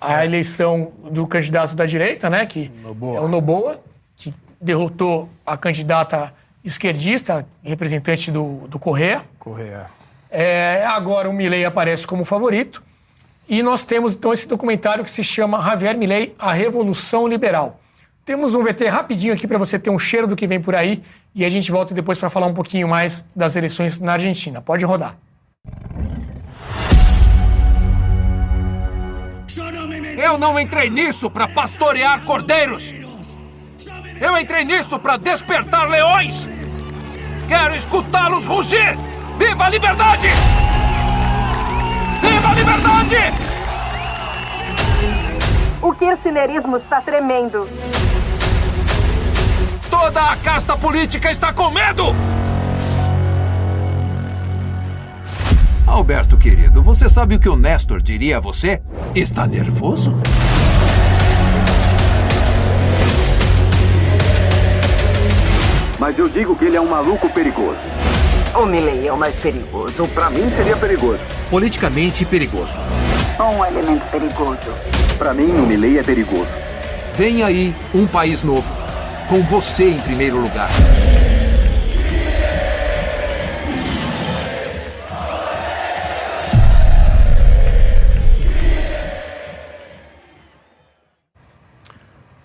a 0.00 0.24
eleição 0.24 0.92
do 1.10 1.26
candidato 1.26 1.74
da 1.74 1.84
direita, 1.84 2.30
né, 2.30 2.46
que 2.46 2.70
Noboa. 2.82 3.16
é 3.18 3.20
o 3.20 3.28
Noboa, 3.28 3.80
que 4.16 4.32
derrotou 4.60 5.28
a 5.44 5.56
candidata 5.56 6.32
esquerdista, 6.68 7.46
representante 7.64 8.30
do, 8.30 8.68
do 8.68 8.78
Correia. 8.78 9.22
Correia. 9.38 9.86
É, 10.30 10.84
agora 10.86 11.28
o 11.28 11.32
Milley 11.32 11.64
aparece 11.64 12.06
como 12.06 12.24
favorito. 12.24 12.82
E 13.48 13.62
nós 13.62 13.82
temos 13.82 14.14
então 14.14 14.32
esse 14.32 14.46
documentário 14.46 15.02
que 15.02 15.10
se 15.10 15.24
chama 15.24 15.62
Javier 15.62 15.96
Milley, 15.96 16.34
A 16.38 16.52
Revolução 16.52 17.26
Liberal. 17.26 17.80
Temos 18.24 18.54
um 18.54 18.62
VT 18.62 18.88
rapidinho 18.88 19.32
aqui 19.32 19.46
para 19.46 19.56
você 19.56 19.78
ter 19.78 19.88
um 19.88 19.98
cheiro 19.98 20.26
do 20.26 20.36
que 20.36 20.46
vem 20.46 20.60
por 20.60 20.74
aí 20.74 21.02
e 21.34 21.46
a 21.46 21.48
gente 21.48 21.70
volta 21.70 21.94
depois 21.94 22.18
para 22.18 22.28
falar 22.28 22.46
um 22.46 22.52
pouquinho 22.52 22.86
mais 22.86 23.26
das 23.34 23.56
eleições 23.56 23.98
na 23.98 24.12
Argentina. 24.12 24.60
Pode 24.60 24.84
rodar. 24.84 25.16
Eu 30.22 30.36
não 30.36 30.60
entrei 30.60 30.90
nisso 30.90 31.30
para 31.30 31.48
pastorear 31.48 32.22
cordeiros. 32.24 32.92
Eu 34.20 34.36
entrei 34.36 34.64
nisso 34.64 34.98
para 34.98 35.16
despertar 35.16 35.88
leões! 35.88 36.57
Quero 37.48 37.74
escutá-los 37.74 38.44
rugir! 38.46 38.94
Viva 39.38 39.64
a 39.64 39.70
liberdade! 39.70 40.28
Viva 42.20 42.50
a 42.50 42.54
liberdade! 42.54 43.16
O 45.80 45.92
kirchnerismo 45.94 46.76
está 46.76 47.00
tremendo. 47.00 47.66
Toda 49.88 50.30
a 50.30 50.36
casta 50.36 50.76
política 50.76 51.32
está 51.32 51.50
com 51.54 51.70
medo! 51.70 52.14
Alberto, 55.86 56.36
querido, 56.36 56.82
você 56.82 57.08
sabe 57.08 57.36
o 57.36 57.40
que 57.40 57.48
o 57.48 57.56
Nestor 57.56 58.02
diria 58.02 58.36
a 58.36 58.40
você? 58.40 58.82
Está 59.14 59.46
nervoso? 59.46 60.14
Mas 65.98 66.16
eu 66.16 66.28
digo 66.28 66.54
que 66.56 66.64
ele 66.64 66.76
é 66.76 66.80
um 66.80 66.88
maluco 66.88 67.28
perigoso. 67.28 67.80
O 68.54 68.64
Milley 68.64 69.08
é 69.08 69.12
o 69.12 69.16
mais 69.16 69.34
perigoso. 69.34 70.06
Para 70.08 70.30
mim 70.30 70.48
seria 70.56 70.76
perigoso. 70.76 71.20
Politicamente 71.50 72.24
perigoso. 72.24 72.76
Um 73.40 73.64
elemento 73.64 74.06
perigoso. 74.08 74.58
Para 75.18 75.34
mim, 75.34 75.50
o 75.50 75.66
Milley 75.66 75.98
é 75.98 76.02
perigoso. 76.04 76.46
Vem 77.14 77.42
aí 77.42 77.74
um 77.92 78.06
país 78.06 78.44
novo. 78.44 78.72
Com 79.28 79.42
você 79.42 79.90
em 79.90 79.98
primeiro 79.98 80.40
lugar. 80.40 80.70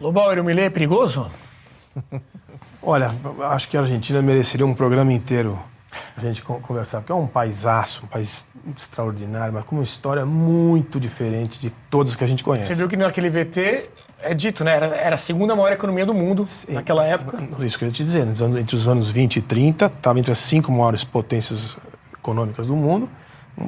Lobauer, 0.01 0.39
o 0.39 0.43
Milley 0.43 0.65
é 0.65 0.69
perigoso? 0.71 1.31
Olha, 2.85 3.15
acho 3.51 3.69
que 3.69 3.77
a 3.77 3.81
Argentina 3.81 4.22
mereceria 4.22 4.65
um 4.65 4.73
programa 4.73 5.14
inteiro 5.14 5.57
a 6.18 6.22
gente 6.22 6.41
conversar, 6.41 6.99
porque 6.99 7.11
é 7.11 7.15
um 7.15 7.27
paisaço, 7.27 8.03
um 8.03 8.07
país 8.07 8.47
extraordinário, 8.76 9.53
mas 9.53 9.64
com 9.64 9.76
uma 9.76 9.84
história 9.84 10.26
muito 10.26 10.99
diferente 10.99 11.60
de 11.60 11.69
todas 11.89 12.15
que 12.15 12.23
a 12.23 12.27
gente 12.27 12.43
conhece. 12.43 12.68
Você 12.68 12.76
viu 12.76 12.88
que 12.88 12.97
naquele 12.97 13.30
VT 13.30 13.89
é 14.22 14.34
dito, 14.34 14.64
né? 14.64 14.76
Era, 14.76 14.85
era 14.88 15.15
a 15.15 15.18
segunda 15.18 15.55
maior 15.55 15.72
economia 15.72 16.05
do 16.05 16.14
mundo 16.14 16.45
Sim, 16.45 16.73
naquela 16.73 17.05
época. 17.05 17.38
Isso 17.60 17.77
que 17.77 17.85
eu 17.85 17.88
ia 17.88 17.93
te 17.93 18.03
dizer, 18.03 18.27
entre 18.27 18.76
os 18.76 18.88
anos 18.88 19.10
20 19.10 19.38
e 19.38 19.41
30, 19.41 19.85
estava 19.85 20.19
entre 20.19 20.31
as 20.31 20.39
cinco 20.39 20.72
maiores 20.72 21.03
potências 21.03 21.77
econômicas 22.14 22.68
do 22.68 22.76
mundo. 22.76 23.10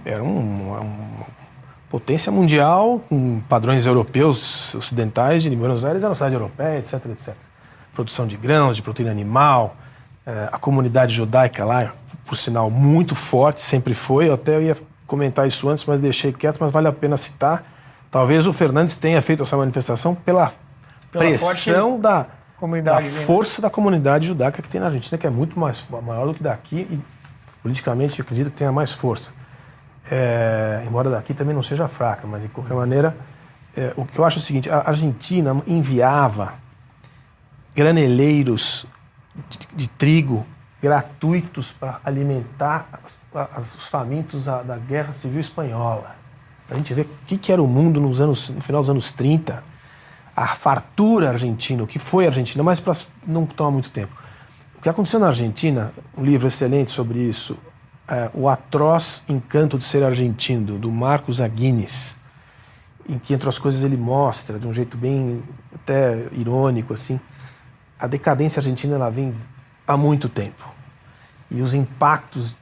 Era 0.04 0.24
um, 0.24 0.72
uma 0.72 1.26
potência 1.90 2.32
mundial, 2.32 3.02
com 3.08 3.40
padrões 3.42 3.86
europeus, 3.86 4.76
ocidentais, 4.76 5.44
de 5.44 5.56
Buenos 5.56 5.86
Aires 5.86 6.02
era 6.02 6.10
uma 6.10 6.16
cidade 6.16 6.34
europeia, 6.34 6.80
etc, 6.80 7.06
etc 7.06 7.45
produção 7.96 8.28
de 8.28 8.38
grãos, 8.38 8.76
de 8.76 8.82
proteína 8.82 9.12
animal. 9.12 9.74
É, 10.26 10.50
a 10.52 10.58
comunidade 10.60 11.16
judaica 11.16 11.64
lá, 11.66 11.94
por 12.26 12.38
sinal, 12.38 12.70
muito 12.70 13.16
forte, 13.16 13.62
sempre 13.62 13.94
foi. 13.94 14.28
Eu 14.28 14.34
até 14.34 14.62
ia 14.62 14.78
comentar 15.08 15.48
isso 15.48 15.70
antes, 15.70 15.86
mas 15.86 16.02
deixei 16.02 16.34
quieto, 16.34 16.58
mas 16.60 16.72
vale 16.72 16.88
a 16.88 16.92
pena 16.92 17.18
citar. 17.18 17.64
Talvez 18.12 18.46
o 18.48 18.54
Fernandes 18.54 18.98
tenha 18.98 19.22
feito 19.22 19.44
essa 19.44 19.58
manifestação 19.58 20.14
pela, 20.14 20.52
Pela 21.12 21.24
pressão 21.24 22.00
da, 22.00 22.28
da 22.84 23.00
né? 23.00 23.02
força 23.02 23.62
da 23.62 23.70
comunidade 23.70 24.28
judaica 24.28 24.62
que 24.62 24.70
tem 24.70 24.80
na 24.80 24.88
Argentina, 24.88 25.18
que 25.18 25.28
é 25.28 25.30
muito 25.30 25.60
mais 25.60 25.84
maior 26.04 26.28
do 26.28 26.34
que 26.34 26.44
daqui 26.44 26.88
e 26.90 27.00
politicamente 27.62 28.20
eu 28.20 28.24
acredito 28.24 28.52
que 28.52 28.58
tenha 28.58 28.72
mais 28.72 28.94
força. 28.94 29.32
É, 30.10 30.84
embora 30.88 31.10
daqui 31.10 31.34
também 31.34 31.54
não 31.54 31.64
seja 31.64 31.88
fraca, 31.88 32.28
mas 32.28 32.44
de 32.44 32.48
qualquer 32.48 32.76
maneira, 32.76 33.16
é, 33.76 33.92
o 33.96 34.06
que 34.06 34.18
eu 34.20 34.26
acho 34.26 34.38
é 34.38 34.42
o 34.42 34.44
seguinte: 34.44 34.70
a 34.70 34.84
Argentina 34.88 35.62
enviava 35.66 36.54
graneleiros 37.76 38.86
de, 39.50 39.60
de 39.76 39.88
trigo 39.90 40.46
gratuitos 40.82 41.72
para 41.72 42.00
alimentar 42.06 42.88
as- 43.04 43.22
as- 43.56 43.76
os 43.76 43.88
famintos 43.88 44.46
da, 44.46 44.62
da 44.64 44.78
Guerra 44.78 45.12
Civil 45.12 45.40
Espanhola. 45.40 46.16
Para 46.68 46.76
a 46.76 46.78
gente 46.78 46.94
ver 46.94 47.02
o 47.04 47.10
que, 47.28 47.38
que 47.38 47.52
era 47.52 47.62
o 47.62 47.68
mundo 47.68 48.00
nos 48.00 48.22
anos, 48.22 48.50
no 48.50 48.62
final 48.62 48.82
dos 48.82 48.90
anos 48.90 49.12
30, 49.14 49.64
a 50.36 50.48
fartura 50.48 51.30
argentina, 51.30 51.84
o 51.84 51.88
que 51.88 52.00
foi 52.00 52.26
a 52.26 52.30
Argentina, 52.30 52.64
mas 52.64 52.80
para 52.80 52.96
não 53.26 53.46
tomar 53.46 53.72
muito 53.72 53.90
tempo. 53.90 54.14
O 54.78 54.82
que 54.82 54.90
aconteceu 54.90 55.20
na 55.20 55.28
Argentina, 55.28 55.94
um 56.18 56.24
livro 56.24 56.48
excelente 56.48 56.92
sobre 56.92 57.20
isso, 57.20 57.58
é 58.08 58.30
O 58.34 58.48
Atroz 58.48 59.24
Encanto 59.28 59.78
de 59.78 59.84
Ser 59.84 60.04
Argentino, 60.04 60.78
do 60.78 60.92
Marcos 60.92 61.42
Aguines, 61.42 62.18
em 63.08 63.18
que, 63.18 63.34
entre 63.34 63.50
as 63.50 63.58
coisas, 63.58 63.84
ele 63.84 63.98
mostra, 63.98 64.60
de 64.60 64.68
um 64.68 64.74
jeito 64.74 64.98
bem 64.98 65.42
até 65.74 66.28
irônico, 66.32 66.94
assim, 66.94 67.20
a 68.00 68.08
decadência 68.08 68.60
argentina 68.60 68.96
ela 68.96 69.10
vem 69.10 69.34
há 69.88 69.96
muito 69.96 70.28
tempo. 70.30 70.68
E 71.50 71.62
os 71.62 71.74
impactos 71.74 72.58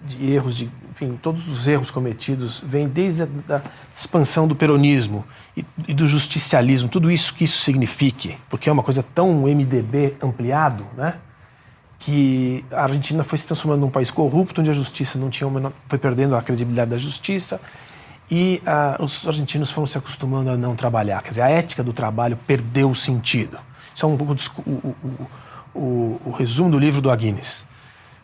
de 0.00 0.30
erros, 0.30 0.54
de, 0.54 0.70
enfim, 0.90 1.18
todos 1.20 1.48
os 1.48 1.66
erros 1.66 1.90
cometidos 1.90 2.62
vêm 2.64 2.86
desde 2.86 3.22
a 3.22 3.26
da 3.26 3.62
expansão 3.96 4.46
do 4.46 4.54
peronismo 4.54 5.24
e, 5.56 5.64
e 5.88 5.94
do 5.94 6.06
justicialismo, 6.06 6.88
tudo 6.88 7.10
isso 7.10 7.34
que 7.34 7.44
isso 7.44 7.58
signifique, 7.58 8.36
porque 8.50 8.68
é 8.68 8.72
uma 8.72 8.82
coisa 8.82 9.02
tão 9.02 9.32
MDB 9.42 10.16
ampliado, 10.22 10.86
né? 10.96 11.14
que 11.98 12.62
a 12.70 12.82
Argentina 12.82 13.24
foi 13.24 13.38
se 13.38 13.46
transformando 13.46 13.80
num 13.80 13.90
país 13.90 14.10
corrupto, 14.10 14.60
onde 14.60 14.68
a 14.68 14.74
justiça 14.74 15.18
não 15.18 15.30
tinha 15.30 15.48
menor, 15.48 15.72
foi 15.88 15.98
perdendo 15.98 16.36
a 16.36 16.42
credibilidade 16.42 16.90
da 16.90 16.98
justiça 16.98 17.58
e 18.30 18.60
ah, 18.66 18.98
os 19.00 19.26
argentinos 19.26 19.70
foram 19.70 19.86
se 19.86 19.96
acostumando 19.96 20.50
a 20.50 20.56
não 20.56 20.76
trabalhar. 20.76 21.22
Quer 21.22 21.30
dizer, 21.30 21.42
a 21.42 21.48
ética 21.48 21.82
do 21.82 21.94
trabalho 21.94 22.38
perdeu 22.46 22.90
o 22.90 22.94
sentido. 22.94 23.58
Isso 23.94 24.04
é 24.04 24.08
um 24.08 24.16
pouco 24.16 24.34
o, 24.66 24.70
o- 24.70 24.96
o- 25.74 26.20
o- 26.26 26.30
resumo 26.30 26.70
do 26.70 26.78
livro 26.78 27.00
do 27.00 27.10
Aguines. 27.10 27.64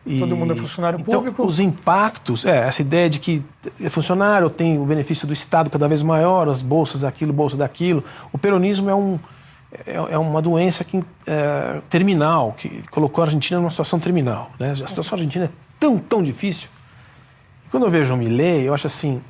E- 0.07 0.19
Todo 0.19 0.35
mundo 0.37 0.53
é 0.53 0.57
funcionário 0.57 0.99
então, 0.99 1.21
público. 1.21 1.47
Os 1.47 1.61
impactos, 1.61 2.45
é, 2.45 2.67
essa 2.67 2.81
ideia 2.81 3.09
de 3.11 3.19
que 3.21 3.43
é 3.81 3.91
funcionário 3.91 4.49
tem 4.49 4.79
o 4.79 4.85
benefício 4.85 5.27
do 5.27 5.33
Estado 5.33 5.69
cada 5.71 5.87
vez 5.87 6.03
maior, 6.03 6.49
as 6.49 6.63
bolsas 6.63 7.05
aquilo, 7.05 7.33
bolsa 7.33 7.57
daquilo. 7.57 8.03
O 8.33 8.39
peronismo 8.39 8.89
é, 8.89 8.95
um, 8.95 9.19
é, 9.87 9.93
é 10.15 10.19
uma 10.19 10.41
doença 10.41 10.85
que, 10.85 11.05
é, 11.27 11.81
terminal, 11.91 12.53
que 12.57 12.83
colocou 12.91 13.23
a 13.23 13.27
Argentina 13.27 13.61
numa 13.61 13.71
situação 13.71 14.01
terminal. 14.01 14.51
Né? 14.59 14.71
A 14.73 14.77
situação 14.87 15.17
argentina 15.19 15.45
é 15.45 15.51
tão, 15.79 15.99
tão 15.99 16.23
difícil. 16.23 16.69
Quando 17.71 17.85
eu 17.85 17.91
vejo 17.91 18.15
o 18.15 18.17
Milley, 18.17 18.63
eu 18.67 18.73
acho 18.75 18.87
assim, 18.87 19.23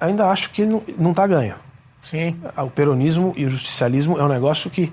ainda 0.00 0.26
acho 0.28 0.50
que 0.50 0.62
ele 0.62 0.82
não 0.98 1.10
está 1.10 1.26
ganho. 1.26 1.54
Sim. 2.02 2.36
O 2.56 2.70
peronismo 2.70 3.34
e 3.36 3.44
o 3.44 3.50
justicialismo 3.50 4.18
é 4.18 4.24
um 4.24 4.28
negócio 4.28 4.70
que 4.70 4.90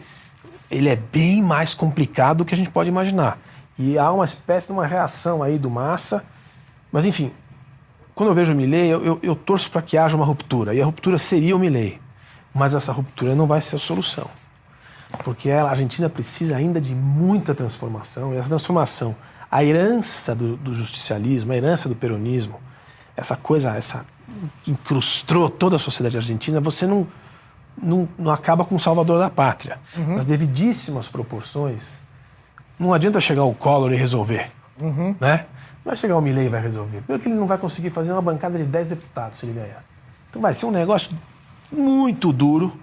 ele 0.76 0.89
é 0.89 0.95
bem 0.95 1.41
mais 1.41 1.73
complicado 1.73 2.39
do 2.39 2.45
que 2.45 2.53
a 2.53 2.57
gente 2.57 2.69
pode 2.69 2.89
imaginar. 2.89 3.39
E 3.80 3.97
há 3.97 4.11
uma 4.11 4.26
espécie 4.26 4.68
de 4.68 4.73
uma 4.73 4.85
reação 4.85 5.41
aí 5.41 5.57
do 5.57 5.69
massa. 5.69 6.26
Mas, 6.91 7.06
enfim, 7.06 7.31
quando 8.14 8.30
eu 8.30 8.35
vejo 8.35 8.52
o 8.52 8.56
Milley, 8.56 8.88
eu, 8.88 9.03
eu, 9.03 9.19
eu 9.23 9.35
torço 9.35 9.72
para 9.72 9.81
que 9.81 9.97
haja 9.97 10.15
uma 10.15 10.26
ruptura. 10.26 10.73
E 10.73 10.81
a 10.81 10.85
ruptura 10.85 11.18
seria 11.18 11.56
o 11.56 11.60
Milley. 11.60 11.99
Mas 12.53 12.73
essa 12.73 12.91
ruptura 12.91 13.35
não 13.35 13.47
vai 13.47 13.61
ser 13.61 13.77
a 13.77 13.80
solução. 13.80 14.30
Porque 15.23 15.49
a 15.49 15.65
Argentina 15.65 16.10
precisa 16.10 16.57
ainda 16.57 16.81
de 16.81 16.93
muita 16.93 17.56
transformação. 17.56 18.34
E 18.34 18.38
essa 18.38 18.49
transformação, 18.49 19.15
a 19.49 19.64
herança 19.64 20.35
do, 20.35 20.57
do 20.57 20.73
justicialismo, 20.73 21.53
a 21.53 21.56
herança 21.56 21.88
do 21.88 21.95
peronismo, 21.95 22.60
essa 23.15 23.38
coisa, 23.38 23.76
essa 23.76 24.06
que 24.64 24.72
incrustou 24.72 25.49
toda 25.49 25.77
a 25.77 25.80
sociedade 25.80 26.18
argentina, 26.18 26.60
você 26.60 26.85
não, 26.85 27.07
não, 27.81 28.07
não 28.18 28.31
acaba 28.31 28.64
com 28.64 28.76
o 28.76 28.80
salvador 28.80 29.19
da 29.19 29.30
pátria. 29.30 29.80
Uhum. 29.97 30.15
Mas 30.15 30.26
devidíssimas 30.26 31.07
proporções, 31.07 31.99
não 32.80 32.93
adianta 32.93 33.19
chegar 33.19 33.43
o 33.43 33.53
Collor 33.53 33.91
e 33.91 33.95
resolver. 33.95 34.52
Uhum. 34.80 35.15
Né? 35.19 35.45
Não 35.84 35.91
vai 35.91 35.95
chegar 35.95 36.18
o 36.18 36.22
Milley 36.22 36.47
e 36.47 36.49
vai 36.49 36.61
resolver. 36.61 36.97
Primeiro 36.99 37.23
que 37.23 37.30
ele 37.30 37.35
não 37.35 37.47
vai 37.47 37.57
conseguir 37.57 37.89
fazer 37.89 38.11
uma 38.11 38.22
bancada 38.22 38.57
de 38.57 38.64
10 38.64 38.88
deputados 38.88 39.39
se 39.39 39.45
ele 39.45 39.53
ganhar. 39.53 39.84
Então 40.30 40.41
vai 40.41 40.53
ser 40.53 40.65
um 40.65 40.72
negócio 40.72 41.18
muito 41.72 42.34
duro, 42.34 42.73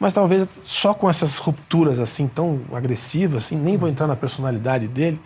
mas 0.00 0.12
talvez 0.12 0.46
só 0.64 0.94
com 0.94 1.08
essas 1.08 1.38
rupturas 1.38 1.98
assim 1.98 2.26
tão 2.26 2.60
agressivas, 2.72 3.44
assim, 3.44 3.56
nem 3.56 3.76
vou 3.76 3.88
entrar 3.88 4.06
na 4.06 4.16
personalidade 4.16 4.88
dele, 4.88 5.20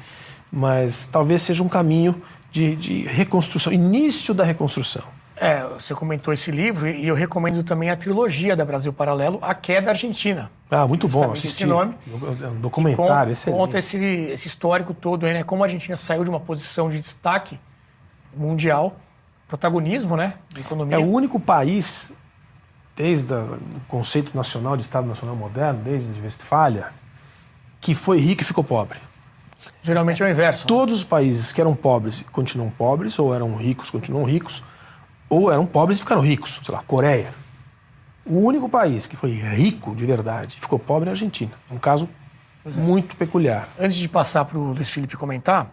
mas 0.51 1.09
talvez 1.11 1.43
seja 1.43 1.63
um 1.63 1.69
caminho 1.69 2.21
de, 2.51 2.77
de 2.77 3.03
reconstrução, 3.05 3.73
início 3.73 4.35
da 4.35 4.45
reconstrução. 4.45 5.05
É, 5.43 5.67
você 5.67 5.93
comentou 5.93 6.33
esse 6.33 6.53
livro 6.53 6.89
e 6.89 7.05
eu 7.05 7.17
recomendo 7.17 7.65
também 7.65 7.91
a 7.91 7.97
trilogia 7.97 8.55
da 8.55 8.65
Brasil 8.65 8.93
Paralelo, 8.93 9.41
A 9.43 9.53
Queda 9.53 9.91
Argentina. 9.91 10.49
Ah, 10.71 10.87
muito 10.87 11.09
bom, 11.09 11.33
esse 11.33 11.67
nome. 11.67 11.97
É 12.41 12.47
um 12.47 12.61
documentário, 12.61 13.33
excelente. 13.33 13.59
Conta 13.59 13.77
esse, 13.77 13.97
esse 13.97 14.47
histórico 14.47 14.95
todo 14.95 15.27
aí, 15.27 15.33
né? 15.33 15.43
Como 15.43 15.65
a 15.65 15.67
Argentina 15.67 15.97
saiu 15.97 16.23
de 16.23 16.31
uma 16.31 16.39
posição 16.39 16.89
de 16.89 16.97
destaque 16.97 17.59
mundial, 18.37 18.95
protagonismo, 19.49 20.17
né? 20.17 20.35
De 20.55 20.61
economia. 20.61 20.95
É 20.95 20.99
o 21.01 21.09
único 21.11 21.41
país, 21.41 22.13
desde 22.95 23.35
o 23.35 23.59
conceito 23.89 24.37
nacional 24.37 24.77
de 24.77 24.85
Estado 24.85 25.09
Nacional 25.09 25.35
Moderno, 25.35 25.81
desde 25.83 26.21
Westfália, 26.21 26.91
que 27.81 27.97
foi 27.97 28.21
rico 28.21 28.43
e 28.43 28.45
ficou 28.45 28.63
pobre. 28.63 29.01
Geralmente 29.83 30.23
é 30.23 30.27
o 30.27 30.29
inverso. 30.29 30.69
Todos 30.69 30.95
os 30.95 31.05
países 31.05 31.53
que 31.53 31.61
eram 31.61 31.75
pobres 31.75 32.25
continuam 32.31 32.71
pobres, 32.71 33.19
ou 33.19 33.35
eram 33.35 33.57
ricos 33.57 33.91
continuam 33.91 34.23
ricos, 34.23 34.63
ou 35.33 35.51
eram 35.51 35.65
pobres 35.65 35.97
e 35.97 36.03
ficaram 36.03 36.21
ricos. 36.21 36.61
Sei 36.63 36.75
lá, 36.75 36.83
Coreia. 36.83 37.33
O 38.25 38.39
único 38.39 38.69
país 38.69 39.07
que 39.07 39.17
foi 39.17 39.31
rico 39.31 39.97
de 39.97 40.05
verdade 40.05 40.61
ficou 40.61 40.79
pobre 40.79 41.09
é 41.09 41.11
a 41.11 41.15
Argentina. 41.15 41.53
Um 41.71 41.79
caso 41.79 42.07
muito 42.65 43.17
peculiar. 43.17 43.67
Antes 43.81 43.97
de 43.97 44.09
passar 44.09 44.45
para 44.45 44.59
o 44.59 44.73
Luiz 44.73 44.93
Felipe 44.93 45.17
comentar, 45.17 45.73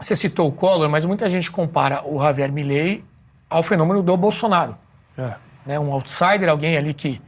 você 0.00 0.16
citou 0.16 0.48
o 0.48 0.52
Collor, 0.52 0.88
mas 0.88 1.04
muita 1.04 1.28
gente 1.28 1.50
compara 1.50 2.02
o 2.04 2.20
Javier 2.20 2.50
Milei 2.50 3.04
ao 3.48 3.62
fenômeno 3.62 4.02
do 4.02 4.16
Bolsonaro. 4.16 4.76
É. 5.16 5.34
Né? 5.66 5.78
Um 5.78 5.92
outsider, 5.92 6.48
alguém 6.48 6.76
ali 6.76 6.94
que 6.94 7.20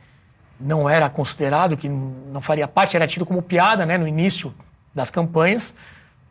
não 0.58 0.88
era 0.88 1.10
considerado, 1.10 1.76
que 1.76 1.88
não 1.88 2.40
faria 2.40 2.66
parte, 2.66 2.96
era 2.96 3.06
tido 3.06 3.26
como 3.26 3.42
piada 3.42 3.84
né? 3.84 3.98
no 3.98 4.08
início 4.08 4.52
das 4.94 5.10
campanhas. 5.10 5.74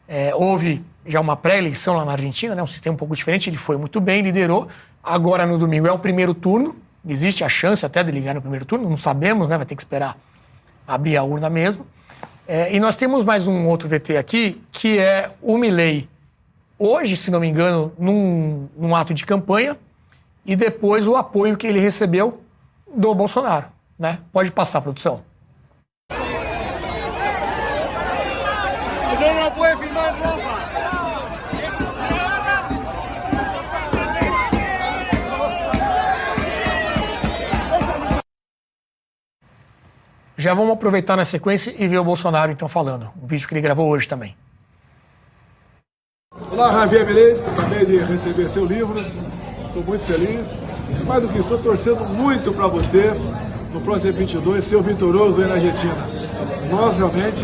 É, 0.07 0.33
houve 0.33 0.83
já 1.05 1.21
uma 1.21 1.35
pré-eleição 1.35 1.95
lá 1.95 2.03
na 2.03 2.13
Argentina, 2.13 2.55
né? 2.55 2.63
um 2.63 2.67
sistema 2.67 2.95
um 2.95 2.97
pouco 2.97 3.15
diferente, 3.15 3.49
ele 3.49 3.57
foi 3.57 3.77
muito 3.77 4.01
bem, 4.01 4.23
liderou. 4.23 4.67
Agora, 5.03 5.45
no 5.45 5.57
domingo, 5.57 5.87
é 5.87 5.91
o 5.91 5.99
primeiro 5.99 6.33
turno. 6.33 6.75
Existe 7.07 7.43
a 7.43 7.49
chance 7.49 7.85
até 7.85 8.03
de 8.03 8.11
ligar 8.11 8.35
no 8.35 8.41
primeiro 8.41 8.65
turno, 8.65 8.89
não 8.89 8.97
sabemos, 8.97 9.49
né? 9.49 9.57
vai 9.57 9.65
ter 9.65 9.75
que 9.75 9.81
esperar 9.81 10.17
abrir 10.85 11.15
a 11.17 11.23
urna 11.23 11.49
mesmo. 11.49 11.85
É, 12.47 12.73
e 12.75 12.79
nós 12.79 12.95
temos 12.95 13.23
mais 13.23 13.45
um 13.47 13.67
outro 13.67 13.87
VT 13.87 14.17
aqui, 14.17 14.61
que 14.71 14.97
é 14.97 15.31
o 15.41 15.57
Milley, 15.57 16.09
hoje, 16.79 17.15
se 17.15 17.29
não 17.29 17.39
me 17.39 17.47
engano, 17.47 17.93
num, 17.97 18.67
num 18.75 18.95
ato 18.95 19.13
de 19.13 19.23
campanha, 19.25 19.77
e 20.45 20.55
depois 20.55 21.07
o 21.07 21.15
apoio 21.15 21.55
que 21.55 21.67
ele 21.67 21.79
recebeu 21.79 22.41
do 22.91 23.13
Bolsonaro. 23.13 23.67
Né? 23.99 24.17
Pode 24.31 24.51
passar, 24.51 24.81
produção. 24.81 25.21
Já 40.39 40.53
vamos 40.53 40.71
aproveitar 40.71 41.17
na 41.17 41.25
sequência 41.25 41.75
e 41.77 41.85
ver 41.85 41.97
o 41.97 42.03
Bolsonaro, 42.05 42.49
então, 42.49 42.69
falando. 42.69 43.09
Um 43.21 43.27
vídeo 43.27 43.45
que 43.45 43.53
ele 43.53 43.59
gravou 43.59 43.89
hoje 43.89 44.07
também. 44.07 44.37
Olá, 46.49 46.71
Javier 46.71 47.05
Milei, 47.05 47.41
acabei 47.41 47.85
de 47.85 47.97
receber 47.97 48.49
seu 48.49 48.63
livro, 48.63 48.93
estou 48.93 49.83
muito 49.83 50.05
feliz. 50.05 50.61
Mais 51.05 51.23
do 51.23 51.27
que 51.27 51.39
estou 51.39 51.57
torcendo 51.57 52.05
muito 52.05 52.53
para 52.53 52.67
você 52.67 53.11
no 53.73 53.81
próximo 53.81 54.13
22 54.13 54.63
ser 54.63 54.81
vitorioso 54.81 55.41
aí 55.41 55.47
na 55.49 55.55
Argentina. 55.55 56.07
Nós 56.71 56.95
realmente 56.95 57.43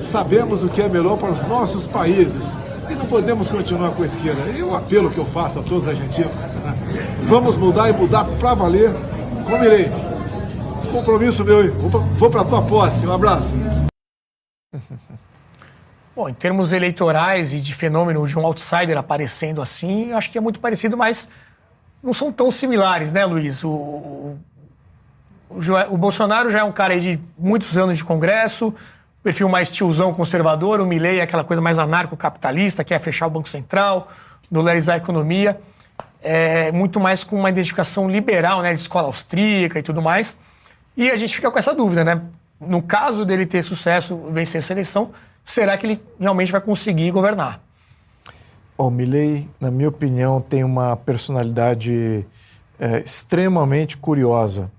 sabemos 0.00 0.62
o 0.62 0.68
que 0.68 0.80
é 0.80 0.88
melhor 0.88 1.18
para 1.18 1.32
os 1.32 1.48
nossos 1.48 1.88
países 1.88 2.44
e 2.88 2.94
não 2.94 3.06
podemos 3.06 3.50
continuar 3.50 3.90
com 3.90 4.04
a 4.04 4.06
esquerda. 4.06 4.48
E 4.56 4.62
o 4.62 4.76
apelo 4.76 5.10
que 5.10 5.18
eu 5.18 5.26
faço 5.26 5.58
a 5.58 5.62
todos 5.64 5.82
os 5.82 5.88
argentinos, 5.88 6.32
né? 6.32 7.16
vamos 7.22 7.56
mudar 7.56 7.90
e 7.90 7.92
mudar 7.94 8.22
para 8.38 8.54
valer 8.54 8.92
com 9.44 9.58
Milei. 9.58 10.07
Compromisso 10.90 11.44
meu, 11.44 11.64
hein? 11.64 11.70
vou 11.70 12.30
para 12.30 12.44
tua 12.44 12.62
posse. 12.62 13.06
Um 13.06 13.12
abraço. 13.12 13.52
Bom, 16.16 16.28
em 16.28 16.34
termos 16.34 16.72
eleitorais 16.72 17.52
e 17.52 17.60
de 17.60 17.72
fenômeno 17.72 18.26
de 18.26 18.36
um 18.36 18.44
outsider 18.44 18.98
aparecendo 18.98 19.62
assim, 19.62 20.12
acho 20.12 20.32
que 20.32 20.38
é 20.38 20.40
muito 20.40 20.58
parecido, 20.58 20.96
mas 20.96 21.28
não 22.02 22.12
são 22.12 22.32
tão 22.32 22.50
similares, 22.50 23.12
né, 23.12 23.24
Luiz? 23.24 23.62
O, 23.62 23.70
o, 23.70 24.38
o, 25.90 25.96
Bolsonaro 25.96 26.50
já 26.50 26.58
é 26.58 26.64
um 26.64 26.72
cara 26.72 26.94
aí 26.94 27.00
de 27.00 27.20
muitos 27.38 27.78
anos 27.78 27.98
de 27.98 28.04
Congresso, 28.04 28.74
perfil 29.22 29.48
mais 29.48 29.70
tiozão 29.70 30.12
conservador, 30.12 30.80
o 30.80 30.86
Milley 30.86 31.20
é 31.20 31.22
aquela 31.22 31.44
coisa 31.44 31.62
mais 31.62 31.78
anarcocapitalista, 31.78 32.82
quer 32.82 32.98
fechar 32.98 33.28
o 33.28 33.30
Banco 33.30 33.48
Central, 33.48 34.08
dolarizar 34.50 34.94
a 34.94 34.98
economia, 34.98 35.60
é 36.20 36.72
muito 36.72 36.98
mais 36.98 37.22
com 37.22 37.36
uma 37.36 37.48
identificação 37.48 38.10
liberal, 38.10 38.60
né, 38.60 38.74
de 38.74 38.80
escola 38.80 39.06
austríaca 39.06 39.78
e 39.78 39.82
tudo 39.84 40.02
mais. 40.02 40.36
E 40.98 41.10
a 41.12 41.16
gente 41.16 41.34
fica 41.34 41.48
com 41.50 41.58
essa 41.58 41.72
dúvida, 41.72 42.04
né? 42.04 42.20
No 42.60 42.82
caso 42.82 43.24
dele 43.24 43.46
ter 43.46 43.62
sucesso, 43.62 44.16
vencer 44.32 44.58
essa 44.58 44.72
eleição, 44.72 45.12
será 45.44 45.78
que 45.78 45.86
ele 45.86 46.02
realmente 46.18 46.50
vai 46.50 46.60
conseguir 46.60 47.10
governar? 47.12 47.60
O 48.76 48.90
Milley, 48.90 49.48
na 49.60 49.70
minha 49.70 49.88
opinião, 49.88 50.40
tem 50.40 50.64
uma 50.64 50.96
personalidade 50.96 52.26
é, 52.80 52.98
extremamente 53.00 53.96
curiosa, 53.96 54.70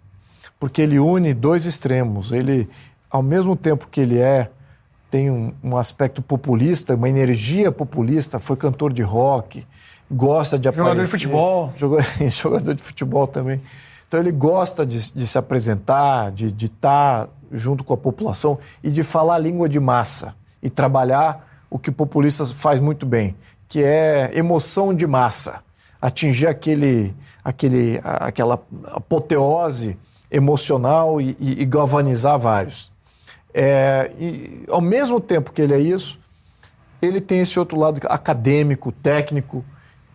porque 0.60 0.82
ele 0.82 1.00
une 1.00 1.34
dois 1.34 1.66
extremos. 1.66 2.34
Ele, 2.34 2.70
ao 3.10 3.24
mesmo 3.24 3.56
tempo 3.56 3.88
que 3.90 4.02
ele 4.02 4.20
é 4.20 4.50
tem 5.10 5.32
um, 5.32 5.54
um 5.64 5.76
aspecto 5.76 6.22
populista, 6.22 6.96
uma 6.96 7.10
energia 7.10 7.72
populista, 7.72 8.40
foi 8.40 8.56
cantor 8.56 8.94
de 8.94 9.02
rock, 9.02 9.66
gosta 10.12 10.60
de 10.60 10.66
Jogador 10.66 10.84
de 10.84 10.92
aparecer. 10.92 11.12
futebol. 11.12 11.74
Joga- 11.76 12.04
Jogador 12.28 12.74
de 12.76 12.84
futebol 12.84 13.26
também. 13.26 13.60
Então 14.10 14.20
ele 14.20 14.32
gosta 14.32 14.84
de, 14.84 15.14
de 15.14 15.28
se 15.28 15.38
apresentar, 15.38 16.32
de 16.32 16.66
estar 16.66 17.30
junto 17.52 17.84
com 17.84 17.94
a 17.94 17.98
população 17.98 18.58
e 18.84 18.90
de 18.90 19.04
falar 19.04 19.36
a 19.36 19.38
língua 19.38 19.70
de 19.70 19.80
massa 19.80 20.34
e 20.64 20.70
trabalhar 20.70 21.48
o 21.70 21.78
que 21.78 21.92
o 21.92 21.94
populista 21.94 22.44
faz 22.44 22.80
muito 22.80 23.06
bem, 23.06 23.36
que 23.68 23.84
é 23.84 24.32
emoção 24.34 24.96
de 24.96 25.06
massa, 25.06 25.62
atingir 26.02 26.48
aquele, 26.48 27.14
aquele, 27.44 28.02
aquela 28.04 28.60
apoteose 28.86 29.96
emocional 30.32 31.22
e, 31.22 31.38
e- 31.40 31.62
e 31.62 31.66
galvanizar 31.66 32.40
vários. 32.40 32.92
É, 33.54 34.12
e 34.20 34.64
ao 34.70 34.82
mesmo 34.82 35.20
tempo 35.20 35.52
que 35.52 35.62
ele 35.62 35.76
é 35.76 35.80
isso, 35.80 36.20
ele 37.00 37.22
tem 37.22 37.42
esse 37.42 37.60
outro 37.60 37.78
lado 37.78 38.02
acadêmico, 38.10 38.92
técnico, 38.92 39.64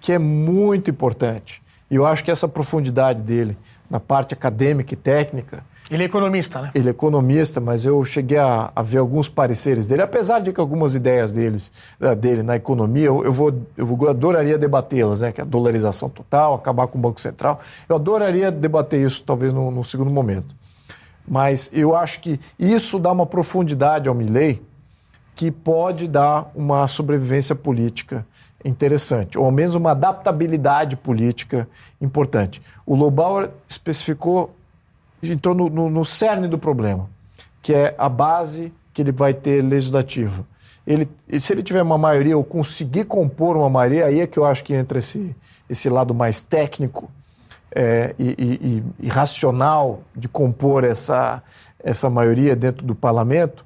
que 0.00 0.12
é 0.12 0.18
muito 0.18 0.90
importante. 0.90 1.62
E 1.90 1.96
eu 1.96 2.04
acho 2.06 2.24
que 2.24 2.30
essa 2.30 2.48
profundidade 2.48 3.22
dele 3.22 3.56
na 3.94 4.00
parte 4.00 4.34
acadêmica 4.34 4.92
e 4.92 4.96
técnica, 4.96 5.62
Ele 5.88 6.02
é 6.02 6.06
economista, 6.06 6.60
né? 6.60 6.70
ele 6.74 6.88
é 6.88 6.90
economista, 6.90 7.60
mas 7.60 7.84
eu 7.84 8.04
cheguei 8.04 8.38
a, 8.38 8.72
a 8.74 8.82
ver 8.82 8.98
alguns 8.98 9.28
pareceres 9.28 9.86
dele, 9.86 10.02
apesar 10.02 10.40
de 10.40 10.52
que 10.52 10.58
algumas 10.60 10.96
ideias 10.96 11.32
deles, 11.32 11.70
eh, 12.00 12.12
dele 12.16 12.42
na 12.42 12.56
economia, 12.56 13.06
eu, 13.06 13.24
eu 13.24 13.32
vou, 13.32 13.54
eu 13.76 13.86
vou- 13.86 14.08
adoraria 14.08 14.58
debatê-las, 14.58 15.20
né? 15.20 15.30
Que 15.30 15.40
é 15.40 15.44
a 15.44 15.46
dolarização 15.46 16.08
total, 16.08 16.54
acabar 16.54 16.88
com 16.88 16.98
o 16.98 17.00
Banco 17.00 17.20
Central. 17.20 17.60
Eu 17.88 17.94
adoraria 17.94 18.50
debater 18.50 19.00
isso, 19.06 19.22
talvez, 19.22 19.52
no, 19.52 19.70
no 19.70 19.84
segundo 19.84 20.10
momento. 20.10 20.56
Mas 21.26 21.70
eu 21.72 21.94
acho 21.94 22.18
que 22.20 22.40
isso 22.58 22.98
dá 22.98 23.12
uma 23.12 23.26
profundidade 23.26 24.08
ao 24.08 24.14
Milley 24.14 24.60
que 25.36 25.50
pode 25.52 26.08
dar 26.08 26.50
uma 26.54 26.88
sobrevivência 26.88 27.54
política 27.54 28.26
interessante, 28.64 29.38
ou 29.38 29.44
ao 29.44 29.50
menos 29.52 29.74
uma 29.74 29.90
adaptabilidade 29.90 30.96
política 30.96 31.68
importante. 32.00 32.62
O 32.86 32.94
Lobauer 32.94 33.50
especificou, 33.68 34.54
entrou 35.22 35.54
no, 35.54 35.68
no, 35.68 35.90
no 35.90 36.04
cerne 36.04 36.48
do 36.48 36.58
problema, 36.58 37.08
que 37.62 37.74
é 37.74 37.94
a 37.98 38.08
base 38.08 38.72
que 38.92 39.02
ele 39.02 39.12
vai 39.12 39.34
ter 39.34 39.62
legislativa. 39.62 40.46
Ele, 40.86 41.08
se 41.38 41.52
ele 41.52 41.62
tiver 41.62 41.82
uma 41.82 41.98
maioria 41.98 42.36
ou 42.36 42.44
conseguir 42.44 43.04
compor 43.04 43.56
uma 43.56 43.70
maioria, 43.70 44.06
aí 44.06 44.20
é 44.20 44.26
que 44.26 44.38
eu 44.38 44.44
acho 44.44 44.62
que 44.64 44.74
entra 44.74 44.98
esse, 44.98 45.34
esse 45.68 45.88
lado 45.88 46.14
mais 46.14 46.42
técnico 46.42 47.10
é, 47.74 48.14
e- 48.18 48.36
e- 48.38 48.84
e 49.06 49.08
racional 49.08 50.02
de 50.14 50.28
compor 50.28 50.84
essa, 50.84 51.42
essa 51.82 52.08
maioria 52.08 52.54
dentro 52.54 52.86
do 52.86 52.94
parlamento, 52.94 53.64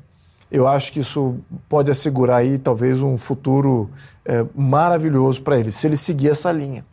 eu 0.50 0.66
acho 0.66 0.92
que 0.92 1.00
isso 1.00 1.38
pode 1.68 1.90
assegurar 1.90 2.38
aí 2.38 2.58
talvez 2.58 3.02
um 3.02 3.18
futuro 3.18 3.90
é, 4.24 4.44
maravilhoso 4.54 5.42
para 5.42 5.58
ele, 5.58 5.70
se 5.70 5.86
ele 5.86 5.96
seguir 5.96 6.30
essa 6.30 6.50
linha. 6.50 6.84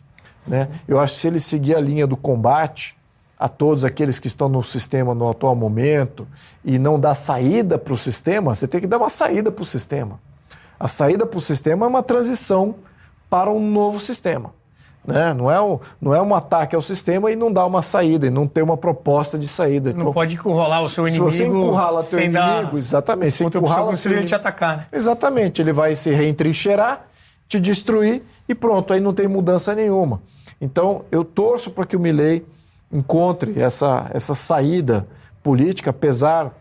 Né? 0.45 0.69
Eu 0.87 0.99
acho 0.99 1.15
que 1.15 1.19
se 1.21 1.27
ele 1.27 1.39
seguir 1.39 1.75
a 1.75 1.79
linha 1.79 2.05
do 2.05 2.17
combate 2.17 2.97
a 3.37 3.49
todos 3.49 3.83
aqueles 3.83 4.19
que 4.19 4.27
estão 4.27 4.47
no 4.47 4.63
sistema 4.63 5.13
no 5.13 5.29
atual 5.29 5.55
momento 5.55 6.27
e 6.63 6.77
não 6.77 6.99
dar 6.99 7.15
saída 7.15 7.77
para 7.77 7.93
o 7.93 7.97
sistema, 7.97 8.53
você 8.53 8.67
tem 8.67 8.79
que 8.79 8.87
dar 8.87 8.97
uma 8.97 9.09
saída 9.09 9.51
para 9.51 9.61
o 9.61 9.65
sistema. 9.65 10.19
A 10.79 10.87
saída 10.87 11.25
para 11.25 11.37
o 11.37 11.41
sistema 11.41 11.85
é 11.85 11.89
uma 11.89 12.03
transição 12.03 12.75
para 13.29 13.49
um 13.49 13.71
novo 13.71 13.99
sistema. 13.99 14.53
Né? 15.05 15.33
Não, 15.33 15.51
é 15.51 15.61
um, 15.61 15.79
não 16.01 16.15
é 16.15 16.21
um 16.21 16.33
ataque 16.33 16.75
ao 16.75 16.81
sistema 16.81 17.31
e 17.31 17.35
não 17.35 17.51
dar 17.51 17.65
uma 17.65 17.81
saída, 17.81 18.27
e 18.27 18.29
não 18.29 18.47
ter 18.47 18.63
uma 18.63 18.75
proposta 18.75 19.37
de 19.37 19.47
saída. 19.47 19.93
Não 19.93 20.11
pode 20.11 20.33
encurralar 20.33 20.81
o 20.81 20.89
seu 20.89 21.03
Se 21.03 21.09
inimigo. 21.11 21.31
você 21.31 21.45
encurrala 21.45 22.03
teu 22.03 22.19
inimigo, 22.19 22.77
exatamente. 22.77 23.31
Se 23.31 23.43
encurrala 23.45 23.95
seu 23.95 24.11
ele 24.11 24.25
te 24.25 24.33
atacar, 24.33 24.77
né? 24.77 24.87
Exatamente, 24.91 25.61
ele 25.61 25.71
vai 25.71 25.95
se 25.95 26.11
reentrincheirar, 26.11 27.05
te 27.47 27.59
destruir 27.59 28.23
e 28.49 28.55
pronto, 28.55 28.93
aí 28.93 28.99
não 28.99 29.13
tem 29.13 29.27
mudança 29.27 29.75
nenhuma. 29.75 30.21
Então, 30.59 31.05
eu 31.11 31.23
torço 31.23 31.69
para 31.69 31.85
que 31.85 31.95
o 31.95 31.99
Milley 31.99 32.43
encontre 32.91 33.61
essa, 33.61 34.09
essa 34.11 34.33
saída 34.33 35.07
política, 35.43 35.91
apesar 35.91 36.51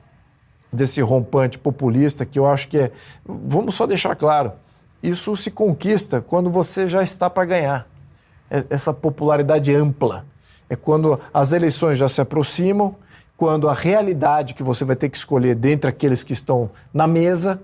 desse 0.70 1.00
rompante 1.00 1.56
populista, 1.56 2.26
que 2.26 2.38
eu 2.38 2.46
acho 2.46 2.68
que 2.68 2.78
é. 2.78 2.92
Vamos 3.24 3.74
só 3.74 3.86
deixar 3.86 4.14
claro: 4.16 4.52
isso 5.02 5.34
se 5.36 5.50
conquista 5.50 6.20
quando 6.20 6.50
você 6.50 6.86
já 6.86 7.02
está 7.02 7.30
para 7.30 7.44
ganhar. 7.44 7.93
É- 8.50 8.64
Essa 8.70 8.92
popularidade 8.92 9.74
ampla. 9.74 10.24
É 10.68 10.76
quando 10.76 11.18
as 11.32 11.52
eleições 11.52 11.98
já 11.98 12.08
se 12.08 12.20
aproximam, 12.20 12.96
quando 13.36 13.68
a 13.68 13.74
realidade 13.74 14.54
que 14.54 14.62
você 14.62 14.84
vai 14.84 14.96
ter 14.96 15.08
que 15.08 15.16
escolher 15.16 15.54
dentre 15.54 15.88
aqueles 15.90 16.22
que 16.22 16.32
estão 16.32 16.70
na 16.92 17.06
mesa 17.06 17.60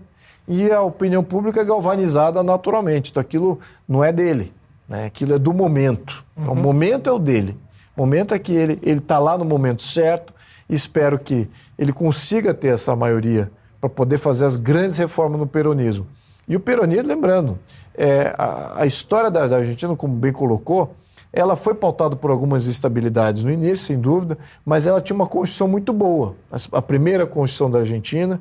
e 0.48 0.70
a 0.70 0.82
opinião 0.82 1.22
pública 1.22 1.60
é 1.60 1.64
galvanizada 1.64 2.42
naturalmente. 2.42 3.10
Então 3.10 3.20
aquilo 3.20 3.58
não 3.88 4.02
é 4.02 4.12
dele, 4.12 4.52
né? 4.88 5.06
aquilo 5.06 5.34
é 5.34 5.38
do 5.38 5.52
momento. 5.52 6.24
O 6.36 6.54
momento 6.54 7.08
é 7.08 7.12
o 7.12 7.18
dele. 7.18 7.56
O 7.96 8.00
momento 8.00 8.34
é 8.34 8.38
que 8.38 8.52
ele 8.52 8.78
está 8.82 9.18
lá 9.18 9.38
no 9.38 9.44
momento 9.44 9.82
certo 9.82 10.34
e 10.68 10.74
espero 10.74 11.18
que 11.18 11.48
ele 11.78 11.92
consiga 11.92 12.52
ter 12.52 12.68
essa 12.68 12.94
maioria 12.96 13.50
para 13.80 13.88
poder 13.88 14.18
fazer 14.18 14.46
as 14.46 14.56
grandes 14.56 14.98
reformas 14.98 15.38
no 15.38 15.46
peronismo. 15.46 16.06
E 16.48 16.56
o 16.56 16.60
peronismo, 16.60 17.08
lembrando, 17.08 17.58
é, 18.00 18.34
a, 18.38 18.80
a 18.82 18.86
história 18.86 19.30
da, 19.30 19.46
da 19.46 19.56
Argentina, 19.56 19.94
como 19.94 20.14
bem 20.14 20.32
colocou, 20.32 20.94
ela 21.30 21.54
foi 21.54 21.74
pautada 21.74 22.16
por 22.16 22.30
algumas 22.30 22.66
instabilidades 22.66 23.44
no 23.44 23.50
início, 23.50 23.86
sem 23.86 24.00
dúvida, 24.00 24.38
mas 24.64 24.86
ela 24.86 25.02
tinha 25.02 25.14
uma 25.14 25.26
Constituição 25.26 25.68
muito 25.68 25.92
boa. 25.92 26.34
A, 26.50 26.78
a 26.78 26.82
primeira 26.82 27.26
Constituição 27.26 27.70
da 27.70 27.80
Argentina 27.80 28.40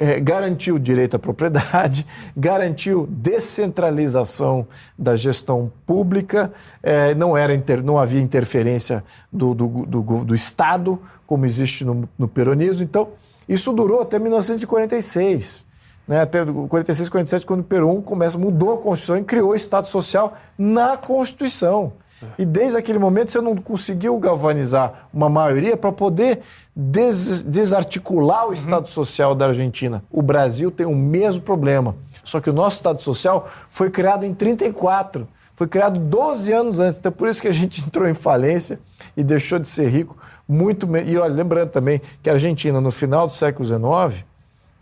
eh, 0.00 0.18
garantiu 0.18 0.76
direito 0.76 1.14
à 1.14 1.20
propriedade, 1.20 2.04
garantiu 2.36 3.06
descentralização 3.08 4.66
da 4.98 5.14
gestão 5.14 5.70
pública, 5.86 6.52
eh, 6.82 7.14
não, 7.14 7.36
era 7.36 7.54
inter- 7.54 7.84
não 7.84 7.96
havia 7.96 8.20
interferência 8.20 9.04
do, 9.32 9.54
do, 9.54 9.68
do, 9.86 10.02
do 10.24 10.34
Estado, 10.34 10.98
como 11.28 11.46
existe 11.46 11.84
no, 11.84 12.08
no 12.18 12.26
peronismo. 12.26 12.82
Então, 12.82 13.10
isso 13.48 13.72
durou 13.72 14.02
até 14.02 14.18
1946 14.18 15.69
né, 16.06 16.20
até 16.22 16.44
46, 16.44 17.08
47, 17.08 17.46
quando 17.46 17.60
o 17.60 17.64
Perón 17.64 18.00
começa, 18.00 18.36
mudou 18.36 18.74
a 18.74 18.78
Constituição 18.78 19.16
e 19.16 19.22
criou 19.24 19.50
o 19.50 19.54
Estado 19.54 19.86
Social 19.86 20.34
na 20.58 20.96
Constituição. 20.96 21.92
E 22.38 22.44
desde 22.44 22.76
aquele 22.76 22.98
momento 22.98 23.30
você 23.30 23.40
não 23.40 23.56
conseguiu 23.56 24.18
galvanizar 24.18 25.08
uma 25.12 25.30
maioria 25.30 25.74
para 25.74 25.90
poder 25.90 26.40
des- 26.76 27.40
desarticular 27.42 28.46
o 28.46 28.52
Estado 28.52 28.88
Social 28.88 29.34
da 29.34 29.46
Argentina. 29.46 30.02
O 30.10 30.20
Brasil 30.20 30.70
tem 30.70 30.84
o 30.84 30.94
mesmo 30.94 31.40
problema. 31.40 31.94
Só 32.22 32.38
que 32.38 32.50
o 32.50 32.52
nosso 32.52 32.76
Estado 32.76 33.00
Social 33.00 33.48
foi 33.70 33.88
criado 33.88 34.24
em 34.26 34.34
34. 34.34 35.26
Foi 35.56 35.66
criado 35.66 35.98
12 35.98 36.52
anos 36.52 36.78
antes. 36.78 36.98
Então, 36.98 37.10
por 37.12 37.26
isso 37.28 37.40
que 37.40 37.48
a 37.48 37.52
gente 37.52 37.80
entrou 37.86 38.06
em 38.06 38.12
falência 38.14 38.78
e 39.16 39.24
deixou 39.24 39.58
de 39.58 39.68
ser 39.68 39.88
rico 39.88 40.16
muito. 40.46 40.86
E 41.06 41.16
olha, 41.16 41.32
lembrando 41.32 41.70
também 41.70 42.02
que 42.22 42.28
a 42.28 42.34
Argentina, 42.34 42.82
no 42.82 42.90
final 42.90 43.26
do 43.26 43.32
século 43.32 43.64
XIX, 43.64 44.26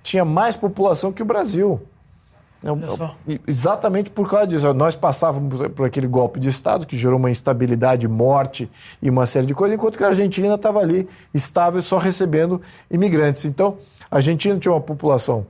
tinha 0.09 0.25
mais 0.25 0.57
população 0.57 1.13
que 1.13 1.23
o 1.23 1.27
Brasil. 1.27 1.81
É, 2.65 3.39
Exatamente 3.47 4.11
por 4.11 4.29
causa 4.29 4.47
disso. 4.47 4.73
Nós 4.75 4.97
passávamos 4.97 5.61
por 5.77 5.87
aquele 5.87 6.09
golpe 6.09 6.41
de 6.41 6.49
Estado 6.49 6.87
que 6.87 6.97
gerou 6.99 7.19
uma 7.19 7.31
instabilidade, 7.31 8.09
morte 8.09 8.69
e 9.01 9.09
uma 9.09 9.27
série 9.27 9.47
de 9.47 9.55
coisas, 9.55 9.77
enquanto 9.77 9.97
que 9.97 10.03
a 10.03 10.09
Argentina 10.09 10.53
estava 10.55 10.81
ali 10.81 11.09
estável, 11.33 11.81
só 11.83 11.99
recebendo 11.99 12.61
imigrantes. 12.91 13.45
Então, 13.45 13.77
a 14.11 14.17
Argentina 14.17 14.59
tinha 14.59 14.73
uma 14.73 14.81
população, 14.81 15.47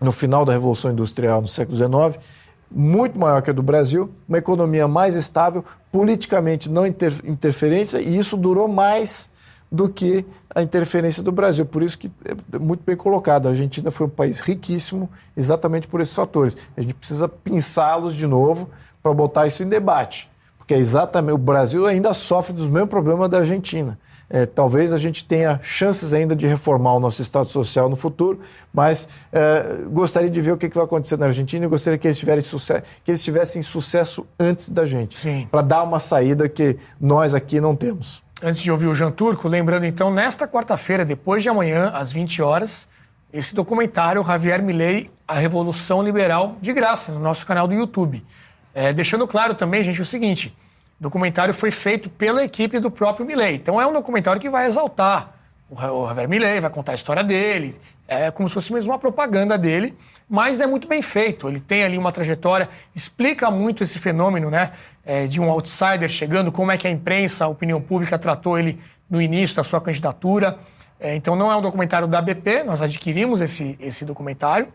no 0.00 0.12
final 0.12 0.44
da 0.44 0.52
Revolução 0.52 0.92
Industrial, 0.92 1.40
no 1.40 1.48
século 1.48 1.76
XIX, 1.76 2.22
muito 2.70 3.18
maior 3.18 3.40
que 3.42 3.50
a 3.50 3.52
do 3.52 3.62
Brasil, 3.62 4.10
uma 4.28 4.38
economia 4.38 4.86
mais 4.86 5.14
estável, 5.16 5.64
politicamente 5.90 6.70
não 6.70 6.86
inter- 6.86 7.20
interferência, 7.24 7.98
e 8.00 8.16
isso 8.16 8.36
durou 8.36 8.68
mais 8.68 9.30
do 9.70 9.88
que 9.88 10.24
a 10.54 10.62
interferência 10.62 11.22
do 11.22 11.30
Brasil. 11.30 11.64
Por 11.66 11.82
isso 11.82 11.98
que 11.98 12.10
é 12.52 12.58
muito 12.58 12.82
bem 12.84 12.96
colocado. 12.96 13.46
A 13.46 13.50
Argentina 13.50 13.90
foi 13.90 14.06
um 14.06 14.10
país 14.10 14.40
riquíssimo 14.40 15.08
exatamente 15.36 15.86
por 15.86 16.00
esses 16.00 16.14
fatores. 16.14 16.56
A 16.76 16.80
gente 16.80 16.94
precisa 16.94 17.28
pensá-los 17.28 18.14
de 18.14 18.26
novo 18.26 18.70
para 19.02 19.12
botar 19.12 19.46
isso 19.46 19.62
em 19.62 19.68
debate. 19.68 20.30
Porque 20.56 20.74
é 20.74 20.78
exatamente 20.78 21.34
o 21.34 21.38
Brasil 21.38 21.86
ainda 21.86 22.12
sofre 22.12 22.52
dos 22.52 22.68
mesmos 22.68 22.90
problemas 22.90 23.28
da 23.28 23.38
Argentina. 23.38 23.98
É, 24.30 24.44
talvez 24.44 24.92
a 24.92 24.98
gente 24.98 25.24
tenha 25.24 25.58
chances 25.62 26.12
ainda 26.12 26.36
de 26.36 26.46
reformar 26.46 26.92
o 26.94 27.00
nosso 27.00 27.22
Estado 27.22 27.48
Social 27.48 27.88
no 27.88 27.96
futuro, 27.96 28.40
mas 28.72 29.08
é, 29.32 29.84
gostaria 29.90 30.28
de 30.28 30.38
ver 30.38 30.52
o 30.52 30.58
que, 30.58 30.68
que 30.68 30.74
vai 30.74 30.84
acontecer 30.84 31.16
na 31.16 31.26
Argentina 31.26 31.64
e 31.64 31.68
gostaria 31.68 31.98
que 31.98 32.06
eles, 32.06 32.22
que 32.22 33.10
eles 33.10 33.24
tivessem 33.24 33.62
sucesso 33.62 34.26
antes 34.38 34.68
da 34.68 34.84
gente, 34.84 35.46
para 35.50 35.62
dar 35.62 35.82
uma 35.82 35.98
saída 35.98 36.46
que 36.46 36.76
nós 37.00 37.34
aqui 37.34 37.58
não 37.58 37.74
temos. 37.74 38.22
Antes 38.40 38.62
de 38.62 38.70
ouvir 38.70 38.86
o 38.86 38.94
Jean 38.94 39.10
Turco, 39.10 39.48
lembrando 39.48 39.84
então, 39.84 40.12
nesta 40.12 40.46
quarta-feira, 40.46 41.04
depois 41.04 41.42
de 41.42 41.48
amanhã, 41.48 41.90
às 41.92 42.12
20 42.12 42.40
horas, 42.40 42.88
esse 43.32 43.52
documentário, 43.52 44.22
Javier 44.22 44.62
Milei, 44.62 45.10
A 45.26 45.34
Revolução 45.34 46.04
Liberal, 46.04 46.56
de 46.60 46.72
graça, 46.72 47.10
no 47.10 47.18
nosso 47.18 47.44
canal 47.44 47.66
do 47.66 47.74
YouTube. 47.74 48.24
É, 48.72 48.92
deixando 48.92 49.26
claro 49.26 49.56
também, 49.56 49.82
gente, 49.82 50.00
o 50.00 50.04
seguinte: 50.04 50.56
o 51.00 51.02
documentário 51.02 51.52
foi 51.52 51.72
feito 51.72 52.08
pela 52.08 52.44
equipe 52.44 52.78
do 52.78 52.92
próprio 52.92 53.26
Milley. 53.26 53.56
Então 53.56 53.80
é 53.80 53.86
um 53.86 53.92
documentário 53.92 54.40
que 54.40 54.48
vai 54.48 54.66
exaltar 54.66 55.34
o 55.68 56.06
Javier 56.06 56.28
Milley, 56.28 56.60
vai 56.60 56.70
contar 56.70 56.92
a 56.92 56.94
história 56.94 57.22
dele, 57.22 57.74
é 58.06 58.30
como 58.30 58.48
se 58.48 58.54
fosse 58.54 58.72
mesmo 58.72 58.90
uma 58.90 58.98
propaganda 58.98 59.58
dele, 59.58 59.94
mas 60.28 60.60
é 60.60 60.66
muito 60.66 60.88
bem 60.88 61.02
feito. 61.02 61.46
Ele 61.46 61.60
tem 61.60 61.84
ali 61.84 61.98
uma 61.98 62.10
trajetória, 62.10 62.68
explica 62.94 63.50
muito 63.50 63.82
esse 63.82 63.98
fenômeno, 63.98 64.48
né, 64.50 64.72
é, 65.08 65.26
de 65.26 65.40
um 65.40 65.50
outsider 65.50 66.06
chegando, 66.06 66.52
como 66.52 66.70
é 66.70 66.76
que 66.76 66.86
a 66.86 66.90
imprensa, 66.90 67.46
a 67.46 67.48
opinião 67.48 67.80
pública 67.80 68.18
tratou 68.18 68.58
ele 68.58 68.78
no 69.08 69.22
início 69.22 69.56
da 69.56 69.62
sua 69.62 69.80
candidatura. 69.80 70.58
É, 71.00 71.14
então 71.16 71.34
não 71.34 71.50
é 71.50 71.56
um 71.56 71.62
documentário 71.62 72.06
da 72.06 72.20
BP, 72.20 72.62
nós 72.62 72.82
adquirimos 72.82 73.40
esse, 73.40 73.74
esse 73.80 74.04
documentário, 74.04 74.68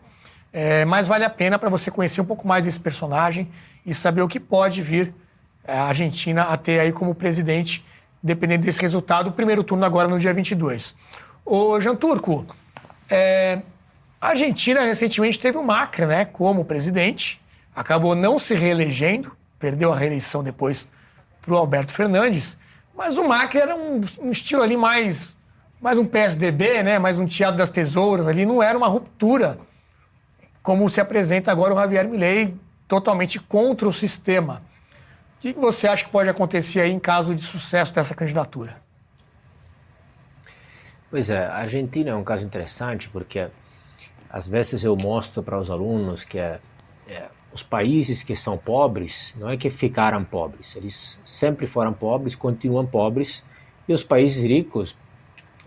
é, 0.52 0.84
mas 0.84 1.06
vale 1.06 1.24
a 1.24 1.30
pena 1.30 1.56
para 1.56 1.68
você 1.68 1.88
conhecer 1.88 2.20
um 2.20 2.24
pouco 2.24 2.48
mais 2.48 2.64
desse 2.64 2.80
personagem 2.80 3.48
e 3.86 3.94
saber 3.94 4.22
o 4.22 4.28
que 4.28 4.40
pode 4.40 4.82
vir 4.82 5.14
é, 5.62 5.78
a 5.78 5.84
Argentina 5.84 6.42
a 6.42 6.56
ter 6.56 6.80
aí 6.80 6.90
como 6.90 7.14
presidente, 7.14 7.84
dependendo 8.20 8.66
desse 8.66 8.80
resultado, 8.80 9.28
o 9.28 9.32
primeiro 9.32 9.62
turno 9.62 9.84
agora 9.84 10.08
no 10.08 10.18
dia 10.18 10.34
22. 10.34 10.96
Ô, 11.44 11.78
Jean 11.80 11.94
Turco, 11.94 12.44
é, 13.08 13.60
a 14.20 14.30
Argentina 14.30 14.80
recentemente 14.80 15.38
teve 15.38 15.58
o 15.58 15.62
Macri 15.62 16.06
né, 16.06 16.24
como 16.24 16.64
presidente, 16.64 17.40
acabou 17.76 18.16
não 18.16 18.36
se 18.36 18.54
reelegendo, 18.54 19.30
perdeu 19.58 19.92
a 19.92 19.96
reeleição 19.96 20.42
depois 20.42 20.88
para 21.40 21.52
o 21.52 21.56
Alberto 21.56 21.92
Fernandes, 21.92 22.58
mas 22.96 23.18
o 23.18 23.26
Macri 23.26 23.60
era 23.60 23.76
um, 23.76 24.00
um 24.20 24.30
estilo 24.30 24.62
ali 24.62 24.76
mais 24.76 25.36
mais 25.80 25.98
um 25.98 26.06
PSDB, 26.06 26.82
né? 26.82 26.98
mais 26.98 27.18
um 27.18 27.26
teatro 27.26 27.58
das 27.58 27.68
tesouras 27.68 28.26
ali, 28.26 28.46
não 28.46 28.62
era 28.62 28.78
uma 28.78 28.88
ruptura 28.88 29.58
como 30.62 30.88
se 30.88 30.98
apresenta 30.98 31.52
agora 31.52 31.74
o 31.74 31.76
Javier 31.76 32.08
Milei, 32.08 32.56
totalmente 32.88 33.38
contra 33.38 33.86
o 33.86 33.92
sistema. 33.92 34.62
O 35.36 35.40
que 35.40 35.52
você 35.52 35.86
acha 35.86 36.04
que 36.04 36.10
pode 36.10 36.30
acontecer 36.30 36.80
aí 36.80 36.90
em 36.90 36.98
caso 36.98 37.34
de 37.34 37.42
sucesso 37.42 37.94
dessa 37.94 38.14
candidatura? 38.14 38.78
Pois 41.10 41.28
é, 41.28 41.44
a 41.44 41.56
Argentina 41.56 42.10
é 42.10 42.14
um 42.14 42.24
caso 42.24 42.42
interessante 42.42 43.10
porque 43.10 43.48
às 44.30 44.48
vezes 44.48 44.82
eu 44.84 44.96
mostro 44.96 45.42
para 45.42 45.58
os 45.58 45.70
alunos 45.70 46.24
que 46.24 46.38
é, 46.38 46.58
é, 47.06 47.28
os 47.54 47.62
países 47.62 48.24
que 48.24 48.34
são 48.34 48.58
pobres 48.58 49.32
não 49.38 49.48
é 49.48 49.56
que 49.56 49.70
ficaram 49.70 50.24
pobres, 50.24 50.74
eles 50.74 51.20
sempre 51.24 51.68
foram 51.68 51.92
pobres, 51.92 52.34
continuam 52.34 52.84
pobres, 52.84 53.44
e 53.88 53.92
os 53.92 54.02
países 54.02 54.42
ricos 54.42 54.96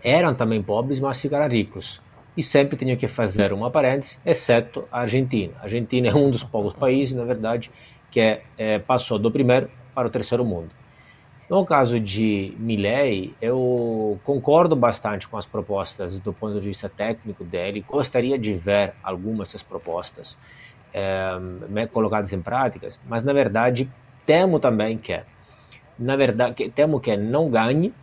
eram 0.04 0.34
também 0.34 0.62
pobres, 0.62 1.00
mas 1.00 1.18
ficaram 1.18 1.50
ricos. 1.50 1.98
E 2.36 2.42
sempre 2.42 2.76
tinham 2.76 2.96
que 2.96 3.08
fazer 3.08 3.54
uma 3.54 3.70
parêntese, 3.70 4.18
exceto 4.24 4.86
a 4.92 5.00
Argentina. 5.00 5.54
A 5.60 5.64
Argentina 5.64 6.08
é 6.08 6.14
um 6.14 6.30
dos 6.30 6.44
poucos 6.44 6.74
países, 6.74 7.14
na 7.14 7.24
verdade, 7.24 7.70
que 8.10 8.20
é, 8.20 8.42
é, 8.58 8.78
passou 8.78 9.18
do 9.18 9.30
primeiro 9.30 9.70
para 9.94 10.06
o 10.06 10.10
terceiro 10.10 10.44
mundo. 10.44 10.70
No 11.48 11.64
caso 11.64 11.98
de 11.98 12.54
Milley, 12.58 13.34
eu 13.40 14.20
concordo 14.24 14.76
bastante 14.76 15.26
com 15.26 15.38
as 15.38 15.46
propostas 15.46 16.20
do 16.20 16.32
ponto 16.32 16.60
de 16.60 16.68
vista 16.68 16.88
técnico 16.90 17.42
dele, 17.42 17.82
gostaria 17.88 18.38
de 18.38 18.52
ver 18.52 18.92
algumas 19.02 19.48
dessas 19.48 19.62
propostas 19.62 20.36
é, 20.92 21.86
colocadas 21.92 22.32
em 22.32 22.40
práticas, 22.40 23.00
mas 23.08 23.22
na 23.22 23.32
verdade 23.32 23.90
temo 24.26 24.60
também 24.60 24.98
que, 24.98 25.20
na 25.98 26.16
verdade, 26.16 26.70
temo 26.70 27.00
que 27.00 27.16
não 27.16 27.48
ganhe, 27.50 27.94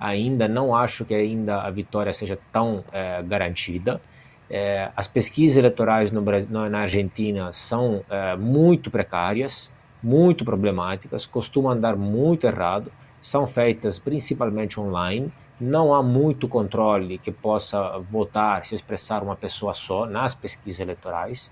ainda 0.00 0.48
não 0.48 0.74
acho 0.74 1.04
que 1.04 1.14
ainda 1.14 1.62
a 1.62 1.70
vitória 1.70 2.12
seja 2.12 2.38
tão 2.50 2.84
é, 2.92 3.22
garantida. 3.22 4.00
É, 4.48 4.90
as 4.96 5.06
pesquisas 5.06 5.56
eleitorais 5.56 6.10
no 6.10 6.22
Brasil, 6.22 6.48
na 6.50 6.80
Argentina 6.80 7.52
são 7.52 8.04
muito 8.38 8.90
precárias, 8.90 9.72
muito 10.02 10.44
problemáticas, 10.44 11.24
costumam 11.24 11.72
andar 11.72 11.96
muito 11.96 12.46
errado, 12.46 12.92
são 13.20 13.46
feitas 13.46 13.98
principalmente 13.98 14.78
online, 14.78 15.32
não 15.58 15.94
há 15.94 16.02
muito 16.02 16.48
controle 16.48 17.16
que 17.16 17.32
possa 17.32 17.98
votar, 17.98 18.66
se 18.66 18.74
expressar 18.74 19.22
uma 19.22 19.36
pessoa 19.36 19.72
só 19.72 20.04
nas 20.04 20.34
pesquisas 20.34 20.80
eleitorais. 20.80 21.50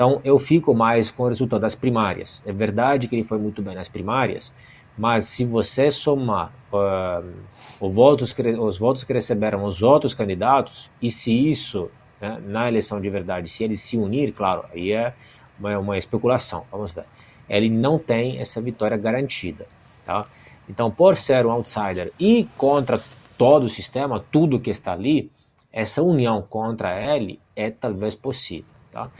Então 0.00 0.18
eu 0.24 0.38
fico 0.38 0.74
mais 0.74 1.10
com 1.10 1.24
o 1.24 1.28
resultado 1.28 1.60
das 1.60 1.74
primárias. 1.74 2.42
É 2.46 2.52
verdade 2.52 3.06
que 3.06 3.14
ele 3.14 3.22
foi 3.22 3.36
muito 3.36 3.60
bem 3.60 3.74
nas 3.74 3.86
primárias, 3.86 4.50
mas 4.96 5.26
se 5.26 5.44
você 5.44 5.90
somar 5.90 6.50
uh, 6.72 7.90
votos 7.90 8.32
que, 8.32 8.40
os 8.40 8.78
votos 8.78 9.04
que 9.04 9.12
receberam 9.12 9.62
os 9.62 9.82
outros 9.82 10.14
candidatos, 10.14 10.90
e 11.02 11.10
se 11.10 11.50
isso, 11.50 11.90
né, 12.18 12.40
na 12.46 12.66
eleição 12.66 12.98
de 12.98 13.10
verdade, 13.10 13.50
se 13.50 13.62
eles 13.62 13.82
se 13.82 13.98
unir, 13.98 14.32
claro, 14.32 14.64
aí 14.72 14.90
é 14.90 15.12
uma, 15.58 15.78
uma 15.78 15.98
especulação, 15.98 16.64
vamos 16.72 16.92
ver. 16.92 17.04
Ele 17.46 17.68
não 17.68 17.98
tem 17.98 18.38
essa 18.40 18.58
vitória 18.58 18.96
garantida. 18.96 19.66
Tá? 20.06 20.26
Então, 20.66 20.90
por 20.90 21.14
ser 21.14 21.44
um 21.44 21.50
outsider 21.50 22.10
e 22.18 22.48
contra 22.56 22.98
todo 23.36 23.66
o 23.66 23.70
sistema, 23.70 24.24
tudo 24.32 24.60
que 24.60 24.70
está 24.70 24.94
ali, 24.94 25.30
essa 25.70 26.02
união 26.02 26.40
contra 26.40 26.98
ele 27.14 27.38
é 27.54 27.70
talvez 27.70 28.14
possível. 28.14 28.64
Tá? 28.90 29.10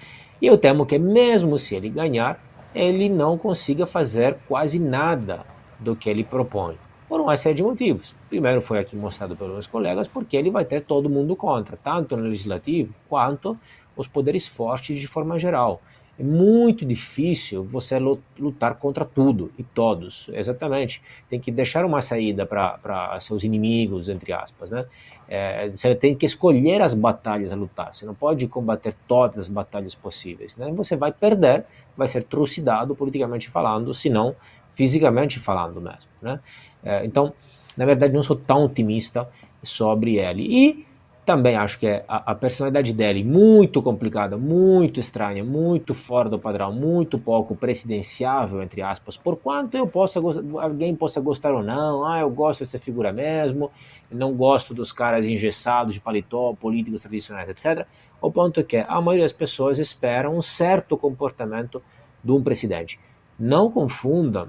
E 0.41 0.47
eu 0.47 0.57
temo 0.57 0.87
que, 0.87 0.99
mesmo 0.99 1.59
se 1.59 1.75
ele 1.75 1.91
ganhar, 1.91 2.43
ele 2.75 3.09
não 3.09 3.37
consiga 3.37 3.87
fazer 3.87 4.39
quase 4.49 4.79
nada 4.79 5.45
do 5.79 5.95
que 5.95 6.09
ele 6.09 6.25
propõe, 6.25 6.79
por 7.09 7.21
uma 7.21 7.37
série 7.37 7.57
de 7.57 7.63
motivos. 7.63 8.15
Primeiro 8.29 8.63
foi 8.63 8.79
aqui 8.79 8.97
mostrado 8.97 9.37
pelos 9.37 9.53
meus 9.53 9.67
colegas, 9.67 10.09
porque 10.09 10.37
ele 10.37 10.51
vai 10.51 10.65
ter 10.65 10.83
todo 10.83 11.11
mundo 11.11 11.37
contra, 11.37 11.77
tanto 11.77 12.17
no 12.17 12.25
legislativo 12.25 12.95
quanto 13.09 13.59
os 13.97 14.07
poderes 14.07 14.47
fortes 14.47 14.99
de 14.99 15.07
forma 15.07 15.39
geral. 15.39 15.83
É 16.21 16.23
muito 16.23 16.85
difícil 16.85 17.65
você 17.65 17.99
lutar 18.39 18.75
contra 18.75 19.07
tudo 19.07 19.51
e 19.59 19.63
todos, 19.63 20.29
exatamente. 20.35 21.01
Tem 21.31 21.41
que 21.41 21.51
deixar 21.51 21.83
uma 21.83 22.03
saída 22.03 22.45
para 22.45 23.19
seus 23.21 23.43
inimigos, 23.43 24.07
entre 24.11 24.31
aspas. 24.31 24.71
Né? 24.71 24.85
É, 25.27 25.71
você 25.71 25.95
tem 25.95 26.15
que 26.15 26.27
escolher 26.27 26.83
as 26.83 26.93
batalhas 26.93 27.51
a 27.51 27.55
lutar. 27.55 27.95
Você 27.95 28.05
não 28.05 28.15
pode 28.15 28.47
combater 28.49 28.95
todas 29.09 29.39
as 29.39 29.49
batalhas 29.49 29.95
possíveis. 29.95 30.59
Né? 30.59 30.71
Você 30.73 30.95
vai 30.95 31.11
perder, 31.11 31.65
vai 31.97 32.07
ser 32.07 32.23
trucidado 32.25 32.95
politicamente 32.95 33.49
falando, 33.49 33.95
se 33.95 34.11
não 34.11 34.37
fisicamente 34.75 35.39
falando 35.39 35.81
mesmo. 35.81 36.11
Né? 36.21 36.39
É, 36.85 37.03
então, 37.07 37.33
na 37.75 37.87
verdade, 37.87 38.13
não 38.13 38.23
sou 38.23 38.37
tão 38.37 38.67
otimista 38.67 39.27
sobre 39.63 40.19
ele. 40.19 40.43
E 40.43 40.87
também 41.31 41.55
acho 41.55 41.79
que 41.79 41.87
é 41.87 42.05
a, 42.09 42.33
a, 42.33 42.35
personalidade 42.35 42.93
dele 42.93 43.23
muito 43.23 43.81
complicada, 43.81 44.37
muito 44.37 44.99
estranha, 44.99 45.45
muito 45.45 45.95
fora 45.95 46.29
do 46.29 46.41
padrão, 46.41 46.73
muito 46.73 47.21
pouco 47.21 47.55
presidenciável, 47.55 48.61
entre 48.61 48.83
aspas, 48.83 49.17
por 49.17 49.37
quanto 49.37 49.77
eu 49.77 49.87
possa 49.87 50.19
alguém 50.61 50.93
possa 50.93 51.21
gostar 51.21 51.53
ou 51.53 51.63
não, 51.63 52.05
ah, 52.05 52.19
eu 52.19 52.31
gosto 52.31 52.65
dessa 52.65 52.81
figura 52.81 53.13
mesmo, 53.13 53.71
não 54.11 54.35
gosto 54.35 54.75
dos 54.75 54.91
caras 54.91 55.25
engessados 55.25 55.95
de 55.95 56.01
paletó, 56.01 56.53
políticos 56.61 57.03
tradicionais, 57.03 57.49
etc. 57.49 57.87
O 58.21 58.33
ponto 58.33 58.59
é 58.59 58.65
que 58.65 58.79
a 58.79 59.01
maioria 59.01 59.25
das 59.25 59.33
pessoas 59.33 59.79
esperam 59.79 60.37
um 60.37 60.43
certo 60.43 60.97
comportamento 60.97 61.81
de 62.25 62.33
um 62.33 62.43
presidente. 62.43 62.99
Não 63.39 63.71
confundam 63.71 64.49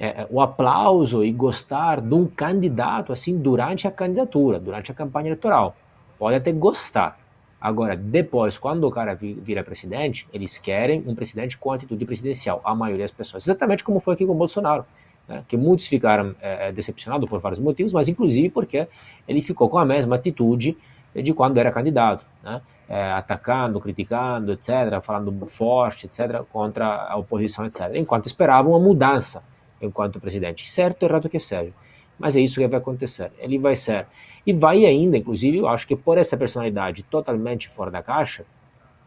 é, 0.00 0.22
é, 0.22 0.26
o 0.30 0.40
aplauso 0.40 1.22
e 1.22 1.30
gostar 1.30 2.00
de 2.00 2.14
um 2.14 2.26
candidato 2.26 3.12
assim 3.12 3.36
durante 3.36 3.86
a 3.86 3.90
candidatura, 3.90 4.58
durante 4.58 4.90
a 4.90 4.94
campanha 4.94 5.26
eleitoral. 5.26 5.76
Pode 6.22 6.36
até 6.36 6.52
gostar. 6.52 7.18
Agora, 7.60 7.96
depois, 7.96 8.56
quando 8.56 8.84
o 8.84 8.92
cara 8.92 9.12
vira 9.12 9.64
presidente, 9.64 10.28
eles 10.32 10.56
querem 10.56 11.02
um 11.04 11.16
presidente 11.16 11.58
com 11.58 11.72
atitude 11.72 12.06
presidencial, 12.06 12.60
a 12.64 12.76
maioria 12.76 13.02
das 13.02 13.10
pessoas. 13.10 13.42
Exatamente 13.42 13.82
como 13.82 13.98
foi 13.98 14.14
aqui 14.14 14.24
com 14.24 14.30
o 14.30 14.36
Bolsonaro, 14.36 14.86
né? 15.26 15.42
que 15.48 15.56
muitos 15.56 15.88
ficaram 15.88 16.32
é, 16.40 16.68
é, 16.68 16.72
decepcionados 16.72 17.28
por 17.28 17.40
vários 17.40 17.58
motivos, 17.58 17.92
mas 17.92 18.06
inclusive 18.06 18.50
porque 18.50 18.86
ele 19.26 19.42
ficou 19.42 19.68
com 19.68 19.78
a 19.78 19.84
mesma 19.84 20.14
atitude 20.14 20.78
de 21.12 21.34
quando 21.34 21.58
era 21.58 21.72
candidato, 21.72 22.24
né? 22.40 22.62
é, 22.88 23.10
atacando, 23.10 23.80
criticando, 23.80 24.52
etc., 24.52 25.00
falando 25.02 25.44
forte, 25.46 26.06
etc., 26.06 26.44
contra 26.52 26.86
a 26.86 27.16
oposição, 27.16 27.66
etc., 27.66 27.96
enquanto 27.96 28.26
esperavam 28.26 28.70
uma 28.70 28.78
mudança 28.78 29.42
enquanto 29.80 30.20
presidente, 30.20 30.70
certo 30.70 31.02
ou 31.02 31.08
errado 31.08 31.28
que 31.28 31.40
seja. 31.40 31.72
Mas 32.16 32.36
é 32.36 32.40
isso 32.40 32.60
que 32.60 32.68
vai 32.68 32.78
acontecer. 32.78 33.32
Ele 33.38 33.58
vai 33.58 33.74
ser. 33.74 34.06
E 34.46 34.52
vai 34.52 34.84
ainda, 34.84 35.16
inclusive, 35.16 35.58
eu 35.58 35.68
acho 35.68 35.86
que 35.86 35.94
por 35.94 36.18
essa 36.18 36.36
personalidade 36.36 37.02
totalmente 37.04 37.68
fora 37.68 37.90
da 37.90 38.02
caixa, 38.02 38.44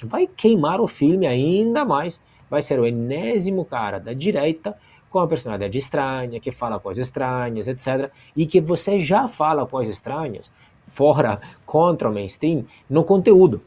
vai 0.03 0.27
queimar 0.27 0.79
o 0.79 0.87
filme 0.87 1.27
ainda 1.27 1.83
mais. 1.83 2.21
Vai 2.49 2.61
ser 2.61 2.79
o 2.79 2.85
enésimo 2.85 3.65
cara 3.65 3.99
da 3.99 4.13
direita 4.13 4.77
com 5.09 5.19
uma 5.19 5.27
personalidade 5.27 5.77
estranha, 5.77 6.39
que 6.39 6.51
fala 6.51 6.79
coisas 6.79 7.07
estranhas, 7.07 7.67
etc. 7.67 8.11
E 8.35 8.45
que 8.45 8.61
você 8.61 8.99
já 8.99 9.27
fala 9.27 9.65
coisas 9.65 9.95
estranhas, 9.95 10.51
fora, 10.87 11.41
contra 11.65 12.09
o 12.09 12.13
mainstream, 12.13 12.65
no 12.89 13.03
conteúdo. 13.03 13.61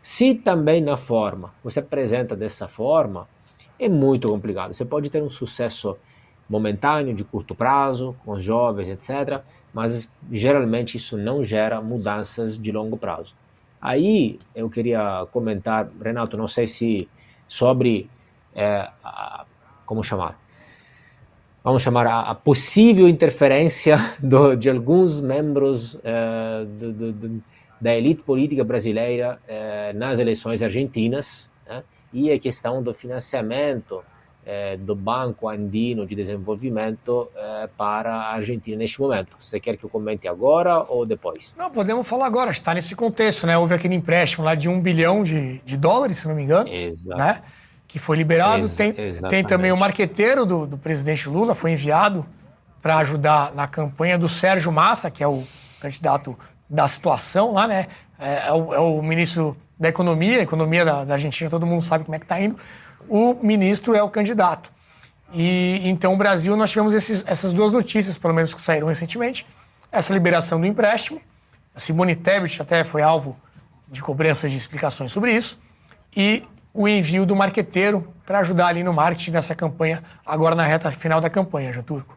Se 0.00 0.34
também 0.36 0.80
na 0.80 0.96
forma 0.96 1.52
você 1.62 1.80
apresenta 1.80 2.36
dessa 2.36 2.68
forma, 2.68 3.28
é 3.78 3.88
muito 3.88 4.28
complicado. 4.28 4.74
Você 4.74 4.84
pode 4.84 5.10
ter 5.10 5.22
um 5.22 5.28
sucesso 5.28 5.96
momentâneo, 6.48 7.14
de 7.14 7.24
curto 7.24 7.54
prazo, 7.54 8.14
com 8.24 8.32
os 8.32 8.44
jovens, 8.44 8.88
etc. 8.88 9.42
Mas 9.76 10.08
geralmente 10.32 10.96
isso 10.96 11.18
não 11.18 11.44
gera 11.44 11.82
mudanças 11.82 12.56
de 12.56 12.72
longo 12.72 12.96
prazo. 12.96 13.34
Aí 13.78 14.38
eu 14.54 14.70
queria 14.70 15.26
comentar, 15.30 15.86
Renato, 16.02 16.34
não 16.34 16.48
sei 16.48 16.66
se 16.66 17.06
sobre 17.46 18.08
é, 18.54 18.88
a, 19.04 19.44
como 19.84 20.02
chamar, 20.02 20.40
vamos 21.62 21.82
chamar 21.82 22.06
a, 22.06 22.20
a 22.22 22.34
possível 22.34 23.06
interferência 23.06 23.98
do, 24.18 24.56
de 24.56 24.70
alguns 24.70 25.20
membros 25.20 25.98
é, 26.02 26.64
do, 26.64 27.12
do, 27.12 27.42
da 27.78 27.94
elite 27.94 28.22
política 28.22 28.64
brasileira 28.64 29.38
é, 29.46 29.92
nas 29.92 30.18
eleições 30.18 30.62
argentinas 30.62 31.50
né, 31.68 31.84
e 32.14 32.32
a 32.32 32.38
questão 32.38 32.82
do 32.82 32.94
financiamento 32.94 34.02
é, 34.46 34.76
do 34.76 34.94
Banco 34.94 35.48
Andino 35.48 36.06
de 36.06 36.14
Desenvolvimento 36.14 37.28
é, 37.34 37.68
para 37.76 38.14
a 38.14 38.34
Argentina 38.34 38.76
neste 38.76 39.00
momento. 39.00 39.36
Você 39.40 39.58
quer 39.58 39.76
que 39.76 39.84
eu 39.84 39.90
comente 39.90 40.28
agora 40.28 40.84
ou 40.88 41.04
depois? 41.04 41.52
Não, 41.58 41.68
podemos 41.68 42.06
falar 42.06 42.26
agora. 42.26 42.52
Está 42.52 42.72
nesse 42.72 42.94
contexto, 42.94 43.44
né? 43.44 43.58
Houve 43.58 43.74
aquele 43.74 43.96
empréstimo 43.96 44.44
lá 44.44 44.54
de 44.54 44.68
um 44.68 44.80
bilhão 44.80 45.24
de, 45.24 45.58
de 45.64 45.76
dólares, 45.76 46.18
se 46.18 46.28
não 46.28 46.36
me 46.36 46.44
engano. 46.44 46.68
Exato. 46.68 47.18
Né? 47.18 47.42
Que 47.88 47.98
foi 47.98 48.16
liberado. 48.16 48.66
Ex 48.66 48.76
tem, 48.76 48.92
tem 48.92 49.44
também 49.44 49.72
o 49.72 49.76
marqueteiro 49.76 50.46
do, 50.46 50.64
do 50.64 50.78
presidente 50.78 51.28
Lula, 51.28 51.52
foi 51.52 51.72
enviado 51.72 52.24
para 52.80 52.98
ajudar 52.98 53.52
na 53.52 53.66
campanha 53.66 54.16
do 54.16 54.28
Sérgio 54.28 54.70
Massa, 54.70 55.10
que 55.10 55.24
é 55.24 55.26
o 55.26 55.42
candidato 55.80 56.38
da 56.70 56.86
situação 56.86 57.52
lá, 57.52 57.66
né? 57.66 57.86
É, 58.16 58.46
é, 58.46 58.52
o, 58.52 58.74
é 58.74 58.78
o, 58.78 59.02
ministro 59.02 59.56
da 59.78 59.88
Economia, 59.88 60.40
economia 60.40 60.84
da, 60.84 61.04
da 61.04 61.14
Argentina, 61.14 61.50
todo 61.50 61.66
mundo 61.66 61.82
sabe 61.82 62.04
como 62.04 62.14
é 62.14 62.18
que 62.18 62.24
está 62.24 62.40
indo 62.40 62.56
o 63.08 63.34
ministro 63.42 63.94
é 63.94 64.02
o 64.02 64.08
candidato. 64.08 64.70
E 65.32 65.80
então 65.84 66.14
o 66.14 66.16
Brasil 66.16 66.56
nós 66.56 66.70
tivemos 66.70 66.94
esses, 66.94 67.24
essas 67.26 67.52
duas 67.52 67.72
notícias, 67.72 68.16
pelo 68.16 68.34
menos 68.34 68.54
que 68.54 68.60
saíram 68.60 68.86
recentemente, 68.86 69.46
essa 69.90 70.12
liberação 70.12 70.60
do 70.60 70.66
empréstimo. 70.66 71.20
A 71.74 71.80
Simone 71.80 72.14
Tebet 72.14 72.62
até 72.62 72.84
foi 72.84 73.02
alvo 73.02 73.36
de 73.88 74.00
cobrança 74.00 74.48
de 74.48 74.56
explicações 74.56 75.12
sobre 75.12 75.34
isso 75.34 75.58
e 76.16 76.42
o 76.72 76.88
envio 76.88 77.24
do 77.24 77.34
marqueteiro 77.34 78.12
para 78.24 78.40
ajudar 78.40 78.68
ali 78.68 78.82
no 78.82 78.92
marketing 78.92 79.32
dessa 79.32 79.54
campanha 79.54 80.02
agora 80.24 80.54
na 80.54 80.64
reta 80.64 80.90
final 80.90 81.20
da 81.20 81.30
campanha, 81.30 81.72
já 81.72 81.82
turco. 81.82 82.16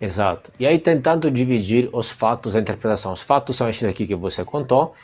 Exato. 0.00 0.50
E 0.58 0.66
aí 0.66 0.78
tentando 0.78 1.30
dividir 1.30 1.90
os 1.92 2.10
fatos, 2.10 2.56
a 2.56 2.60
interpretação. 2.60 3.12
Os 3.12 3.22
fatos 3.22 3.56
são 3.56 3.68
esses 3.68 3.84
aqui 3.84 4.06
que 4.06 4.14
você 4.14 4.44
contou. 4.44 4.94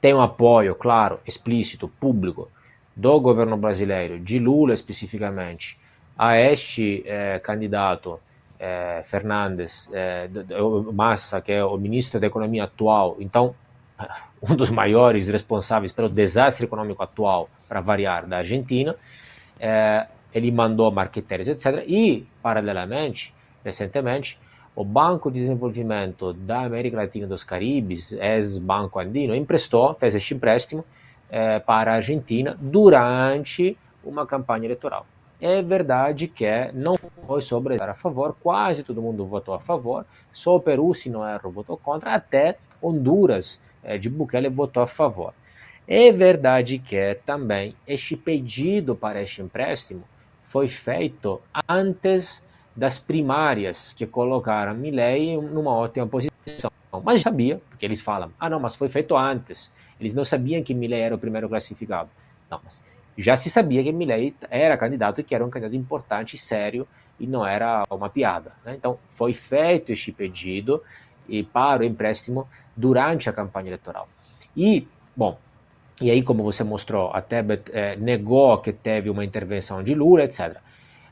Tem 0.00 0.14
um 0.14 0.20
apoio, 0.20 0.74
claro, 0.74 1.20
explícito, 1.26 1.88
público 1.88 2.48
do 2.96 3.20
governo 3.20 3.58
brasileiro, 3.58 4.18
de 4.18 4.38
Lula 4.38 4.72
especificamente, 4.72 5.78
a 6.16 6.38
este 6.38 7.04
eh, 7.06 7.38
candidato 7.40 8.18
eh, 8.58 9.02
Fernandes 9.04 9.90
eh, 9.92 10.30
Massa, 10.94 11.42
que 11.42 11.52
é 11.52 11.62
o 11.62 11.76
ministro 11.76 12.18
da 12.18 12.26
Economia 12.26 12.64
atual, 12.64 13.16
então 13.20 13.54
um 14.40 14.56
dos 14.56 14.70
maiores 14.70 15.28
responsáveis 15.28 15.92
pelo 15.92 16.08
desastre 16.08 16.64
econômico 16.64 17.02
atual, 17.02 17.50
para 17.68 17.80
variar, 17.80 18.26
da 18.26 18.38
Argentina, 18.38 18.94
ele 20.32 20.52
mandou 20.52 20.92
marqueteiros, 20.92 21.48
etc. 21.48 21.82
E, 21.88 22.24
paralelamente, 22.40 23.34
recentemente, 23.64 24.38
o 24.76 24.84
Banco 24.84 25.30
de 25.30 25.40
Desenvolvimento 25.40 26.32
da 26.32 26.60
América 26.60 26.98
Latina 26.98 27.24
e 27.24 27.28
dos 27.28 27.42
Caribes, 27.42 28.12
ex-Banco 28.12 29.00
Andino, 29.00 29.34
emprestou, 29.34 29.94
fez 29.94 30.14
este 30.14 30.34
empréstimo 30.34 30.84
é, 31.30 31.58
para 31.58 31.92
a 31.92 31.94
Argentina 31.96 32.56
durante 32.60 33.76
uma 34.04 34.26
campanha 34.26 34.64
eleitoral. 34.64 35.06
É 35.40 35.60
verdade 35.60 36.28
que 36.28 36.46
não 36.72 36.96
foi 37.26 37.42
sobre 37.42 37.76
a 37.82 37.94
favor, 37.94 38.34
quase 38.42 38.82
todo 38.82 39.02
mundo 39.02 39.26
votou 39.26 39.54
a 39.54 39.60
favor, 39.60 40.06
só 40.32 40.56
o 40.56 40.60
Peru, 40.60 40.94
se 40.94 41.10
não 41.10 41.28
erro, 41.28 41.50
votou 41.50 41.76
contra, 41.76 42.14
até 42.14 42.56
Honduras 42.80 43.60
é, 43.82 43.98
de 43.98 44.08
Bukele 44.08 44.48
votou 44.48 44.82
a 44.82 44.86
favor. 44.86 45.34
É 45.86 46.10
verdade 46.10 46.78
que 46.78 47.16
também 47.24 47.76
este 47.86 48.16
pedido 48.16 48.96
para 48.96 49.22
este 49.22 49.42
empréstimo 49.42 50.02
foi 50.42 50.68
feito 50.68 51.40
antes 51.68 52.42
das 52.74 52.98
primárias 52.98 53.92
que 53.92 54.06
colocaram 54.06 54.74
Milley 54.74 55.36
numa 55.36 55.72
ótima 55.72 56.06
posição. 56.06 56.70
Mas 57.04 57.20
sabia, 57.20 57.60
porque 57.68 57.84
eles 57.84 58.00
falam, 58.00 58.32
ah 58.38 58.50
não, 58.50 58.58
mas 58.58 58.74
foi 58.74 58.88
feito 58.88 59.16
antes. 59.16 59.70
Eles 60.00 60.14
não 60.14 60.24
sabiam 60.24 60.62
que 60.62 60.74
Milley 60.74 61.00
era 61.00 61.14
o 61.14 61.18
primeiro 61.18 61.48
classificado. 61.48 62.10
Não, 62.50 62.60
mas 62.62 62.82
já 63.16 63.36
se 63.36 63.50
sabia 63.50 63.82
que 63.82 63.92
Milley 63.92 64.34
era 64.50 64.76
candidato 64.76 65.20
e 65.20 65.24
que 65.24 65.34
era 65.34 65.44
um 65.44 65.50
candidato 65.50 65.76
importante, 65.76 66.36
sério, 66.36 66.86
e 67.18 67.26
não 67.26 67.46
era 67.46 67.82
uma 67.90 68.10
piada. 68.10 68.52
Né? 68.64 68.74
Então, 68.74 68.98
foi 69.12 69.32
feito 69.32 69.90
este 69.90 70.12
pedido 70.12 70.82
e 71.28 71.42
para 71.42 71.82
o 71.82 71.84
empréstimo 71.84 72.46
durante 72.76 73.28
a 73.28 73.32
campanha 73.32 73.68
eleitoral. 73.68 74.08
E, 74.56 74.86
bom, 75.16 75.38
e 76.00 76.10
aí, 76.10 76.22
como 76.22 76.42
você 76.42 76.62
mostrou, 76.62 77.10
a 77.12 77.22
Tebet 77.22 77.70
é, 77.72 77.96
negou 77.96 78.58
que 78.58 78.72
teve 78.72 79.08
uma 79.08 79.24
intervenção 79.24 79.82
de 79.82 79.94
Lula, 79.94 80.24
etc. 80.24 80.58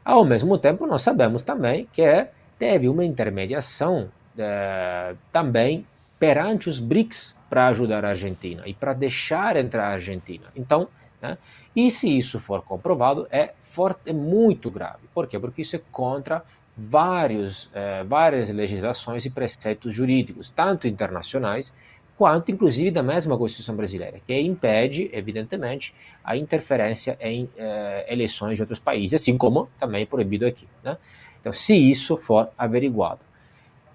Ao 0.05 0.25
mesmo 0.25 0.59
tempo, 0.59 0.87
nós 0.87 1.01
sabemos 1.01 1.43
também 1.43 1.89
que 1.91 2.27
teve 2.59 2.89
uma 2.89 3.05
intermediação 3.05 4.11
é, 4.37 5.15
também 5.33 5.87
perante 6.19 6.69
os 6.69 6.81
BRICS 6.81 7.37
para 7.49 7.69
ajudar 7.69 8.05
a 8.05 8.11
Argentina 8.11 8.63
e 8.67 8.75
para 8.75 8.93
deixar 8.93 9.57
entrar 9.57 9.89
a 9.89 9.93
Argentina. 9.93 10.47
Então, 10.57 10.89
né, 11.21 11.39
e 11.75 11.91
se 11.91 12.17
isso 12.17 12.39
for 12.39 12.63
comprovado, 12.63 13.27
é, 13.31 13.53
forte, 13.61 14.01
é 14.07 14.13
muito 14.13 14.71
grave. 14.71 15.09
Por 15.13 15.27
quê? 15.27 15.39
Porque 15.39 15.63
isso 15.63 15.77
é 15.77 15.81
contra 15.91 16.43
vários, 16.77 17.71
é, 17.73 18.03
várias 18.05 18.51
legislações 18.51 19.25
e 19.25 19.31
preceitos 19.31 19.95
jurídicos, 19.95 20.51
tanto 20.51 20.89
internacionais 20.89 21.73
quanto 22.17 22.51
inclusive 22.51 22.91
da 22.91 23.03
mesma 23.03 23.37
Constituição 23.37 23.75
brasileira, 23.75 24.21
que 24.25 24.39
impede, 24.41 25.11
evidentemente, 25.13 25.95
a 26.23 26.37
interferência 26.37 27.19
em 27.21 27.51
é, 27.57 28.07
eleições 28.09 28.57
de 28.57 28.63
outros 28.63 28.79
países, 28.79 29.21
assim 29.21 29.37
como 29.37 29.69
também 29.81 30.03
é 30.03 30.07
proibido 30.07 30.47
aqui. 30.47 30.69
Né? 30.83 30.97
Então, 31.41 31.53
se 31.53 31.75
isso 31.75 32.17
for 32.17 32.51
averiguado. 32.57 33.21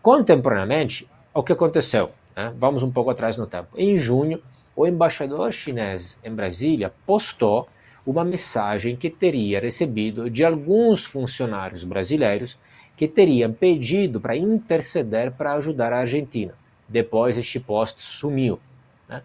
Contemporaneamente, 0.02 1.08
o 1.40 1.44
que 1.44 1.53
aconteceu? 1.53 2.11
Né? 2.36 2.53
Vamos 2.57 2.84
um 2.84 2.91
pouco 2.91 3.10
atrás 3.10 3.38
no 3.38 3.48
tempo. 3.48 3.70
Em 3.78 3.95
junho, 3.95 4.41
o 4.76 4.86
embaixador 4.86 5.52
chinês 5.53 6.20
em 6.22 6.32
Brasília 6.32 6.91
postou 7.06 7.70
uma 8.06 8.26
mensagem 8.26 8.95
que 8.98 9.10
teria 9.10 9.60
recebido 9.60 10.30
de 10.30 10.44
alguns 10.44 11.06
funcionários 11.06 11.86
brasileiros 11.86 12.57
que 12.98 13.07
teriam 13.07 13.53
pedido 13.53 14.20
para 14.20 14.36
interceder 14.36 15.32
para 15.32 15.53
ajudar 15.53 15.94
a 15.94 15.99
Argentina. 15.99 16.53
Depois 16.88 17.38
este 17.38 17.57
post 17.57 18.02
sumiu. 18.02 18.60
Né? 19.07 19.22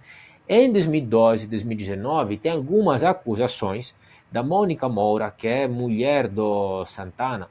Em 0.48 0.70
2012 0.70 1.46
e 1.46 1.48
2019, 1.48 2.36
tem 2.36 2.52
algumas 2.52 3.02
acusações 3.02 3.92
da 4.30 4.42
Mônica 4.42 4.88
Moura, 4.88 5.32
que 5.32 5.48
é 5.48 5.66
mulher 5.66 6.28
do 6.28 6.84
Santana, 6.86 7.48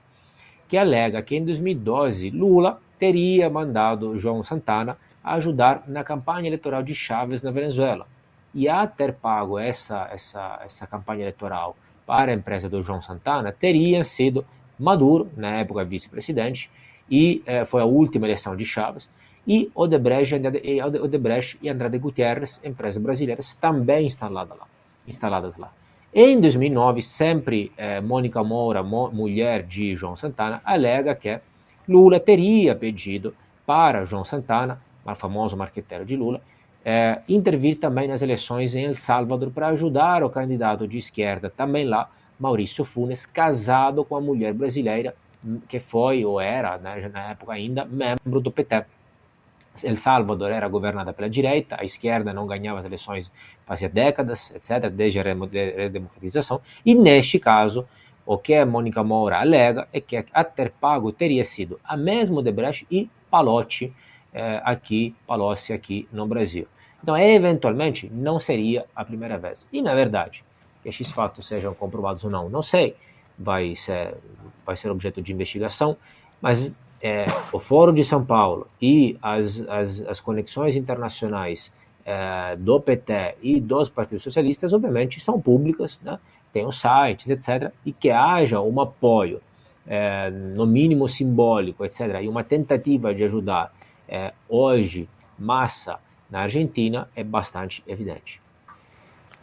que 0.69 0.77
alega 0.77 1.21
que 1.21 1.35
em 1.35 1.43
2012 1.43 2.29
Lula 2.29 2.79
teria 3.03 3.49
mandado 3.49 4.17
João 4.17 4.41
Santana 4.45 4.97
ajudar 5.21 5.83
na 5.87 6.05
campanha 6.05 6.47
eleitoral 6.47 6.81
de 6.81 6.95
Chávez 6.95 7.43
na 7.43 7.51
Venezuela. 7.51 8.07
E 8.55 8.69
a 8.69 8.87
ter 8.87 9.11
pago 9.11 9.59
essa, 9.59 10.07
essa, 10.09 10.61
essa 10.63 10.87
campanha 10.87 11.23
eleitoral 11.23 11.75
para 12.07 12.31
a 12.31 12.33
empresa 12.33 12.69
do 12.69 12.81
João 12.81 13.01
Santana 13.01 13.51
teria 13.51 14.05
sido 14.05 14.45
Maduro, 14.79 15.29
na 15.35 15.49
época 15.49 15.83
vice-presidente, 15.83 16.71
e 17.11 17.43
eh, 17.45 17.65
foi 17.65 17.81
a 17.81 17.85
última 17.85 18.25
eleição 18.25 18.55
de 18.55 18.63
Chávez, 18.63 19.09
e 19.45 19.69
Odebrecht, 19.75 20.39
e 21.61 21.69
Andrade 21.69 21.97
Gutierrez, 21.97 22.61
empresas 22.63 23.03
brasileiras, 23.03 23.53
também 23.53 24.07
instaladas 24.07 24.57
lá. 24.57 24.67
Instaladas 25.05 25.57
lá. 25.57 25.73
Em 26.13 26.39
2009, 26.39 27.01
sempre 27.01 27.69
eh, 27.75 27.99
Mônica 27.99 28.41
Moura, 28.45 28.81
mo, 28.81 29.11
mulher 29.11 29.61
de 29.63 29.93
João 29.93 30.15
Santana, 30.15 30.61
alega 30.63 31.13
que 31.13 31.41
Lula 31.87 32.19
teria 32.19 32.75
pedido 32.75 33.35
para 33.65 34.05
João 34.05 34.25
Santana, 34.25 34.81
o 35.05 35.15
famoso 35.15 35.55
marqueteiro 35.57 36.05
de 36.05 36.15
Lula, 36.15 36.41
é, 36.83 37.21
intervir 37.29 37.79
também 37.79 38.07
nas 38.07 38.21
eleições 38.21 38.75
em 38.75 38.85
El 38.85 38.95
Salvador 38.95 39.51
para 39.51 39.67
ajudar 39.67 40.23
o 40.23 40.29
candidato 40.29 40.87
de 40.87 40.97
esquerda, 40.97 41.49
também 41.49 41.85
lá, 41.85 42.09
Maurício 42.39 42.83
Funes, 42.83 43.25
casado 43.25 44.03
com 44.03 44.15
a 44.15 44.21
mulher 44.21 44.53
brasileira 44.53 45.15
que 45.67 45.79
foi 45.79 46.23
ou 46.23 46.39
era, 46.39 46.77
né, 46.77 47.09
na 47.11 47.31
época 47.31 47.53
ainda, 47.53 47.85
membro 47.85 48.39
do 48.39 48.51
PT. 48.51 48.85
El 49.83 49.97
Salvador 49.97 50.51
era 50.51 50.67
governada 50.67 51.11
pela 51.13 51.29
direita, 51.29 51.77
a 51.79 51.83
esquerda 51.83 52.31
não 52.31 52.45
ganhava 52.45 52.79
as 52.79 52.85
eleições 52.85 53.31
fazia 53.65 53.89
décadas, 53.89 54.51
etc., 54.51 54.89
desde 54.89 55.19
a 55.19 55.23
redemocratização, 55.23 56.61
e 56.85 56.93
neste 56.93 57.39
caso, 57.39 57.87
O 58.25 58.37
que 58.37 58.53
a 58.53 58.65
Mônica 58.65 59.03
Moura 59.03 59.39
alega 59.39 59.87
é 59.91 59.99
que 59.99 60.15
a 60.31 60.43
Terpago 60.43 61.11
teria 61.11 61.43
sido 61.43 61.79
a 61.83 61.97
mesma 61.97 62.39
Odebrecht 62.39 62.87
e 62.89 63.09
Palotti 63.29 63.93
eh, 64.33 64.61
aqui, 64.63 65.15
Palocci 65.27 65.73
aqui 65.73 66.07
no 66.11 66.25
Brasil. 66.25 66.67
Então, 67.01 67.17
eventualmente, 67.17 68.09
não 68.11 68.39
seria 68.39 68.85
a 68.95 69.05
primeira 69.05 69.37
vez. 69.37 69.67
E, 69.71 69.81
na 69.81 69.93
verdade, 69.93 70.43
que 70.81 70.89
esses 70.89 71.11
fatos 71.11 71.47
sejam 71.47 71.73
comprovados 71.73 72.23
ou 72.23 72.31
não, 72.31 72.49
não 72.49 72.63
sei, 72.63 72.95
vai 73.37 73.75
ser, 73.75 74.15
vai 74.65 74.75
ser 74.75 74.89
objeto 74.89 75.21
de 75.21 75.31
investigação, 75.31 75.97
mas 76.41 76.71
é, 77.01 77.25
o 77.51 77.59
Fórum 77.59 77.93
de 77.93 78.03
São 78.03 78.25
Paulo 78.25 78.67
e 78.81 79.17
as, 79.21 79.61
as, 79.67 80.01
as 80.07 80.19
conexões 80.19 80.75
internacionais 80.75 81.71
é, 82.05 82.55
do 82.55 82.79
PT 82.79 83.35
e 83.41 83.59
dos 83.59 83.89
partidos 83.89 84.23
socialistas, 84.23 84.73
obviamente, 84.73 85.19
são 85.19 85.39
públicas, 85.39 85.99
né? 86.01 86.19
Tem 86.53 86.65
os 86.65 86.79
sites, 86.79 87.27
etc., 87.27 87.71
e 87.83 87.91
que 87.91 88.11
haja 88.11 88.61
um 88.61 88.79
apoio, 88.79 89.41
é, 89.85 90.29
no 90.29 90.65
mínimo 90.67 91.09
simbólico, 91.09 91.83
etc., 91.83 92.21
e 92.21 92.29
uma 92.29 92.43
tentativa 92.43 93.13
de 93.13 93.23
ajudar 93.23 93.73
é, 94.07 94.31
hoje, 94.47 95.09
massa, 95.37 95.99
na 96.29 96.41
Argentina, 96.41 97.09
é 97.15 97.23
bastante 97.23 97.83
evidente. 97.87 98.39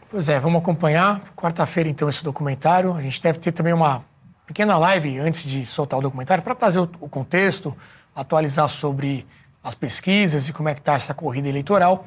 Pois 0.09 0.27
é, 0.27 0.39
vamos 0.39 0.61
acompanhar. 0.61 1.21
Quarta-feira, 1.35 1.89
então, 1.89 2.09
esse 2.09 2.23
documentário. 2.23 2.93
A 2.93 3.01
gente 3.01 3.21
deve 3.21 3.39
ter 3.39 3.51
também 3.51 3.73
uma 3.73 4.03
pequena 4.45 4.77
live 4.77 5.19
antes 5.19 5.43
de 5.43 5.65
soltar 5.65 5.99
o 5.99 6.01
documentário 6.01 6.43
para 6.43 6.53
trazer 6.53 6.79
o 6.79 7.07
contexto, 7.07 7.75
atualizar 8.13 8.67
sobre 8.67 9.25
as 9.63 9.73
pesquisas 9.73 10.49
e 10.49 10.53
como 10.53 10.67
é 10.67 10.73
que 10.73 10.81
está 10.81 10.93
essa 10.93 11.13
corrida 11.13 11.47
eleitoral. 11.47 12.05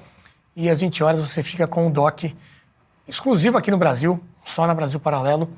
E 0.55 0.69
às 0.69 0.81
20 0.81 1.03
horas 1.03 1.21
você 1.21 1.43
fica 1.43 1.67
com 1.67 1.87
o 1.87 1.91
doc 1.91 2.25
exclusivo 3.09 3.57
aqui 3.57 3.71
no 3.71 3.79
Brasil, 3.79 4.23
só 4.45 4.67
na 4.67 4.75
Brasil 4.75 5.01
Paralelo, 5.01 5.49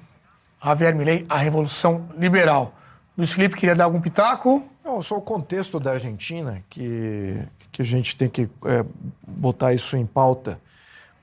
Javier 0.62 0.94
Milei, 0.94 1.26
a 1.28 1.36
Revolução 1.36 2.08
Liberal. 2.16 2.72
Luiz 3.16 3.32
Felipe, 3.32 3.56
queria 3.56 3.74
dar 3.74 3.84
algum 3.84 4.00
pitaco? 4.00 4.62
Não, 4.84 5.02
só 5.02 5.16
o 5.16 5.22
contexto 5.22 5.80
da 5.80 5.92
Argentina, 5.92 6.62
que, 6.70 7.36
que 7.72 7.82
a 7.82 7.84
gente 7.84 8.16
tem 8.16 8.28
que 8.28 8.48
é, 8.64 8.84
botar 9.26 9.74
isso 9.74 9.96
em 9.96 10.06
pauta, 10.06 10.60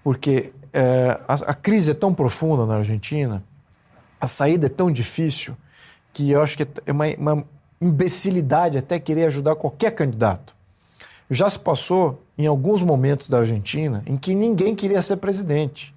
porque 0.03 0.53
é, 0.72 1.19
a, 1.27 1.34
a 1.34 1.53
crise 1.53 1.91
é 1.91 1.94
tão 1.94 2.14
profunda 2.14 2.65
na 2.65 2.76
Argentina, 2.76 3.44
a 4.19 4.27
saída 4.27 4.65
é 4.65 4.69
tão 4.69 4.91
difícil, 4.91 5.56
que 6.11 6.30
eu 6.30 6.41
acho 6.41 6.57
que 6.57 6.64
é 6.64 6.91
uma, 6.91 7.06
uma 7.18 7.45
imbecilidade 7.81 8.77
até 8.77 8.99
querer 8.99 9.26
ajudar 9.26 9.56
qualquer 9.56 9.91
candidato. 9.91 10.56
Já 11.30 11.49
se 11.49 11.60
passou 11.60 12.23
em 12.38 12.48
alguns 12.48 12.84
momentos 12.84 13.30
da 13.30 13.40
Argentina 13.40 14.03
em 14.06 14.18
que 14.18 14.34
ninguém 14.35 14.76
queria 14.76 15.02
ser 15.02 15.18
presidente. 15.18 15.92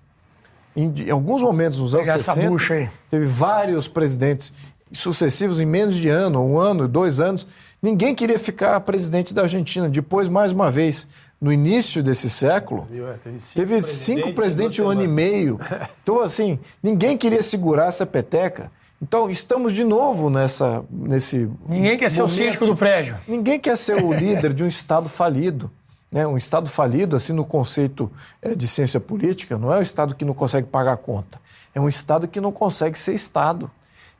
Em, 0.76 0.92
em 1.06 1.10
alguns 1.10 1.42
momentos, 1.42 1.78
nos 1.78 1.94
anos 1.94 2.06
60, 2.06 2.92
teve 3.10 3.24
vários 3.24 3.88
presidentes 3.88 4.52
sucessivos 4.92 5.58
em 5.58 5.64
menos 5.66 5.96
de 5.96 6.08
ano, 6.08 6.44
um 6.44 6.58
ano, 6.58 6.86
dois 6.86 7.18
anos. 7.18 7.46
Ninguém 7.82 8.14
queria 8.14 8.38
ficar 8.38 8.78
presidente 8.80 9.32
da 9.32 9.42
Argentina. 9.42 9.88
Depois, 9.88 10.28
mais 10.28 10.52
uma 10.52 10.70
vez, 10.70 11.08
no 11.40 11.52
início 11.52 12.02
desse 12.02 12.28
século, 12.30 12.88
é, 12.92 13.14
teve 13.22 13.40
cinco, 13.40 13.54
teve 13.54 13.82
cinco 13.82 14.32
presidentes 14.32 14.78
em 14.78 14.82
um 14.82 14.88
ano 14.88 15.02
e 15.02 15.08
meio. 15.08 15.58
Então, 16.02 16.20
assim, 16.20 16.60
ninguém 16.80 17.18
queria 17.18 17.42
segurar 17.42 17.88
essa 17.88 18.06
peteca. 18.06 18.70
Então, 19.02 19.28
estamos 19.28 19.72
de 19.72 19.82
novo 19.82 20.30
nessa, 20.30 20.84
nesse. 20.88 21.50
Ninguém 21.68 21.98
quer 21.98 22.08
ser 22.10 22.22
o 22.22 22.28
síndico 22.28 22.64
do 22.64 22.76
prédio. 22.76 23.18
Ninguém 23.26 23.58
quer 23.58 23.76
ser 23.76 24.02
o 24.04 24.12
líder 24.12 24.54
de 24.54 24.62
um 24.62 24.68
Estado 24.68 25.08
falido. 25.08 25.68
Né? 26.10 26.26
Um 26.26 26.36
Estado 26.36 26.70
falido, 26.70 27.16
assim, 27.16 27.32
no 27.32 27.44
conceito 27.44 28.10
é, 28.40 28.54
de 28.54 28.66
ciência 28.66 29.00
política, 29.00 29.58
não 29.58 29.72
é 29.72 29.78
um 29.78 29.82
Estado 29.82 30.14
que 30.14 30.24
não 30.24 30.34
consegue 30.34 30.66
pagar 30.66 30.92
a 30.92 30.96
conta. 30.96 31.40
É 31.74 31.80
um 31.80 31.88
Estado 31.88 32.28
que 32.28 32.40
não 32.40 32.52
consegue 32.52 32.98
ser 32.98 33.14
Estado. 33.14 33.70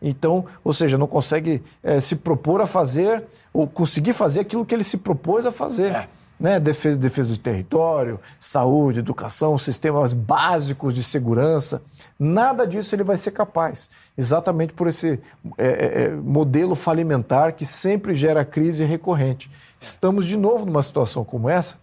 Então, 0.00 0.44
ou 0.62 0.72
seja, 0.72 0.98
não 0.98 1.06
consegue 1.06 1.62
é, 1.82 2.00
se 2.00 2.16
propor 2.16 2.60
a 2.60 2.66
fazer, 2.66 3.24
ou 3.52 3.66
conseguir 3.66 4.12
fazer 4.12 4.40
aquilo 4.40 4.66
que 4.66 4.74
ele 4.74 4.84
se 4.84 4.98
propôs 4.98 5.46
a 5.46 5.50
fazer. 5.50 5.92
É 5.92 6.08
né? 6.38 6.60
defesa, 6.60 6.98
defesa 6.98 7.34
do 7.34 7.38
território, 7.38 8.20
saúde, 8.38 8.98
educação, 8.98 9.56
sistemas 9.58 10.12
básicos 10.12 10.94
de 10.94 11.02
segurança. 11.02 11.82
Nada 12.18 12.66
disso 12.66 12.94
ele 12.94 13.04
vai 13.04 13.16
ser 13.16 13.30
capaz, 13.30 13.88
exatamente 14.16 14.72
por 14.72 14.88
esse 14.88 15.20
é, 15.58 15.66
é, 15.66 16.02
é, 16.04 16.10
modelo 16.10 16.74
falimentar 16.74 17.52
que 17.52 17.64
sempre 17.64 18.14
gera 18.14 18.44
crise 18.44 18.84
recorrente. 18.84 19.50
Estamos 19.80 20.26
de 20.26 20.36
novo 20.36 20.66
numa 20.66 20.82
situação 20.82 21.24
como 21.24 21.48
essa 21.48 21.78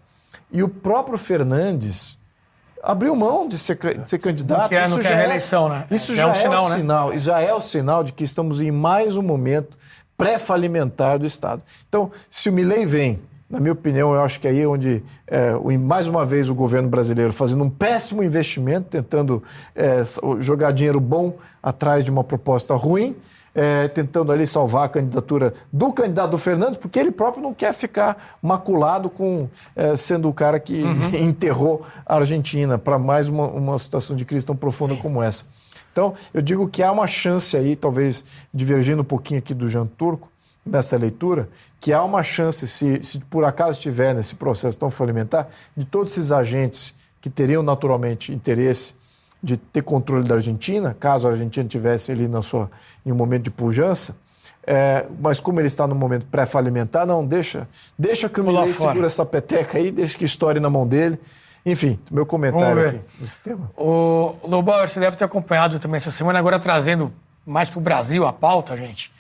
e 0.52 0.64
o 0.64 0.70
próprio 0.70 1.18
Fernandes 1.18 2.18
abriu 2.82 3.16
mão 3.16 3.48
de 3.48 3.58
ser, 3.58 3.78
de 3.78 4.10
ser 4.10 4.20
candidato. 4.20 4.62
Não 4.62 4.70
quer, 4.70 4.86
isso 4.86 4.96
não 4.98 5.02
já 5.02 5.12
é, 5.12 5.16
reeleição, 5.16 5.70
né? 5.70 5.86
Isso 5.90 6.16
já, 6.16 6.24
já 6.24 6.28
é, 6.28 6.32
um 6.32 6.36
sinal, 6.36 6.66
é 6.66 6.70
né? 6.70 6.76
sinal, 6.76 7.18
já 7.18 7.42
é 7.42 7.54
o 7.54 7.62
sinal 7.62 8.04
de 8.04 8.12
que 8.12 8.24
estamos 8.24 8.60
em 8.60 8.72
mais 8.72 9.16
um 9.16 9.22
momento 9.22 9.78
pré-falimentar 10.18 11.18
do 11.18 11.26
Estado. 11.26 11.64
Então, 11.88 12.12
se 12.30 12.50
o 12.50 12.54
Milley 12.54 12.86
vem 12.86 13.22
na 13.54 13.60
minha 13.60 13.74
opinião, 13.74 14.16
eu 14.16 14.22
acho 14.22 14.40
que 14.40 14.48
aí 14.48 14.62
é 14.62 14.68
onde, 14.68 15.04
é, 15.28 15.52
mais 15.78 16.08
uma 16.08 16.26
vez, 16.26 16.50
o 16.50 16.56
governo 16.56 16.90
brasileiro 16.90 17.32
fazendo 17.32 17.64
um 17.64 17.70
péssimo 17.70 18.24
investimento, 18.24 18.88
tentando 18.90 19.44
é, 19.76 20.02
jogar 20.40 20.72
dinheiro 20.72 21.00
bom 21.00 21.36
atrás 21.62 22.04
de 22.04 22.10
uma 22.10 22.24
proposta 22.24 22.74
ruim, 22.74 23.16
é, 23.54 23.88
tentando 23.90 24.32
ali 24.32 24.48
salvar 24.48 24.86
a 24.86 24.90
candidatura 24.90 25.54
do 25.72 25.94
candidato 25.94 26.32
do 26.32 26.40
Fernandes, 26.40 26.80
porque 26.80 26.98
ele 26.98 27.12
próprio 27.12 27.44
não 27.44 27.54
quer 27.54 27.76
ficar 27.76 28.40
maculado 28.42 29.08
com 29.08 29.48
é, 29.76 29.96
sendo 29.96 30.28
o 30.28 30.34
cara 30.34 30.60
que 30.60 30.82
uhum. 30.82 31.10
enterrou 31.30 31.86
a 32.08 32.16
Argentina 32.16 32.80
para 32.80 32.98
mais 32.98 33.30
uma, 33.30 33.48
uma 33.50 33.78
situação 33.78 34.16
de 34.16 34.26
crise 34.26 34.48
tão 34.48 34.56
profunda 34.56 34.96
Sim. 34.96 35.02
como 35.02 35.22
essa. 35.22 35.46
Então, 35.92 36.16
eu 36.34 36.42
digo 36.42 36.68
que 36.68 36.82
há 36.82 36.92
uma 36.92 37.06
chance 37.06 37.56
aí, 37.56 37.76
talvez 37.76 38.26
divergindo 38.52 39.04
um 39.04 39.06
pouquinho 39.06 39.38
aqui 39.38 39.54
do 39.54 39.70
Jean 39.70 39.86
Turco, 39.86 40.33
nessa 40.66 40.98
leitura, 40.98 41.50
que 41.80 41.92
há 41.92 42.04
uma 42.04 42.24
chance, 42.24 42.68
se, 42.68 43.04
se 43.04 43.20
por 43.20 43.44
acaso 43.44 43.78
estiver 43.78 44.16
nesse 44.16 44.36
processo 44.36 44.78
tão 44.78 44.90
falimentar, 44.90 45.50
de 45.76 45.86
todos 45.86 46.12
esses 46.12 46.32
agentes 46.32 46.96
que 47.20 47.30
teriam 47.30 47.62
naturalmente 47.64 48.34
interesse 48.34 48.96
de 49.42 49.58
ter 49.58 49.82
controle 49.82 50.26
da 50.26 50.36
Argentina, 50.36 50.96
caso 50.98 51.28
a 51.28 51.32
Argentina 51.32 51.68
tivesse 51.68 52.12
ali 52.12 52.30
na 52.30 52.42
sua, 52.42 52.72
em 53.06 53.12
um 53.12 53.16
momento 53.16 53.44
de 53.44 53.52
pujança, 53.52 54.16
é, 54.66 55.06
mas 55.20 55.42
como 55.42 55.60
ele 55.60 55.68
está 55.68 55.86
no 55.86 55.94
momento 55.94 56.26
pré-falimentar, 56.28 57.06
não, 57.06 57.26
deixa, 57.26 57.68
deixa 58.00 58.30
que 58.30 58.40
o 58.40 58.44
Milei 58.46 58.72
segura 58.72 59.08
essa 59.08 59.26
peteca 59.26 59.78
aí, 59.78 59.92
deixa 59.92 60.18
que 60.18 60.24
estoure 60.24 60.62
na 60.62 60.70
mão 60.70 60.88
dele. 60.88 61.20
Enfim, 61.66 62.00
meu 62.10 62.26
comentário 62.26 62.88
aqui 62.88 63.00
nesse 63.20 63.40
tema. 63.40 63.72
O 63.78 64.36
Lobauer, 64.44 64.88
você 64.88 65.00
deve 65.00 65.16
ter 65.18 65.24
acompanhado 65.24 65.80
também 65.80 65.98
essa 65.98 66.12
semana, 66.12 66.40
agora 66.40 66.60
trazendo 66.60 67.12
mais 67.46 67.70
para 67.70 67.80
o 67.80 67.82
Brasil 67.82 68.26
a 68.26 68.32
pauta, 68.32 68.76
gente. 68.78 69.12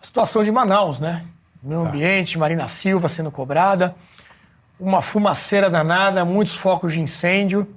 A 0.00 0.06
situação 0.06 0.44
de 0.44 0.50
Manaus, 0.50 1.00
né? 1.00 1.26
Meio 1.62 1.82
tá. 1.82 1.88
ambiente, 1.88 2.38
Marina 2.38 2.68
Silva 2.68 3.08
sendo 3.08 3.30
cobrada, 3.30 3.94
uma 4.78 5.02
fumaceira 5.02 5.68
danada, 5.68 6.24
muitos 6.24 6.54
focos 6.54 6.92
de 6.92 7.00
incêndio. 7.00 7.68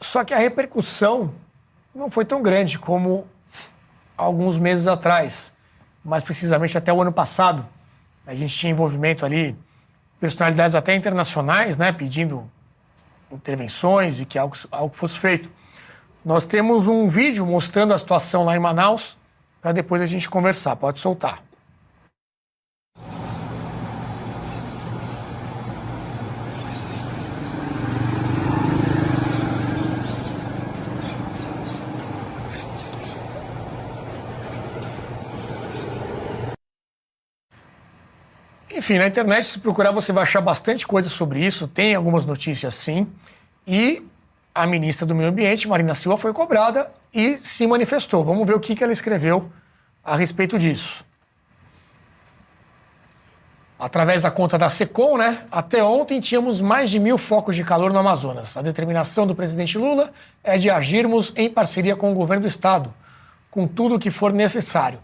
Só 0.00 0.24
que 0.24 0.32
a 0.32 0.38
repercussão 0.38 1.34
não 1.94 2.08
foi 2.08 2.24
tão 2.24 2.42
grande 2.42 2.78
como 2.78 3.26
alguns 4.16 4.58
meses 4.58 4.86
atrás, 4.86 5.52
mais 6.04 6.24
precisamente 6.24 6.76
até 6.76 6.92
o 6.92 7.00
ano 7.00 7.12
passado. 7.12 7.66
A 8.26 8.34
gente 8.34 8.54
tinha 8.54 8.70
envolvimento 8.70 9.26
ali, 9.26 9.56
personalidades 10.18 10.74
até 10.74 10.94
internacionais, 10.94 11.76
né, 11.76 11.92
pedindo 11.92 12.50
intervenções 13.30 14.20
e 14.20 14.24
que 14.24 14.38
algo, 14.38 14.56
algo 14.70 14.94
fosse 14.94 15.18
feito. 15.18 15.50
Nós 16.24 16.44
temos 16.44 16.88
um 16.88 17.08
vídeo 17.08 17.46
mostrando 17.46 17.92
a 17.92 17.98
situação 17.98 18.44
lá 18.44 18.56
em 18.56 18.58
Manaus 18.58 19.16
para 19.60 19.72
depois 19.72 20.00
a 20.02 20.06
gente 20.06 20.28
conversar. 20.28 20.76
Pode 20.76 20.98
soltar. 20.98 21.42
Enfim, 38.72 38.98
na 38.98 39.06
internet, 39.06 39.46
se 39.46 39.58
procurar, 39.58 39.90
você 39.90 40.10
vai 40.10 40.22
achar 40.22 40.40
bastante 40.40 40.86
coisa 40.86 41.08
sobre 41.08 41.44
isso. 41.44 41.68
Tem 41.68 41.94
algumas 41.94 42.24
notícias 42.24 42.74
sim. 42.74 43.06
E 43.66 44.02
a 44.54 44.66
ministra 44.66 45.06
do 45.06 45.14
Meio 45.14 45.30
Ambiente, 45.30 45.68
Marina 45.68 45.94
Silva, 45.94 46.16
foi 46.16 46.32
cobrada 46.32 46.90
e 47.12 47.36
se 47.36 47.66
manifestou. 47.66 48.24
Vamos 48.24 48.46
ver 48.46 48.54
o 48.54 48.60
que, 48.60 48.74
que 48.74 48.82
ela 48.82 48.92
escreveu 48.92 49.50
a 50.04 50.16
respeito 50.16 50.58
disso. 50.58 51.04
Através 53.78 54.22
da 54.22 54.30
conta 54.30 54.58
da 54.58 54.68
SECOM, 54.68 55.16
né? 55.16 55.46
Até 55.50 55.82
ontem 55.82 56.20
tínhamos 56.20 56.60
mais 56.60 56.90
de 56.90 56.98
mil 56.98 57.16
focos 57.16 57.56
de 57.56 57.64
calor 57.64 57.92
no 57.92 57.98
Amazonas. 57.98 58.56
A 58.56 58.62
determinação 58.62 59.26
do 59.26 59.34
presidente 59.34 59.78
Lula 59.78 60.12
é 60.44 60.58
de 60.58 60.68
agirmos 60.68 61.32
em 61.34 61.48
parceria 61.48 61.96
com 61.96 62.12
o 62.12 62.14
governo 62.14 62.42
do 62.42 62.48
estado, 62.48 62.92
com 63.50 63.66
tudo 63.66 63.94
o 63.94 63.98
que 63.98 64.10
for 64.10 64.32
necessário. 64.32 64.98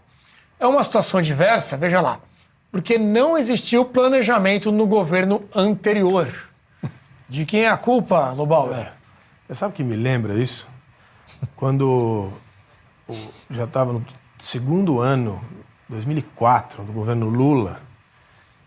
É 0.59 0.67
uma 0.67 0.83
situação 0.83 1.21
diversa, 1.21 1.75
veja 1.75 2.01
lá, 2.01 2.19
porque 2.71 2.99
não 2.99 3.37
existiu 3.37 3.83
planejamento 3.83 4.71
no 4.71 4.85
governo 4.85 5.43
anterior. 5.55 6.27
De 7.27 7.45
quem 7.45 7.61
é 7.63 7.69
a 7.69 7.77
culpa, 7.77 8.29
Lobauer? 8.29 8.96
Você 9.47 9.55
sabe 9.55 9.73
o 9.73 9.75
que 9.75 9.83
me 9.83 9.95
lembra 9.95 10.33
isso? 10.35 10.67
Quando 11.55 12.29
já 13.49 13.63
estava 13.63 13.93
no 13.93 14.05
segundo 14.37 14.99
ano, 14.99 15.41
2004, 15.89 16.83
do 16.83 16.91
governo 16.91 17.29
Lula, 17.29 17.79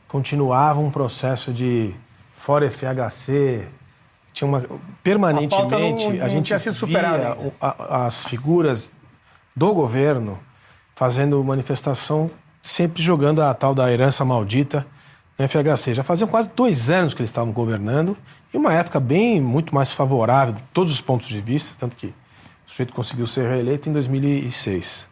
continuava 0.08 0.80
um 0.80 0.90
processo 0.90 1.52
de 1.52 1.94
fora 2.32 2.70
FHC, 2.70 3.66
tinha 4.32 4.48
uma 4.48 4.64
permanentemente 5.02 5.54
A 5.54 5.58
pauta 5.58 5.78
não- 5.78 6.10
a 6.20 6.24
não 6.24 6.28
gente 6.28 6.46
tinha 6.46 6.58
sido 6.58 6.74
superada 6.74 7.36
as 7.60 8.24
figuras 8.24 8.90
do 9.54 9.74
governo 9.74 10.38
fazendo 10.94 11.42
manifestação, 11.44 12.30
sempre 12.62 13.02
jogando 13.02 13.42
a 13.42 13.52
tal 13.52 13.74
da 13.74 13.90
herança 13.92 14.24
maldita 14.24 14.86
no 15.40 15.48
FHC. 15.48 15.94
Já 15.94 16.02
faziam 16.02 16.28
quase 16.28 16.50
dois 16.54 16.90
anos 16.90 17.14
que 17.14 17.20
eles 17.20 17.30
estavam 17.30 17.52
governando 17.52 18.16
e 18.52 18.56
uma 18.56 18.72
época 18.74 19.00
bem 19.00 19.40
muito 19.40 19.74
mais 19.74 19.92
favorável 19.92 20.54
de 20.54 20.62
todos 20.72 20.92
os 20.92 21.00
pontos 21.00 21.28
de 21.28 21.40
vista, 21.40 21.74
tanto 21.78 21.96
que 21.96 22.06
o 22.08 22.14
sujeito 22.66 22.92
conseguiu 22.92 23.26
ser 23.26 23.48
reeleito 23.48 23.88
em 23.88 23.92
2006. 23.92 25.08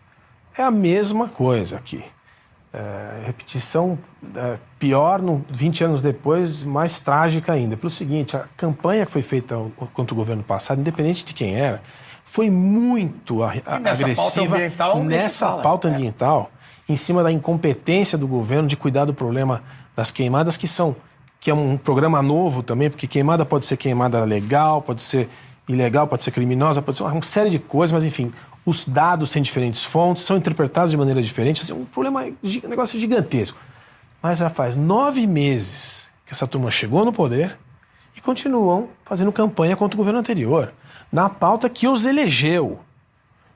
É 0.57 0.63
a 0.63 0.71
mesma 0.71 1.29
coisa 1.29 1.77
aqui. 1.77 2.05
É, 2.71 3.23
repetição 3.27 3.99
é, 4.37 4.59
pior, 4.79 5.23
no, 5.23 5.43
20 5.51 5.85
anos 5.85 6.03
depois, 6.03 6.63
mais 6.63 7.01
trágica 7.01 7.53
ainda. 7.55 7.77
Pelo 7.79 7.91
seguinte, 7.91 8.37
a 8.37 8.45
campanha 8.57 9.07
que 9.07 9.11
foi 9.13 9.23
feita 9.23 9.57
contra 9.95 10.13
o 10.15 10.17
governo 10.17 10.43
passado, 10.43 10.79
independente 10.81 11.25
de 11.25 11.33
quem 11.33 11.55
era, 11.55 11.81
foi 12.25 12.51
muito 12.51 13.43
a- 13.43 13.55
a- 13.65 13.79
nessa 13.79 14.05
pauta 14.05 14.05
agressiva 14.05 14.57
ambiental, 14.57 14.95
nem 14.97 15.05
se 15.19 15.25
nessa 15.25 15.47
fala. 15.49 15.63
pauta 15.63 15.89
É. 15.89 15.93
ambiental, 15.93 16.51
em 16.87 16.97
cima 16.97 17.23
da 17.23 17.33
incompetência 17.33 18.19
do 18.19 18.29
governo 18.29 18.69
de 18.69 18.77
cuidar 18.77 19.07
do 19.07 19.15
problema 19.15 19.63
das 19.99 20.13
queimadas, 20.13 20.57
que 20.57 20.69
são 20.69 20.95
que 21.41 21.51
é 21.51 21.55
um 21.55 21.77
programa 21.77 22.21
novo 22.23 22.63
também, 22.63 22.89
porque 22.91 23.07
queimada 23.07 23.45
pode 23.45 23.65
ser 23.67 23.77
queimada 23.77 24.23
legal, 24.25 24.81
pode 24.83 25.03
ser 25.03 25.29
ilegal, 25.69 26.07
pode 26.07 26.23
ser 26.23 26.31
criminosa, 26.31 26.81
pode 26.83 26.97
ser 26.99 27.03
uma 27.05 27.23
série 27.23 27.51
de 27.51 27.59
coisas, 27.59 27.93
mas 27.93 28.05
enfim, 28.05 28.33
os 28.67 28.85
dados 28.89 29.31
têm 29.31 29.43
diferentes 29.43 29.85
fontes, 29.85 30.23
são 30.25 30.37
interpretados 30.37 30.91
de 30.93 30.97
maneira 30.97 31.21
diferente, 31.23 31.63
assim, 31.63 31.73
é 31.73 31.75
um 31.77 31.85
problema, 31.85 32.23
um 32.25 32.69
negócio 32.69 32.99
gigantesco. 32.99 33.59
Mas 34.23 34.39
já 34.39 34.49
faz 34.51 34.75
nove 34.77 35.27
meses 35.29 36.09
que 36.27 36.33
essa 36.33 36.47
turma 36.47 36.71
chegou 36.73 37.05
no 37.05 37.13
poder 37.13 37.57
e 38.17 38.21
continuam 38.21 38.89
fazendo 39.05 39.31
campanha 39.33 39.77
contra 39.77 39.97
o 39.97 39.99
governo 39.99 40.19
anterior, 40.21 40.73
na 41.11 41.29
pauta 41.29 41.69
que 41.69 41.87
os 41.89 42.05
elegeu. 42.07 42.81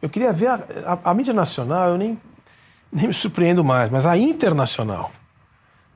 Eu 0.00 0.08
queria 0.08 0.32
ver 0.32 0.48
a, 0.48 0.54
a- 0.86 1.10
a 1.10 1.14
mídia 1.14 1.34
nacional, 1.34 1.88
eu 1.90 1.98
nem, 1.98 2.18
nem 2.92 3.06
me 3.08 3.12
surpreendo 3.14 3.62
mais, 3.64 3.90
mas 3.90 4.06
a 4.06 4.16
internacional, 4.16 5.10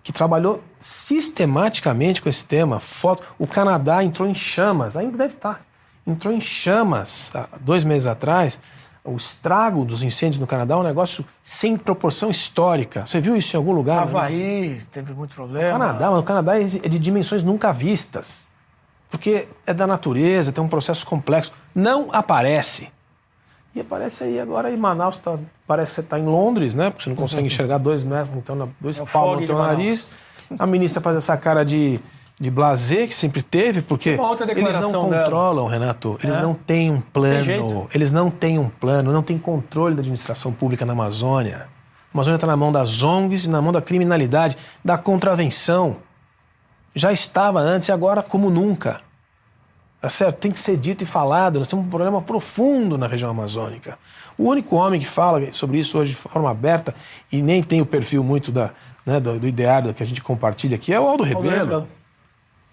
que 0.07 0.13
trabalhou 0.13 0.63
sistematicamente 0.81 2.23
com 2.23 2.29
esse 2.29 2.45
tema, 2.45 2.79
foto, 2.79 3.25
o 3.37 3.45
Canadá 3.45 4.05
entrou 4.05 4.29
em 4.29 4.37
chamas, 4.37 4.97
ainda 4.97 5.19
deve 5.19 5.35
estar, 5.35 5.63
entrou 6.07 6.33
em 6.33 6.41
chamas 6.41 7.33
há 7.35 7.49
dois 7.61 7.83
meses 7.83 8.07
atrás. 8.07 8.57
O 9.03 9.17
estrago 9.17 9.85
dos 9.85 10.05
incêndios 10.05 10.39
no 10.39 10.47
Canadá 10.47 10.77
é 10.77 10.79
um 10.79 10.85
negócio 10.85 11.27
sem 11.43 11.77
proporção 11.77 12.31
histórica. 12.31 13.05
Você 13.05 13.21
viu 13.21 13.37
isso 13.37 13.57
em 13.57 13.59
algum 13.59 13.73
lugar? 13.73 14.03
Havaí 14.03 14.79
teve 14.93 15.13
muito 15.13 15.35
problema. 15.35 15.77
Canadá, 15.77 16.09
mas 16.13 16.21
o 16.21 16.23
Canadá 16.23 16.61
é 16.61 16.63
de 16.65 16.99
dimensões 17.01 17.43
nunca 17.43 17.73
vistas. 17.73 18.47
Porque 19.11 19.49
é 19.67 19.75
da 19.75 19.89
natureza, 19.89 20.53
tem 20.53 20.63
um 20.63 20.69
processo 20.69 21.05
complexo. 21.05 21.51
Não 21.75 22.11
aparece. 22.13 22.93
E 23.77 23.81
aparece 23.83 24.25
aí 24.25 24.41
agora 24.41 24.71
em 24.73 24.77
Manaus, 24.79 25.19
tá, 25.19 25.37
parece 25.67 25.91
que 25.91 25.95
você 25.97 26.01
está 26.01 26.19
em 26.19 26.25
Londres, 26.25 26.75
né? 26.75 26.89
Porque 26.89 27.05
você 27.05 27.11
não 27.11 27.17
consegue 27.17 27.47
enxergar 27.47 27.77
dois 27.77 28.03
metros, 28.03 28.35
então, 28.35 28.57
na- 28.57 28.69
dois 28.81 28.99
É 28.99 29.05
palmos 29.05 29.43
no 29.43 29.47
teu 29.47 29.59
nariz. 29.59 30.09
A 30.59 30.67
ministra 30.67 31.03
faz 31.03 31.15
essa 31.17 31.37
cara 31.37 31.63
de, 31.63 32.01
de 32.41 32.51
blazer 32.51 33.07
que 33.07 33.15
sempre 33.15 33.43
teve, 33.43 33.83
porque 33.83 34.11
eles 34.11 34.19
não 34.19 34.47
declaração 34.47 35.11
dela. 35.11 35.25
controlam, 35.25 35.67
Renato. 35.67 36.19
Eles 36.23 36.37
É. 36.37 36.41
não 36.41 36.55
têm 36.55 36.91
um 36.91 36.95
Tem 37.03 37.03
plano. 37.13 37.87
Eles 37.95 38.11
não 38.11 38.31
têm 38.31 38.59
um 38.59 38.71
plano, 38.71 39.13
não 39.13 39.23
têm 39.23 39.37
controle 39.37 39.95
da 39.95 40.01
administração 40.01 40.53
pública 40.55 40.87
na 40.87 40.95
Amazônia. 40.95 41.67
A 42.15 42.17
Amazônia 42.17 42.37
está 42.37 42.47
na 42.47 42.57
mão 42.57 42.73
das 42.73 43.03
ONGs 43.03 43.45
e 43.45 43.51
na 43.51 43.61
mão 43.61 43.73
da 43.75 43.83
criminalidade, 43.83 44.57
da 44.83 44.97
contravenção. 44.97 45.99
Já 46.95 47.13
estava 47.13 47.61
antes 47.61 47.89
e 47.89 47.93
agora 47.93 48.23
como 48.23 48.49
nunca. 48.49 49.03
Tá 50.01 50.11
certo? 50.11 50.37
Tem 50.37 50.53
que 50.53 50.61
ser 50.61 50.77
dito 50.77 51.03
e 51.03 51.07
falado. 51.07 51.59
Nós 51.59 51.69
temos 51.69 51.85
um 51.85 51.89
problema 51.89 52.21
profundo 52.21 52.99
na 52.99 53.07
região 53.07 53.31
amazônica. 53.31 53.99
O 54.39 54.49
único 54.49 54.77
homem 54.77 55.01
que 55.01 55.07
fala 55.07 55.51
sobre 55.53 55.79
isso 55.79 55.99
hoje 55.99 56.11
de 56.11 56.17
forma 56.17 56.51
aberta 56.51 56.95
e 57.33 57.41
nem 57.41 57.63
tem 57.63 57.81
o 57.81 57.87
perfil 57.87 58.23
muito 58.23 58.53
da, 58.53 58.71
né, 59.05 59.19
do, 59.19 59.39
do 59.39 59.49
ideário 59.49 59.95
que 59.95 60.03
a 60.03 60.07
gente 60.07 60.23
compartilha 60.23 60.77
aqui 60.77 60.93
é 60.93 61.01
o 61.01 61.07
Aldo 61.07 61.25
Rebelo. 61.25 61.89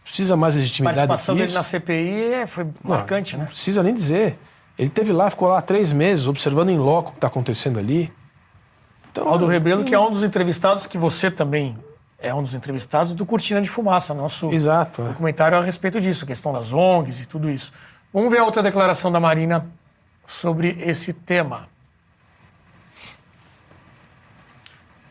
Precisa 0.03 0.35
mais 0.35 0.55
A 0.55 0.59
legitimidade 0.59 1.07
participação 1.07 1.35
que 1.35 1.41
dele 1.41 1.53
na 1.53 1.63
CPI 1.63 2.33
é- 2.33 2.45
foi 2.45 2.67
marcante, 2.83 3.37
né? 3.37 3.43
Não 3.43 3.49
precisa 3.49 3.81
nem 3.81 3.93
dizer. 3.93 4.37
Ele 4.77 4.89
teve 4.89 5.13
lá, 5.13 5.29
ficou 5.29 5.47
lá 5.47 5.61
três 5.61 5.93
meses, 5.93 6.27
observando 6.27 6.69
em 6.69 6.77
loco 6.77 7.09
o 7.09 7.11
que 7.13 7.17
está 7.17 7.27
acontecendo 7.27 7.79
ali. 7.79 8.11
Então, 9.11 9.27
Aldo 9.27 9.45
Rebelo, 9.45 9.85
que 9.85 9.95
é 9.95 9.99
um 9.99 10.11
dos 10.11 10.23
entrevistados 10.23 10.85
que 10.87 10.97
você 10.97 11.31
também 11.31 11.77
é 12.23 12.33
um 12.33 12.41
dos 12.41 12.53
entrevistados 12.53 13.13
do 13.13 13.25
Cortina 13.25 13.61
de 13.61 13.69
Fumaça, 13.69 14.13
nosso 14.13 14.51
Exato. 14.51 15.01
é. 15.01 15.09
documentário 15.09 15.57
a 15.57 15.61
respeito 15.61 15.99
disso, 15.99 16.25
questão 16.25 16.53
das 16.53 16.71
ONGs 16.71 17.19
e 17.19 17.25
tudo 17.25 17.49
isso. 17.49 17.71
Vamos 18.11 18.31
ver 18.31 18.39
a 18.39 18.45
outra 18.45 18.63
declaração 18.63 19.11
da 19.11 19.19
Marina 19.19 19.67
sobre 20.25 20.77
esse 20.79 21.11
tema. 21.11 21.67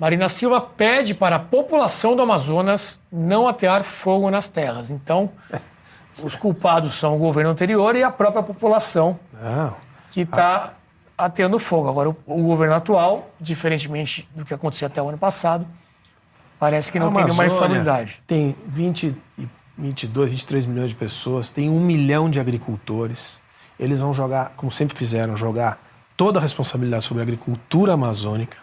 Marina 0.00 0.28
Silva 0.28 0.60
pede 0.60 1.14
para 1.14 1.36
a 1.36 1.38
população 1.38 2.16
do 2.16 2.22
Amazonas 2.22 3.00
não 3.12 3.46
atear 3.46 3.84
fogo 3.84 4.30
nas 4.30 4.48
terras. 4.48 4.90
Então, 4.90 5.30
os 6.24 6.34
culpados 6.34 6.94
são 6.94 7.14
o 7.14 7.18
governo 7.18 7.50
anterior 7.50 7.94
e 7.94 8.02
a 8.02 8.10
própria 8.10 8.42
população 8.42 9.20
Não. 9.32 9.76
que 10.10 10.22
está 10.22 10.72
ateando 11.16 11.58
fogo. 11.58 11.88
Agora, 11.88 12.08
o, 12.08 12.16
o 12.26 12.42
governo 12.42 12.74
atual, 12.74 13.30
diferentemente 13.38 14.28
do 14.34 14.44
que 14.44 14.54
aconteceu 14.54 14.86
até 14.86 15.00
o 15.00 15.08
ano 15.08 15.18
passado, 15.18 15.66
parece 16.62 16.92
que 16.92 17.00
não 17.00 17.08
A 17.08 17.10
tem 17.12 17.22
Amazônia 17.24 17.46
estabilidade. 17.52 18.22
Tem 18.24 18.54
20, 18.68 19.16
e 19.36 19.48
22, 19.76 20.30
23 20.30 20.64
milhões 20.66 20.90
de 20.90 20.94
pessoas, 20.94 21.50
tem 21.50 21.68
um 21.68 21.80
milhão 21.80 22.30
de 22.30 22.38
agricultores. 22.38 23.40
Eles 23.80 23.98
vão 23.98 24.14
jogar, 24.14 24.52
como 24.56 24.70
sempre 24.70 24.96
fizeram, 24.96 25.36
jogar 25.36 25.76
toda 26.16 26.38
a 26.38 26.42
responsabilidade 26.42 27.04
sobre 27.04 27.20
a 27.20 27.24
agricultura 27.24 27.94
amazônica. 27.94 28.58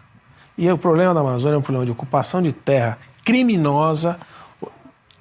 E 0.58 0.72
o 0.72 0.78
problema 0.78 1.14
da 1.14 1.20
Amazônia 1.20 1.56
é 1.56 1.58
um 1.58 1.62
problema 1.62 1.86
de 1.86 1.92
ocupação 1.92 2.42
de 2.42 2.54
terra 2.54 2.98
criminosa, 3.26 4.18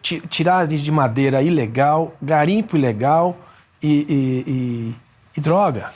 ti- 0.01 0.23
tirar 0.29 0.69
de 0.69 0.81
de 0.81 0.93
madeira 0.93 1.43
ilegal, 1.43 2.15
garimpo 2.23 2.77
ilegal 2.77 3.37
e, 3.83 3.89
e- 3.89 4.45
e- 4.53 4.95
e 5.37 5.41
droga. 5.41 5.91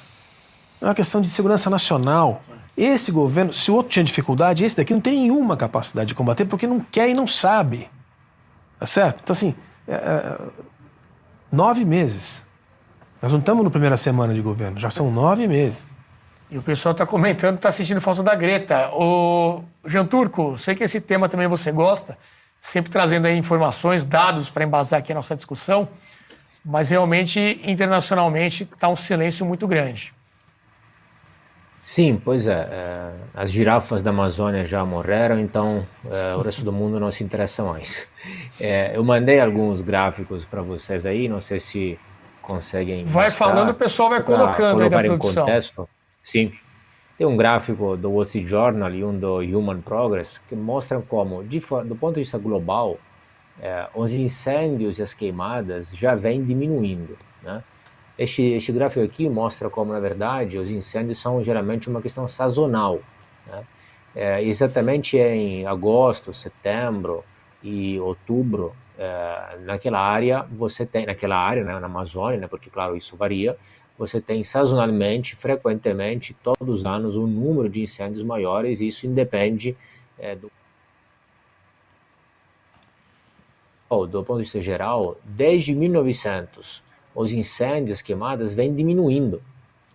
É 0.80 0.84
uma 0.86 0.94
questão 0.96 1.20
de 1.20 1.30
segurança 1.30 1.70
nacional. 1.70 2.40
Esse 2.76 3.12
governo, 3.12 3.52
se 3.52 3.70
o 3.70 3.74
outro 3.74 3.92
tinha 3.92 4.04
dificuldade, 4.04 4.64
esse 4.64 4.76
daqui 4.76 4.92
não 4.92 5.00
tem 5.00 5.20
nenhuma 5.20 5.56
capacidade 5.56 6.08
de 6.08 6.14
combater 6.14 6.44
porque 6.46 6.66
não 6.66 6.80
quer 6.80 7.08
e 7.08 7.14
não 7.14 7.26
sabe. 7.26 7.90
Tá 8.78 8.86
certo? 8.86 9.20
Então, 9.22 9.32
assim, 9.32 9.54
é, 9.86 9.94
é, 9.94 10.38
nove 11.50 11.84
meses. 11.84 12.42
Nós 13.20 13.30
não 13.30 13.38
estamos 13.38 13.62
na 13.62 13.70
primeira 13.70 13.96
semana 13.96 14.34
de 14.34 14.40
governo, 14.40 14.80
já 14.80 14.90
são 14.90 15.10
nove 15.10 15.46
meses. 15.46 15.92
E 16.50 16.58
o 16.58 16.62
pessoal 16.62 16.92
está 16.92 17.06
comentando 17.06 17.56
está 17.56 17.70
sentindo 17.70 18.00
falta 18.00 18.22
da 18.22 18.34
Greta. 18.34 18.90
O 18.92 19.62
Jean 19.86 20.06
Turco, 20.06 20.58
sei 20.58 20.74
que 20.74 20.82
esse 20.82 21.00
tema 21.00 21.28
também 21.28 21.46
você 21.46 21.70
gosta, 21.70 22.18
sempre 22.60 22.90
trazendo 22.90 23.26
aí 23.26 23.36
informações, 23.36 24.04
dados 24.04 24.50
para 24.50 24.64
embasar 24.64 25.00
aqui 25.00 25.12
a 25.12 25.14
nossa 25.14 25.36
discussão, 25.36 25.88
mas 26.64 26.90
realmente, 26.90 27.60
internacionalmente, 27.64 28.64
está 28.64 28.88
um 28.88 28.96
silêncio 28.96 29.46
muito 29.46 29.66
grande. 29.66 30.12
Sim, 31.84 32.20
pois 32.24 32.46
é, 32.46 32.68
é, 32.70 33.12
As 33.34 33.50
girafas 33.50 34.02
da 34.02 34.10
Amazônia 34.10 34.64
já 34.66 34.84
morreram, 34.84 35.40
então 35.40 35.86
é, 36.08 36.36
o 36.36 36.40
resto 36.40 36.62
do 36.62 36.72
mundo 36.72 37.00
não 37.00 37.10
se 37.10 37.24
interessa 37.24 37.62
mais. 37.64 38.06
É, 38.60 38.96
eu 38.96 39.02
mandei 39.02 39.40
alguns 39.40 39.80
gráficos 39.80 40.44
para 40.44 40.62
vocês 40.62 41.04
aí, 41.04 41.28
não 41.28 41.40
sei 41.40 41.58
se 41.58 41.98
conseguem. 42.40 43.04
Vai 43.04 43.26
mostrar, 43.26 43.46
falando, 43.46 43.70
o 43.70 43.74
pessoal 43.74 44.10
vai 44.10 44.22
colocando 44.22 44.82
aí 44.82 44.88
da 44.88 44.98
colocar 44.98 45.04
em 45.06 45.18
produção. 45.18 45.44
contexto. 45.44 45.88
Sim. 46.22 46.52
Tem 47.18 47.26
um 47.26 47.36
gráfico 47.36 47.96
do 47.96 48.10
Wall 48.10 48.22
Street 48.24 48.46
Journal 48.46 48.90
e 48.92 49.04
um 49.04 49.18
do 49.18 49.38
Human 49.38 49.80
Progress 49.80 50.40
que 50.48 50.54
mostram 50.54 51.02
como, 51.02 51.42
de, 51.42 51.58
do 51.84 51.96
ponto 51.96 52.14
de 52.14 52.20
vista 52.20 52.38
global, 52.38 52.98
os 53.94 54.12
incêndios 54.12 54.98
e 54.98 55.02
as 55.02 55.14
queimadas 55.14 55.90
já 55.90 56.14
vêm 56.14 56.44
diminuindo. 56.44 57.18
Né? 57.42 57.62
Este, 58.18 58.42
este 58.42 58.72
gráfico 58.72 59.04
aqui 59.04 59.28
mostra 59.28 59.70
como, 59.70 59.92
na 59.92 60.00
verdade, 60.00 60.58
os 60.58 60.70
incêndios 60.70 61.18
são 61.18 61.42
geralmente 61.42 61.88
uma 61.88 62.02
questão 62.02 62.28
sazonal. 62.28 63.00
Né? 63.46 63.64
É, 64.14 64.42
exatamente 64.44 65.16
em 65.16 65.66
agosto, 65.66 66.32
setembro 66.34 67.24
e 67.62 67.98
outubro, 67.98 68.74
é, 68.98 69.58
naquela 69.60 70.00
área, 70.00 70.44
você 70.50 70.84
tem, 70.84 71.06
naquela 71.06 71.36
área, 71.36 71.64
né, 71.64 71.78
na 71.78 71.86
Amazônia, 71.86 72.38
né, 72.38 72.46
porque, 72.46 72.68
claro, 72.68 72.96
isso 72.96 73.16
varia, 73.16 73.56
você 73.96 74.20
tem 74.20 74.44
sazonalmente, 74.44 75.34
frequentemente, 75.36 76.34
todos 76.34 76.80
os 76.80 76.86
anos, 76.86 77.16
um 77.16 77.26
número 77.26 77.68
de 77.68 77.82
incêndios 77.82 78.22
maiores, 78.22 78.80
e 78.80 78.88
isso 78.88 79.06
independe 79.06 79.76
é, 80.18 80.34
do 80.36 80.50
do 84.08 84.24
ponto 84.24 84.38
de 84.38 84.44
vista 84.44 84.62
geral, 84.62 85.18
desde 85.22 85.74
1900, 85.74 86.82
os 87.14 87.32
incêndios, 87.32 88.02
queimadas 88.02 88.54
vêm 88.54 88.74
diminuindo. 88.74 89.42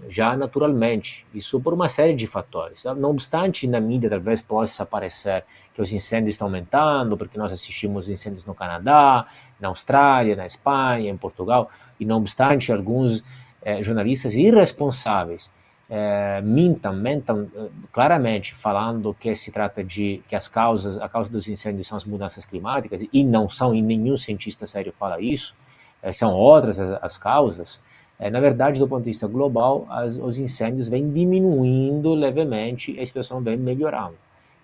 já 0.07 0.38
naturalmente. 0.38 1.26
Isso 1.34 1.60
por 1.60 1.73
uma 1.73 1.89
série 1.89 2.14
de 2.14 2.27
fatores. 2.27 2.84
Não 2.84 3.10
obstante, 3.10 3.68
na 3.68 3.80
mídia 3.80 4.10
talvez 4.10 4.41
possa 4.44 4.85
parecer 4.85 5.44
que 5.73 5.81
os 5.81 5.91
incêndios 5.91 6.35
estão 6.35 6.48
aumentando, 6.48 7.18
porque 7.18 7.38
nós 7.38 7.52
assistimos 7.52 8.07
incêndios 8.07 8.45
no 8.45 8.53
Canadá, 8.53 9.26
na 9.60 9.69
Austrália, 9.69 10.35
na 10.35 10.45
Espanha, 10.45 11.10
em 11.10 11.18
Portugal, 11.18 11.72
e 11.99 12.06
não 12.06 12.18
obstante, 12.18 12.72
alguns 12.72 13.23
eh, 13.64 13.81
jornalistas 13.81 14.35
irresponsáveis 14.35 15.49
eh, 15.89 16.41
mintam, 16.41 16.94
mentam 16.94 17.49
eh, 17.56 17.69
claramente, 17.91 18.53
falando 18.53 19.15
que 19.19 19.35
se 19.35 19.52
trata 19.52 19.84
de 19.84 20.22
que 20.27 20.35
as 20.35 20.48
causas, 20.48 20.98
a 20.99 21.10
causa 21.10 21.31
dos 21.31 21.48
incêndios 21.48 21.88
são 21.88 21.98
as 21.98 22.06
mudanças 22.06 22.45
climáticas, 22.45 23.02
e 23.11 23.23
não 23.23 23.49
são, 23.49 23.73
e 23.73 23.81
nenhum 23.81 24.18
cientista 24.18 24.68
sério 24.68 24.94
fala 24.94 25.19
isso, 25.22 25.56
são 26.14 26.34
outras 26.34 26.80
as, 26.80 27.03
as 27.03 27.18
causas. 27.18 27.80
É, 28.19 28.30
na 28.30 28.40
verdade, 28.40 28.80
do 28.80 28.88
ponto 28.88 29.03
de 29.03 29.11
vista 29.11 29.28
global, 29.28 29.86
as, 29.90 30.18
os 30.18 30.40
incêndios 30.40 30.90
vêm 30.90 31.11
diminuindo 31.11 32.14
levemente 32.14 32.91
e 32.91 32.99
a 32.99 33.06
situação 33.06 33.41
vem 33.41 33.57
melhorando. 33.57 34.15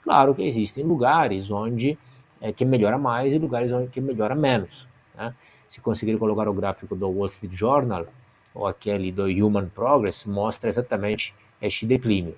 Claro 0.04 0.34
que 0.34 0.44
existem 0.44 0.84
lugares 0.84 1.52
onde 1.52 1.98
é, 2.42 2.52
que 2.52 2.66
melhora 2.66 2.98
mais 2.98 3.32
e 3.32 3.38
lugares 3.38 3.72
onde 3.72 3.88
que 3.88 4.02
melhora 4.02 4.36
menos. 4.36 4.88
Né? 5.16 5.34
Se 5.70 5.80
conseguir 5.80 6.18
colocar 6.18 6.48
o 6.48 6.54
gráfico 6.54 6.96
do 6.96 7.10
Wall 7.10 7.28
Street 7.28 7.54
Journal 7.54 8.06
ou 8.54 8.68
aquele 8.68 9.12
do 9.12 9.26
Human 9.26 9.70
Progress, 9.70 10.26
mostra 10.26 10.70
exatamente 10.70 11.34
este 11.62 11.86
declínio. 11.86 12.36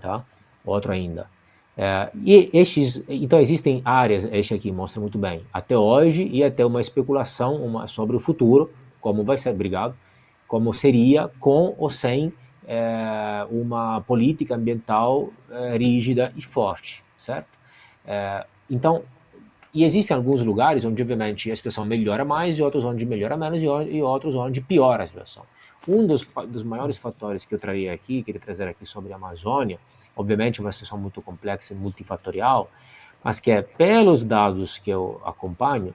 Tá? 0.00 0.24
Outro 0.64 0.92
ainda. 0.92 1.28
É, 1.76 2.10
e 2.24 2.48
estes, 2.54 3.04
então 3.06 3.38
existem 3.38 3.82
áreas, 3.84 4.24
este 4.32 4.54
aqui 4.54 4.72
mostra 4.72 4.98
muito 4.98 5.18
bem, 5.18 5.42
até 5.52 5.76
hoje 5.76 6.26
e 6.26 6.42
até 6.42 6.64
uma 6.64 6.80
especulação 6.80 7.56
uma, 7.56 7.86
sobre 7.86 8.16
o 8.16 8.18
futuro, 8.18 8.72
como 8.98 9.22
vai 9.24 9.36
ser, 9.36 9.50
obrigado, 9.50 9.94
como 10.48 10.72
seria 10.72 11.28
com 11.38 11.74
ou 11.76 11.90
sem 11.90 12.32
é, 12.66 13.46
uma 13.50 14.00
política 14.00 14.54
ambiental 14.54 15.30
é, 15.50 15.76
rígida 15.76 16.32
e 16.34 16.40
forte, 16.40 17.04
certo? 17.18 17.48
É, 18.06 18.46
então, 18.70 19.02
e 19.74 19.84
existem 19.84 20.16
alguns 20.16 20.40
lugares 20.40 20.82
onde, 20.86 21.02
obviamente, 21.02 21.50
a 21.50 21.56
situação 21.56 21.84
melhora 21.84 22.24
mais 22.24 22.58
e 22.58 22.62
outros 22.62 22.82
onde 22.84 23.04
melhora 23.04 23.36
menos 23.36 23.62
e, 23.62 23.66
e 23.66 24.02
outros 24.02 24.34
onde 24.34 24.62
piora 24.62 25.04
a 25.04 25.06
situação. 25.06 25.42
Um 25.86 26.06
dos, 26.06 26.26
dos 26.48 26.62
maiores 26.62 26.96
fatores 26.96 27.44
que 27.44 27.54
eu 27.54 27.58
traria 27.58 27.92
aqui, 27.92 28.22
queria 28.22 28.40
trazer 28.40 28.66
aqui 28.66 28.86
sobre 28.86 29.12
a 29.12 29.16
Amazônia, 29.16 29.78
obviamente 30.16 30.60
uma 30.60 30.72
situação 30.72 30.98
muito 30.98 31.20
complexa 31.20 31.74
e 31.74 31.76
multifatorial, 31.76 32.70
mas 33.22 33.38
que 33.38 33.50
é, 33.50 33.62
pelos 33.62 34.24
dados 34.24 34.78
que 34.78 34.90
eu 34.90 35.20
acompanho, 35.24 35.94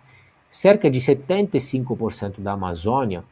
cerca 0.49 0.89
de 0.89 0.99
75% 0.99 2.39
da 2.39 2.51
Amazônia 2.51 3.23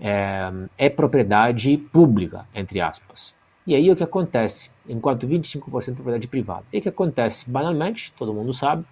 é, 0.00 0.50
é, 0.76 0.88
propriedade 0.90 1.76
pública, 1.78 2.46
entre 2.54 2.80
aspas. 2.80 3.32
E 3.66 3.74
aí 3.74 3.90
o 3.90 3.96
que 3.96 4.02
acontece? 4.02 4.70
Enquanto 4.88 5.26
25% 5.26 5.92
é 5.92 5.94
propriedade 5.94 6.28
privada. 6.28 6.64
E 6.72 6.78
o 6.78 6.82
que 6.82 6.88
acontece? 6.88 7.50
Banalmente, 7.50 8.12
todo 8.12 8.34
mundo 8.34 8.52
sabe, 8.52 8.84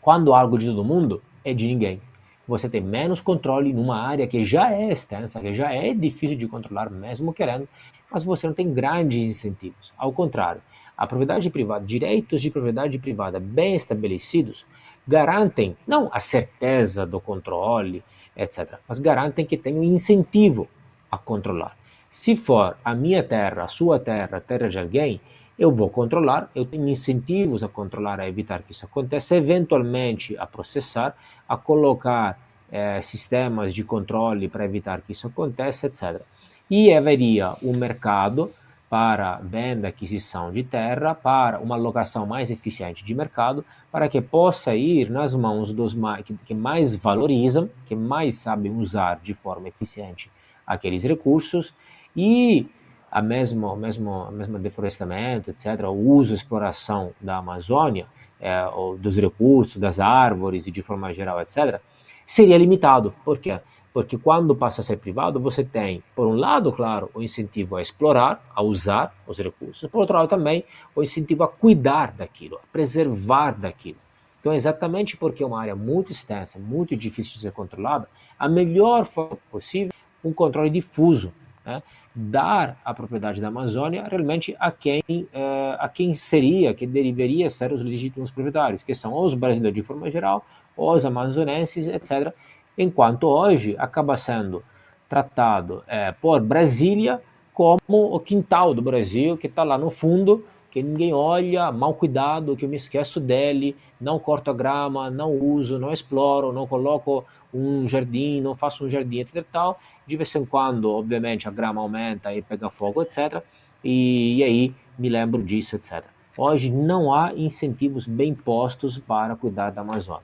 quando 0.00 0.32
algo 0.32 0.58
de 0.58 0.66
todo 0.66 0.82
mundo 0.84 1.22
é 1.44 1.52
de 1.52 1.66
ninguém. 1.66 2.00
Você 2.46 2.68
tem 2.68 2.80
menos 2.80 3.20
controle 3.20 3.74
numa 3.74 4.00
área 4.00 4.26
que 4.26 4.42
já 4.42 4.72
é 4.72 4.90
extensa, 4.90 5.40
que 5.40 5.54
já 5.54 5.70
é 5.70 5.92
difícil 5.92 6.38
de 6.38 6.48
controlar, 6.48 6.88
mesmo 6.88 7.34
querendo, 7.34 7.68
mas 8.10 8.24
você 8.24 8.46
não 8.46 8.54
tem 8.54 8.72
grandes 8.72 9.18
incentivos. 9.18 9.92
Ao 9.98 10.10
contrário, 10.10 10.62
a 10.98 11.06
propriedade 11.06 11.48
privada, 11.48 11.86
direitos 11.86 12.42
de 12.42 12.50
propriedade 12.50 12.98
privada 12.98 13.38
bem 13.38 13.76
estabelecidos, 13.76 14.66
garantem 15.06 15.76
não 15.86 16.10
a 16.12 16.18
certeza 16.18 17.06
do 17.06 17.20
controle, 17.20 18.02
etc. 18.36 18.78
Mas 18.88 18.98
garantem 18.98 19.46
que 19.46 19.56
tem 19.56 19.78
um 19.78 19.84
incentivo 19.84 20.66
a 21.08 21.16
controlar. 21.16 21.76
Se 22.10 22.34
for 22.34 22.76
a 22.84 22.94
minha 22.96 23.22
terra, 23.22 23.64
a 23.64 23.68
sua 23.68 24.00
terra, 24.00 24.38
a 24.38 24.40
terra 24.40 24.68
de 24.68 24.78
alguém, 24.78 25.20
eu 25.56 25.70
vou 25.70 25.88
controlar, 25.88 26.50
eu 26.54 26.64
tenho 26.64 26.88
incentivos 26.88 27.62
a 27.62 27.68
controlar, 27.68 28.20
a 28.20 28.28
evitar 28.28 28.62
que 28.62 28.72
isso 28.72 28.84
aconteça, 28.84 29.36
eventualmente 29.36 30.36
a 30.36 30.46
processar, 30.46 31.16
a 31.48 31.56
colocar 31.56 32.38
eh, 32.70 33.00
sistemas 33.02 33.74
de 33.74 33.84
controle 33.84 34.48
para 34.48 34.64
evitar 34.64 35.00
que 35.00 35.12
isso 35.12 35.26
aconteça, 35.26 35.86
etc. 35.86 36.22
E 36.70 36.92
haveria 36.92 37.54
um 37.62 37.76
mercado 37.76 38.52
para 38.88 39.36
venda 39.36 39.88
aquisição 39.88 40.50
de 40.50 40.62
terra, 40.62 41.14
para 41.14 41.60
uma 41.60 41.74
alocação 41.74 42.26
mais 42.26 42.50
eficiente 42.50 43.04
de 43.04 43.14
mercado, 43.14 43.64
para 43.92 44.08
que 44.08 44.20
possa 44.20 44.74
ir 44.74 45.10
nas 45.10 45.34
mãos 45.34 45.72
dos 45.72 45.94
mais, 45.94 46.24
que, 46.44 46.54
mais 46.54 46.94
valorizam, 46.94 47.68
que 47.86 47.94
mais 47.94 48.36
sabem 48.36 48.72
usar 48.72 49.20
de 49.22 49.34
forma 49.34 49.68
eficiente 49.68 50.30
aqueles 50.66 51.02
recursos 51.02 51.74
e 52.16 52.66
a 53.10 53.22
mesmo, 53.22 53.74
mesmo, 53.76 54.30
mesmo 54.30 54.58
deflorestamento, 54.58 55.50
etc., 55.50 55.84
o 55.84 55.92
uso 55.92 56.32
e 56.32 56.36
exploração 56.36 57.12
da 57.20 57.38
Amazônia, 57.38 58.06
é, 58.40 58.64
dos 58.98 59.16
recursos, 59.16 59.78
das 59.78 59.98
árvores 59.98 60.66
e 60.66 60.70
de 60.70 60.82
forma 60.82 61.12
geral, 61.12 61.40
etc., 61.40 61.80
seria 62.26 62.58
limitado. 62.58 63.14
Por 63.24 63.38
quê? 63.38 63.58
Porque 63.92 64.18
quando 64.18 64.54
passa 64.54 64.80
a 64.80 64.84
ser 64.84 64.98
privado, 64.98 65.40
você 65.40 65.64
tem, 65.64 66.02
por 66.14 66.26
um 66.26 66.34
lado, 66.34 66.70
claro, 66.70 67.10
o 67.14 67.22
incentivo 67.22 67.76
a 67.76 67.82
explorar, 67.82 68.44
a 68.54 68.62
usar 68.62 69.14
os 69.26 69.38
recursos, 69.38 69.88
por 69.90 70.00
outro 70.00 70.16
lado 70.16 70.28
também 70.28 70.64
o 70.94 71.02
incentivo 71.02 71.42
a 71.42 71.48
cuidar 71.48 72.12
daquilo, 72.12 72.56
a 72.56 72.66
preservar 72.72 73.52
daquilo. 73.52 73.98
Então, 74.40 74.54
exatamente 74.54 75.16
porque 75.16 75.42
é 75.42 75.46
uma 75.46 75.60
área 75.60 75.74
muito 75.74 76.12
extensa, 76.12 76.58
muito 76.58 76.96
difícil 76.96 77.34
de 77.34 77.40
ser 77.40 77.52
controlada, 77.52 78.08
a 78.38 78.48
melhor 78.48 79.04
forma 79.04 79.36
possível 79.50 79.92
um 80.24 80.32
controle 80.32 80.70
difuso, 80.70 81.32
né? 81.64 81.82
dar 82.14 82.80
a 82.84 82.92
propriedade 82.92 83.40
da 83.40 83.48
Amazônia 83.48 84.04
realmente 84.08 84.56
a 84.58 84.70
quem, 84.70 85.02
eh, 85.08 85.76
a 85.78 85.88
quem 85.88 86.14
seria, 86.14 86.74
que 86.74 86.86
deveria 86.86 87.48
ser 87.48 87.72
os 87.72 87.82
legítimos 87.82 88.30
proprietários, 88.30 88.82
que 88.82 88.94
são 88.94 89.14
os 89.14 89.34
brasileiros 89.34 89.76
de 89.76 89.82
forma 89.82 90.10
geral, 90.10 90.44
os 90.76 91.04
amazonenses, 91.04 91.86
etc., 91.86 92.32
enquanto 92.78 93.24
hoje 93.24 93.74
acaba 93.78 94.16
sendo 94.16 94.62
tratado 95.08 95.82
é, 95.86 96.12
por 96.12 96.40
Brasília 96.40 97.20
como 97.52 97.80
o 97.88 98.20
quintal 98.20 98.72
do 98.72 98.80
Brasil, 98.80 99.36
que 99.36 99.48
está 99.48 99.64
lá 99.64 99.76
no 99.76 99.90
fundo, 99.90 100.44
que 100.70 100.80
ninguém 100.80 101.12
olha, 101.12 101.72
mal 101.72 101.92
cuidado, 101.92 102.56
que 102.56 102.64
eu 102.64 102.68
me 102.68 102.76
esqueço 102.76 103.18
dele, 103.18 103.74
não 104.00 104.18
corto 104.18 104.50
a 104.50 104.54
grama, 104.54 105.10
não 105.10 105.32
uso, 105.32 105.76
não 105.78 105.92
exploro, 105.92 106.52
não 106.52 106.68
coloco 106.68 107.24
um 107.52 107.88
jardim, 107.88 108.40
não 108.40 108.54
faço 108.54 108.84
um 108.84 108.88
jardim, 108.88 109.18
etc. 109.18 109.44
Tal. 109.50 109.80
De 110.06 110.16
vez 110.16 110.32
em 110.36 110.44
quando, 110.44 110.90
obviamente, 110.90 111.48
a 111.48 111.50
grama 111.50 111.80
aumenta 111.80 112.32
e 112.32 112.42
pega 112.42 112.70
fogo, 112.70 113.02
etc. 113.02 113.42
E, 113.82 114.36
e 114.36 114.44
aí 114.44 114.74
me 114.96 115.08
lembro 115.08 115.42
disso, 115.42 115.74
etc. 115.74 116.04
Hoje 116.36 116.70
não 116.70 117.12
há 117.12 117.32
incentivos 117.34 118.06
bem 118.06 118.34
postos 118.34 118.98
para 118.98 119.34
cuidar 119.34 119.70
da 119.70 119.80
Amazônia. 119.80 120.22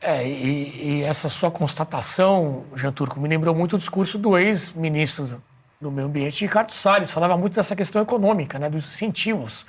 É, 0.00 0.26
e, 0.26 1.00
e, 1.00 1.02
essa 1.02 1.28
sua 1.28 1.50
constatação, 1.50 2.64
Jean 2.76 2.92
Turco, 2.92 3.20
me 3.20 3.28
lembrou 3.28 3.52
muito 3.54 3.74
o 3.74 3.78
discurso 3.78 4.16
do 4.16 4.38
ex-ministro 4.38 5.42
do 5.80 5.90
Meio 5.90 6.06
Ambiente, 6.06 6.44
Ricardo 6.44 6.72
Salles, 6.72 7.10
falava 7.10 7.36
muito 7.36 7.54
dessa 7.54 7.74
questão 7.74 8.00
econômica, 8.00 8.58
né, 8.58 8.70
dos 8.70 8.86
incentivos. 8.86 9.66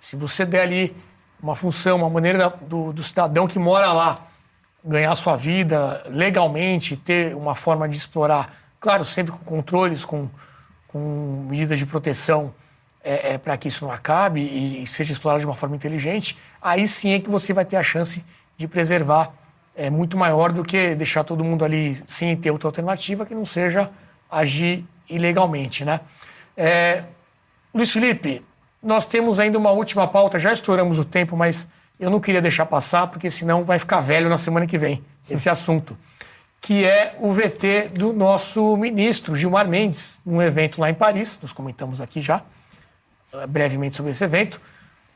Se 0.00 0.16
você 0.16 0.44
der 0.44 0.62
ali 0.62 0.96
uma 1.40 1.54
função, 1.54 1.98
uma 1.98 2.10
maneira 2.10 2.50
do, 2.62 2.92
do 2.92 3.04
cidadão 3.04 3.46
que 3.46 3.58
mora 3.58 3.92
lá 3.92 4.26
ganhar 4.84 5.14
sua 5.14 5.36
vida 5.36 6.02
legalmente, 6.08 6.96
ter 6.96 7.36
uma 7.36 7.54
forma 7.54 7.88
de 7.88 7.96
explorar, 7.96 8.52
claro, 8.80 9.04
sempre 9.04 9.32
com 9.32 9.38
controles, 9.38 10.04
com, 10.04 10.28
com 10.88 11.46
medidas 11.48 11.78
de 11.78 11.86
proteção 11.86 12.52
é, 13.02 13.34
é 13.34 13.38
para 13.38 13.56
que 13.56 13.68
isso 13.68 13.84
não 13.84 13.92
acabe 13.92 14.40
e, 14.40 14.82
e 14.82 14.86
seja 14.86 15.12
explorado 15.12 15.40
de 15.40 15.46
uma 15.46 15.54
forma 15.54 15.76
inteligente, 15.76 16.36
aí 16.60 16.88
sim 16.88 17.12
é 17.12 17.20
que 17.20 17.30
você 17.30 17.52
vai 17.52 17.64
ter 17.64 17.76
a 17.76 17.82
chance 17.82 18.24
de 18.56 18.66
preservar 18.66 19.32
é 19.78 19.88
muito 19.88 20.18
maior 20.18 20.50
do 20.50 20.64
que 20.64 20.96
deixar 20.96 21.22
todo 21.22 21.44
mundo 21.44 21.64
ali 21.64 21.94
sem 22.04 22.36
ter 22.36 22.50
outra 22.50 22.66
alternativa 22.66 23.24
que 23.24 23.32
não 23.32 23.46
seja 23.46 23.88
agir 24.28 24.84
ilegalmente, 25.08 25.84
né? 25.84 26.00
É, 26.56 27.04
Luiz 27.72 27.92
Felipe, 27.92 28.44
nós 28.82 29.06
temos 29.06 29.38
ainda 29.38 29.56
uma 29.56 29.70
última 29.70 30.08
pauta, 30.08 30.36
já 30.36 30.52
estouramos 30.52 30.98
o 30.98 31.04
tempo, 31.04 31.36
mas 31.36 31.68
eu 31.98 32.10
não 32.10 32.18
queria 32.18 32.42
deixar 32.42 32.66
passar, 32.66 33.06
porque 33.06 33.30
senão 33.30 33.64
vai 33.64 33.78
ficar 33.78 34.00
velho 34.00 34.28
na 34.28 34.36
semana 34.36 34.66
que 34.66 34.76
vem 34.76 35.02
esse 35.30 35.48
assunto, 35.48 35.96
que 36.60 36.84
é 36.84 37.16
o 37.20 37.32
VT 37.32 37.90
do 37.94 38.12
nosso 38.12 38.76
ministro 38.76 39.36
Gilmar 39.36 39.68
Mendes, 39.68 40.20
num 40.26 40.42
evento 40.42 40.80
lá 40.80 40.90
em 40.90 40.94
Paris, 40.94 41.38
nós 41.40 41.52
comentamos 41.52 42.00
aqui 42.00 42.20
já, 42.20 42.42
eh, 43.32 43.46
brevemente 43.46 43.94
sobre 43.94 44.10
esse 44.10 44.24
evento, 44.24 44.60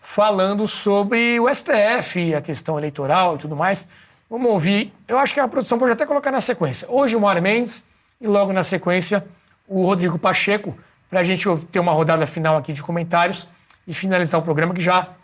falando 0.00 0.68
sobre 0.68 1.40
o 1.40 1.52
STF, 1.52 2.32
a 2.34 2.40
questão 2.40 2.78
eleitoral 2.78 3.34
e 3.34 3.38
tudo 3.38 3.56
mais. 3.56 3.88
Vamos 4.32 4.50
ouvir. 4.50 4.90
Eu 5.06 5.18
acho 5.18 5.34
que 5.34 5.40
a 5.40 5.46
produção 5.46 5.78
pode 5.78 5.92
até 5.92 6.06
colocar 6.06 6.32
na 6.32 6.40
sequência. 6.40 6.90
Hoje 6.90 7.14
o 7.14 7.20
Mário 7.20 7.42
Mendes 7.42 7.86
e 8.18 8.26
logo 8.26 8.50
na 8.50 8.64
sequência 8.64 9.28
o 9.68 9.84
Rodrigo 9.84 10.18
Pacheco, 10.18 10.74
para 11.10 11.20
a 11.20 11.22
gente 11.22 11.44
ter 11.70 11.78
uma 11.78 11.92
rodada 11.92 12.26
final 12.26 12.56
aqui 12.56 12.72
de 12.72 12.82
comentários 12.82 13.46
e 13.86 13.92
finalizar 13.92 14.40
o 14.40 14.42
programa 14.42 14.72
que 14.72 14.80
já 14.80 15.14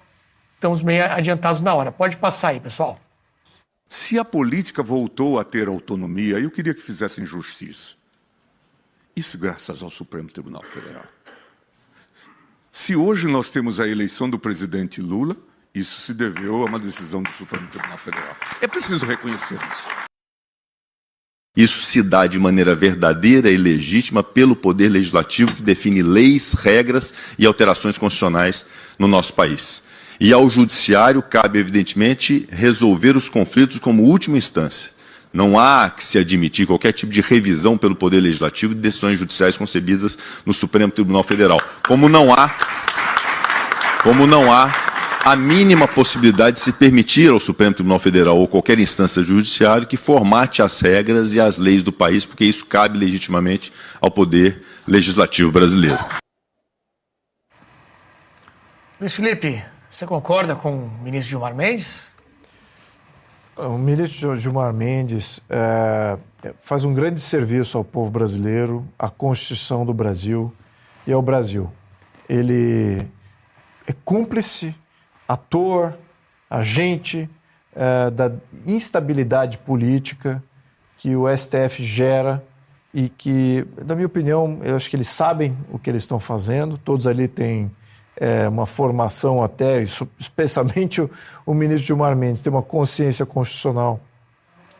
estamos 0.56 0.82
meio 0.82 1.10
adiantados 1.10 1.62
na 1.62 1.72
hora. 1.72 1.90
Pode 1.90 2.18
passar 2.18 2.48
aí, 2.48 2.60
pessoal. 2.60 3.00
Se 3.88 4.18
a 4.18 4.24
política 4.26 4.82
voltou 4.82 5.40
a 5.40 5.44
ter 5.44 5.68
autonomia, 5.68 6.38
eu 6.38 6.50
queria 6.50 6.74
que 6.74 6.82
fizessem 6.82 7.24
justiça. 7.24 7.94
Isso 9.16 9.38
graças 9.38 9.82
ao 9.82 9.88
Supremo 9.88 10.28
Tribunal 10.28 10.64
Federal. 10.64 11.06
Se 12.70 12.94
hoje 12.94 13.26
nós 13.26 13.50
temos 13.50 13.80
a 13.80 13.88
eleição 13.88 14.28
do 14.28 14.38
presidente 14.38 15.00
Lula, 15.00 15.34
isso 15.78 16.00
se 16.00 16.12
deveu 16.12 16.62
a 16.62 16.66
uma 16.66 16.78
decisão 16.78 17.22
do 17.22 17.30
Supremo 17.30 17.66
Tribunal 17.68 17.98
Federal. 17.98 18.36
É 18.60 18.66
preciso 18.66 19.06
reconhecer 19.06 19.54
isso. 19.54 20.08
Isso 21.56 21.82
se 21.82 22.02
dá 22.02 22.26
de 22.26 22.38
maneira 22.38 22.74
verdadeira 22.74 23.50
e 23.50 23.56
legítima 23.56 24.22
pelo 24.22 24.54
Poder 24.54 24.88
Legislativo, 24.88 25.56
que 25.56 25.62
define 25.62 26.02
leis, 26.02 26.52
regras 26.52 27.12
e 27.36 27.44
alterações 27.46 27.98
constitucionais 27.98 28.64
no 28.98 29.08
nosso 29.08 29.32
país. 29.34 29.82
E 30.20 30.32
ao 30.32 30.48
Judiciário 30.48 31.20
cabe, 31.20 31.58
evidentemente, 31.58 32.46
resolver 32.50 33.16
os 33.16 33.28
conflitos 33.28 33.78
como 33.78 34.04
última 34.04 34.38
instância. 34.38 34.92
Não 35.32 35.58
há 35.58 35.90
que 35.90 36.02
se 36.02 36.16
admitir 36.18 36.66
qualquer 36.66 36.92
tipo 36.92 37.12
de 37.12 37.20
revisão 37.20 37.76
pelo 37.76 37.94
Poder 37.94 38.20
Legislativo 38.20 38.74
de 38.74 38.80
decisões 38.80 39.18
judiciais 39.18 39.56
concebidas 39.56 40.16
no 40.46 40.52
Supremo 40.52 40.92
Tribunal 40.92 41.24
Federal. 41.24 41.60
Como 41.86 42.08
não 42.08 42.32
há, 42.32 42.48
como 44.02 44.26
não 44.26 44.52
há 44.52 44.87
a 45.30 45.36
mínima 45.36 45.86
possibilidade 45.86 46.56
de 46.56 46.62
se 46.62 46.72
permitir 46.72 47.30
ao 47.30 47.38
Supremo 47.38 47.74
Tribunal 47.74 47.98
Federal 47.98 48.38
ou 48.38 48.48
qualquer 48.48 48.78
instância 48.78 49.22
judiciária 49.22 49.86
que 49.86 49.98
formate 49.98 50.62
as 50.62 50.80
regras 50.80 51.34
e 51.34 51.40
as 51.40 51.58
leis 51.58 51.82
do 51.82 51.92
país, 51.92 52.24
porque 52.24 52.46
isso 52.46 52.64
cabe 52.64 52.96
legitimamente 52.96 53.70
ao 54.00 54.10
Poder 54.10 54.64
Legislativo 54.86 55.52
brasileiro. 55.52 55.98
Luiz 58.98 59.14
Felipe, 59.14 59.62
você 59.90 60.06
concorda 60.06 60.56
com 60.56 60.84
o 60.84 60.90
ministro 61.02 61.28
Gilmar 61.28 61.54
Mendes? 61.54 62.10
O 63.54 63.76
ministro 63.76 64.34
Gilmar 64.34 64.72
Mendes 64.72 65.42
é, 65.50 66.18
faz 66.58 66.86
um 66.86 66.94
grande 66.94 67.20
serviço 67.20 67.76
ao 67.76 67.84
povo 67.84 68.10
brasileiro, 68.10 68.88
à 68.98 69.10
Constituição 69.10 69.84
do 69.84 69.92
Brasil 69.92 70.50
e 71.06 71.12
ao 71.12 71.20
Brasil. 71.20 71.70
Ele 72.26 73.06
é 73.86 73.92
cúmplice, 74.06 74.74
ator, 75.28 75.96
agente 76.48 77.28
é, 77.76 78.10
da 78.10 78.32
instabilidade 78.66 79.58
política 79.58 80.42
que 80.96 81.14
o 81.14 81.24
STF 81.36 81.82
gera 81.82 82.42
e 82.92 83.08
que, 83.08 83.66
na 83.86 83.94
minha 83.94 84.06
opinião, 84.06 84.58
eu 84.64 84.74
acho 84.74 84.88
que 84.88 84.96
eles 84.96 85.08
sabem 85.08 85.56
o 85.70 85.78
que 85.78 85.90
eles 85.90 86.02
estão 86.02 86.18
fazendo, 86.18 86.78
todos 86.78 87.06
ali 87.06 87.28
têm 87.28 87.70
é, 88.16 88.48
uma 88.48 88.66
formação 88.66 89.42
até, 89.42 89.84
especialmente 90.18 91.00
o, 91.02 91.10
o 91.46 91.54
ministro 91.54 91.86
Gilmar 91.86 92.16
Mendes, 92.16 92.42
tem 92.42 92.52
uma 92.52 92.62
consciência 92.62 93.24
constitucional 93.24 94.00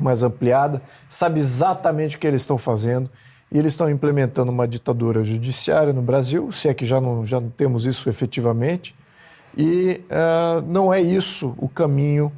mais 0.00 0.22
ampliada, 0.22 0.82
sabe 1.08 1.38
exatamente 1.38 2.16
o 2.16 2.18
que 2.18 2.26
eles 2.26 2.42
estão 2.42 2.56
fazendo 2.56 3.10
e 3.50 3.58
eles 3.58 3.72
estão 3.72 3.88
implementando 3.90 4.50
uma 4.50 4.66
ditadura 4.66 5.22
judiciária 5.24 5.92
no 5.92 6.02
Brasil, 6.02 6.50
se 6.52 6.68
é 6.68 6.74
que 6.74 6.86
já 6.86 7.00
não, 7.00 7.24
já 7.24 7.40
não 7.40 7.50
temos 7.50 7.84
isso 7.84 8.08
efetivamente, 8.08 8.94
e 9.58 10.00
uh, 10.04 10.62
não 10.66 10.94
é 10.94 11.00
isso 11.00 11.54
o 11.58 11.68
caminho 11.68 12.32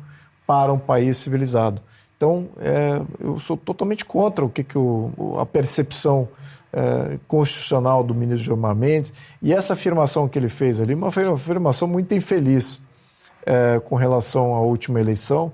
para 0.47 0.73
um 0.73 0.79
país 0.79 1.19
civilizado. 1.19 1.83
Então, 2.17 2.49
é, 2.59 3.01
eu 3.19 3.39
sou 3.39 3.57
totalmente 3.57 4.05
contra 4.05 4.45
o 4.45 4.49
que, 4.49 4.65
que 4.65 4.77
o, 4.77 5.37
a 5.39 5.47
percepção 5.47 6.29
é, 6.73 7.19
constitucional 7.27 8.05
do 8.05 8.15
ministro 8.15 8.45
Gilmar 8.45 8.75
Mendes. 8.75 9.13
E 9.43 9.53
essa 9.53 9.73
afirmação 9.73 10.29
que 10.29 10.39
ele 10.39 10.49
fez 10.49 10.81
ali, 10.81 10.95
uma 10.95 11.09
afirmação 11.09 11.89
muito 11.89 12.15
infeliz 12.15 12.83
é, 13.47 13.81
com 13.81 13.95
relação 13.95 14.55
à 14.55 14.61
última 14.61 15.01
eleição, 15.01 15.53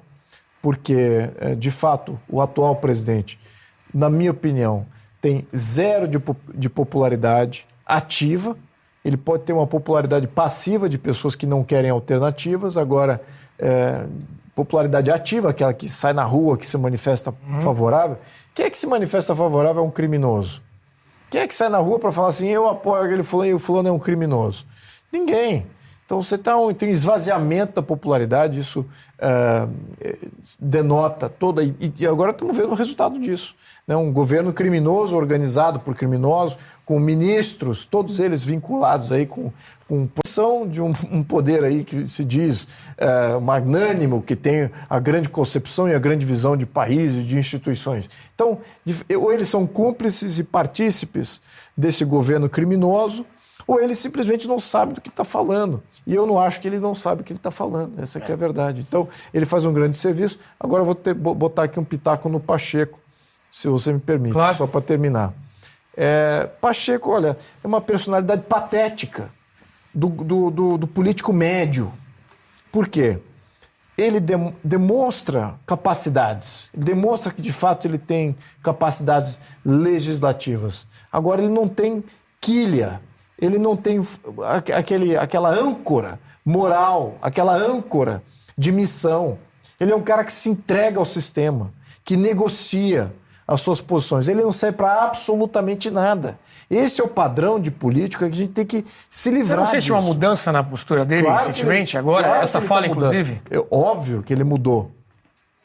porque, 0.60 1.30
é, 1.38 1.54
de 1.54 1.70
fato, 1.70 2.18
o 2.28 2.40
atual 2.40 2.76
presidente, 2.76 3.38
na 3.94 4.10
minha 4.10 4.30
opinião, 4.30 4.86
tem 5.20 5.46
zero 5.54 6.08
de, 6.08 6.18
de 6.54 6.68
popularidade 6.68 7.66
ativa. 7.84 8.56
Ele 9.06 9.16
pode 9.16 9.44
ter 9.44 9.52
uma 9.52 9.66
popularidade 9.66 10.26
passiva 10.26 10.88
de 10.88 10.98
pessoas 10.98 11.36
que 11.36 11.46
não 11.46 11.62
querem 11.62 11.90
alternativas. 11.90 12.76
Agora, 12.76 13.22
é, 13.56 14.04
popularidade 14.54 15.10
ativa, 15.12 15.50
aquela 15.50 15.72
que 15.72 15.88
sai 15.88 16.12
na 16.12 16.24
rua, 16.24 16.58
que 16.58 16.66
se 16.66 16.76
manifesta 16.76 17.32
uhum. 17.48 17.60
favorável. 17.60 18.18
Quem 18.52 18.66
é 18.66 18.70
que 18.70 18.76
se 18.76 18.86
manifesta 18.86 19.34
favorável 19.34 19.84
é 19.84 19.86
um 19.86 19.90
criminoso? 19.90 20.60
Quem 21.30 21.42
é 21.42 21.46
que 21.46 21.54
sai 21.54 21.68
na 21.68 21.78
rua 21.78 21.98
para 21.98 22.10
falar 22.10 22.28
assim, 22.28 22.48
eu 22.48 22.68
apoio 22.68 23.04
aquele 23.04 23.22
fulano 23.22 23.50
e 23.50 23.54
o 23.54 23.58
fulano 23.58 23.88
é 23.88 23.92
um 23.92 23.98
criminoso? 23.98 24.66
Ninguém. 25.12 25.66
Então 26.06 26.22
você 26.22 26.38
tá 26.38 26.56
um, 26.56 26.72
tem 26.72 26.88
um 26.88 26.92
esvaziamento 26.92 27.74
da 27.74 27.82
popularidade, 27.82 28.60
isso 28.60 28.86
uh, 29.18 29.68
denota 30.60 31.28
toda. 31.28 31.64
E, 31.64 31.74
e, 31.98 32.06
agora 32.06 32.30
estamos 32.30 32.56
vendo 32.56 32.70
o 32.70 32.74
resultado 32.76 33.18
disso. 33.18 33.56
Né? 33.84 33.96
Um 33.96 34.12
governo 34.12 34.52
criminoso, 34.52 35.16
organizado 35.16 35.80
por 35.80 35.96
criminosos, 35.96 36.56
com 36.84 37.00
ministros, 37.00 37.84
todos 37.84 38.20
eles 38.20 38.44
vinculados 38.44 39.10
aí 39.10 39.26
com, 39.26 39.52
com 39.88 40.06
posição 40.06 40.68
de 40.68 40.80
um, 40.80 40.92
um, 41.10 41.24
poder 41.24 41.64
aí 41.64 41.82
que 41.82 42.06
se 42.06 42.24
diz 42.24 42.68
uh, 43.34 43.40
magnânimo, 43.40 44.22
que 44.22 44.36
tem 44.36 44.70
a 44.88 45.00
grande 45.00 45.28
concepção 45.28 45.88
e 45.88 45.94
a 45.94 45.98
grande 45.98 46.24
visão 46.24 46.56
de 46.56 46.66
país 46.66 47.16
e 47.16 47.24
de 47.24 47.36
instituições. 47.36 48.08
Então, 48.32 48.60
ou 49.18 49.32
eles 49.32 49.48
são 49.48 49.66
cúmplices 49.66 50.38
e 50.38 50.44
partícipes 50.44 51.40
desse 51.76 52.04
governo 52.04 52.48
criminoso, 52.48 53.26
ou 53.66 53.80
ele 53.80 53.94
simplesmente 53.94 54.46
não 54.46 54.58
sabe 54.58 54.94
do 54.94 55.00
que 55.00 55.08
está 55.08 55.24
falando. 55.24 55.82
E 56.06 56.14
eu 56.14 56.26
não 56.26 56.40
acho 56.40 56.60
que 56.60 56.68
ele 56.68 56.78
não 56.78 56.94
sabe 56.94 57.22
o 57.22 57.24
que 57.24 57.32
ele 57.32 57.38
está 57.38 57.50
falando. 57.50 58.00
Essa 58.00 58.18
aqui 58.18 58.30
é 58.30 58.34
a 58.34 58.36
verdade. 58.38 58.80
Então, 58.80 59.08
ele 59.34 59.44
faz 59.44 59.64
um 59.64 59.72
grande 59.72 59.96
serviço. 59.96 60.38
Agora 60.58 60.82
eu 60.82 60.86
vou 60.86 60.94
ter, 60.94 61.14
botar 61.14 61.64
aqui 61.64 61.80
um 61.80 61.84
pitaco 61.84 62.28
no 62.28 62.38
Pacheco, 62.38 62.98
se 63.50 63.68
você 63.68 63.92
me 63.92 63.98
permite, 63.98 64.34
claro. 64.34 64.56
só 64.56 64.66
para 64.66 64.80
terminar. 64.80 65.34
É, 65.96 66.48
Pacheco, 66.60 67.10
olha, 67.10 67.36
é 67.64 67.66
uma 67.66 67.80
personalidade 67.80 68.42
patética 68.42 69.30
do, 69.92 70.08
do, 70.08 70.50
do, 70.50 70.78
do 70.78 70.86
político 70.86 71.32
médio. 71.32 71.92
Por 72.70 72.86
quê? 72.86 73.18
Ele 73.96 74.20
de, 74.20 74.34
demonstra 74.62 75.58
capacidades, 75.66 76.70
demonstra 76.74 77.32
que 77.32 77.40
de 77.40 77.52
fato 77.52 77.86
ele 77.86 77.96
tem 77.96 78.36
capacidades 78.62 79.38
legislativas. 79.64 80.86
Agora, 81.10 81.42
ele 81.42 81.52
não 81.52 81.66
tem 81.66 82.04
quilha, 82.38 83.00
ele 83.38 83.58
não 83.58 83.76
tem 83.76 84.00
aquele, 84.74 85.16
aquela 85.16 85.50
âncora 85.50 86.18
moral, 86.44 87.16
aquela 87.20 87.54
âncora 87.54 88.22
de 88.56 88.72
missão. 88.72 89.38
Ele 89.78 89.92
é 89.92 89.96
um 89.96 90.02
cara 90.02 90.24
que 90.24 90.32
se 90.32 90.48
entrega 90.48 90.98
ao 90.98 91.04
sistema, 91.04 91.72
que 92.04 92.16
negocia 92.16 93.12
as 93.46 93.60
suas 93.60 93.80
posições. 93.80 94.26
Ele 94.26 94.42
não 94.42 94.50
serve 94.50 94.78
para 94.78 95.04
absolutamente 95.04 95.90
nada. 95.90 96.38
Esse 96.68 97.00
é 97.00 97.04
o 97.04 97.08
padrão 97.08 97.60
de 97.60 97.70
político 97.70 98.24
que 98.24 98.30
a 98.30 98.34
gente 98.34 98.52
tem 98.52 98.66
que 98.66 98.84
se 99.08 99.30
livrar. 99.30 99.58
Você 99.58 99.64
não 99.64 99.66
sente 99.66 99.92
uma 99.92 100.02
mudança 100.02 100.50
na 100.50 100.64
postura 100.64 101.04
dele 101.04 101.24
claro 101.24 101.38
recentemente, 101.38 101.96
ele, 101.96 102.00
agora? 102.00 102.24
Claro 102.24 102.42
essa 102.42 102.60
fala, 102.60 102.82
tá 102.82 102.88
inclusive? 102.88 103.40
É 103.50 103.58
óbvio 103.70 104.22
que 104.22 104.32
ele 104.32 104.42
mudou. 104.42 104.90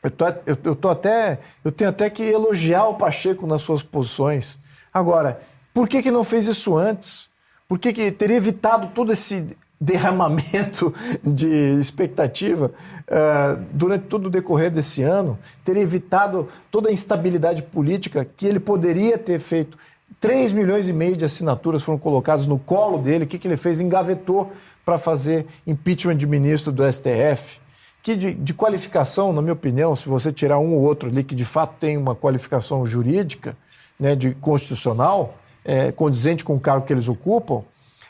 Eu, 0.03 0.11
tô, 0.11 0.27
eu, 0.27 0.57
eu, 0.63 0.75
tô 0.75 0.89
até, 0.89 1.39
eu 1.63 1.71
tenho 1.71 1.89
até 1.89 2.09
que 2.09 2.23
elogiar 2.23 2.85
o 2.87 2.95
Pacheco 2.95 3.47
nas 3.47 3.61
suas 3.61 3.81
posições. 3.81 4.59
Agora, 4.93 5.39
por 5.73 5.87
que, 5.87 6.03
que 6.03 6.11
não 6.11 6.23
fez 6.23 6.47
isso 6.47 6.75
antes? 6.75 7.30
Por 7.71 7.79
que, 7.79 7.93
que 7.93 8.11
teria 8.11 8.35
evitado 8.35 8.87
todo 8.87 9.13
esse 9.13 9.47
derramamento 9.79 10.93
de 11.23 11.79
expectativa 11.79 12.69
uh, 13.07 13.63
durante 13.71 14.07
todo 14.07 14.25
o 14.25 14.29
decorrer 14.29 14.69
desse 14.69 15.03
ano? 15.03 15.39
Teria 15.63 15.81
evitado 15.81 16.49
toda 16.69 16.89
a 16.89 16.91
instabilidade 16.91 17.63
política 17.63 18.25
que 18.25 18.45
ele 18.45 18.59
poderia 18.59 19.17
ter 19.17 19.39
feito 19.39 19.77
3 20.19 20.51
milhões 20.51 20.89
e 20.89 20.91
meio 20.91 21.15
de 21.15 21.23
assinaturas 21.23 21.81
foram 21.81 21.97
colocadas 21.97 22.45
no 22.45 22.59
colo 22.59 22.97
dele. 22.97 23.23
O 23.23 23.27
que, 23.27 23.39
que 23.39 23.47
ele 23.47 23.55
fez? 23.55 23.79
Engavetou 23.79 24.51
para 24.83 24.97
fazer 24.97 25.45
impeachment 25.65 26.17
de 26.17 26.27
ministro 26.27 26.73
do 26.73 26.83
STF. 26.91 27.61
Que 28.03 28.17
de, 28.17 28.33
de, 28.33 28.53
qualificação, 28.53 29.31
na 29.31 29.41
minha 29.41 29.53
opinião, 29.53 29.95
se 29.95 30.09
você 30.09 30.29
tirar 30.29 30.59
um 30.59 30.73
ou 30.73 30.81
outro 30.81 31.07
ali 31.07 31.23
que 31.23 31.33
de 31.33 31.45
fato 31.45 31.75
tem 31.79 31.95
uma 31.95 32.15
qualificação 32.15 32.85
jurídica, 32.85 33.55
né, 33.97 34.13
de 34.13 34.35
constitucional, 34.35 35.37
é, 35.63 35.91
condizente 35.91 36.43
com 36.43 36.55
o 36.55 36.59
cargo 36.59 36.85
que 36.85 36.93
eles 36.93 37.07
ocupam, 37.07 37.63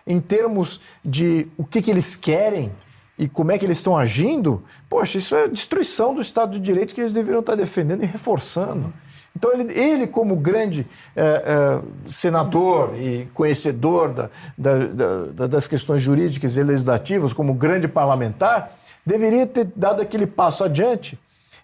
em 0.05 0.19
termos 0.19 0.81
de 1.03 1.47
o 1.57 1.63
que, 1.63 1.81
que 1.81 1.91
eles 1.91 2.15
querem 2.15 2.71
e 3.17 3.27
como 3.27 3.51
é 3.51 3.57
que 3.57 3.65
eles 3.65 3.77
estão 3.77 3.97
agindo, 3.97 4.63
poxa, 4.89 5.17
isso 5.17 5.35
é 5.35 5.47
destruição 5.47 6.13
do 6.13 6.21
Estado 6.21 6.53
de 6.53 6.59
Direito 6.59 6.93
que 6.93 7.01
eles 7.01 7.13
deveriam 7.13 7.41
estar 7.41 7.55
defendendo 7.55 8.03
e 8.03 8.07
reforçando. 8.07 8.91
Então, 9.35 9.53
ele, 9.53 9.71
ele 9.71 10.07
como 10.07 10.35
grande 10.35 10.85
é, 11.15 11.21
é, 11.23 11.81
senador 12.09 12.93
e 12.97 13.27
conhecedor 13.33 14.09
da, 14.13 14.29
da, 14.57 15.25
da, 15.27 15.47
das 15.47 15.67
questões 15.67 16.01
jurídicas 16.01 16.57
e 16.57 16.63
legislativas, 16.63 17.31
como 17.31 17.53
grande 17.53 17.87
parlamentar, 17.87 18.71
deveria 19.05 19.47
ter 19.47 19.71
dado 19.75 20.01
aquele 20.01 20.27
passo 20.27 20.63
adiante 20.63 21.17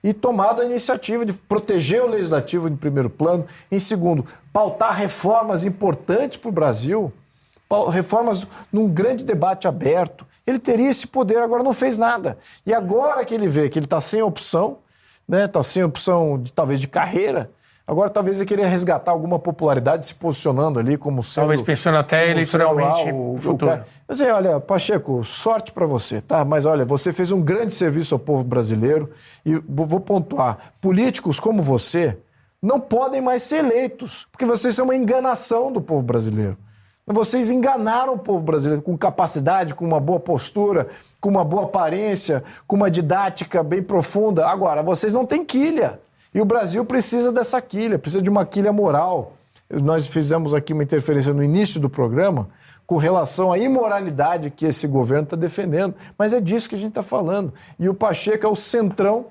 e 0.03 0.13
tomado 0.13 0.61
a 0.61 0.65
iniciativa 0.65 1.25
de 1.25 1.33
proteger 1.33 2.03
o 2.03 2.07
legislativo 2.07 2.67
em 2.67 2.75
primeiro 2.75 3.09
plano, 3.09 3.45
em 3.71 3.79
segundo, 3.79 4.25
pautar 4.53 4.93
reformas 4.93 5.65
importantes 5.65 6.37
para 6.37 6.49
o 6.49 6.51
Brasil, 6.51 7.11
reformas 7.91 8.47
num 8.71 8.87
grande 8.87 9.23
debate 9.23 9.67
aberto. 9.67 10.25
Ele 10.45 10.59
teria 10.59 10.89
esse 10.89 11.07
poder, 11.07 11.39
agora 11.39 11.63
não 11.63 11.73
fez 11.73 11.97
nada. 11.97 12.37
E 12.65 12.73
agora 12.73 13.25
que 13.25 13.33
ele 13.33 13.47
vê 13.47 13.69
que 13.69 13.77
ele 13.77 13.85
está 13.85 13.99
sem 13.99 14.21
opção, 14.21 14.77
está 15.23 15.37
né, 15.37 15.47
tá 15.47 15.61
sem 15.61 15.83
opção 15.83 16.41
de, 16.41 16.53
talvez 16.53 16.79
de 16.79 16.87
carreira, 16.87 17.51
Agora, 17.87 18.09
talvez 18.09 18.41
ele 18.41 18.45
queria 18.45 18.67
resgatar 18.67 19.11
alguma 19.11 19.39
popularidade 19.39 20.05
se 20.05 20.13
posicionando 20.13 20.77
ali 20.77 20.97
como 20.97 21.23
sendo. 21.23 21.43
Talvez 21.43 21.61
pensando 21.61 21.97
até 21.97 22.29
eleitoralmente 22.29 23.09
o, 23.09 23.35
o 23.35 23.37
futuro. 23.37 23.71
cara. 23.71 23.87
Mas 24.05 24.19
olha, 24.19 24.59
Pacheco, 24.59 25.23
sorte 25.23 25.71
para 25.71 25.85
você, 25.85 26.19
tá? 26.19 26.43
Mas 26.43 26.65
olha, 26.65 26.83
você 26.83 27.13
fez 27.13 27.31
um 27.31 27.41
grande 27.41 27.73
serviço 27.73 28.13
ao 28.13 28.19
povo 28.19 28.43
brasileiro 28.43 29.09
e 29.45 29.55
vou 29.55 30.01
pontuar: 30.01 30.57
políticos 30.81 31.39
como 31.39 31.63
você 31.63 32.17
não 32.61 32.77
podem 32.77 33.21
mais 33.21 33.43
ser 33.43 33.63
eleitos, 33.63 34.27
porque 34.33 34.45
vocês 34.45 34.75
são 34.75 34.83
uma 34.83 34.95
enganação 34.95 35.71
do 35.71 35.79
povo 35.79 36.01
brasileiro. 36.01 36.57
Vocês 37.05 37.49
enganaram 37.49 38.15
o 38.15 38.19
povo 38.19 38.43
brasileiro 38.43 38.81
com 38.81 38.97
capacidade, 38.97 39.73
com 39.73 39.85
uma 39.85 39.99
boa 39.99 40.19
postura, 40.19 40.87
com 41.21 41.29
uma 41.29 41.45
boa 41.45 41.63
aparência, 41.63 42.43
com 42.67 42.75
uma 42.75 42.91
didática 42.91 43.63
bem 43.63 43.81
profunda. 43.81 44.45
Agora, 44.45 44.83
vocês 44.83 45.13
não 45.13 45.25
têm 45.25 45.45
quilha. 45.45 46.01
E 46.33 46.41
o 46.41 46.45
Brasil 46.45 46.83
precisa 46.85 47.31
dessa 47.31 47.61
quilha, 47.61 47.97
precisa 47.97 48.21
de 48.21 48.29
uma 48.29 48.45
quilha 48.45 48.71
moral. 48.71 49.33
Nós 49.69 50.07
fizemos 50.07 50.53
aqui 50.53 50.73
uma 50.73 50.83
interferência 50.83 51.33
no 51.33 51.43
início 51.43 51.79
do 51.79 51.89
programa 51.89 52.47
com 52.85 52.95
relação 52.95 53.51
à 53.51 53.57
imoralidade 53.57 54.49
que 54.49 54.65
esse 54.65 54.87
governo 54.87 55.25
está 55.25 55.35
defendendo. 55.35 55.93
Mas 56.17 56.31
é 56.33 56.39
disso 56.39 56.69
que 56.69 56.75
a 56.75 56.77
gente 56.77 56.91
está 56.91 57.03
falando. 57.03 57.53
E 57.77 57.89
o 57.89 57.93
Pacheco 57.93 58.45
é 58.45 58.49
o 58.49 58.55
centrão 58.55 59.27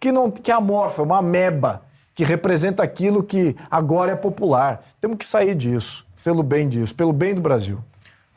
que 0.00 0.10
não 0.10 0.30
que 0.30 0.50
é 0.50 0.54
amorfa, 0.54 1.02
uma 1.02 1.18
ameba 1.18 1.82
que 2.14 2.24
representa 2.24 2.82
aquilo 2.82 3.22
que 3.22 3.54
agora 3.70 4.12
é 4.12 4.16
popular. 4.16 4.82
Temos 5.00 5.18
que 5.18 5.24
sair 5.24 5.54
disso, 5.54 6.06
pelo 6.24 6.42
bem 6.42 6.66
disso, 6.66 6.94
pelo 6.94 7.12
bem 7.12 7.34
do 7.34 7.42
Brasil. 7.42 7.78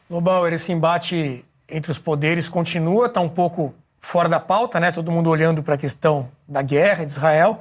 Lobauer, 0.09 0.51
esse 0.51 0.71
embate 0.73 1.45
entre 1.67 1.89
os 1.89 1.97
poderes 1.97 2.49
continua, 2.49 3.05
está 3.05 3.21
um 3.21 3.29
pouco 3.29 3.73
fora 3.99 4.27
da 4.27 4.39
pauta, 4.39 4.79
né? 4.79 4.91
Todo 4.91 5.11
mundo 5.11 5.29
olhando 5.29 5.63
para 5.63 5.75
a 5.75 5.77
questão 5.77 6.29
da 6.47 6.61
guerra 6.61 7.05
de 7.05 7.11
Israel, 7.11 7.59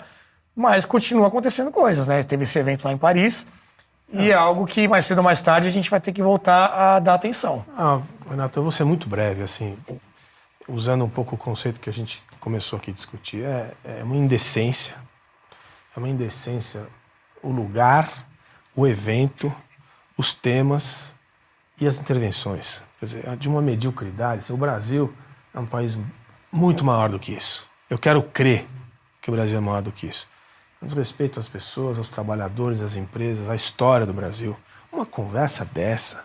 mas 0.59 0.85
continua 0.85 1.29
acontecendo 1.29 1.71
coisas, 1.71 2.07
né? 2.07 2.23
Teve 2.23 2.43
esse 2.43 2.59
evento 2.59 2.85
lá 2.85 2.93
em 2.93 2.99
Paris 2.99 3.47
e 4.13 4.31
é 4.31 4.35
algo 4.35 4.67
que 4.67 4.89
mais 4.89 5.07
cedo 5.07 5.19
ou 5.19 5.25
mais 5.25 5.41
tarde 5.41 5.69
a 5.69 5.71
gente 5.71 5.89
vai 5.89 6.01
ter 6.01 6.13
que 6.13 6.23
voltar 6.23 6.67
a 6.67 6.99
dar 6.99 7.15
atenção. 7.15 7.65
Ah, 7.77 8.01
Renato, 8.29 8.59
eu 8.59 8.63
vou 8.63 8.73
ser 8.73 8.85
muito 8.85 9.09
breve, 9.09 9.43
assim, 9.43 9.79
usando 10.69 11.05
um 11.05 11.09
pouco 11.09 11.35
o 11.35 11.39
conceito 11.39 11.79
que 11.79 11.89
a 11.89 11.93
gente 11.93 12.23
começou 12.41 12.79
aqui 12.79 12.91
a 12.91 12.95
discutir. 12.95 13.45
É, 13.45 13.71
é 13.85 14.03
uma 14.03 14.17
indecência 14.17 14.95
é 15.95 15.99
uma 15.99 16.09
indecência 16.09 16.87
o 17.43 17.51
lugar, 17.51 18.09
o 18.75 18.87
evento, 18.87 19.53
os 20.17 20.33
temas 20.33 21.13
e 21.81 21.89
as 21.89 21.99
intervenções. 21.99 22.83
Quer 23.01 23.05
dizer, 23.05 23.37
de 23.37 23.49
uma 23.49 23.61
mediocridade. 23.61 24.53
O 24.53 24.57
Brasil 24.57 25.13
é 25.53 25.59
um 25.59 25.67
país 25.67 25.99
muito 26.53 26.85
maior 26.85 27.09
do 27.09 27.19
que 27.19 27.33
isso. 27.33 27.67
Eu 27.91 27.99
quero 27.99 28.23
crer 28.23 28.65
que 29.21 29.29
o 29.29 29.33
Brasil 29.33 29.57
é 29.57 29.61
maior 29.61 29.83
do 29.83 29.91
que 29.91 30.07
isso. 30.07 30.29
Nos 30.81 30.93
respeito 30.95 31.41
às 31.41 31.49
pessoas, 31.49 31.99
aos 31.99 32.09
trabalhadores, 32.09 32.81
às 32.81 32.95
empresas, 32.95 33.49
à 33.49 33.55
história 33.55 34.07
do 34.07 34.13
Brasil. 34.13 34.57
Uma 34.93 35.05
conversa 35.05 35.65
dessa. 35.65 36.25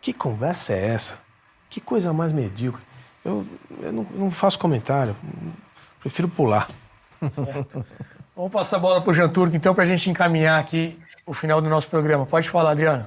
Que 0.00 0.12
conversa 0.12 0.72
é 0.72 0.88
essa? 0.88 1.18
Que 1.70 1.80
coisa 1.80 2.12
mais 2.12 2.32
medíocre. 2.32 2.82
Eu, 3.24 3.46
eu 3.80 3.92
não, 3.92 4.06
não 4.14 4.30
faço 4.30 4.58
comentário. 4.58 5.14
Prefiro 6.00 6.28
pular. 6.28 6.68
Certo. 7.30 7.84
Vamos 8.34 8.52
passar 8.52 8.76
a 8.76 8.80
bola 8.80 9.00
para 9.00 9.10
o 9.10 9.14
Jean 9.14 9.28
Turco, 9.28 9.56
então, 9.56 9.74
para 9.74 9.82
a 9.82 9.86
gente 9.86 10.08
encaminhar 10.08 10.60
aqui 10.60 10.98
o 11.26 11.34
final 11.34 11.60
do 11.60 11.68
nosso 11.68 11.88
programa. 11.88 12.24
Pode 12.24 12.48
falar, 12.48 12.70
Adriano. 12.70 13.06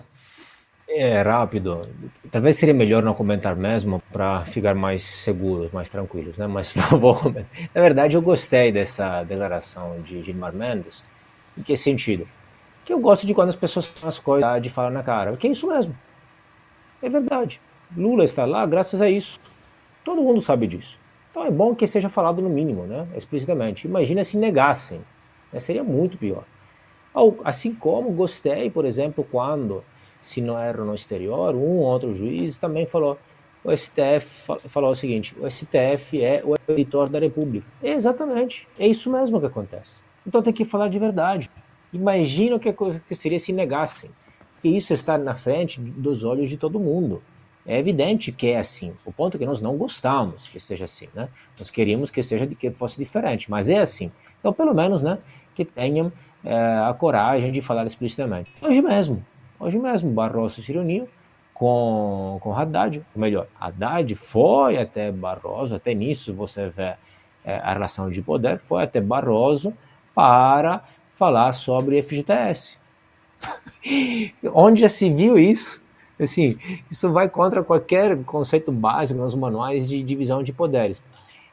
É 0.93 1.22
rápido. 1.22 1.81
Talvez 2.30 2.57
seria 2.57 2.73
melhor 2.73 3.01
não 3.01 3.13
comentar 3.13 3.55
mesmo 3.55 4.01
para 4.11 4.43
ficar 4.45 4.76
mais 4.76 5.03
seguros, 5.03 5.72
mais 5.72 5.88
tranquilos, 5.89 6.38
né? 6.38 6.47
Mas 6.47 6.73
vou 6.91 7.15
comentar. 7.15 7.45
Na 7.73 7.81
verdade, 7.81 8.15
eu 8.18 8.22
gostei 8.22 8.72
dessa 8.72 9.23
declaração 9.23 10.01
de 10.01 10.22
Gilmar 10.22 10.53
Mendes. 10.53 11.03
Em 11.57 11.61
que 11.63 11.77
sentido? 11.77 12.27
Que 12.84 12.91
eu 12.93 12.99
gosto 12.99 13.26
de 13.26 13.34
quando 13.34 13.49
as 13.49 13.55
pessoas 13.55 13.85
fazem 13.85 14.09
as 14.09 14.19
coisas 14.19 14.61
de 14.61 14.69
falar 14.69 14.91
na 14.91 15.03
cara. 15.03 15.35
Que 15.38 15.47
é 15.47 15.51
isso 15.51 15.68
mesmo. 15.68 15.95
É 17.01 17.09
verdade. 17.09 17.61
Lula 17.95 18.23
está 18.23 18.45
lá 18.45 18.65
graças 18.65 19.01
a 19.01 19.09
isso. 19.09 19.39
Todo 20.03 20.22
mundo 20.22 20.41
sabe 20.41 20.68
disso. 20.68 20.99
Então 21.30 21.45
é 21.45 21.51
bom 21.51 21.73
que 21.73 21.88
seja 21.88 22.09
falado 22.09 22.41
no 22.41 22.49
mínimo, 22.49 22.85
né? 22.85 23.07
Explicitamente. 23.15 23.88
Imagina 23.88 24.23
se 24.23 24.38
negassem 24.38 25.01
né? 25.51 25.59
Seria 25.59 25.84
muito 25.84 26.18
pior. 26.18 26.43
Assim 27.43 27.73
como 27.73 28.11
gostei, 28.11 28.69
por 28.69 28.85
exemplo, 28.85 29.27
quando, 29.30 29.84
se 30.22 30.41
não 30.41 30.57
era 30.57 30.84
no 30.84 30.93
exterior, 30.93 31.56
um 31.56 31.77
ou 31.77 31.84
outro 31.84 32.14
juiz 32.14 32.57
também 32.57 32.85
falou, 32.85 33.18
o 33.64 33.76
STF 33.76 34.57
falou 34.68 34.91
o 34.91 34.95
seguinte, 34.95 35.35
o 35.39 35.49
STF 35.49 36.22
é 36.22 36.43
o 36.43 36.56
editor 36.72 37.10
da 37.10 37.19
República. 37.19 37.65
Exatamente, 37.81 38.68
é 38.77 38.88
isso 38.88 39.11
mesmo 39.11 39.39
que 39.39 39.45
acontece. 39.45 39.93
Então 40.26 40.41
tem 40.41 40.53
que 40.53 40.65
falar 40.65 40.88
de 40.88 40.99
verdade. 40.99 41.49
Imagina 41.93 42.56
o 42.56 42.60
que, 42.60 42.73
que 43.07 43.15
seria 43.15 43.39
se 43.39 43.52
negassem. 43.52 44.10
Que 44.61 44.69
isso 44.69 44.93
está 44.93 45.18
na 45.18 45.34
frente 45.34 45.81
dos 45.81 46.23
olhos 46.23 46.49
de 46.49 46.56
todo 46.56 46.80
mundo. 46.80 47.22
É 47.65 47.77
evidente 47.77 48.31
que 48.31 48.48
é 48.48 48.60
assim. 48.60 48.93
O 49.03 49.11
ponto 49.11 49.35
é 49.35 49.39
que 49.39 49.45
nós 49.45 49.60
não 49.60 49.76
gostamos 49.76 50.48
que 50.48 50.60
seja 50.60 50.85
assim, 50.85 51.07
né? 51.14 51.30
Nós 51.60 51.72
queríamos 51.72 52.11
que 52.11 52.22
seja 52.22 52.45
que 52.48 52.72
fosse 52.72 52.98
diferente, 52.98 53.49
mas 53.49 53.69
é 53.69 53.80
assim. 53.80 54.11
Então, 54.39 54.53
pelo 54.53 54.73
menos, 54.73 55.02
né? 55.02 55.18
que 55.53 55.65
tenham 55.65 56.11
é, 56.43 56.56
a 56.56 56.93
coragem 56.93 57.52
de 57.52 57.61
falar 57.61 57.85
explicitamente. 57.85 58.52
Hoje 58.61 58.81
mesmo, 58.81 59.23
hoje 59.61 59.79
mesmo, 59.79 60.11
Barroso 60.11 60.61
se 60.61 60.71
reuniu 60.71 61.07
com, 61.53 62.39
com 62.41 62.55
Haddad, 62.55 63.05
ou 63.15 63.21
melhor, 63.21 63.47
Haddad 63.59 64.15
foi 64.15 64.77
até 64.77 65.11
Barroso, 65.11 65.75
até 65.75 65.93
nisso 65.93 66.33
você 66.33 66.69
vê 66.69 66.95
é, 67.45 67.55
a 67.57 67.73
relação 67.73 68.09
de 68.09 68.21
poder, 68.21 68.59
foi 68.59 68.83
até 68.83 68.99
Barroso 68.99 69.73
para 70.13 70.83
falar 71.15 71.53
sobre 71.53 72.01
FGTS. 72.01 72.77
Onde 74.53 74.81
já 74.81 74.89
se 74.89 75.09
viu 75.13 75.38
isso? 75.38 75.81
Assim, 76.19 76.57
isso 76.89 77.11
vai 77.11 77.27
contra 77.29 77.63
qualquer 77.63 78.23
conceito 78.23 78.71
básico 78.71 79.19
nos 79.19 79.33
manuais 79.33 79.88
de 79.88 80.03
divisão 80.03 80.43
de 80.43 80.53
poderes. 80.53 81.03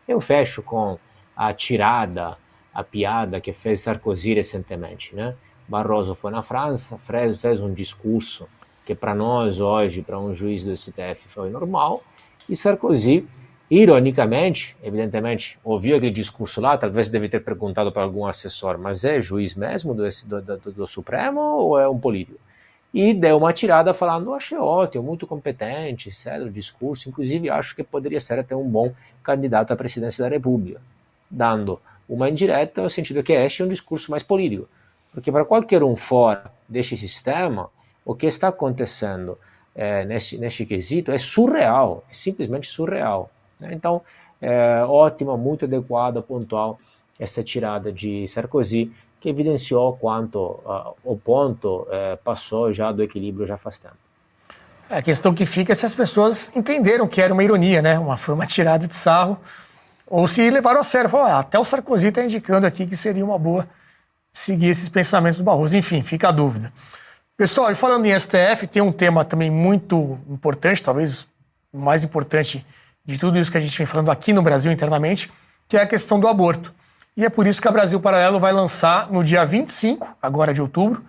Eu 0.06 0.20
fecho 0.20 0.62
com 0.62 0.98
a 1.34 1.52
tirada 1.54 2.36
a 2.78 2.84
piada 2.84 3.40
que 3.40 3.52
fez 3.52 3.80
Sarkozy 3.80 4.34
recentemente, 4.34 5.12
né? 5.12 5.34
Barroso 5.68 6.14
foi 6.14 6.30
na 6.30 6.42
França, 6.42 6.96
fez, 6.96 7.36
fez 7.36 7.60
um 7.60 7.72
discurso 7.72 8.48
que 8.86 8.94
para 8.94 9.14
nós 9.14 9.60
hoje, 9.60 10.00
para 10.00 10.18
um 10.18 10.34
juiz 10.34 10.64
do 10.64 10.74
STF, 10.74 11.28
foi 11.28 11.50
normal, 11.50 12.02
e 12.48 12.56
Sarkozy, 12.56 13.28
ironicamente, 13.70 14.74
evidentemente, 14.82 15.58
ouviu 15.62 15.98
aquele 15.98 16.10
discurso 16.10 16.58
lá, 16.58 16.78
talvez 16.78 17.10
deve 17.10 17.28
ter 17.28 17.40
perguntado 17.40 17.92
para 17.92 18.02
algum 18.02 18.24
assessor, 18.24 18.78
mas 18.78 19.04
é 19.04 19.20
juiz 19.20 19.54
mesmo 19.54 19.94
do, 19.94 20.04
do, 20.26 20.40
do, 20.40 20.72
do 20.72 20.86
Supremo 20.86 21.38
ou 21.38 21.78
é 21.78 21.86
um 21.86 21.98
político? 21.98 22.40
E 22.94 23.12
deu 23.12 23.36
uma 23.36 23.52
tirada 23.52 23.92
falando, 23.92 24.32
achei 24.32 24.56
ótimo, 24.56 25.04
muito 25.04 25.26
competente, 25.26 26.10
sério 26.10 26.46
o 26.46 26.50
discurso, 26.50 27.10
inclusive 27.10 27.50
acho 27.50 27.76
que 27.76 27.84
poderia 27.84 28.18
ser 28.18 28.38
até 28.38 28.56
um 28.56 28.66
bom 28.66 28.94
candidato 29.22 29.70
à 29.70 29.76
presidência 29.76 30.24
da 30.24 30.30
República, 30.30 30.80
dando 31.30 31.78
uma 32.08 32.30
indireta 32.30 32.82
no 32.82 32.88
sentido 32.88 33.22
que 33.22 33.34
este 33.34 33.60
é 33.60 33.66
um 33.66 33.68
discurso 33.68 34.10
mais 34.10 34.22
político. 34.22 34.66
Porque 35.12 35.32
para 35.32 35.44
qualquer 35.44 35.82
um 35.82 35.96
fora 35.96 36.52
deste 36.68 36.96
sistema, 36.96 37.70
o 38.04 38.14
que 38.14 38.26
está 38.26 38.48
acontecendo 38.48 39.38
é, 39.74 40.04
neste, 40.04 40.38
neste 40.38 40.66
quesito 40.66 41.12
é 41.12 41.18
surreal, 41.18 42.04
é 42.10 42.14
simplesmente 42.14 42.68
surreal. 42.68 43.30
Né? 43.60 43.70
Então, 43.72 44.02
é 44.40 44.82
ótima, 44.84 45.36
muito 45.36 45.64
adequada, 45.64 46.22
pontual 46.22 46.78
essa 47.18 47.42
tirada 47.42 47.92
de 47.92 48.28
Sarkozy, 48.28 48.92
que 49.20 49.28
evidenciou 49.28 49.96
quanto 49.96 50.38
uh, 50.38 50.94
o 51.02 51.16
ponto 51.16 51.82
uh, 51.82 52.16
passou 52.22 52.72
já 52.72 52.92
do 52.92 53.02
equilíbrio 53.02 53.46
já 53.46 53.56
faz 53.56 53.78
tempo. 53.78 53.96
É, 54.88 54.98
a 54.98 55.02
questão 55.02 55.34
que 55.34 55.44
fica 55.44 55.72
é 55.72 55.74
se 55.74 55.84
as 55.84 55.94
pessoas 55.94 56.54
entenderam 56.56 57.08
que 57.08 57.20
era 57.20 57.34
uma 57.34 57.42
ironia, 57.42 57.82
né? 57.82 57.98
Uma, 57.98 58.16
foi 58.16 58.34
uma 58.34 58.46
tirada 58.46 58.86
de 58.86 58.94
sarro 58.94 59.38
ou 60.06 60.26
se 60.26 60.48
levaram 60.50 60.80
a 60.80 60.84
sério, 60.84 61.10
falaram, 61.10 61.36
ah, 61.36 61.40
até 61.40 61.58
o 61.58 61.64
Sarkozy 61.64 62.08
está 62.08 62.24
indicando 62.24 62.66
aqui 62.66 62.86
que 62.86 62.96
seria 62.96 63.24
uma 63.24 63.38
boa 63.38 63.68
seguir 64.32 64.68
esses 64.68 64.88
pensamentos 64.88 65.38
do 65.38 65.44
Barroso. 65.44 65.76
Enfim, 65.76 66.02
fica 66.02 66.28
a 66.28 66.32
dúvida. 66.32 66.72
Pessoal, 67.36 67.70
e 67.70 67.74
falando 67.74 68.06
em 68.06 68.18
STF, 68.18 68.66
tem 68.66 68.82
um 68.82 68.90
tema 68.90 69.24
também 69.24 69.50
muito 69.50 70.18
importante, 70.28 70.82
talvez 70.82 71.26
o 71.72 71.78
mais 71.78 72.02
importante 72.02 72.66
de 73.04 73.18
tudo 73.18 73.38
isso 73.38 73.50
que 73.50 73.56
a 73.56 73.60
gente 73.60 73.76
vem 73.78 73.86
falando 73.86 74.10
aqui 74.10 74.32
no 74.32 74.42
Brasil 74.42 74.72
internamente, 74.72 75.30
que 75.68 75.76
é 75.76 75.82
a 75.82 75.86
questão 75.86 76.18
do 76.18 76.26
aborto. 76.26 76.74
E 77.16 77.24
é 77.24 77.30
por 77.30 77.46
isso 77.46 77.60
que 77.60 77.68
a 77.68 77.72
Brasil 77.72 78.00
Paralelo 78.00 78.38
vai 78.38 78.52
lançar 78.52 79.10
no 79.10 79.24
dia 79.24 79.44
25, 79.44 80.16
agora 80.20 80.52
de 80.52 80.60
outubro, 80.60 81.04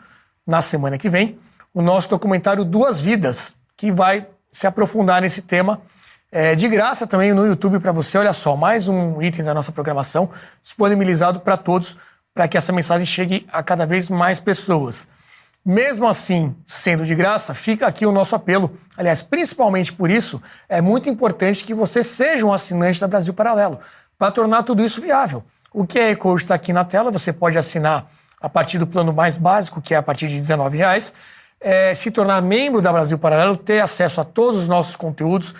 na 0.46 0.62
semana 0.62 0.98
que 0.98 1.10
vem, 1.10 1.38
o 1.74 1.82
nosso 1.82 2.10
documentário 2.10 2.66
Duas 2.66 3.00
Vidas, 3.00 3.56
que 3.78 3.92
vai 3.92 4.28
se 4.52 4.66
aprofundar 4.66 5.22
nesse 5.22 5.44
tema 5.44 5.82
é, 6.32 6.56
de 6.56 6.68
graça 6.68 7.08
também 7.08 7.34
no 7.34 7.46
YouTube 7.46 7.80
para 7.80 7.92
você. 7.92 8.18
Olha 8.18 8.34
só, 8.34 8.56
mais 8.56 8.88
um 8.88 9.22
item 9.22 9.44
da 9.44 9.54
nossa 9.54 9.72
programação 9.72 10.30
disponibilizado 10.62 11.40
para 11.40 11.58
todos, 11.58 11.98
para 12.34 12.48
que 12.48 12.58
essa 12.58 12.72
mensagem 12.72 13.06
chegue 13.06 13.48
a 13.52 13.62
cada 13.62 13.86
vez 13.86 14.10
mais 14.10 14.40
pessoas. 14.40 15.08
Mesmo 15.66 16.08
assim, 16.08 16.56
sendo 16.66 17.06
de 17.06 17.14
graça, 17.14 17.54
fica 17.54 17.86
aqui 17.86 18.06
o 18.06 18.12
nosso 18.12 18.36
apelo. 18.36 18.72
Aliás, 18.98 19.22
principalmente 19.22 19.92
por 19.92 20.10
isso, 20.10 20.42
é 20.68 20.82
muito 20.82 21.10
importante 21.10 21.64
que 21.64 21.74
você 21.74 22.02
seja 22.02 22.46
um 22.46 22.54
assinante 22.54 23.00
da 23.00 23.08
Brasil 23.08 23.34
Paralelo, 23.34 23.80
para 24.18 24.32
tornar 24.32 24.64
tudo 24.64 24.84
isso 24.84 25.02
viável. 25.02 25.44
O 25.74 25.86
QR 25.86 26.16
Code 26.18 26.44
está 26.44 26.56
aqui 26.56 26.74
na 26.74 26.84
tela, 26.84 27.12
você 27.12 27.32
pode 27.32 27.58
assinar 27.58 28.10
a 28.42 28.50
partir 28.50 28.78
do 28.78 28.88
plano 28.88 29.14
mais 29.14 29.38
básico, 29.38 29.82
que 29.82 29.94
é 29.94 29.98
a 29.98 30.04
partir 30.04 30.28
de 30.28 30.36
R$19,00, 30.36 31.14
é, 31.62 31.94
se 31.94 32.10
tornar 32.10 32.42
membro 32.42 32.82
da 32.82 32.92
Brasil 32.92 33.18
Paralelo, 33.18 33.58
ter 33.58 33.82
acesso 33.82 34.22
a 34.22 34.26
todos 34.26 34.62
os 34.62 34.68
nossos 34.68 34.96
conteúdos, 34.96 35.54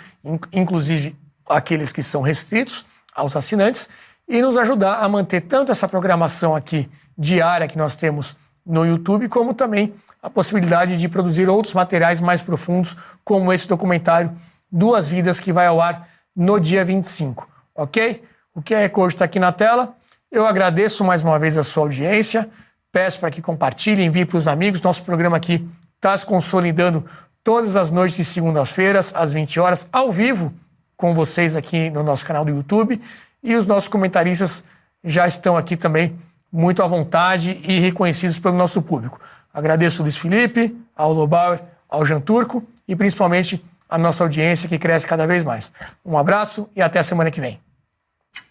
inclusive 0.52 1.14
aqueles 1.48 1.92
que 1.92 2.02
são 2.02 2.22
restritos 2.22 2.86
aos 3.14 3.36
assinantes, 3.36 3.88
e 4.30 4.40
nos 4.40 4.56
ajudar 4.56 5.02
a 5.02 5.08
manter 5.08 5.40
tanto 5.40 5.72
essa 5.72 5.88
programação 5.88 6.54
aqui 6.54 6.88
diária 7.18 7.66
que 7.66 7.76
nós 7.76 7.96
temos 7.96 8.36
no 8.64 8.86
YouTube, 8.86 9.28
como 9.28 9.52
também 9.52 9.92
a 10.22 10.30
possibilidade 10.30 10.96
de 10.96 11.08
produzir 11.08 11.48
outros 11.48 11.74
materiais 11.74 12.20
mais 12.20 12.40
profundos, 12.40 12.96
como 13.24 13.52
esse 13.52 13.66
documentário 13.66 14.30
Duas 14.70 15.08
Vidas, 15.08 15.40
que 15.40 15.52
vai 15.52 15.66
ao 15.66 15.80
ar 15.80 16.08
no 16.34 16.60
dia 16.60 16.84
25, 16.84 17.48
ok? 17.74 18.22
O 18.54 18.62
QR 18.62 18.88
Code 18.90 19.14
está 19.14 19.24
aqui 19.24 19.40
na 19.40 19.50
tela. 19.50 19.96
Eu 20.30 20.46
agradeço 20.46 21.04
mais 21.04 21.22
uma 21.22 21.36
vez 21.36 21.58
a 21.58 21.64
sua 21.64 21.82
audiência. 21.82 22.48
Peço 22.92 23.18
para 23.18 23.32
que 23.32 23.42
compartilhe, 23.42 24.04
envie 24.04 24.24
para 24.24 24.36
os 24.36 24.46
amigos. 24.46 24.80
Nosso 24.80 25.02
programa 25.02 25.38
aqui 25.38 25.68
está 25.96 26.16
se 26.16 26.24
consolidando 26.24 27.04
todas 27.42 27.74
as 27.76 27.90
noites 27.90 28.16
de 28.16 28.24
segundas-feiras, 28.24 29.12
às 29.12 29.32
20 29.32 29.58
horas, 29.58 29.88
ao 29.92 30.12
vivo, 30.12 30.52
com 30.96 31.14
vocês 31.14 31.56
aqui 31.56 31.90
no 31.90 32.04
nosso 32.04 32.24
canal 32.24 32.44
do 32.44 32.52
YouTube. 32.52 33.00
E 33.42 33.54
os 33.54 33.66
nossos 33.66 33.88
comentaristas 33.88 34.64
já 35.04 35.26
estão 35.26 35.56
aqui 35.56 35.76
também 35.76 36.16
muito 36.52 36.82
à 36.82 36.86
vontade 36.86 37.60
e 37.64 37.78
reconhecidos 37.78 38.38
pelo 38.38 38.56
nosso 38.56 38.82
público. 38.82 39.20
Agradeço 39.52 40.02
ao 40.02 40.04
Luiz 40.04 40.18
Felipe, 40.18 40.74
ao 40.96 41.12
Lobauer, 41.12 41.60
ao 41.88 42.04
Jean 42.04 42.20
Turco 42.20 42.64
e 42.86 42.94
principalmente 42.94 43.62
a 43.88 43.98
nossa 43.98 44.24
audiência 44.24 44.68
que 44.68 44.78
cresce 44.78 45.06
cada 45.06 45.26
vez 45.26 45.44
mais. 45.44 45.72
Um 46.04 46.16
abraço 46.16 46.68
e 46.76 46.82
até 46.82 46.98
a 46.98 47.02
semana 47.02 47.30
que 47.30 47.40
vem. 47.40 47.58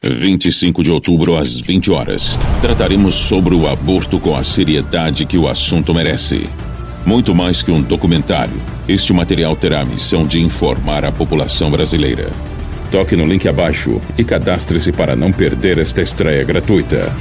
25 0.04 0.84
de 0.84 0.92
outubro 0.92 1.38
às 1.38 1.60
20 1.60 1.92
horas. 1.92 2.38
Trataremos 2.62 3.16
sobre 3.16 3.54
o 3.54 3.68
aborto 3.68 4.20
com 4.20 4.36
a 4.36 4.44
seriedade 4.44 5.26
que 5.26 5.38
o 5.38 5.48
assunto 5.48 5.94
merece. 5.94 6.50
Muito 7.06 7.34
mais 7.34 7.64
que 7.64 7.72
um 7.72 7.82
documentário, 7.82 8.62
este 8.88 9.14
material 9.14 9.56
terá 9.56 9.82
a 9.82 9.86
missão 9.86 10.26
de 10.26 10.40
informar 10.40 11.06
a 11.06 11.12
população 11.12 11.72
brasileira. 11.72 12.30
Toque 12.92 13.16
no 13.16 13.26
link 13.26 13.48
abaixo 13.48 14.02
e 14.18 14.24
cadastre-se 14.24 14.92
para 14.92 15.16
não 15.16 15.32
perder 15.32 15.78
esta 15.78 16.02
estreia 16.02 16.44
gratuita. 16.44 17.12